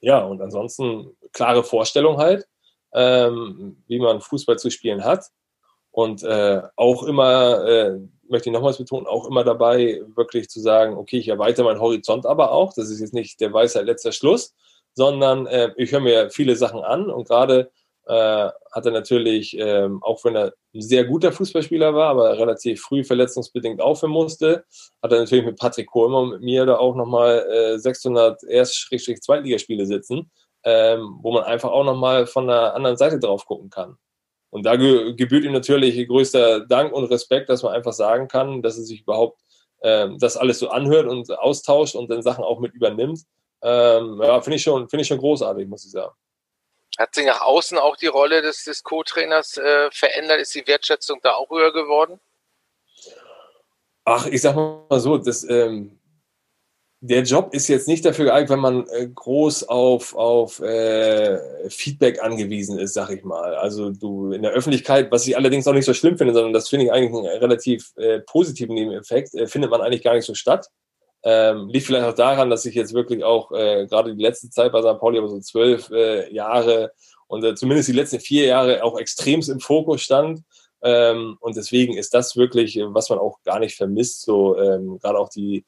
ja, 0.00 0.24
und 0.24 0.42
ansonsten 0.42 1.16
klare 1.32 1.62
Vorstellung 1.62 2.18
halt, 2.18 2.46
ähm, 2.92 3.82
wie 3.86 3.98
man 3.98 4.20
Fußball 4.20 4.58
zu 4.58 4.70
spielen 4.70 5.04
hat. 5.04 5.26
Und 5.92 6.22
äh, 6.22 6.62
auch 6.76 7.04
immer, 7.04 7.64
äh, 7.68 7.98
möchte 8.28 8.48
ich 8.48 8.52
nochmals 8.52 8.78
betonen, 8.78 9.06
auch 9.06 9.28
immer 9.28 9.44
dabei, 9.44 10.00
wirklich 10.16 10.48
zu 10.48 10.58
sagen, 10.60 10.96
okay, 10.96 11.18
ich 11.18 11.28
erweitere 11.28 11.64
meinen 11.64 11.80
Horizont 11.80 12.26
aber 12.26 12.50
auch. 12.52 12.72
Das 12.72 12.90
ist 12.90 13.00
jetzt 13.00 13.14
nicht 13.14 13.40
der 13.40 13.52
Weisheit 13.52 13.84
letzter 13.84 14.10
Schluss, 14.10 14.54
sondern 14.94 15.46
äh, 15.46 15.70
ich 15.76 15.92
höre 15.92 16.00
mir 16.00 16.30
viele 16.30 16.56
Sachen 16.56 16.82
an 16.82 17.10
und 17.10 17.28
gerade 17.28 17.70
äh, 18.06 18.48
hat 18.72 18.86
er 18.86 18.90
natürlich, 18.90 19.56
ähm, 19.58 20.02
auch 20.02 20.24
wenn 20.24 20.34
er 20.34 20.54
ein 20.74 20.80
sehr 20.80 21.04
guter 21.04 21.30
Fußballspieler 21.30 21.94
war, 21.94 22.08
aber 22.08 22.38
relativ 22.38 22.80
früh 22.80 23.04
verletzungsbedingt 23.04 23.80
aufhören 23.80 24.12
musste, 24.12 24.64
hat 25.02 25.12
er 25.12 25.20
natürlich 25.20 25.44
mit 25.44 25.58
Patrick 25.58 25.88
Kohlmann 25.88 26.24
und 26.24 26.30
mit 26.30 26.40
mir 26.40 26.66
da 26.66 26.78
auch 26.78 26.96
nochmal 26.96 27.46
äh, 27.50 27.78
600 27.78 28.42
Erst-Zweitligaspiele 28.44 29.86
sitzen, 29.86 30.30
ähm, 30.64 31.18
wo 31.20 31.32
man 31.32 31.44
einfach 31.44 31.70
auch 31.70 31.84
nochmal 31.84 32.26
von 32.26 32.46
der 32.48 32.74
anderen 32.74 32.96
Seite 32.96 33.18
drauf 33.18 33.44
gucken 33.46 33.70
kann. 33.70 33.98
Und 34.52 34.64
da 34.66 34.76
ge 34.76 35.14
gebührt 35.14 35.44
ihm 35.44 35.52
natürlich 35.52 36.06
größter 36.06 36.66
Dank 36.66 36.92
und 36.92 37.04
Respekt, 37.04 37.48
dass 37.48 37.62
man 37.62 37.72
einfach 37.72 37.94
sagen 37.94 38.28
kann, 38.28 38.60
dass 38.60 38.76
er 38.76 38.84
sich 38.84 39.00
überhaupt 39.00 39.40
ähm, 39.82 40.18
das 40.18 40.36
alles 40.36 40.58
so 40.58 40.68
anhört 40.68 41.06
und 41.06 41.30
austauscht 41.38 41.94
und 41.94 42.10
dann 42.10 42.20
Sachen 42.20 42.44
auch 42.44 42.60
mit 42.60 42.74
übernimmt. 42.74 43.20
Ähm, 43.62 44.20
ja, 44.22 44.42
finde 44.42 44.56
ich, 44.56 44.62
schon, 44.62 44.90
find 44.90 45.00
ich 45.00 45.08
schon 45.08 45.16
großartig, 45.16 45.66
muss 45.66 45.86
ich 45.86 45.92
sagen. 45.92 46.12
Hat 46.98 47.14
sich 47.14 47.24
nach 47.24 47.40
außen 47.40 47.78
auch 47.78 47.96
die 47.96 48.08
Rolle 48.08 48.42
des, 48.42 48.64
des 48.64 48.82
Co-Trainers 48.82 49.56
äh, 49.56 49.90
verändert? 49.90 50.38
Ist 50.38 50.54
die 50.54 50.66
Wertschätzung 50.66 51.20
da 51.22 51.32
auch 51.32 51.48
höher 51.48 51.72
geworden? 51.72 52.20
Ach, 54.04 54.26
ich 54.26 54.42
sag 54.42 54.54
mal 54.54 55.00
so, 55.00 55.16
das, 55.16 55.48
ähm, 55.48 55.98
der 57.04 57.24
Job 57.24 57.52
ist 57.52 57.66
jetzt 57.66 57.88
nicht 57.88 58.04
dafür 58.04 58.26
geeignet, 58.26 58.50
wenn 58.50 58.60
man 58.60 58.86
äh, 58.86 59.08
groß 59.12 59.64
auf, 59.64 60.14
auf 60.14 60.60
äh, 60.60 61.68
Feedback 61.68 62.22
angewiesen 62.22 62.78
ist, 62.78 62.94
sag 62.94 63.10
ich 63.10 63.24
mal. 63.24 63.56
Also 63.56 63.90
du 63.90 64.30
in 64.30 64.42
der 64.42 64.52
Öffentlichkeit, 64.52 65.10
was 65.10 65.26
ich 65.26 65.36
allerdings 65.36 65.66
auch 65.66 65.72
nicht 65.72 65.84
so 65.84 65.94
schlimm 65.94 66.16
finde, 66.16 66.32
sondern 66.32 66.52
das 66.52 66.68
finde 66.68 66.86
ich 66.86 66.92
eigentlich 66.92 67.12
einen 67.12 67.40
relativ 67.40 67.90
äh, 67.96 68.20
positiven 68.20 68.76
Nebeneffekt, 68.76 69.34
äh, 69.34 69.48
findet 69.48 69.72
man 69.72 69.80
eigentlich 69.80 70.04
gar 70.04 70.14
nicht 70.14 70.24
so 70.24 70.34
statt. 70.34 70.68
Ähm, 71.24 71.68
liegt 71.70 71.86
vielleicht 71.86 72.06
auch 72.06 72.14
daran, 72.14 72.50
dass 72.50 72.66
ich 72.66 72.76
jetzt 72.76 72.94
wirklich 72.94 73.24
auch 73.24 73.50
äh, 73.50 73.86
gerade 73.88 74.14
die 74.14 74.22
letzte 74.22 74.50
Zeit 74.50 74.70
bei 74.70 74.80
St. 74.80 75.00
Pauli, 75.00 75.18
aber 75.18 75.28
so 75.28 75.40
zwölf 75.40 75.90
äh, 75.90 76.32
Jahre 76.32 76.92
und 77.26 77.42
äh, 77.42 77.56
zumindest 77.56 77.88
die 77.88 77.94
letzten 77.94 78.20
vier 78.20 78.46
Jahre 78.46 78.84
auch 78.84 78.96
extremst 78.96 79.48
im 79.48 79.58
Fokus 79.58 80.02
stand. 80.02 80.42
Ähm, 80.82 81.36
und 81.40 81.56
deswegen 81.56 81.96
ist 81.96 82.14
das 82.14 82.36
wirklich, 82.36 82.78
äh, 82.78 82.94
was 82.94 83.08
man 83.08 83.18
auch 83.18 83.42
gar 83.42 83.58
nicht 83.58 83.76
vermisst, 83.76 84.22
so 84.22 84.56
ähm, 84.56 85.00
gerade 85.00 85.18
auch 85.18 85.30
die, 85.30 85.64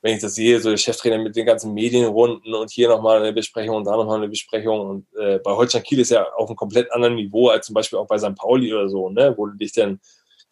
wenn 0.00 0.14
ich 0.14 0.22
das 0.22 0.34
sehe, 0.34 0.60
so 0.60 0.70
der 0.70 0.76
Cheftrainer 0.76 1.18
mit 1.18 1.34
den 1.34 1.46
ganzen 1.46 1.74
Medienrunden 1.74 2.54
und 2.54 2.70
hier 2.70 2.88
nochmal 2.88 3.20
eine 3.20 3.32
Besprechung 3.32 3.76
und 3.76 3.84
da 3.84 3.96
nochmal 3.96 4.18
eine 4.18 4.28
Besprechung. 4.28 4.80
Und 4.80 5.06
äh, 5.18 5.38
bei 5.38 5.52
Holstein 5.52 5.82
Kiel 5.82 6.00
ist 6.00 6.10
ja 6.10 6.24
auf 6.34 6.48
einem 6.48 6.56
komplett 6.56 6.92
anderen 6.92 7.16
Niveau 7.16 7.48
als 7.48 7.66
zum 7.66 7.74
Beispiel 7.74 7.98
auch 7.98 8.06
bei 8.06 8.18
St. 8.18 8.36
Pauli 8.36 8.72
oder 8.72 8.88
so, 8.88 9.08
ne, 9.08 9.34
wo 9.36 9.46
du 9.46 9.56
dich 9.56 9.72
dann 9.72 10.00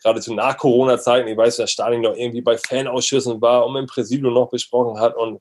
gerade 0.03 0.21
zu 0.21 0.35
Nach-Corona-Zeiten, 0.35 1.29
ich 1.29 1.37
weiß, 1.37 1.57
dass 1.57 1.71
Stalin 1.71 2.01
noch 2.01 2.17
irgendwie 2.17 2.43
bei 2.43 2.59
Fanausschüssen 2.59 3.41
war 3.41 3.67
und 3.67 3.77
im 3.77 3.87
Präsidium 3.87 4.35
noch 4.35 4.51
besprochen 4.51 5.01
hat 5.01 5.17
und 5.17 5.41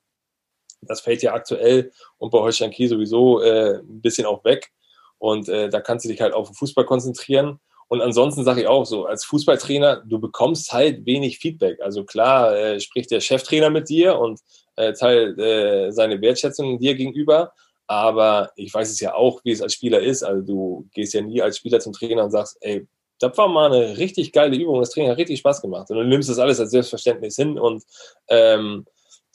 das 0.82 1.02
fällt 1.02 1.24
ja 1.24 1.34
aktuell 1.34 1.92
und 2.18 2.32
bei 2.32 2.40
Holstein 2.40 2.72
Kiel 2.72 2.90
sowieso 2.90 3.42
äh, 3.42 3.80
ein 3.80 4.02
bisschen 4.02 4.26
auch 4.26 4.44
weg 4.44 4.72
und 5.18 5.50
äh, 5.50 5.70
da 5.70 5.82
kannst 5.82 6.06
du 6.06 6.10
dich 6.10 6.22
halt 6.22 6.34
auf 6.34 6.48
den 6.50 6.56
Fußball 6.56 6.86
konzentrieren 6.86 7.60
und 7.88 8.02
ansonsten 8.02 8.44
sage 8.44 8.62
ich 8.62 8.68
auch 8.68 8.86
so, 8.86 9.06
als 9.06 9.26
Fußballtrainer, 9.26 10.04
du 10.06 10.20
bekommst 10.20 10.74
halt 10.74 11.06
wenig 11.06 11.38
Feedback. 11.38 11.80
Also 11.82 12.04
klar 12.04 12.56
äh, 12.56 12.80
spricht 12.80 13.12
der 13.12 13.22
Cheftrainer 13.22 13.70
mit 13.70 13.90
dir 13.90 14.18
und 14.18 14.40
äh, 14.76 14.94
teilt 14.94 15.38
äh, 15.40 15.92
seine 15.92 16.20
Wertschätzung 16.22 16.80
dir 16.80 16.96
gegenüber, 16.96 17.54
aber 17.88 18.52
ich 18.56 18.74
weiß 18.74 18.90
es 18.90 19.00
ja 19.00 19.14
auch, 19.14 19.42
wie 19.44 19.52
es 19.52 19.62
als 19.62 19.74
Spieler 19.74 20.02
ist. 20.02 20.24
Also 20.24 20.42
du 20.42 20.88
gehst 20.94 21.14
ja 21.14 21.22
nie 21.22 21.42
als 21.42 21.58
Spieler 21.58 21.80
zum 21.80 21.94
Trainer 21.94 22.24
und 22.24 22.32
sagst, 22.32 22.58
ey, 22.62 22.88
das 23.20 23.38
war 23.38 23.48
mal 23.48 23.72
eine 23.72 23.98
richtig 23.98 24.32
geile 24.32 24.58
Übung. 24.58 24.80
Das 24.80 24.90
Training 24.90 25.12
hat 25.12 25.18
richtig 25.18 25.40
Spaß 25.40 25.62
gemacht. 25.62 25.90
Und 25.90 25.98
du 25.98 26.04
nimmst 26.04 26.30
das 26.30 26.40
alles 26.40 26.60
als 26.60 26.72
Selbstverständnis 26.72 27.36
hin. 27.36 27.58
Und 27.58 27.84
ähm, 28.28 28.86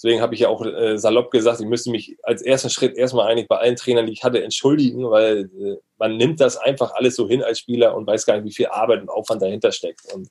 deswegen 0.03 0.23
habe 0.23 0.35
ich 0.35 0.41
ja 0.41 0.49
auch 0.49 0.65
äh, 0.65 0.97
salopp 0.97 1.31
gesagt, 1.31 1.61
ich 1.61 1.67
müsste 1.67 1.91
mich 1.91 2.17
als 2.23 2.41
ersten 2.41 2.71
Schritt 2.71 2.97
erstmal 2.97 3.31
eigentlich 3.31 3.49
bei 3.49 3.59
allen 3.59 3.77
Trainern, 3.77 4.07
die 4.07 4.13
ich 4.15 4.25
hatte, 4.25 4.43
entschuldigen, 4.43 5.11
weil 5.11 5.51
äh, 5.61 5.77
man 5.99 6.17
nimmt 6.17 6.41
das 6.41 6.57
einfach 6.57 6.95
alles 6.95 7.17
so 7.17 7.29
hin 7.29 7.43
als 7.43 7.59
Spieler 7.59 7.95
und 7.95 8.07
weiß 8.07 8.25
gar 8.25 8.37
nicht, 8.37 8.47
wie 8.47 8.55
viel 8.55 8.69
Arbeit 8.69 9.03
und 9.03 9.11
Aufwand 9.11 9.43
dahinter 9.43 9.73
steckt. 9.73 10.11
Und 10.15 10.29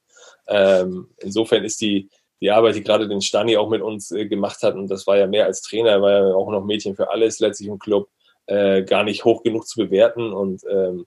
ähm, 0.47 1.09
insofern 1.19 1.63
ist 1.63 1.79
die, 1.81 2.09
die 2.41 2.49
Arbeit, 2.49 2.75
die 2.75 2.83
gerade 2.83 3.07
den 3.07 3.21
Stani 3.21 3.57
auch 3.57 3.69
mit 3.69 3.83
uns 3.83 4.09
äh, 4.11 4.25
gemacht 4.25 4.63
hat, 4.63 4.73
und 4.73 4.89
das 4.89 5.05
war 5.05 5.17
ja 5.17 5.27
mehr 5.27 5.45
als 5.45 5.61
Trainer, 5.61 6.01
war 6.01 6.11
ja 6.11 6.33
auch 6.33 6.49
noch 6.49 6.65
Mädchen 6.65 6.95
für 6.95 7.11
alles 7.11 7.39
letztlich 7.39 7.69
im 7.69 7.77
Club, 7.77 8.09
äh, 8.47 8.81
gar 8.81 9.03
nicht 9.03 9.23
hoch 9.23 9.43
genug 9.43 9.67
zu 9.67 9.79
bewerten. 9.79 10.33
Und 10.33 10.63
ähm, 10.67 11.05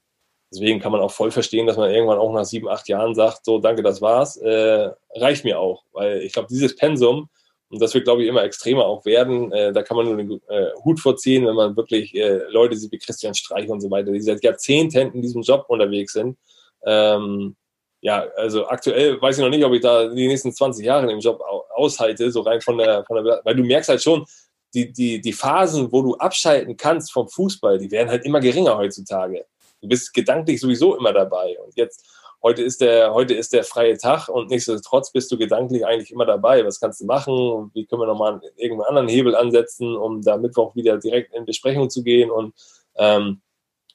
Deswegen 0.52 0.80
kann 0.80 0.92
man 0.92 1.00
auch 1.00 1.10
voll 1.10 1.30
verstehen, 1.30 1.66
dass 1.66 1.78
man 1.78 1.90
irgendwann 1.90 2.18
auch 2.18 2.30
nach 2.34 2.44
sieben, 2.44 2.68
acht 2.68 2.86
Jahren 2.86 3.14
sagt, 3.14 3.46
so 3.46 3.58
danke, 3.58 3.82
das 3.82 4.02
war's, 4.02 4.36
äh, 4.36 4.90
reicht 5.14 5.44
mir 5.44 5.58
auch. 5.58 5.84
Weil 5.92 6.20
ich 6.20 6.34
glaube, 6.34 6.48
dieses 6.50 6.76
Pensum 6.76 7.30
Und 7.72 7.80
das 7.80 7.94
wird, 7.94 8.04
glaube 8.04 8.22
ich, 8.22 8.28
immer 8.28 8.44
extremer 8.44 8.84
auch 8.84 9.06
werden. 9.06 9.50
Äh, 9.50 9.72
da 9.72 9.82
kann 9.82 9.96
man 9.96 10.04
nur 10.04 10.16
den 10.18 10.30
äh, 10.48 10.66
Hut 10.84 11.00
vorziehen, 11.00 11.46
wenn 11.46 11.54
man 11.54 11.74
wirklich 11.74 12.14
äh, 12.14 12.42
Leute 12.50 12.76
sieht 12.76 12.92
wie 12.92 12.98
Christian 12.98 13.34
Streich 13.34 13.66
und 13.70 13.80
so 13.80 13.90
weiter, 13.90 14.12
die 14.12 14.20
seit 14.20 14.44
Jahrzehnten 14.44 15.12
in 15.12 15.22
diesem 15.22 15.40
Job 15.40 15.64
unterwegs 15.68 16.12
sind. 16.12 16.36
Ähm, 16.84 17.56
ja, 18.02 18.26
also 18.36 18.66
aktuell 18.66 19.18
weiß 19.22 19.38
ich 19.38 19.42
noch 19.42 19.48
nicht, 19.48 19.64
ob 19.64 19.72
ich 19.72 19.80
da 19.80 20.06
die 20.08 20.26
nächsten 20.26 20.52
20 20.52 20.84
Jahre 20.84 21.04
in 21.04 21.08
dem 21.08 21.20
Job 21.20 21.40
aushalte, 21.74 22.30
so 22.30 22.42
rein 22.42 22.60
von 22.60 22.76
der, 22.76 23.04
von 23.06 23.24
der, 23.24 23.40
weil 23.42 23.54
du 23.54 23.64
merkst 23.64 23.88
halt 23.88 24.02
schon, 24.02 24.26
die, 24.74 24.92
die, 24.92 25.22
die 25.22 25.32
Phasen, 25.32 25.90
wo 25.92 26.02
du 26.02 26.14
abschalten 26.16 26.76
kannst 26.76 27.10
vom 27.10 27.26
Fußball, 27.26 27.78
die 27.78 27.90
werden 27.90 28.10
halt 28.10 28.26
immer 28.26 28.40
geringer 28.40 28.76
heutzutage. 28.76 29.46
Du 29.80 29.88
bist 29.88 30.12
gedanklich 30.12 30.60
sowieso 30.60 30.96
immer 30.96 31.12
dabei. 31.12 31.56
Und 31.64 31.74
jetzt, 31.76 32.04
heute 32.42 32.62
ist 32.62 32.80
der, 32.80 33.14
heute 33.14 33.34
ist 33.34 33.52
der 33.52 33.64
freie 33.64 33.96
Tag 33.96 34.28
und 34.28 34.50
nichtsdestotrotz 34.50 35.12
bist 35.12 35.30
du 35.30 35.38
gedanklich 35.38 35.86
eigentlich 35.86 36.10
immer 36.10 36.26
dabei. 36.26 36.64
Was 36.64 36.80
kannst 36.80 37.00
du 37.00 37.06
machen? 37.06 37.70
Wie 37.74 37.86
können 37.86 38.02
wir 38.02 38.06
nochmal 38.06 38.40
irgendeinen 38.56 38.88
anderen 38.88 39.08
Hebel 39.08 39.36
ansetzen, 39.36 39.96
um 39.96 40.22
da 40.22 40.36
Mittwoch 40.36 40.74
wieder 40.74 40.98
direkt 40.98 41.34
in 41.34 41.44
Besprechung 41.44 41.90
zu 41.90 42.02
gehen? 42.02 42.30
Und, 42.30 42.54
ähm, 42.96 43.42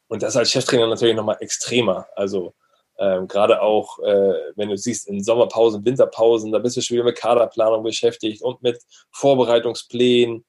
und 0.07 0.23
das 0.23 0.37
als 0.37 0.51
Cheftrainer 0.51 0.87
natürlich 0.87 1.15
nochmal 1.15 1.37
extremer. 1.39 2.07
Also, 2.15 2.53
ähm, 2.99 3.27
Gerade 3.27 3.61
auch, 3.61 3.99
äh, 3.99 4.33
wenn 4.55 4.69
du 4.69 4.77
siehst, 4.77 5.07
in 5.07 5.23
Sommerpausen, 5.23 5.85
Winterpausen, 5.85 6.51
da 6.51 6.59
bist 6.59 6.77
du 6.77 6.81
schon 6.81 6.95
wieder 6.95 7.03
mit 7.03 7.17
Kaderplanung 7.17 7.83
beschäftigt 7.83 8.41
und 8.41 8.61
mit 8.63 8.79
Vorbereitungsplänen. 9.11 10.45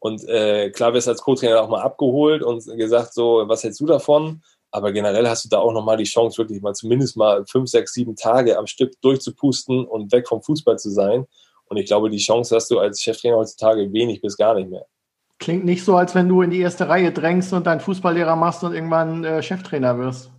Und 0.00 0.28
äh, 0.28 0.70
klar 0.70 0.94
wirst 0.94 1.06
du 1.06 1.12
als 1.12 1.22
Co-Trainer 1.22 1.62
auch 1.62 1.68
mal 1.68 1.82
abgeholt 1.82 2.42
und 2.42 2.66
gesagt, 2.76 3.14
so, 3.14 3.44
was 3.46 3.62
hältst 3.62 3.80
du 3.80 3.86
davon? 3.86 4.42
Aber 4.72 4.90
generell 4.90 5.28
hast 5.28 5.44
du 5.44 5.48
da 5.50 5.58
auch 5.58 5.72
nochmal 5.72 5.98
die 5.98 6.04
Chance, 6.04 6.38
wirklich 6.38 6.62
mal 6.62 6.74
zumindest 6.74 7.16
mal 7.16 7.44
fünf, 7.46 7.68
sechs, 7.68 7.92
sieben 7.92 8.16
Tage 8.16 8.58
am 8.58 8.66
Stück 8.66 9.00
durchzupusten 9.02 9.84
und 9.84 10.10
weg 10.12 10.26
vom 10.26 10.42
Fußball 10.42 10.78
zu 10.78 10.90
sein. 10.90 11.26
Und 11.66 11.76
ich 11.76 11.86
glaube, 11.86 12.10
die 12.10 12.18
Chance 12.18 12.56
hast 12.56 12.70
du 12.70 12.78
als 12.78 13.00
Cheftrainer 13.02 13.36
heutzutage 13.36 13.92
wenig 13.92 14.22
bis 14.22 14.36
gar 14.36 14.54
nicht 14.54 14.70
mehr. 14.70 14.86
Klingt 15.38 15.64
nicht 15.64 15.84
so, 15.84 15.96
als 15.96 16.14
wenn 16.14 16.28
du 16.28 16.42
in 16.42 16.50
die 16.50 16.60
erste 16.60 16.88
Reihe 16.88 17.12
drängst 17.12 17.52
und 17.52 17.66
deinen 17.66 17.80
Fußballlehrer 17.80 18.36
machst 18.36 18.64
und 18.64 18.74
irgendwann 18.74 19.24
äh, 19.24 19.42
Cheftrainer 19.42 19.98
wirst. 19.98 20.30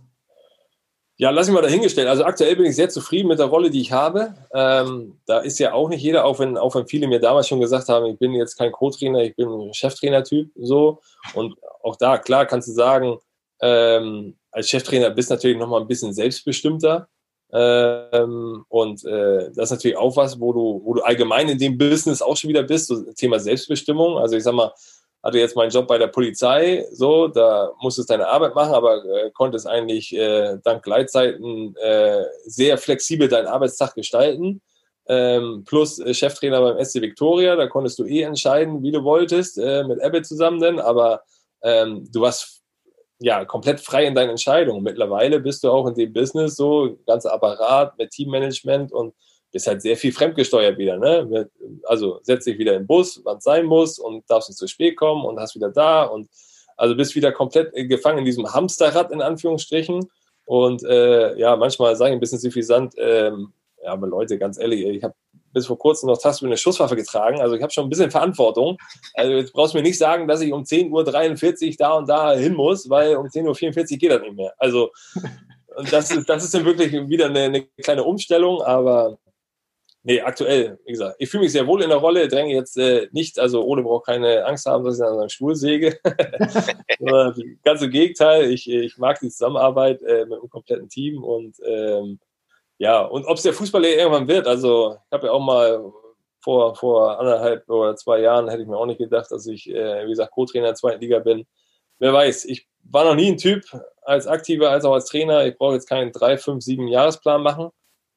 Ja, 1.16 1.30
lass 1.30 1.46
mich 1.46 1.54
mal 1.54 1.62
dahingestellt. 1.62 2.08
Also 2.08 2.24
aktuell 2.24 2.56
bin 2.56 2.66
ich 2.66 2.74
sehr 2.74 2.88
zufrieden 2.88 3.28
mit 3.28 3.38
der 3.38 3.46
Rolle, 3.46 3.70
die 3.70 3.80
ich 3.80 3.92
habe. 3.92 4.34
Ähm, 4.52 5.20
da 5.26 5.38
ist 5.38 5.60
ja 5.60 5.72
auch 5.72 5.88
nicht 5.88 6.02
jeder, 6.02 6.24
auch 6.24 6.40
wenn, 6.40 6.58
auch 6.58 6.74
wenn 6.74 6.88
viele 6.88 7.06
mir 7.06 7.20
damals 7.20 7.46
schon 7.46 7.60
gesagt 7.60 7.88
haben, 7.88 8.06
ich 8.06 8.18
bin 8.18 8.32
jetzt 8.32 8.56
kein 8.56 8.72
Co-Trainer, 8.72 9.20
ich 9.20 9.36
bin 9.36 9.48
ein 9.48 9.74
Cheftrainer-Typ 9.74 10.50
so. 10.56 11.00
Und 11.34 11.54
auch 11.84 11.94
da, 11.96 12.18
klar, 12.18 12.46
kannst 12.46 12.66
du 12.66 12.72
sagen, 12.72 13.18
ähm, 13.64 14.36
als 14.52 14.68
Cheftrainer 14.68 15.10
bist 15.10 15.30
du 15.30 15.34
natürlich 15.34 15.56
nochmal 15.56 15.80
ein 15.80 15.88
bisschen 15.88 16.12
selbstbestimmter. 16.12 17.08
Ähm, 17.50 18.64
und 18.68 19.04
äh, 19.04 19.50
das 19.54 19.70
ist 19.70 19.70
natürlich 19.70 19.96
auch 19.96 20.14
was, 20.16 20.38
wo 20.38 20.52
du, 20.52 20.82
wo 20.84 20.94
du 20.94 21.02
allgemein 21.02 21.48
in 21.48 21.58
dem 21.58 21.78
Business 21.78 22.20
auch 22.20 22.36
schon 22.36 22.50
wieder 22.50 22.62
bist, 22.62 22.88
so 22.88 23.02
Thema 23.14 23.40
Selbstbestimmung. 23.40 24.18
Also 24.18 24.36
ich 24.36 24.42
sag 24.42 24.54
mal, 24.54 24.72
hatte 25.22 25.38
jetzt 25.38 25.56
meinen 25.56 25.70
Job 25.70 25.86
bei 25.86 25.96
der 25.96 26.08
Polizei, 26.08 26.84
so, 26.92 27.28
da 27.28 27.72
musstest 27.80 28.10
deine 28.10 28.28
Arbeit 28.28 28.54
machen, 28.54 28.74
aber 28.74 29.02
äh, 29.02 29.30
konntest 29.32 29.66
eigentlich 29.66 30.14
äh, 30.14 30.58
dank 30.62 30.82
Gleitzeiten 30.82 31.74
äh, 31.76 32.24
sehr 32.44 32.76
flexibel 32.76 33.28
deinen 33.28 33.46
Arbeitstag 33.46 33.94
gestalten. 33.94 34.60
Ähm, 35.08 35.64
plus 35.64 35.98
äh, 36.00 36.12
Cheftrainer 36.12 36.60
beim 36.60 36.84
SC 36.84 37.00
Victoria, 37.00 37.56
da 37.56 37.66
konntest 37.66 37.98
du 37.98 38.04
eh 38.04 38.22
entscheiden, 38.22 38.82
wie 38.82 38.92
du 38.92 39.02
wolltest, 39.04 39.56
äh, 39.56 39.84
mit 39.84 40.00
Ebbe 40.02 40.20
zusammen 40.20 40.60
denn, 40.60 40.78
aber 40.78 41.22
ähm, 41.62 42.06
du 42.12 42.20
warst 42.20 42.53
ja 43.24 43.44
komplett 43.46 43.80
frei 43.80 44.04
in 44.04 44.14
deinen 44.14 44.30
Entscheidungen. 44.30 44.82
Mittlerweile 44.82 45.40
bist 45.40 45.64
du 45.64 45.70
auch 45.70 45.86
in 45.86 45.94
dem 45.94 46.12
Business 46.12 46.56
so, 46.56 46.98
ganzer 47.06 47.32
Apparat 47.32 47.96
mit 47.96 48.10
Teammanagement 48.10 48.92
und 48.92 49.14
bist 49.50 49.66
halt 49.66 49.80
sehr 49.80 49.96
viel 49.96 50.12
fremdgesteuert 50.12 50.76
wieder. 50.76 50.98
Ne? 50.98 51.48
Also 51.84 52.20
setz 52.22 52.44
dich 52.44 52.58
wieder 52.58 52.74
im 52.74 52.86
Bus, 52.86 53.22
wann 53.24 53.38
es 53.38 53.44
sein 53.44 53.64
muss 53.64 53.98
und 53.98 54.28
darfst 54.28 54.50
nicht 54.50 54.58
zu 54.58 54.66
spät 54.66 54.96
kommen 54.96 55.24
und 55.24 55.40
hast 55.40 55.54
wieder 55.54 55.70
da 55.70 56.02
und 56.02 56.28
also 56.76 56.94
bist 56.96 57.14
wieder 57.14 57.32
komplett 57.32 57.72
gefangen 57.88 58.18
in 58.18 58.24
diesem 58.26 58.52
Hamsterrad 58.52 59.10
in 59.10 59.22
Anführungsstrichen. 59.22 60.06
Und 60.44 60.84
äh, 60.84 61.38
ja, 61.38 61.56
manchmal 61.56 61.96
sage 61.96 62.10
ich 62.10 62.16
ein 62.16 62.20
bisschen 62.20 62.40
suffisant, 62.40 62.94
ähm, 62.98 63.54
ja, 63.82 63.92
aber 63.92 64.06
Leute, 64.06 64.38
ganz 64.38 64.58
ehrlich, 64.58 64.84
ich 64.84 65.02
habe 65.02 65.14
bis 65.54 65.66
vor 65.66 65.78
kurzem 65.78 66.08
noch 66.08 66.20
tagsüber 66.20 66.48
eine 66.48 66.58
Schusswaffe 66.58 66.96
getragen. 66.96 67.40
Also 67.40 67.54
ich 67.54 67.62
habe 67.62 67.72
schon 67.72 67.86
ein 67.86 67.90
bisschen 67.90 68.10
Verantwortung. 68.10 68.76
Also 69.14 69.32
jetzt 69.32 69.52
brauchst 69.52 69.72
du 69.72 69.78
mir 69.78 69.84
nicht 69.84 69.98
sagen, 69.98 70.28
dass 70.28 70.42
ich 70.42 70.52
um 70.52 70.64
10.43 70.64 71.68
Uhr 71.70 71.74
da 71.78 71.92
und 71.92 72.08
da 72.08 72.34
hin 72.34 72.54
muss, 72.54 72.90
weil 72.90 73.16
um 73.16 73.26
10.44 73.26 73.92
Uhr 73.92 73.98
geht 73.98 74.10
das 74.10 74.20
nicht 74.20 74.36
mehr. 74.36 74.52
Also 74.58 74.90
das 75.90 76.10
ist, 76.10 76.28
das 76.28 76.44
ist 76.44 76.54
dann 76.54 76.66
wirklich 76.66 76.92
wieder 76.92 77.26
eine, 77.26 77.40
eine 77.44 77.62
kleine 77.82 78.04
Umstellung, 78.04 78.60
aber 78.62 79.18
Nee, 80.06 80.20
aktuell, 80.20 80.78
wie 80.84 80.92
gesagt, 80.92 81.16
ich 81.18 81.30
fühle 81.30 81.44
mich 81.44 81.52
sehr 81.52 81.66
wohl 81.66 81.82
in 81.82 81.88
der 81.88 81.96
Rolle, 81.96 82.28
dränge 82.28 82.52
jetzt 82.52 82.76
äh, 82.76 83.08
nicht, 83.12 83.38
also 83.38 83.64
Ole 83.64 83.82
braucht 83.82 84.04
keine 84.04 84.44
Angst 84.44 84.66
haben, 84.66 84.84
dass 84.84 84.98
ich 84.98 85.02
an 85.04 85.16
seinem 85.16 85.30
Stuhl 85.30 85.56
säge. 85.56 85.98
Ganz 87.64 87.80
im 87.80 87.90
Gegenteil, 87.90 88.50
ich, 88.50 88.70
ich 88.70 88.98
mag 88.98 89.18
die 89.20 89.30
Zusammenarbeit 89.30 90.02
äh, 90.02 90.26
mit 90.26 90.42
dem 90.42 90.50
kompletten 90.50 90.90
Team 90.90 91.24
und 91.24 91.56
ähm, 91.66 92.20
ja, 92.78 93.00
und 93.02 93.24
ob 93.26 93.36
es 93.36 93.42
der 93.42 93.52
Fußballer 93.52 93.88
irgendwann 93.88 94.28
wird, 94.28 94.46
also 94.46 94.96
ich 95.06 95.12
habe 95.12 95.26
ja 95.26 95.32
auch 95.32 95.40
mal 95.40 95.92
vor, 96.40 96.74
vor 96.74 97.18
anderthalb 97.18 97.68
oder 97.68 97.96
zwei 97.96 98.20
Jahren 98.20 98.48
hätte 98.48 98.62
ich 98.62 98.68
mir 98.68 98.76
auch 98.76 98.86
nicht 98.86 98.98
gedacht, 98.98 99.30
dass 99.30 99.46
ich, 99.46 99.68
äh, 99.70 100.04
wie 100.04 100.10
gesagt, 100.10 100.32
Co-Trainer 100.32 100.66
der 100.66 100.74
zweiten 100.74 101.00
Liga 101.00 101.18
bin. 101.20 101.46
Wer 101.98 102.12
weiß, 102.12 102.44
ich 102.46 102.68
war 102.82 103.04
noch 103.04 103.14
nie 103.14 103.28
ein 103.28 103.38
Typ 103.38 103.62
als 104.02 104.26
Aktiver 104.26 104.70
als 104.70 104.84
auch 104.84 104.92
als 104.92 105.06
Trainer. 105.06 105.46
Ich 105.46 105.56
brauche 105.56 105.74
jetzt 105.74 105.88
keinen 105.88 106.12
drei, 106.12 106.36
fünf, 106.36 106.62
sieben 106.62 106.88
Jahresplan 106.88 107.42
machen 107.42 107.70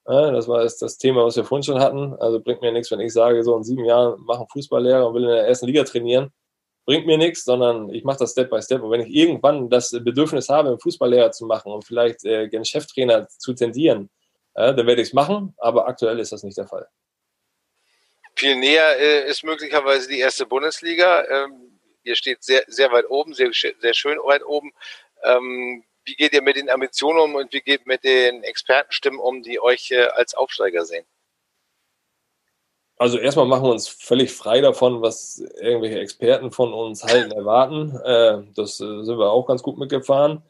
das 0.07 0.47
war 0.47 0.63
jetzt 0.63 0.81
das 0.81 0.97
Thema, 0.97 1.25
was 1.25 1.35
wir 1.35 1.43
vorhin 1.43 1.63
schon 1.63 1.79
hatten. 1.79 2.13
Also 2.15 2.39
bringt 2.39 2.61
mir 2.61 2.71
nichts, 2.71 2.89
wenn 2.91 3.01
ich 3.01 3.11
sage, 3.11 3.43
so 3.43 3.57
in 3.57 3.63
sieben 3.63 3.83
Jahren 3.83 4.19
mache 4.21 4.39
einen 4.39 4.47
Fußballlehrer 4.47 5.05
und 5.05 5.13
will 5.13 5.23
in 5.23 5.29
der 5.29 5.47
ersten 5.47 5.65
Liga 5.65 5.83
trainieren. 5.83 6.31
Bringt 6.85 7.05
mir 7.05 7.17
nichts, 7.17 7.43
sondern 7.43 7.89
ich 7.89 8.05
mache 8.05 8.19
das 8.19 8.31
Step 8.31 8.49
by 8.49 8.61
Step. 8.61 8.81
Und 8.81 8.91
wenn 8.91 9.01
ich 9.01 9.13
irgendwann 9.13 9.69
das 9.69 9.91
Bedürfnis 9.91 10.47
habe, 10.47 10.69
einen 10.69 10.79
Fußballlehrer 10.79 11.31
zu 11.31 11.45
machen 11.45 11.73
und 11.73 11.83
vielleicht 11.83 12.23
äh, 12.23 12.47
gerne 12.47 12.63
Cheftrainer 12.63 13.27
zu 13.27 13.53
tendieren, 13.53 14.09
äh, 14.57 14.73
dann 14.73 14.87
werde 14.87 15.01
ich 15.01 15.09
es 15.09 15.13
machen. 15.13 15.53
Aber 15.57 15.87
aktuell 15.87 16.19
ist 16.19 16.31
das 16.31 16.43
nicht 16.43 16.57
der 16.57 16.67
Fall. 16.67 16.87
Viel 18.35 18.55
näher 18.55 18.97
äh, 18.99 19.29
ist 19.29 19.43
möglicherweise 19.43 20.09
die 20.09 20.19
erste 20.19 20.45
Bundesliga. 20.45 21.23
Ähm, 21.29 21.79
ihr 22.03 22.15
steht 22.15 22.43
sehr, 22.43 22.63
sehr 22.67 22.91
weit 22.91 23.09
oben, 23.09 23.33
sehr, 23.33 23.51
sehr 23.53 23.93
schön 23.93 24.17
weit 24.19 24.43
oben. 24.45 24.73
Ähm, 25.23 25.83
wie 26.05 26.15
geht 26.15 26.33
ihr 26.33 26.41
mit 26.41 26.55
den 26.55 26.69
Ambitionen 26.69 27.19
um 27.19 27.35
und 27.35 27.53
wie 27.53 27.61
geht 27.61 27.85
mit 27.85 28.03
den 28.03 28.43
Expertenstimmen 28.43 29.19
um, 29.19 29.43
die 29.43 29.59
euch 29.59 29.91
äh, 29.91 30.05
als 30.05 30.33
Aufsteiger 30.33 30.85
sehen? 30.85 31.05
Also 32.99 33.19
erstmal 33.19 33.45
machen 33.45 33.65
wir 33.65 33.71
uns 33.71 33.87
völlig 33.87 34.31
frei 34.31 34.61
davon, 34.61 35.03
was 35.03 35.39
irgendwelche 35.59 35.99
Experten 35.99 36.51
von 36.51 36.73
uns 36.73 37.03
halten, 37.03 37.31
erwarten. 37.31 37.95
Äh, 38.03 38.51
das 38.55 38.79
äh, 38.79 39.03
sind 39.03 39.19
wir 39.19 39.29
auch 39.29 39.45
ganz 39.45 39.61
gut 39.61 39.77
mitgefahren. 39.77 40.41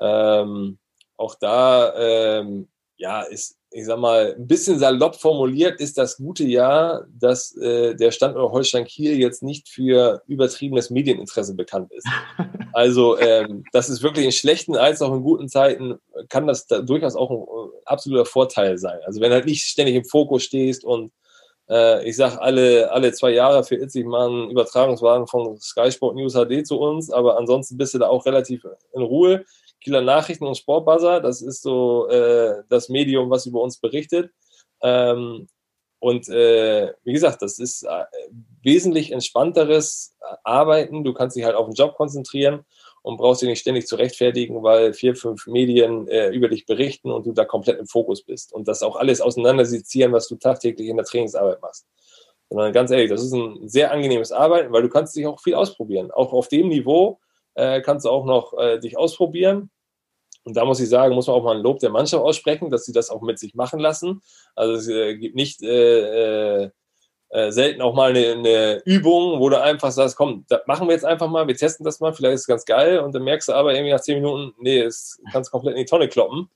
Ähm, 0.00 0.78
auch 1.18 1.34
da 1.34 1.94
ähm, 2.38 2.68
ja, 3.00 3.22
ist 3.22 3.60
ich 3.72 3.86
sag 3.86 4.00
mal, 4.00 4.34
ein 4.36 4.48
bisschen 4.48 4.78
salopp 4.78 5.14
formuliert 5.14 5.80
ist 5.80 5.96
das 5.96 6.16
gute 6.16 6.44
Jahr, 6.44 7.06
dass 7.20 7.56
äh, 7.56 7.94
der 7.94 8.10
Standort 8.10 8.52
Holstein 8.52 8.84
Kiel 8.84 9.16
jetzt 9.16 9.44
nicht 9.44 9.68
für 9.68 10.22
übertriebenes 10.26 10.90
Medieninteresse 10.90 11.54
bekannt 11.54 11.92
ist. 11.92 12.06
Also 12.72 13.18
ähm, 13.18 13.64
das 13.72 13.88
ist 13.88 14.00
wirklich 14.00 14.24
in 14.24 14.30
schlechten 14.30 14.76
als 14.76 15.02
auch 15.02 15.12
in 15.12 15.24
guten 15.24 15.48
Zeiten 15.48 15.98
kann 16.28 16.46
das 16.46 16.68
da 16.68 16.80
durchaus 16.80 17.16
auch 17.16 17.28
ein 17.32 17.38
äh, 17.38 17.82
absoluter 17.84 18.24
Vorteil 18.24 18.78
sein. 18.78 19.00
Also 19.04 19.20
wenn 19.20 19.32
halt 19.32 19.46
nicht 19.46 19.66
ständig 19.66 19.96
im 19.96 20.04
Fokus 20.04 20.44
stehst 20.44 20.84
und 20.84 21.10
äh, 21.68 22.08
ich 22.08 22.14
sag 22.14 22.38
alle 22.38 22.92
alle 22.92 23.10
zwei 23.10 23.30
Jahre 23.32 23.64
für 23.64 23.90
sich 23.90 24.04
mal 24.04 24.28
einen 24.28 24.50
Übertragungswagen 24.50 25.26
von 25.26 25.58
Sky 25.60 25.90
Sport 25.90 26.14
News 26.14 26.34
HD 26.34 26.64
zu 26.64 26.78
uns, 26.78 27.10
aber 27.10 27.38
ansonsten 27.38 27.76
bist 27.76 27.92
du 27.92 27.98
da 27.98 28.06
auch 28.06 28.24
relativ 28.24 28.64
in 28.92 29.02
Ruhe 29.02 29.44
Kieler 29.80 30.02
Nachrichten 30.02 30.46
und 30.46 30.56
Sportbuzzer. 30.56 31.20
Das 31.20 31.42
ist 31.42 31.62
so 31.62 32.08
äh, 32.08 32.62
das 32.68 32.88
Medium, 32.88 33.30
was 33.30 33.46
über 33.46 33.62
uns 33.62 33.78
berichtet. 33.78 34.30
Ähm, 34.82 35.48
und 36.00 36.28
äh, 36.30 36.94
wie 37.04 37.12
gesagt, 37.12 37.42
das 37.42 37.58
ist 37.58 37.82
äh, 37.82 38.04
wesentlich 38.62 39.12
entspannteres 39.12 40.16
Arbeiten. 40.44 41.04
Du 41.04 41.12
kannst 41.12 41.36
dich 41.36 41.44
halt 41.44 41.54
auf 41.54 41.66
den 41.66 41.74
Job 41.74 41.94
konzentrieren 41.94 42.64
und 43.02 43.18
brauchst 43.18 43.42
dich 43.42 43.48
nicht 43.48 43.60
ständig 43.60 43.86
zu 43.86 43.96
rechtfertigen, 43.96 44.62
weil 44.62 44.94
vier, 44.94 45.14
fünf 45.14 45.46
Medien 45.46 46.08
äh, 46.08 46.30
über 46.30 46.48
dich 46.48 46.64
berichten 46.64 47.10
und 47.10 47.26
du 47.26 47.32
da 47.32 47.44
komplett 47.44 47.78
im 47.78 47.86
Fokus 47.86 48.22
bist. 48.22 48.52
Und 48.52 48.66
das 48.66 48.82
auch 48.82 48.96
alles 48.96 49.20
auseinandersezieren, 49.20 50.12
was 50.12 50.26
du 50.26 50.36
tagtäglich 50.36 50.88
in 50.88 50.96
der 50.96 51.06
Trainingsarbeit 51.06 51.60
machst. 51.60 51.86
Sondern 52.48 52.72
ganz 52.72 52.90
ehrlich, 52.90 53.10
das 53.10 53.22
ist 53.22 53.32
ein 53.32 53.68
sehr 53.68 53.92
angenehmes 53.92 54.32
Arbeiten, 54.32 54.72
weil 54.72 54.82
du 54.82 54.88
kannst 54.88 55.14
dich 55.14 55.26
auch 55.26 55.40
viel 55.40 55.54
ausprobieren. 55.54 56.10
Auch 56.10 56.32
auf 56.32 56.48
dem 56.48 56.68
Niveau, 56.68 57.20
äh, 57.54 57.80
kannst 57.80 58.06
du 58.06 58.10
auch 58.10 58.24
noch 58.24 58.56
äh, 58.58 58.78
dich 58.78 58.96
ausprobieren. 58.96 59.70
Und 60.44 60.56
da 60.56 60.64
muss 60.64 60.80
ich 60.80 60.88
sagen, 60.88 61.14
muss 61.14 61.26
man 61.26 61.36
auch 61.36 61.44
mal 61.44 61.56
ein 61.56 61.62
Lob 61.62 61.80
der 61.80 61.90
Mannschaft 61.90 62.22
aussprechen, 62.22 62.70
dass 62.70 62.84
sie 62.84 62.92
das 62.92 63.10
auch 63.10 63.20
mit 63.20 63.38
sich 63.38 63.54
machen 63.54 63.78
lassen. 63.78 64.22
Also 64.54 64.74
es 64.74 64.88
äh, 64.88 65.16
gibt 65.16 65.36
nicht 65.36 65.62
äh, 65.62 66.64
äh, 66.64 66.70
äh, 67.30 67.52
selten 67.52 67.82
auch 67.82 67.94
mal 67.94 68.10
eine, 68.10 68.32
eine, 68.32 68.82
Übung, 68.84 69.38
wo 69.38 69.48
du 69.48 69.60
einfach 69.60 69.92
sagst, 69.92 70.16
komm, 70.16 70.44
das 70.48 70.62
machen 70.66 70.88
wir 70.88 70.94
jetzt 70.94 71.04
einfach 71.04 71.28
mal, 71.28 71.46
wir 71.46 71.56
testen 71.56 71.84
das 71.84 72.00
mal, 72.00 72.12
vielleicht 72.12 72.34
ist 72.34 72.40
es 72.42 72.46
ganz 72.46 72.64
geil. 72.64 72.98
Und 72.98 73.14
dann 73.14 73.22
merkst 73.22 73.48
du 73.48 73.52
aber 73.52 73.72
irgendwie 73.72 73.92
nach 73.92 74.00
zehn 74.00 74.16
Minuten, 74.16 74.52
nee, 74.58 74.80
es 74.80 75.20
kannst 75.30 75.50
komplett 75.50 75.74
in 75.74 75.82
die 75.82 75.88
Tonne 75.88 76.08
kloppen. 76.08 76.48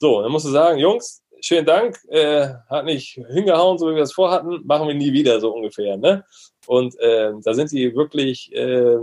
So, 0.00 0.20
dann 0.20 0.30
musst 0.30 0.44
du 0.44 0.50
sagen, 0.50 0.78
Jungs, 0.78 1.22
schönen 1.40 1.66
Dank, 1.66 1.98
äh, 2.08 2.48
hat 2.68 2.84
nicht 2.84 3.20
hingehauen, 3.30 3.78
so 3.78 3.88
wie 3.90 3.94
wir 3.94 4.02
es 4.02 4.12
vorhatten, 4.12 4.60
machen 4.66 4.86
wir 4.86 4.94
nie 4.94 5.12
wieder, 5.12 5.40
so 5.40 5.54
ungefähr. 5.54 5.96
Ne? 5.96 6.24
Und 6.66 6.98
äh, 7.00 7.32
da 7.42 7.54
sind 7.54 7.72
die 7.72 7.94
wirklich, 7.94 8.52
äh, 8.54 8.98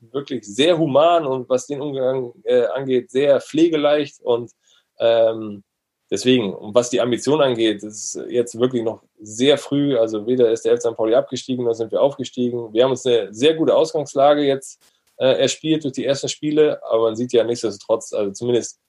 wirklich 0.00 0.44
sehr 0.44 0.78
human 0.78 1.26
und 1.26 1.48
was 1.48 1.66
den 1.66 1.80
Umgang 1.80 2.32
äh, 2.44 2.64
angeht, 2.66 3.10
sehr 3.10 3.40
pflegeleicht 3.40 4.20
und 4.20 4.50
ähm, 4.98 5.62
deswegen, 6.10 6.54
und 6.54 6.74
was 6.74 6.90
die 6.90 7.00
Ambition 7.00 7.40
angeht, 7.40 7.82
ist 7.82 8.18
jetzt 8.28 8.58
wirklich 8.58 8.82
noch 8.82 9.02
sehr 9.20 9.58
früh. 9.58 9.96
Also 9.96 10.26
weder 10.26 10.50
ist 10.50 10.64
der 10.64 10.76
FC 10.76 10.82
St. 10.82 10.96
Pauli 10.96 11.14
abgestiegen, 11.14 11.64
noch 11.64 11.74
sind 11.74 11.92
wir 11.92 12.02
aufgestiegen. 12.02 12.72
Wir 12.72 12.84
haben 12.84 12.90
uns 12.90 13.06
eine 13.06 13.32
sehr 13.32 13.54
gute 13.54 13.74
Ausgangslage 13.74 14.42
jetzt 14.42 14.80
äh, 15.16 15.40
erspielt 15.40 15.84
durch 15.84 15.94
die 15.94 16.04
ersten 16.04 16.28
Spiele, 16.28 16.82
aber 16.84 17.04
man 17.04 17.16
sieht 17.16 17.32
ja 17.32 17.44
nichtsdestotrotz, 17.44 18.12
also 18.12 18.32
zumindest 18.32 18.80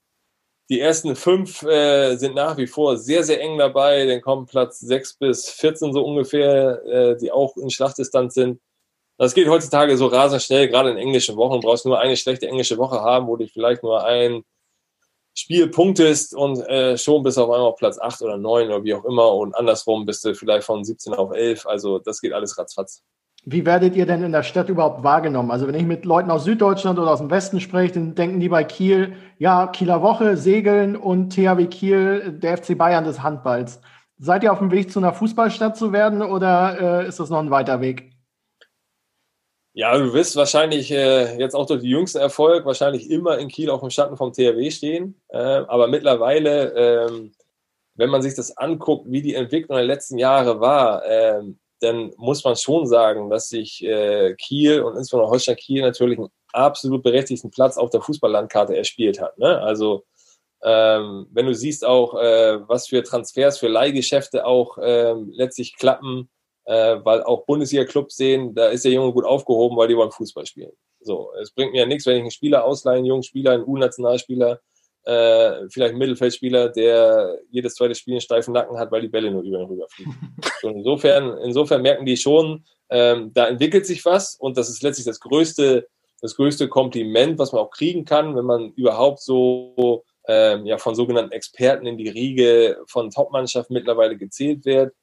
die 0.70 0.80
ersten 0.80 1.18
fünf 1.18 1.64
äh, 1.64 2.16
sind 2.16 2.34
nach 2.34 2.56
wie 2.56 2.66
vor 2.66 2.96
sehr, 2.98 3.26
sehr 3.26 3.42
eng 3.42 3.58
dabei. 3.58 4.06
Dann 4.06 4.22
kommen 4.22 4.46
Platz 4.46 4.80
sechs 4.80 5.14
bis 5.14 5.50
14 5.50 5.92
so 5.92 6.06
ungefähr, 6.06 6.82
äh, 6.86 7.18
die 7.18 7.30
auch 7.30 7.58
in 7.58 7.70
Schlachtdistanz 7.70 8.36
sind. 8.36 8.62
Das 9.22 9.35
geht 9.35 9.48
heutzutage 9.48 9.95
so 9.98 10.07
rasend 10.07 10.41
schnell, 10.41 10.68
gerade 10.68 10.89
in 10.89 10.98
englischen 10.98 11.38
Wochen. 11.38 11.61
Du 11.61 11.68
brauchst 11.68 11.85
nur 11.85 11.99
eine 11.99 12.18
schlechte 12.18 12.48
englische 12.48 12.80
Woche 12.80 13.02
haben, 13.02 13.27
wo 13.27 13.35
du 13.35 13.45
vielleicht 13.45 13.84
nur 13.84 14.03
ein 14.03 14.41
Spiel 15.35 15.68
punktest 15.68 16.34
und 16.35 16.57
äh, 16.68 16.98
schon 16.98 17.22
bist 17.22 17.38
du 17.38 17.43
auf 17.43 17.52
einmal 17.52 17.69
auf 17.69 17.76
Platz 17.76 17.99
8 17.99 18.23
oder 18.23 18.38
9 18.38 18.65
oder 18.69 18.84
wie 18.84 18.95
auch 18.95 19.06
immer 19.06 19.31
und 19.35 19.56
andersrum 19.56 20.07
bist 20.07 20.26
du 20.26 20.34
vielleicht 20.34 20.65
von 20.65 20.84
17 20.84 21.14
auf 21.14 21.34
11. 21.34 21.68
Also 21.68 21.99
das 21.99 22.19
geht 22.19 22.34
alles 22.34 22.57
ratzfatz. 22.57 23.03
Wie 23.45 23.64
werdet 23.64 23.95
ihr 23.95 24.07
denn 24.07 24.23
in 24.23 24.31
der 24.31 24.41
Stadt 24.41 24.69
überhaupt 24.69 25.03
wahrgenommen? 25.03 25.52
Also 25.52 25.68
wenn 25.68 25.76
ich 25.76 25.85
mit 25.85 26.03
Leuten 26.03 26.31
aus 26.31 26.45
Süddeutschland 26.45 26.98
oder 26.98 27.11
aus 27.11 27.19
dem 27.19 27.30
Westen 27.30 27.60
spreche, 27.60 27.93
dann 27.93 28.15
denken 28.15 28.39
die 28.39 28.49
bei 28.49 28.64
Kiel, 28.64 29.14
ja, 29.38 29.68
Kieler 29.68 30.02
Woche, 30.02 30.35
Segeln 30.35 30.95
und 30.95 31.30
THW 31.30 31.68
Kiel, 31.68 32.39
der 32.41 32.57
FC 32.57 32.76
Bayern 32.76 33.03
des 33.03 33.22
Handballs. 33.22 33.81
Seid 34.18 34.41
ihr 34.41 34.52
auf 34.52 34.57
dem 34.57 34.72
Weg 34.72 34.91
zu 34.91 34.98
einer 34.98 35.14
Fußballstadt 35.14 35.77
zu 35.77 35.93
werden 35.93 36.23
oder 36.23 37.03
äh, 37.03 37.07
ist 37.07 37.19
das 37.19 37.30
noch 37.30 37.38
ein 37.38 37.52
weiter 37.52 37.81
Weg? 37.81 38.11
Ja, 39.73 39.98
du 39.98 40.11
wirst 40.14 40.35
wahrscheinlich 40.35 40.91
äh, 40.91 41.38
jetzt 41.39 41.56
auch 41.56 41.65
durch 41.65 41.81
den 41.81 41.89
jüngsten 41.89 42.18
Erfolg 42.18 42.65
wahrscheinlich 42.65 43.10
immer 43.10 43.38
in 43.38 43.48
Kiel 43.48 43.69
auf 43.69 43.80
dem 43.80 43.89
Schatten 43.89 44.18
vom 44.18 44.34
THW 44.34 44.69
stehen. 44.69 45.22
Äh, 45.30 45.38
aber 45.38 45.88
mittlerweile, 45.88 46.73
ähm, 47.07 47.34
wenn 47.95 48.10
man 48.10 48.22
sich 48.22 48.35
das 48.35 48.57
anguckt, 48.57 49.10
wie 49.10 49.22
die 49.22 49.35
Entwicklung 49.35 49.77
der 49.77 49.85
letzten 49.85 50.18
Jahre 50.18 50.60
war, 50.60 51.06
ähm, 51.06 51.60
dann 51.80 52.11
muss 52.18 52.43
man 52.43 52.57
schon 52.57 52.85
sagen, 52.85 53.30
dass 53.30 53.48
sich 53.49 53.84
äh, 53.84 54.35
Kiel 54.35 54.81
und 54.81 54.98
insbesondere 54.98 55.31
Holstein 55.31 55.56
Kiel 55.56 55.81
natürlich 55.81 56.19
einen 56.19 56.30
absolut 56.52 57.02
berechtigten 57.02 57.49
Platz 57.49 57.77
auf 57.77 57.89
der 57.89 58.02
Fußballlandkarte 58.02 58.76
erspielt 58.76 59.22
hat. 59.22 59.38
Ne? 59.38 59.57
Also 59.61 60.03
ähm, 60.64 61.27
wenn 61.31 61.45
du 61.48 61.56
siehst 61.56 61.85
auch, 61.85 62.14
äh, 62.15 62.60
was 62.68 62.88
für 62.88 63.03
Transfers, 63.03 63.57
für 63.57 63.68
Leihgeschäfte 63.68 64.45
auch 64.45 64.77
ähm, 64.81 65.31
letztlich 65.34 65.76
klappen, 65.77 66.30
äh, 66.66 66.98
weil 67.04 67.24
auch 67.24 67.46
Bundesliga-Clubs 67.46 68.16
sehen, 68.16 68.54
da 68.54 68.68
ist 68.68 68.86
der 68.86 68.92
Junge 68.92 69.14
gut 69.14 69.26
aufgehoben, 69.26 69.78
weil 69.78 69.88
die 69.88 69.98
wollen 69.98 70.12
Fußball 70.12 70.46
spielen. 70.46 70.72
So, 71.00 71.32
es 71.42 71.52
bringt 71.52 71.74
mir 71.74 71.80
ja 71.80 71.86
nichts, 71.86 72.06
wenn 72.06 72.18
ich 72.18 72.22
einen 72.22 72.32
Spieler 72.32 72.64
ausleihe, 72.64 72.98
einen 72.98 73.06
jungen 73.06 73.24
Spieler, 73.24 73.52
einen 73.52 73.64
U-Nationalspieler, 73.64 74.60
äh, 75.04 75.68
vielleicht 75.70 75.92
einen 75.92 75.98
Mittelfeldspieler, 75.98 76.70
der 76.70 77.40
jedes 77.50 77.76
zweite 77.76 77.96
Spiel 77.96 78.14
einen 78.14 78.22
steifen 78.22 78.54
Nacken 78.54 78.78
hat, 78.78 78.92
weil 78.92 79.02
die 79.02 79.08
Bälle 79.08 79.32
nur 79.32 79.42
über 79.42 79.60
ihn 79.60 79.66
rüberfliegen. 79.66 80.16
so, 80.62 80.70
insofern, 80.70 81.38
insofern 81.40 81.82
merken 81.82 82.06
die 82.06 82.18
schon, 82.18 82.66
ähm, 82.90 83.32
da 83.34 83.48
entwickelt 83.48 83.86
sich 83.86 84.06
was 84.06 84.36
und 84.36 84.58
das 84.58 84.70
ist 84.70 84.84
letztlich 84.84 85.06
das 85.06 85.20
größte, 85.20 85.88
das 86.22 86.36
größte 86.36 86.68
Kompliment, 86.68 87.40
was 87.40 87.52
man 87.52 87.62
auch 87.62 87.72
kriegen 87.72 88.06
kann, 88.06 88.36
wenn 88.36 88.46
man 88.46 88.74
überhaupt 88.74 89.22
so 89.22 90.04
ähm, 90.28 90.66
ja, 90.68 90.78
von 90.78 90.94
sogenannten 90.94 91.32
Experten 91.32 91.88
in 91.88 91.98
die 91.98 92.10
Riege 92.10 92.78
von 92.88 93.10
Topmannschaften 93.10 93.74
mittlerweile 93.74 94.18
gezählt 94.18 94.66
wird. 94.66 94.94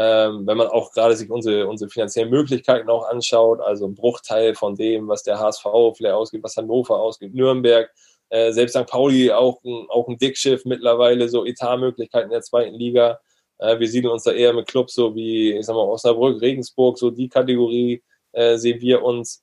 Ähm, 0.00 0.46
wenn 0.46 0.56
man 0.56 0.68
auch 0.68 0.92
gerade 0.92 1.16
sich 1.16 1.28
unsere, 1.28 1.66
unsere 1.66 1.90
finanziellen 1.90 2.30
Möglichkeiten 2.30 2.88
auch 2.88 3.08
anschaut, 3.08 3.60
also 3.60 3.84
ein 3.84 3.96
Bruchteil 3.96 4.54
von 4.54 4.76
dem, 4.76 5.08
was 5.08 5.24
der 5.24 5.40
HSV 5.40 5.64
vielleicht 5.96 6.14
ausgibt, 6.14 6.44
was 6.44 6.56
Hannover 6.56 7.00
ausgibt, 7.00 7.34
Nürnberg, 7.34 7.90
äh, 8.28 8.52
selbst 8.52 8.76
St. 8.76 8.86
Pauli 8.86 9.32
auch 9.32 9.60
ein, 9.64 9.86
auch 9.88 10.06
ein 10.06 10.16
Dickschiff 10.16 10.64
mittlerweile, 10.64 11.28
so 11.28 11.44
Etatmöglichkeiten 11.44 12.28
in 12.28 12.34
der 12.34 12.42
zweiten 12.42 12.76
Liga. 12.76 13.18
Äh, 13.58 13.80
wir 13.80 13.88
siedeln 13.88 14.12
uns 14.12 14.22
da 14.22 14.30
eher 14.30 14.52
mit 14.52 14.68
Clubs 14.68 14.94
so 14.94 15.16
wie, 15.16 15.56
ich 15.56 15.66
sag 15.66 15.74
mal, 15.74 15.82
Osnabrück, 15.82 16.40
Regensburg, 16.40 16.96
so 16.96 17.10
die 17.10 17.28
Kategorie 17.28 18.00
äh, 18.30 18.56
sehen 18.56 18.80
wir 18.80 19.02
uns. 19.02 19.42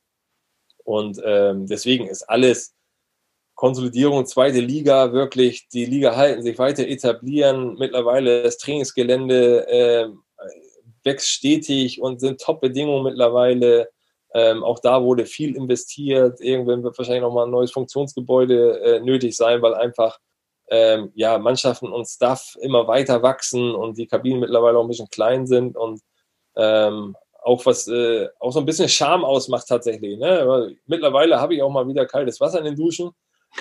Und 0.86 1.19
ähm, 1.26 1.68
deswegen 1.68 2.07
ist 2.07 2.23
alles 2.30 2.73
Konsolidierung, 3.56 4.26
zweite 4.26 4.61
Liga, 4.61 5.11
wirklich 5.11 5.68
die 5.68 5.86
Liga 5.86 6.15
halten, 6.15 6.44
sich 6.44 6.57
weiter 6.60 6.88
etablieren. 6.88 7.76
Mittlerweile 7.77 8.44
das 8.44 8.57
Trainingsgelände 8.57 9.68
äh, 9.68 10.10
wächst 11.06 11.30
stetig 11.30 12.02
und 12.02 12.19
sind 12.19 12.41
Top-Bedingungen 12.41 13.03
mittlerweile. 13.03 13.90
Ähm, 14.34 14.64
auch 14.64 14.80
da 14.80 15.02
wurde 15.02 15.26
viel 15.26 15.56
investiert. 15.56 16.41
Irgendwann 16.41 16.84
wird 16.84 16.98
wahrscheinlich 16.98 17.22
nochmal 17.22 17.45
ein 17.45 17.52
neues 17.52 17.72
Funktionsgebäude 17.72 18.80
äh, 18.82 18.99
nötig 18.99 19.38
sein, 19.38 19.61
weil 19.61 19.76
einfach 19.76 20.19
ähm, 20.69 21.11
ja, 21.15 21.38
Mannschaften 21.38 21.91
und 21.91 22.07
Staff 22.07 22.57
immer 22.60 22.88
weiter 22.88 23.22
wachsen 23.22 23.73
und 23.73 23.98
die 23.98 24.07
Kabinen 24.07 24.40
mittlerweile 24.40 24.77
auch 24.77 24.84
ein 24.84 24.90
bisschen 24.90 25.10
klein 25.10 25.45
sind 25.45 25.77
und 25.77 26.02
ähm, 26.57 27.15
auch 27.44 27.64
was 27.68 27.88
äh, 27.88 28.27
auch 28.40 28.52
so 28.52 28.60
ein 28.60 28.65
bisschen 28.65 28.90
Charme 28.90 29.23
ausmacht 29.23 29.68
tatsächlich. 29.68 30.18
Ne? 30.18 30.76
mittlerweile 30.88 31.40
habe 31.40 31.53
ich 31.53 31.61
auch 31.61 31.69
mal 31.69 31.88
wieder 31.88 32.07
kaltes 32.07 32.41
Wasser 32.41 32.60
in 32.60 32.65
den 32.65 32.76
Duschen. 32.76 33.11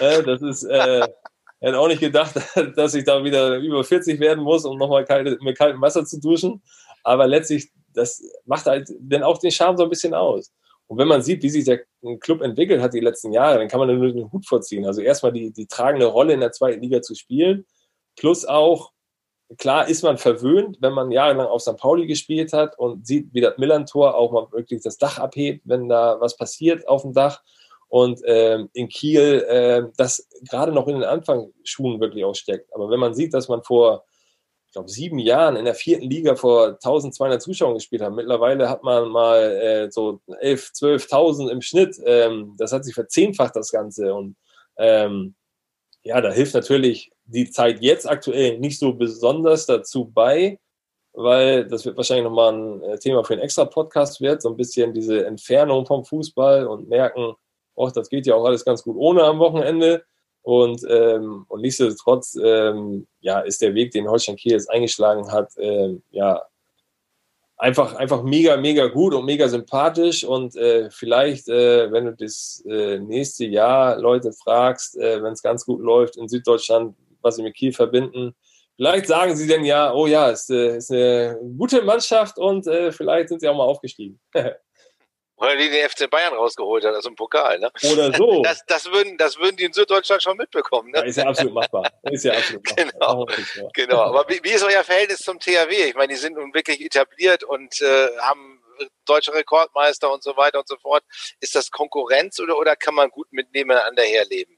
Äh, 0.00 0.22
das 0.22 0.40
ist 0.40 0.64
äh, 0.64 1.06
hätte 1.64 1.78
auch 1.78 1.88
nicht 1.88 2.00
gedacht, 2.00 2.34
dass 2.76 2.94
ich 2.94 3.04
da 3.04 3.24
wieder 3.24 3.56
über 3.56 3.82
40 3.82 4.20
werden 4.20 4.44
muss, 4.44 4.64
um 4.64 4.78
nochmal 4.78 5.04
kalte, 5.04 5.38
mit 5.40 5.58
kaltem 5.58 5.80
Wasser 5.80 6.04
zu 6.04 6.20
duschen. 6.20 6.62
Aber 7.04 7.26
letztlich, 7.26 7.70
das 7.92 8.22
macht 8.44 8.66
halt 8.66 8.88
dann 8.98 9.22
auch 9.22 9.38
den 9.38 9.52
Charme 9.52 9.76
so 9.76 9.84
ein 9.84 9.90
bisschen 9.90 10.14
aus. 10.14 10.52
Und 10.86 10.98
wenn 10.98 11.08
man 11.08 11.22
sieht, 11.22 11.42
wie 11.42 11.50
sich 11.50 11.64
der 11.64 11.84
Club 12.20 12.42
entwickelt 12.42 12.82
hat 12.82 12.94
die 12.94 13.00
letzten 13.00 13.32
Jahre, 13.32 13.58
dann 13.58 13.68
kann 13.68 13.80
man 13.80 13.96
nur 13.96 14.12
den 14.12 14.30
Hut 14.32 14.46
vorziehen. 14.46 14.84
Also 14.84 15.00
erstmal 15.00 15.32
die, 15.32 15.52
die 15.52 15.66
tragende 15.66 16.06
Rolle 16.06 16.34
in 16.34 16.40
der 16.40 16.52
zweiten 16.52 16.82
Liga 16.82 17.00
zu 17.00 17.14
spielen, 17.14 17.64
plus 18.16 18.44
auch, 18.44 18.92
klar 19.56 19.88
ist 19.88 20.02
man 20.02 20.18
verwöhnt, 20.18 20.78
wenn 20.80 20.92
man 20.92 21.10
jahrelang 21.10 21.46
auf 21.46 21.62
St. 21.62 21.76
Pauli 21.76 22.06
gespielt 22.06 22.52
hat 22.52 22.78
und 22.78 23.06
sieht, 23.06 23.32
wie 23.32 23.40
das 23.40 23.56
Millantor 23.58 24.14
auch 24.14 24.32
mal 24.32 24.50
wirklich 24.52 24.82
das 24.82 24.98
Dach 24.98 25.18
abhebt, 25.18 25.62
wenn 25.64 25.88
da 25.88 26.20
was 26.20 26.36
passiert 26.36 26.86
auf 26.88 27.02
dem 27.02 27.12
Dach. 27.12 27.42
Und 27.88 28.20
ähm, 28.26 28.70
in 28.72 28.88
Kiel 28.88 29.44
äh, 29.48 29.84
das 29.96 30.28
gerade 30.48 30.72
noch 30.72 30.88
in 30.88 30.94
den 30.94 31.04
Anfangsschuhen 31.04 32.00
wirklich 32.00 32.24
auch 32.24 32.34
steckt. 32.34 32.74
Aber 32.74 32.90
wenn 32.90 32.98
man 32.98 33.14
sieht, 33.14 33.32
dass 33.32 33.48
man 33.48 33.62
vor 33.62 34.04
glaube, 34.74 34.90
sieben 34.90 35.18
Jahren 35.18 35.56
in 35.56 35.64
der 35.64 35.74
vierten 35.74 36.10
Liga 36.10 36.36
vor 36.36 36.74
1200 36.74 37.40
Zuschauern 37.40 37.74
gespielt 37.74 38.02
haben. 38.02 38.16
Mittlerweile 38.16 38.68
hat 38.68 38.82
man 38.82 39.08
mal 39.08 39.40
äh, 39.40 39.90
so 39.90 40.20
11, 40.40 40.72
12.000 40.74 41.48
im 41.50 41.62
Schnitt. 41.62 41.96
Ähm, 42.04 42.54
das 42.58 42.72
hat 42.72 42.84
sich 42.84 42.94
verzehnfacht, 42.94 43.56
das 43.56 43.70
Ganze. 43.70 44.14
Und 44.14 44.36
ähm, 44.76 45.34
ja, 46.02 46.20
da 46.20 46.30
hilft 46.30 46.54
natürlich 46.54 47.12
die 47.24 47.50
Zeit 47.50 47.80
jetzt 47.80 48.08
aktuell 48.08 48.58
nicht 48.58 48.78
so 48.78 48.92
besonders 48.92 49.66
dazu 49.66 50.10
bei, 50.12 50.60
weil 51.14 51.66
das 51.66 51.86
wird 51.86 51.96
wahrscheinlich 51.96 52.24
nochmal 52.24 52.52
ein 52.52 52.82
äh, 52.82 52.98
Thema 52.98 53.24
für 53.24 53.34
einen 53.34 53.42
extra 53.42 53.64
Podcast 53.64 54.20
wird, 54.20 54.42
so 54.42 54.50
ein 54.50 54.56
bisschen 54.56 54.92
diese 54.92 55.24
Entfernung 55.24 55.86
vom 55.86 56.04
Fußball 56.04 56.66
und 56.66 56.88
merken, 56.88 57.34
oh, 57.74 57.90
das 57.90 58.08
geht 58.08 58.26
ja 58.26 58.34
auch 58.34 58.44
alles 58.44 58.64
ganz 58.64 58.82
gut 58.82 58.96
ohne 58.98 59.22
am 59.22 59.38
Wochenende. 59.38 60.04
Und, 60.44 60.82
ähm, 60.90 61.46
und 61.48 61.62
nichtsdestotrotz 61.62 62.36
ähm, 62.40 63.06
ja, 63.20 63.40
ist 63.40 63.62
der 63.62 63.74
Weg, 63.74 63.92
den 63.92 64.06
Holstein 64.08 64.36
Kiel 64.36 64.52
jetzt 64.52 64.70
eingeschlagen 64.70 65.32
hat, 65.32 65.52
ähm, 65.56 66.02
ja, 66.10 66.42
einfach, 67.56 67.94
einfach 67.94 68.22
mega, 68.22 68.58
mega 68.58 68.88
gut 68.88 69.14
und 69.14 69.24
mega 69.24 69.48
sympathisch. 69.48 70.22
Und 70.22 70.54
äh, 70.54 70.90
vielleicht, 70.90 71.48
äh, 71.48 71.90
wenn 71.90 72.04
du 72.04 72.12
das 72.12 72.62
äh, 72.68 72.98
nächste 72.98 73.46
Jahr 73.46 73.98
Leute 73.98 74.34
fragst, 74.34 74.98
äh, 74.98 75.22
wenn 75.22 75.32
es 75.32 75.42
ganz 75.42 75.64
gut 75.64 75.80
läuft 75.80 76.18
in 76.18 76.28
Süddeutschland, 76.28 76.94
was 77.22 77.36
sie 77.36 77.42
mit 77.42 77.54
Kiel 77.54 77.72
verbinden, 77.72 78.34
vielleicht 78.76 79.06
sagen 79.06 79.34
sie 79.36 79.48
dann 79.48 79.64
ja, 79.64 79.94
oh 79.94 80.06
ja, 80.06 80.30
es 80.30 80.50
äh, 80.50 80.76
ist 80.76 80.90
eine 80.90 81.38
gute 81.56 81.80
Mannschaft 81.80 82.36
und 82.36 82.66
äh, 82.66 82.92
vielleicht 82.92 83.30
sind 83.30 83.40
sie 83.40 83.48
auch 83.48 83.56
mal 83.56 83.64
aufgestiegen. 83.64 84.20
Oder 85.36 85.56
die 85.56 85.68
den 85.68 85.88
FC 85.88 86.08
Bayern 86.08 86.32
rausgeholt 86.32 86.84
hat, 86.84 86.94
also 86.94 87.08
im 87.08 87.16
Pokal. 87.16 87.58
Ne? 87.58 87.70
Oder 87.92 88.12
so. 88.12 88.42
Das, 88.44 88.64
das, 88.66 88.86
würden, 88.86 89.16
das 89.16 89.38
würden 89.38 89.56
die 89.56 89.64
in 89.64 89.72
Süddeutschland 89.72 90.22
schon 90.22 90.36
mitbekommen. 90.36 90.90
Ne? 90.90 90.98
Ja, 90.98 91.04
ist 91.04 91.16
ja 91.16 91.26
absolut 91.26 91.54
machbar. 91.54 91.90
Ist 92.02 92.24
ja 92.24 92.32
absolut 92.32 92.64
machbar. 93.00 93.26
Genau. 93.26 93.70
genau. 93.72 94.02
Aber 94.02 94.28
wie, 94.28 94.40
wie, 94.42 94.50
ist 94.50 94.62
euer 94.62 94.84
Verhältnis 94.84 95.18
zum 95.18 95.38
THW? 95.38 95.88
Ich 95.88 95.94
meine, 95.94 96.12
die 96.12 96.18
sind 96.18 96.36
nun 96.36 96.54
wirklich 96.54 96.80
etabliert 96.80 97.42
und 97.42 97.80
äh, 97.80 98.08
haben 98.18 98.62
deutsche 99.06 99.34
Rekordmeister 99.34 100.12
und 100.12 100.22
so 100.22 100.36
weiter 100.36 100.58
und 100.58 100.68
so 100.68 100.76
fort. 100.76 101.02
Ist 101.40 101.54
das 101.54 101.70
Konkurrenz 101.70 102.38
oder, 102.40 102.58
oder 102.58 102.76
kann 102.76 102.94
man 102.94 103.10
gut 103.10 103.28
mit 103.32 103.52
nebeneinander 103.52 104.02
herleben? 104.02 104.56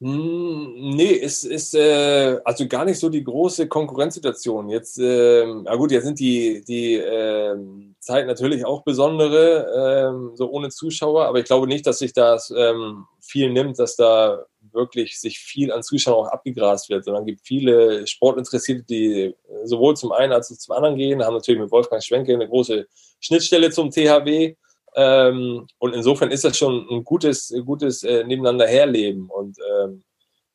Hm, 0.00 0.94
nee, 0.96 1.18
es 1.18 1.44
ist 1.44 1.74
äh, 1.74 2.38
also 2.44 2.66
gar 2.68 2.84
nicht 2.84 2.98
so 2.98 3.08
die 3.08 3.24
große 3.24 3.68
Konkurrenzsituation. 3.68 4.68
Jetzt, 4.68 4.98
äh, 4.98 5.46
na 5.46 5.76
gut, 5.76 5.92
jetzt 5.92 6.04
sind 6.04 6.18
die, 6.18 6.62
die 6.64 6.96
äh, 6.96 7.56
Zeit 8.04 8.26
natürlich 8.26 8.64
auch 8.64 8.82
besondere, 8.82 10.10
ähm, 10.10 10.32
so 10.34 10.50
ohne 10.50 10.68
Zuschauer, 10.68 11.24
aber 11.26 11.38
ich 11.38 11.46
glaube 11.46 11.66
nicht, 11.66 11.86
dass 11.86 11.98
sich 11.98 12.12
das 12.12 12.52
ähm, 12.56 13.06
viel 13.20 13.50
nimmt, 13.50 13.78
dass 13.78 13.96
da 13.96 14.44
wirklich 14.72 15.18
sich 15.20 15.38
viel 15.38 15.72
an 15.72 15.82
Zuschauern 15.82 16.26
auch 16.26 16.32
abgegrast 16.32 16.90
wird, 16.90 17.04
sondern 17.04 17.26
gibt 17.26 17.40
viele 17.46 18.06
Sportinteressierte, 18.06 18.84
die 18.84 19.34
sowohl 19.64 19.96
zum 19.96 20.12
einen 20.12 20.32
als 20.32 20.52
auch 20.52 20.58
zum 20.58 20.76
anderen 20.76 20.96
gehen, 20.96 21.24
haben 21.24 21.34
natürlich 21.34 21.60
mit 21.60 21.70
Wolfgang 21.70 22.02
Schwenke 22.02 22.34
eine 22.34 22.48
große 22.48 22.86
Schnittstelle 23.20 23.70
zum 23.70 23.90
THW. 23.90 24.54
Ähm, 24.96 25.66
und 25.78 25.94
insofern 25.94 26.30
ist 26.30 26.44
das 26.44 26.56
schon 26.56 26.86
ein 26.90 27.04
gutes, 27.04 27.52
gutes 27.64 28.04
äh, 28.04 28.24
Nebeneinander 28.24 28.66
herleben. 28.66 29.28
Und 29.28 29.56
ähm, 29.82 30.04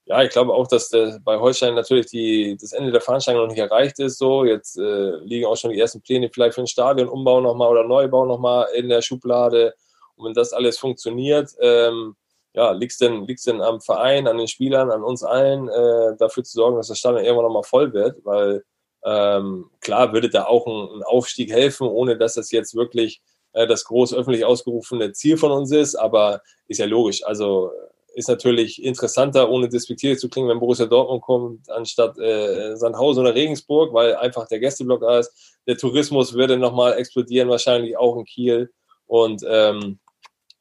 ja, 0.10 0.23
ich 0.23 0.31
glaube 0.31 0.56
auch, 0.56 0.68
dass 0.68 0.90
der, 0.90 1.19
bei 1.23 1.38
Holstein 1.38 1.76
natürlich 1.76 2.07
die, 2.07 2.57
das 2.60 2.73
Ende 2.73 2.91
der 2.91 2.99
Veranstaltung 2.99 3.44
noch 3.44 3.49
nicht 3.49 3.60
erreicht 3.60 3.99
ist. 3.99 4.18
So, 4.18 4.44
jetzt 4.44 4.76
äh, 4.80 5.11
liegen 5.18 5.45
auch 5.45 5.56
schon 5.56 5.69
die 5.69 5.80
ersten 5.80 6.02
Pläne 6.02 6.31
vielleicht 6.34 6.56
für 6.56 6.61
einen 6.61 6.68
Stadionumbau 6.68 7.41
nochmal 7.41 7.69
oder 7.69 7.84
Neubau 7.84 8.26
nochmal 8.26 8.69
in 8.73 8.90
der 8.90 9.03
Schublade. 9.03 9.76
Und 10.15 10.26
wenn 10.26 10.34
das 10.34 10.52
alles 10.52 10.80
funktioniert, 10.80 11.52
ähm, 11.61 12.15
ja, 12.53 12.72
liegt 12.72 12.94
es 12.94 12.98
denn, 12.98 13.26
liegt's 13.26 13.44
denn 13.44 13.61
am 13.61 13.81
Verein, 13.81 14.27
an 14.27 14.40
den 14.40 14.48
Spielern, 14.48 14.90
an 14.90 15.03
uns 15.03 15.23
allen, 15.23 15.69
äh, 15.69 16.18
dafür 16.18 16.44
zu 16.44 16.53
sorgen, 16.53 16.77
dass 16.77 16.88
das 16.88 16.98
Stadion 16.98 17.23
irgendwann 17.23 17.45
nochmal 17.45 17.64
voll 17.64 17.94
wird, 17.94 18.26
weil 18.26 18.64
ähm, 19.06 19.69
klar 19.80 20.11
würde 20.11 20.30
da 20.30 20.45
auch 20.45 20.65
ein, 20.65 20.98
ein, 20.98 21.03
Aufstieg 21.03 21.52
helfen, 21.52 21.88
ohne 21.88 22.18
dass 22.18 22.34
das 22.34 22.49
jetzt 22.49 22.73
wirklich 22.73 23.22
äh, 23.53 23.68
das 23.68 23.86
groß 23.86 24.15
öffentlich 24.15 24.44
ausgerufene 24.44 25.11
Ziel 25.11 25.38
von 25.38 25.52
uns 25.52 25.72
ist, 25.72 25.94
aber 25.95 26.41
ist 26.68 26.80
ja 26.80 26.88
logisch. 26.88 27.23
Also 27.23 27.72
ist 28.20 28.28
natürlich 28.28 28.84
interessanter, 28.84 29.50
ohne 29.50 29.70
despektierlich 29.70 30.20
zu 30.20 30.30
klingen, 30.30 30.50
wenn 30.50 30.60
Borussia 30.60 30.86
Dortmund 30.86 31.22
kommt, 31.22 31.70
anstatt 31.72 32.20
äh, 32.20 32.76
Sandhausen 32.76 33.22
oder 33.22 33.34
Regensburg, 33.34 33.94
weil 33.94 34.16
einfach 34.18 34.46
der 34.50 34.60
Gästeblock 34.60 35.00
da 35.00 35.20
ist. 35.20 35.58
Der 35.66 35.78
Tourismus 35.78 36.34
würde 36.34 36.58
nochmal 36.58 36.98
explodieren, 36.98 37.48
wahrscheinlich 37.48 37.98
auch 37.98 38.18
in 38.18 38.26
Kiel. 38.26 38.74
Und 39.08 39.41
ähm, 39.48 40.00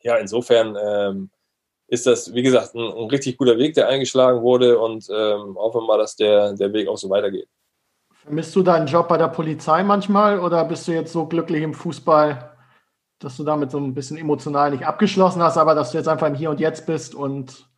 ja, 0.02 0.16
insofern 0.18 0.78
ähm, 0.80 1.30
ist 1.88 2.06
das, 2.06 2.32
wie 2.32 2.42
gesagt, 2.42 2.76
ein, 2.76 2.92
ein, 2.92 3.10
richtig 3.10 3.36
guter 3.36 3.58
Weg, 3.58 3.74
der 3.74 3.88
eingeschlagen 3.88 4.40
wurde 4.42 4.78
und 4.78 5.08
ähm, 5.10 5.56
hoffen 5.56 5.80
wir 5.80 5.86
mal, 5.86 5.98
dass 5.98 6.14
der, 6.14 6.52
der 6.52 6.72
Weg 6.72 6.86
auch 6.86 6.96
so 6.96 7.10
weitergeht. 7.10 7.48
Vermisst 8.22 8.54
du 8.54 8.62
deinen 8.62 8.86
Job 8.86 9.08
bei 9.08 9.16
der 9.16 9.28
Polizei 9.28 9.82
manchmal 9.82 10.38
oder 10.38 10.64
bist 10.64 10.86
du 10.86 10.92
jetzt 10.92 11.12
so 11.12 11.26
glücklich 11.26 11.62
im 11.64 11.74
Fußball, 11.74 12.47
dass 13.18 13.36
du 13.36 13.44
damit 13.44 13.70
so 13.70 13.78
ein 13.78 13.94
bisschen 13.94 14.16
emotional 14.16 14.70
nicht 14.70 14.86
abgeschlossen 14.86 15.42
hast, 15.42 15.56
aber 15.56 15.74
dass 15.74 15.90
du 15.90 15.98
jetzt 15.98 16.08
einfach 16.08 16.28
im 16.28 16.34
Hier 16.34 16.50
und 16.50 16.60
Jetzt 16.60 16.86
bist 16.86 17.14
und 17.14 17.68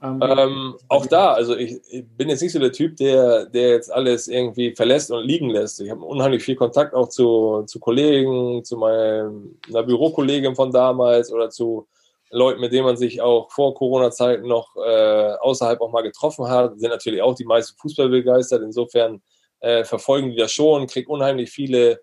ähm, 0.00 0.20
ähm, 0.22 0.76
auch 0.88 1.06
da, 1.06 1.32
also 1.32 1.56
ich, 1.56 1.80
ich, 1.90 2.06
bin 2.16 2.28
jetzt 2.28 2.40
nicht 2.40 2.52
so 2.52 2.60
der 2.60 2.70
Typ, 2.70 2.96
der, 2.98 3.46
der 3.46 3.70
jetzt 3.70 3.92
alles 3.92 4.28
irgendwie 4.28 4.72
verlässt 4.74 5.10
und 5.10 5.24
liegen 5.24 5.50
lässt. 5.50 5.80
Ich 5.80 5.90
habe 5.90 6.04
unheimlich 6.04 6.44
viel 6.44 6.54
Kontakt 6.54 6.94
auch 6.94 7.08
zu, 7.08 7.64
zu 7.66 7.80
Kollegen, 7.80 8.62
zu 8.62 8.76
meiner 8.76 9.82
Bürokollegin 9.84 10.54
von 10.54 10.70
damals 10.70 11.32
oder 11.32 11.50
zu 11.50 11.88
Leuten, 12.30 12.60
mit 12.60 12.72
denen 12.72 12.84
man 12.84 12.96
sich 12.96 13.20
auch 13.20 13.50
vor 13.50 13.74
Corona-Zeiten 13.74 14.46
noch 14.46 14.76
äh, 14.76 15.32
außerhalb 15.40 15.80
auch 15.80 15.90
mal 15.90 16.02
getroffen 16.02 16.46
hat. 16.48 16.78
Sind 16.78 16.90
natürlich 16.90 17.22
auch 17.22 17.34
die 17.34 17.44
meisten 17.44 17.76
Fußball 17.78 18.08
begeistert. 18.08 18.62
Insofern 18.62 19.20
äh, 19.60 19.82
verfolgen 19.82 20.30
die 20.30 20.36
das 20.36 20.52
schon, 20.52 20.86
kriegen 20.86 21.10
unheimlich 21.10 21.50
viele 21.50 22.00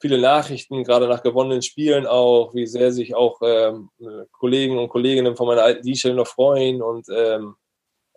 viele 0.00 0.18
Nachrichten, 0.18 0.84
gerade 0.84 1.08
nach 1.08 1.22
gewonnenen 1.22 1.62
Spielen 1.62 2.06
auch, 2.06 2.54
wie 2.54 2.66
sehr 2.66 2.92
sich 2.92 3.14
auch 3.14 3.40
ähm, 3.42 3.90
Kollegen 4.32 4.78
und 4.78 4.88
Kolleginnen 4.88 5.36
von 5.36 5.46
meiner 5.46 5.62
alten 5.62 5.86
D-Shell 5.86 6.14
noch 6.14 6.26
freuen 6.26 6.82
und 6.82 7.06
ähm, 7.08 7.56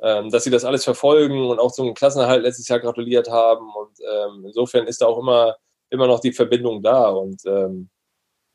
ähm, 0.02 0.30
dass 0.30 0.44
sie 0.44 0.50
das 0.50 0.66
alles 0.66 0.84
verfolgen 0.84 1.46
und 1.50 1.60
auch 1.60 1.72
zum 1.72 1.94
Klassenerhalt 1.94 2.44
letztes 2.44 2.68
Jahr 2.68 2.80
gratuliert 2.80 3.30
haben. 3.30 3.70
Und 3.74 3.98
ähm, 4.00 4.46
insofern 4.46 4.88
ist 4.88 5.02
da 5.02 5.08
auch 5.08 5.20
immer, 5.20 5.58
immer 5.90 6.08
noch 6.08 6.20
die 6.20 6.32
Verbindung 6.32 6.82
da. 6.82 7.10
Und 7.10 7.42
ähm, 7.46 7.90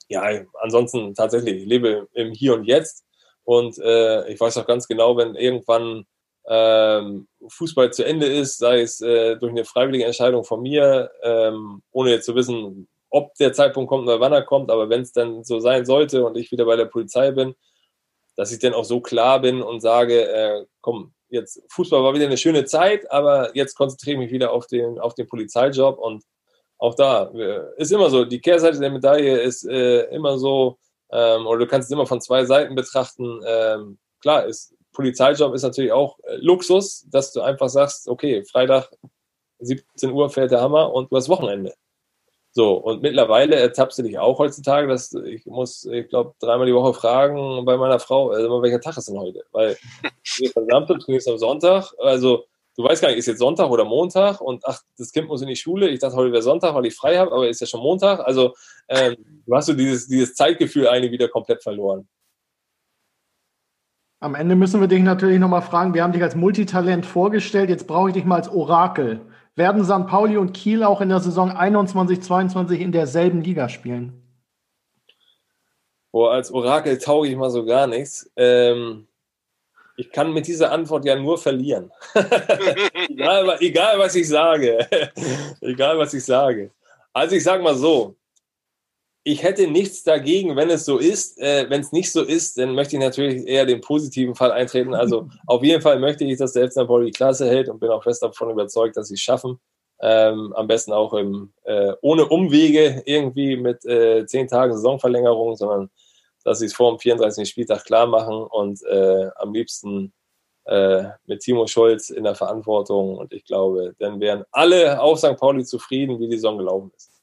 ja, 0.08 0.22
ansonsten 0.62 1.14
tatsächlich, 1.14 1.62
ich 1.62 1.66
lebe 1.66 2.08
im 2.14 2.32
Hier 2.32 2.54
und 2.54 2.64
Jetzt 2.64 3.04
und 3.44 3.78
äh, 3.78 4.28
ich 4.30 4.40
weiß 4.40 4.56
auch 4.58 4.66
ganz 4.66 4.88
genau, 4.88 5.16
wenn 5.16 5.34
irgendwann 5.34 6.06
ähm, 6.46 7.26
Fußball 7.46 7.92
zu 7.92 8.04
Ende 8.04 8.26
ist, 8.26 8.58
sei 8.58 8.80
es 8.80 9.00
äh, 9.00 9.36
durch 9.36 9.50
eine 9.50 9.64
freiwillige 9.64 10.04
Entscheidung 10.04 10.44
von 10.44 10.62
mir, 10.62 11.10
ähm, 11.22 11.82
ohne 11.90 12.10
jetzt 12.10 12.26
zu 12.26 12.34
wissen, 12.34 12.88
ob 13.14 13.32
der 13.36 13.52
Zeitpunkt 13.52 13.88
kommt 13.88 14.08
oder 14.08 14.18
wann 14.18 14.32
er 14.32 14.42
kommt, 14.42 14.72
aber 14.72 14.88
wenn 14.88 15.02
es 15.02 15.12
dann 15.12 15.44
so 15.44 15.60
sein 15.60 15.86
sollte 15.86 16.26
und 16.26 16.36
ich 16.36 16.50
wieder 16.50 16.64
bei 16.64 16.74
der 16.74 16.86
Polizei 16.86 17.30
bin, 17.30 17.54
dass 18.34 18.50
ich 18.50 18.58
dann 18.58 18.74
auch 18.74 18.84
so 18.84 19.00
klar 19.00 19.40
bin 19.40 19.62
und 19.62 19.80
sage, 19.80 20.28
äh, 20.28 20.66
komm, 20.80 21.14
jetzt 21.28 21.62
Fußball 21.68 22.02
war 22.02 22.12
wieder 22.12 22.24
eine 22.26 22.36
schöne 22.36 22.64
Zeit, 22.64 23.08
aber 23.12 23.54
jetzt 23.54 23.76
konzentriere 23.76 24.14
ich 24.14 24.18
mich 24.18 24.32
wieder 24.32 24.50
auf 24.50 24.66
den, 24.66 24.98
auf 24.98 25.14
den 25.14 25.28
Polizeijob 25.28 25.96
und 25.96 26.24
auch 26.78 26.96
da 26.96 27.30
äh, 27.32 27.80
ist 27.80 27.92
immer 27.92 28.10
so, 28.10 28.24
die 28.24 28.40
Kehrseite 28.40 28.80
der 28.80 28.90
Medaille 28.90 29.38
ist 29.38 29.64
äh, 29.64 30.06
immer 30.06 30.36
so, 30.36 30.78
ähm, 31.12 31.46
oder 31.46 31.60
du 31.60 31.66
kannst 31.68 31.86
es 31.86 31.92
immer 31.92 32.06
von 32.06 32.20
zwei 32.20 32.44
Seiten 32.44 32.74
betrachten. 32.74 33.40
Ähm, 33.46 33.98
klar, 34.20 34.44
ist, 34.46 34.74
Polizeijob 34.92 35.54
ist 35.54 35.62
natürlich 35.62 35.92
auch 35.92 36.18
äh, 36.24 36.34
Luxus, 36.38 37.06
dass 37.12 37.32
du 37.32 37.42
einfach 37.42 37.68
sagst, 37.68 38.08
okay, 38.08 38.44
Freitag 38.44 38.90
17 39.60 40.10
Uhr 40.10 40.30
fährt 40.30 40.50
der 40.50 40.60
Hammer 40.60 40.92
und 40.92 41.12
du 41.12 41.16
hast 41.16 41.28
Wochenende. 41.28 41.74
So, 42.56 42.74
und 42.74 43.02
mittlerweile 43.02 43.56
ertappst 43.56 43.98
du 43.98 44.04
dich 44.04 44.16
auch 44.16 44.38
heutzutage, 44.38 44.86
dass 44.86 45.12
ich 45.12 45.44
muss, 45.44 45.84
ich 45.86 46.08
glaube, 46.08 46.34
dreimal 46.38 46.68
die 46.68 46.74
Woche 46.74 46.94
fragen 46.94 47.64
bei 47.64 47.76
meiner 47.76 47.98
Frau, 47.98 48.30
also 48.30 48.62
welcher 48.62 48.80
Tag 48.80 48.96
ist 48.96 49.08
denn 49.08 49.18
heute? 49.18 49.44
Weil 49.50 49.76
wir 50.38 50.50
verdammt, 50.50 50.88
du 50.88 50.94
trainierst 50.94 51.28
am 51.28 51.36
Sonntag, 51.36 51.92
also 51.98 52.44
du 52.76 52.84
weißt 52.84 53.02
gar 53.02 53.08
nicht, 53.08 53.18
ist 53.18 53.26
jetzt 53.26 53.40
Sonntag 53.40 53.70
oder 53.70 53.84
Montag 53.84 54.40
und 54.40 54.64
ach, 54.66 54.80
das 54.96 55.10
Kind 55.10 55.26
muss 55.26 55.42
in 55.42 55.48
die 55.48 55.56
Schule. 55.56 55.88
Ich 55.88 55.98
dachte, 55.98 56.14
heute 56.14 56.30
wäre 56.30 56.42
Sonntag, 56.42 56.76
weil 56.76 56.86
ich 56.86 56.94
frei 56.94 57.18
habe, 57.18 57.32
aber 57.32 57.48
ist 57.48 57.60
ja 57.60 57.66
schon 57.66 57.80
Montag. 57.80 58.20
Also 58.20 58.54
ähm, 58.88 59.16
du 59.44 59.52
hast 59.52 59.66
so 59.66 59.72
dieses, 59.72 60.06
dieses 60.06 60.36
Zeitgefühl 60.36 60.86
eigentlich 60.86 61.10
wieder 61.10 61.26
komplett 61.26 61.60
verloren. 61.60 62.06
Am 64.20 64.36
Ende 64.36 64.54
müssen 64.54 64.80
wir 64.80 64.86
dich 64.86 65.02
natürlich 65.02 65.40
nochmal 65.40 65.62
fragen, 65.62 65.92
wir 65.92 66.04
haben 66.04 66.12
dich 66.12 66.22
als 66.22 66.36
Multitalent 66.36 67.04
vorgestellt, 67.04 67.68
jetzt 67.68 67.88
brauche 67.88 68.10
ich 68.10 68.14
dich 68.14 68.24
mal 68.24 68.36
als 68.36 68.48
Orakel. 68.48 69.20
Werden 69.56 69.84
St. 69.84 70.06
Pauli 70.08 70.36
und 70.36 70.52
Kiel 70.52 70.82
auch 70.82 71.00
in 71.00 71.08
der 71.08 71.20
Saison 71.20 71.50
21-22 71.50 72.74
in 72.74 72.92
derselben 72.92 73.40
Liga 73.42 73.68
spielen? 73.68 74.20
Boah, 76.10 76.32
als 76.32 76.52
Orakel 76.52 76.98
tauge 76.98 77.28
ich 77.28 77.36
mal 77.36 77.50
so 77.50 77.64
gar 77.64 77.86
nichts. 77.86 78.30
Ähm, 78.36 79.06
ich 79.96 80.10
kann 80.10 80.32
mit 80.32 80.46
dieser 80.46 80.72
Antwort 80.72 81.04
ja 81.04 81.16
nur 81.16 81.38
verlieren. 81.38 81.90
egal, 83.08 83.56
egal, 83.60 83.98
was 83.98 84.14
ich 84.16 84.28
sage. 84.28 84.88
egal, 85.60 85.98
was 85.98 86.14
ich 86.14 86.24
sage. 86.24 86.70
Also 87.12 87.36
ich 87.36 87.44
sage 87.44 87.62
mal 87.62 87.76
so, 87.76 88.16
ich 89.26 89.42
hätte 89.42 89.66
nichts 89.66 90.02
dagegen, 90.04 90.54
wenn 90.54 90.68
es 90.68 90.84
so 90.84 90.98
ist. 90.98 91.40
Äh, 91.40 91.68
wenn 91.70 91.80
es 91.80 91.92
nicht 91.92 92.12
so 92.12 92.22
ist, 92.22 92.58
dann 92.58 92.74
möchte 92.74 92.96
ich 92.96 93.02
natürlich 93.02 93.46
eher 93.46 93.64
den 93.64 93.80
positiven 93.80 94.34
Fall 94.34 94.52
eintreten. 94.52 94.94
Also 94.94 95.28
auf 95.46 95.62
jeden 95.64 95.80
Fall 95.80 95.98
möchte 95.98 96.24
ich, 96.24 96.38
dass 96.38 96.52
der 96.52 96.70
FC 96.70 96.86
Pauli 96.86 97.06
die 97.06 97.12
Klasse 97.12 97.48
hält 97.48 97.70
und 97.70 97.80
bin 97.80 97.88
auch 97.88 98.02
fest 98.02 98.22
davon 98.22 98.50
überzeugt, 98.50 98.96
dass 98.96 99.08
sie 99.08 99.14
es 99.14 99.20
schaffen. 99.20 99.58
Ähm, 100.00 100.52
am 100.54 100.66
besten 100.66 100.92
auch 100.92 101.14
im, 101.14 101.54
äh, 101.64 101.92
ohne 102.02 102.26
Umwege 102.26 103.02
irgendwie 103.06 103.56
mit 103.56 103.84
äh, 103.86 104.26
zehn 104.26 104.46
Tagen 104.46 104.74
Saisonverlängerung, 104.74 105.56
sondern 105.56 105.90
dass 106.44 106.58
sie 106.58 106.66
es 106.66 106.74
vor 106.74 106.90
dem 106.90 106.98
34. 106.98 107.48
Spieltag 107.48 107.84
klar 107.84 108.06
machen 108.06 108.42
und 108.42 108.82
äh, 108.84 109.30
am 109.36 109.54
liebsten 109.54 110.12
äh, 110.66 111.04
mit 111.26 111.40
Timo 111.40 111.66
Schulz 111.66 112.10
in 112.10 112.24
der 112.24 112.34
Verantwortung. 112.34 113.16
Und 113.16 113.32
ich 113.32 113.44
glaube, 113.44 113.94
dann 113.98 114.20
wären 114.20 114.44
alle, 114.50 115.00
auch 115.00 115.16
St. 115.16 115.36
Pauli, 115.38 115.64
zufrieden, 115.64 116.20
wie 116.20 116.28
die 116.28 116.36
Saison 116.36 116.58
gelaufen 116.58 116.92
ist. 116.94 117.13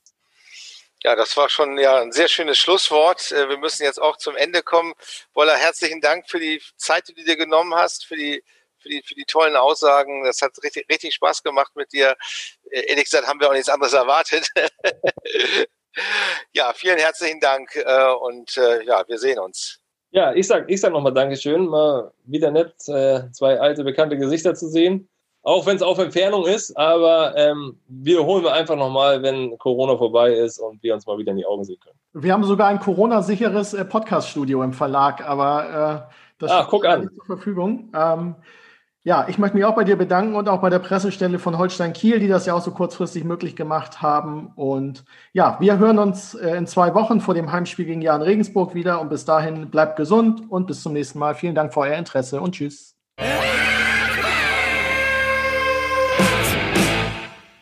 Ja, 1.03 1.15
das 1.15 1.35
war 1.35 1.49
schon 1.49 1.79
ja 1.79 1.99
ein 1.99 2.11
sehr 2.11 2.27
schönes 2.27 2.59
Schlusswort. 2.59 3.31
Äh, 3.31 3.49
wir 3.49 3.57
müssen 3.57 3.83
jetzt 3.83 3.99
auch 3.99 4.17
zum 4.17 4.35
Ende 4.35 4.61
kommen. 4.61 4.93
Woller, 5.33 5.55
herzlichen 5.55 5.99
Dank 5.99 6.29
für 6.29 6.39
die 6.39 6.61
Zeit, 6.77 7.07
die 7.07 7.15
du 7.15 7.23
dir 7.23 7.37
genommen 7.37 7.73
hast, 7.73 8.05
für 8.05 8.15
die, 8.15 8.43
für 8.77 8.89
die, 8.89 9.01
für 9.01 9.15
die 9.15 9.25
tollen 9.25 9.55
Aussagen. 9.55 10.23
Das 10.23 10.41
hat 10.43 10.51
richtig, 10.63 10.87
richtig 10.91 11.15
Spaß 11.15 11.41
gemacht 11.41 11.75
mit 11.75 11.91
dir. 11.91 12.15
Äh, 12.69 12.81
ehrlich 12.89 13.05
gesagt 13.05 13.27
haben 13.27 13.39
wir 13.39 13.49
auch 13.49 13.53
nichts 13.53 13.69
anderes 13.69 13.93
erwartet. 13.93 14.47
ja, 16.53 16.71
vielen 16.73 16.99
herzlichen 16.99 17.39
Dank 17.39 17.75
äh, 17.75 18.11
und 18.13 18.55
ja, 18.55 19.03
wir 19.07 19.17
sehen 19.17 19.39
uns. 19.39 19.79
Ja, 20.11 20.33
ich 20.33 20.45
sag, 20.45 20.69
ich 20.69 20.81
sag 20.81 20.91
nochmal 20.91 21.13
Dankeschön. 21.13 21.65
Mal 21.67 22.13
wieder 22.25 22.51
nett, 22.51 22.79
zwei 22.79 23.59
alte 23.59 23.83
bekannte 23.83 24.17
Gesichter 24.17 24.53
zu 24.53 24.67
sehen 24.67 25.10
auch 25.43 25.65
wenn 25.65 25.75
es 25.75 25.81
auf 25.81 25.97
Entfernung 25.97 26.45
ist, 26.45 26.75
aber 26.77 27.35
ähm, 27.35 27.79
wiederholen 27.87 28.43
wir 28.43 28.53
einfach 28.53 28.75
nochmal, 28.75 29.23
wenn 29.23 29.57
Corona 29.57 29.97
vorbei 29.97 30.33
ist 30.33 30.59
und 30.59 30.81
wir 30.83 30.93
uns 30.93 31.05
mal 31.07 31.17
wieder 31.17 31.31
in 31.31 31.37
die 31.37 31.45
Augen 31.45 31.63
sehen 31.63 31.79
können. 31.83 31.97
Wir 32.13 32.33
haben 32.33 32.43
sogar 32.43 32.67
ein 32.67 32.79
Corona-sicheres 32.79 33.73
äh, 33.73 33.85
Podcast-Studio 33.85 34.61
im 34.63 34.73
Verlag, 34.73 35.27
aber 35.27 36.07
äh, 36.09 36.13
das 36.37 36.51
ah, 36.51 36.67
guck 36.69 36.85
an. 36.85 37.09
zur 37.15 37.25
Verfügung. 37.25 37.91
Ähm, 37.95 38.35
ja, 39.03 39.25
ich 39.27 39.39
möchte 39.39 39.57
mich 39.57 39.65
auch 39.65 39.73
bei 39.73 39.83
dir 39.83 39.95
bedanken 39.95 40.35
und 40.35 40.47
auch 40.47 40.61
bei 40.61 40.69
der 40.69 40.77
Pressestelle 40.77 41.39
von 41.39 41.57
Holstein 41.57 41.93
Kiel, 41.93 42.19
die 42.19 42.27
das 42.27 42.45
ja 42.45 42.53
auch 42.53 42.61
so 42.61 42.69
kurzfristig 42.69 43.23
möglich 43.23 43.55
gemacht 43.55 44.03
haben. 44.03 44.51
Und 44.55 45.05
ja, 45.33 45.57
wir 45.59 45.79
hören 45.79 45.97
uns 45.97 46.35
äh, 46.35 46.55
in 46.55 46.67
zwei 46.67 46.93
Wochen 46.93 47.19
vor 47.19 47.33
dem 47.33 47.51
Heimspiel 47.51 47.85
gegen 47.85 48.03
Jan 48.03 48.21
Regensburg 48.21 48.75
wieder. 48.75 49.01
Und 49.01 49.09
bis 49.09 49.25
dahin 49.25 49.71
bleibt 49.71 49.95
gesund 49.95 50.43
und 50.51 50.67
bis 50.67 50.83
zum 50.83 50.93
nächsten 50.93 51.17
Mal. 51.17 51.33
Vielen 51.33 51.55
Dank 51.55 51.73
für 51.73 51.79
euer 51.79 51.97
Interesse 51.97 52.41
und 52.41 52.53
tschüss. 52.53 52.95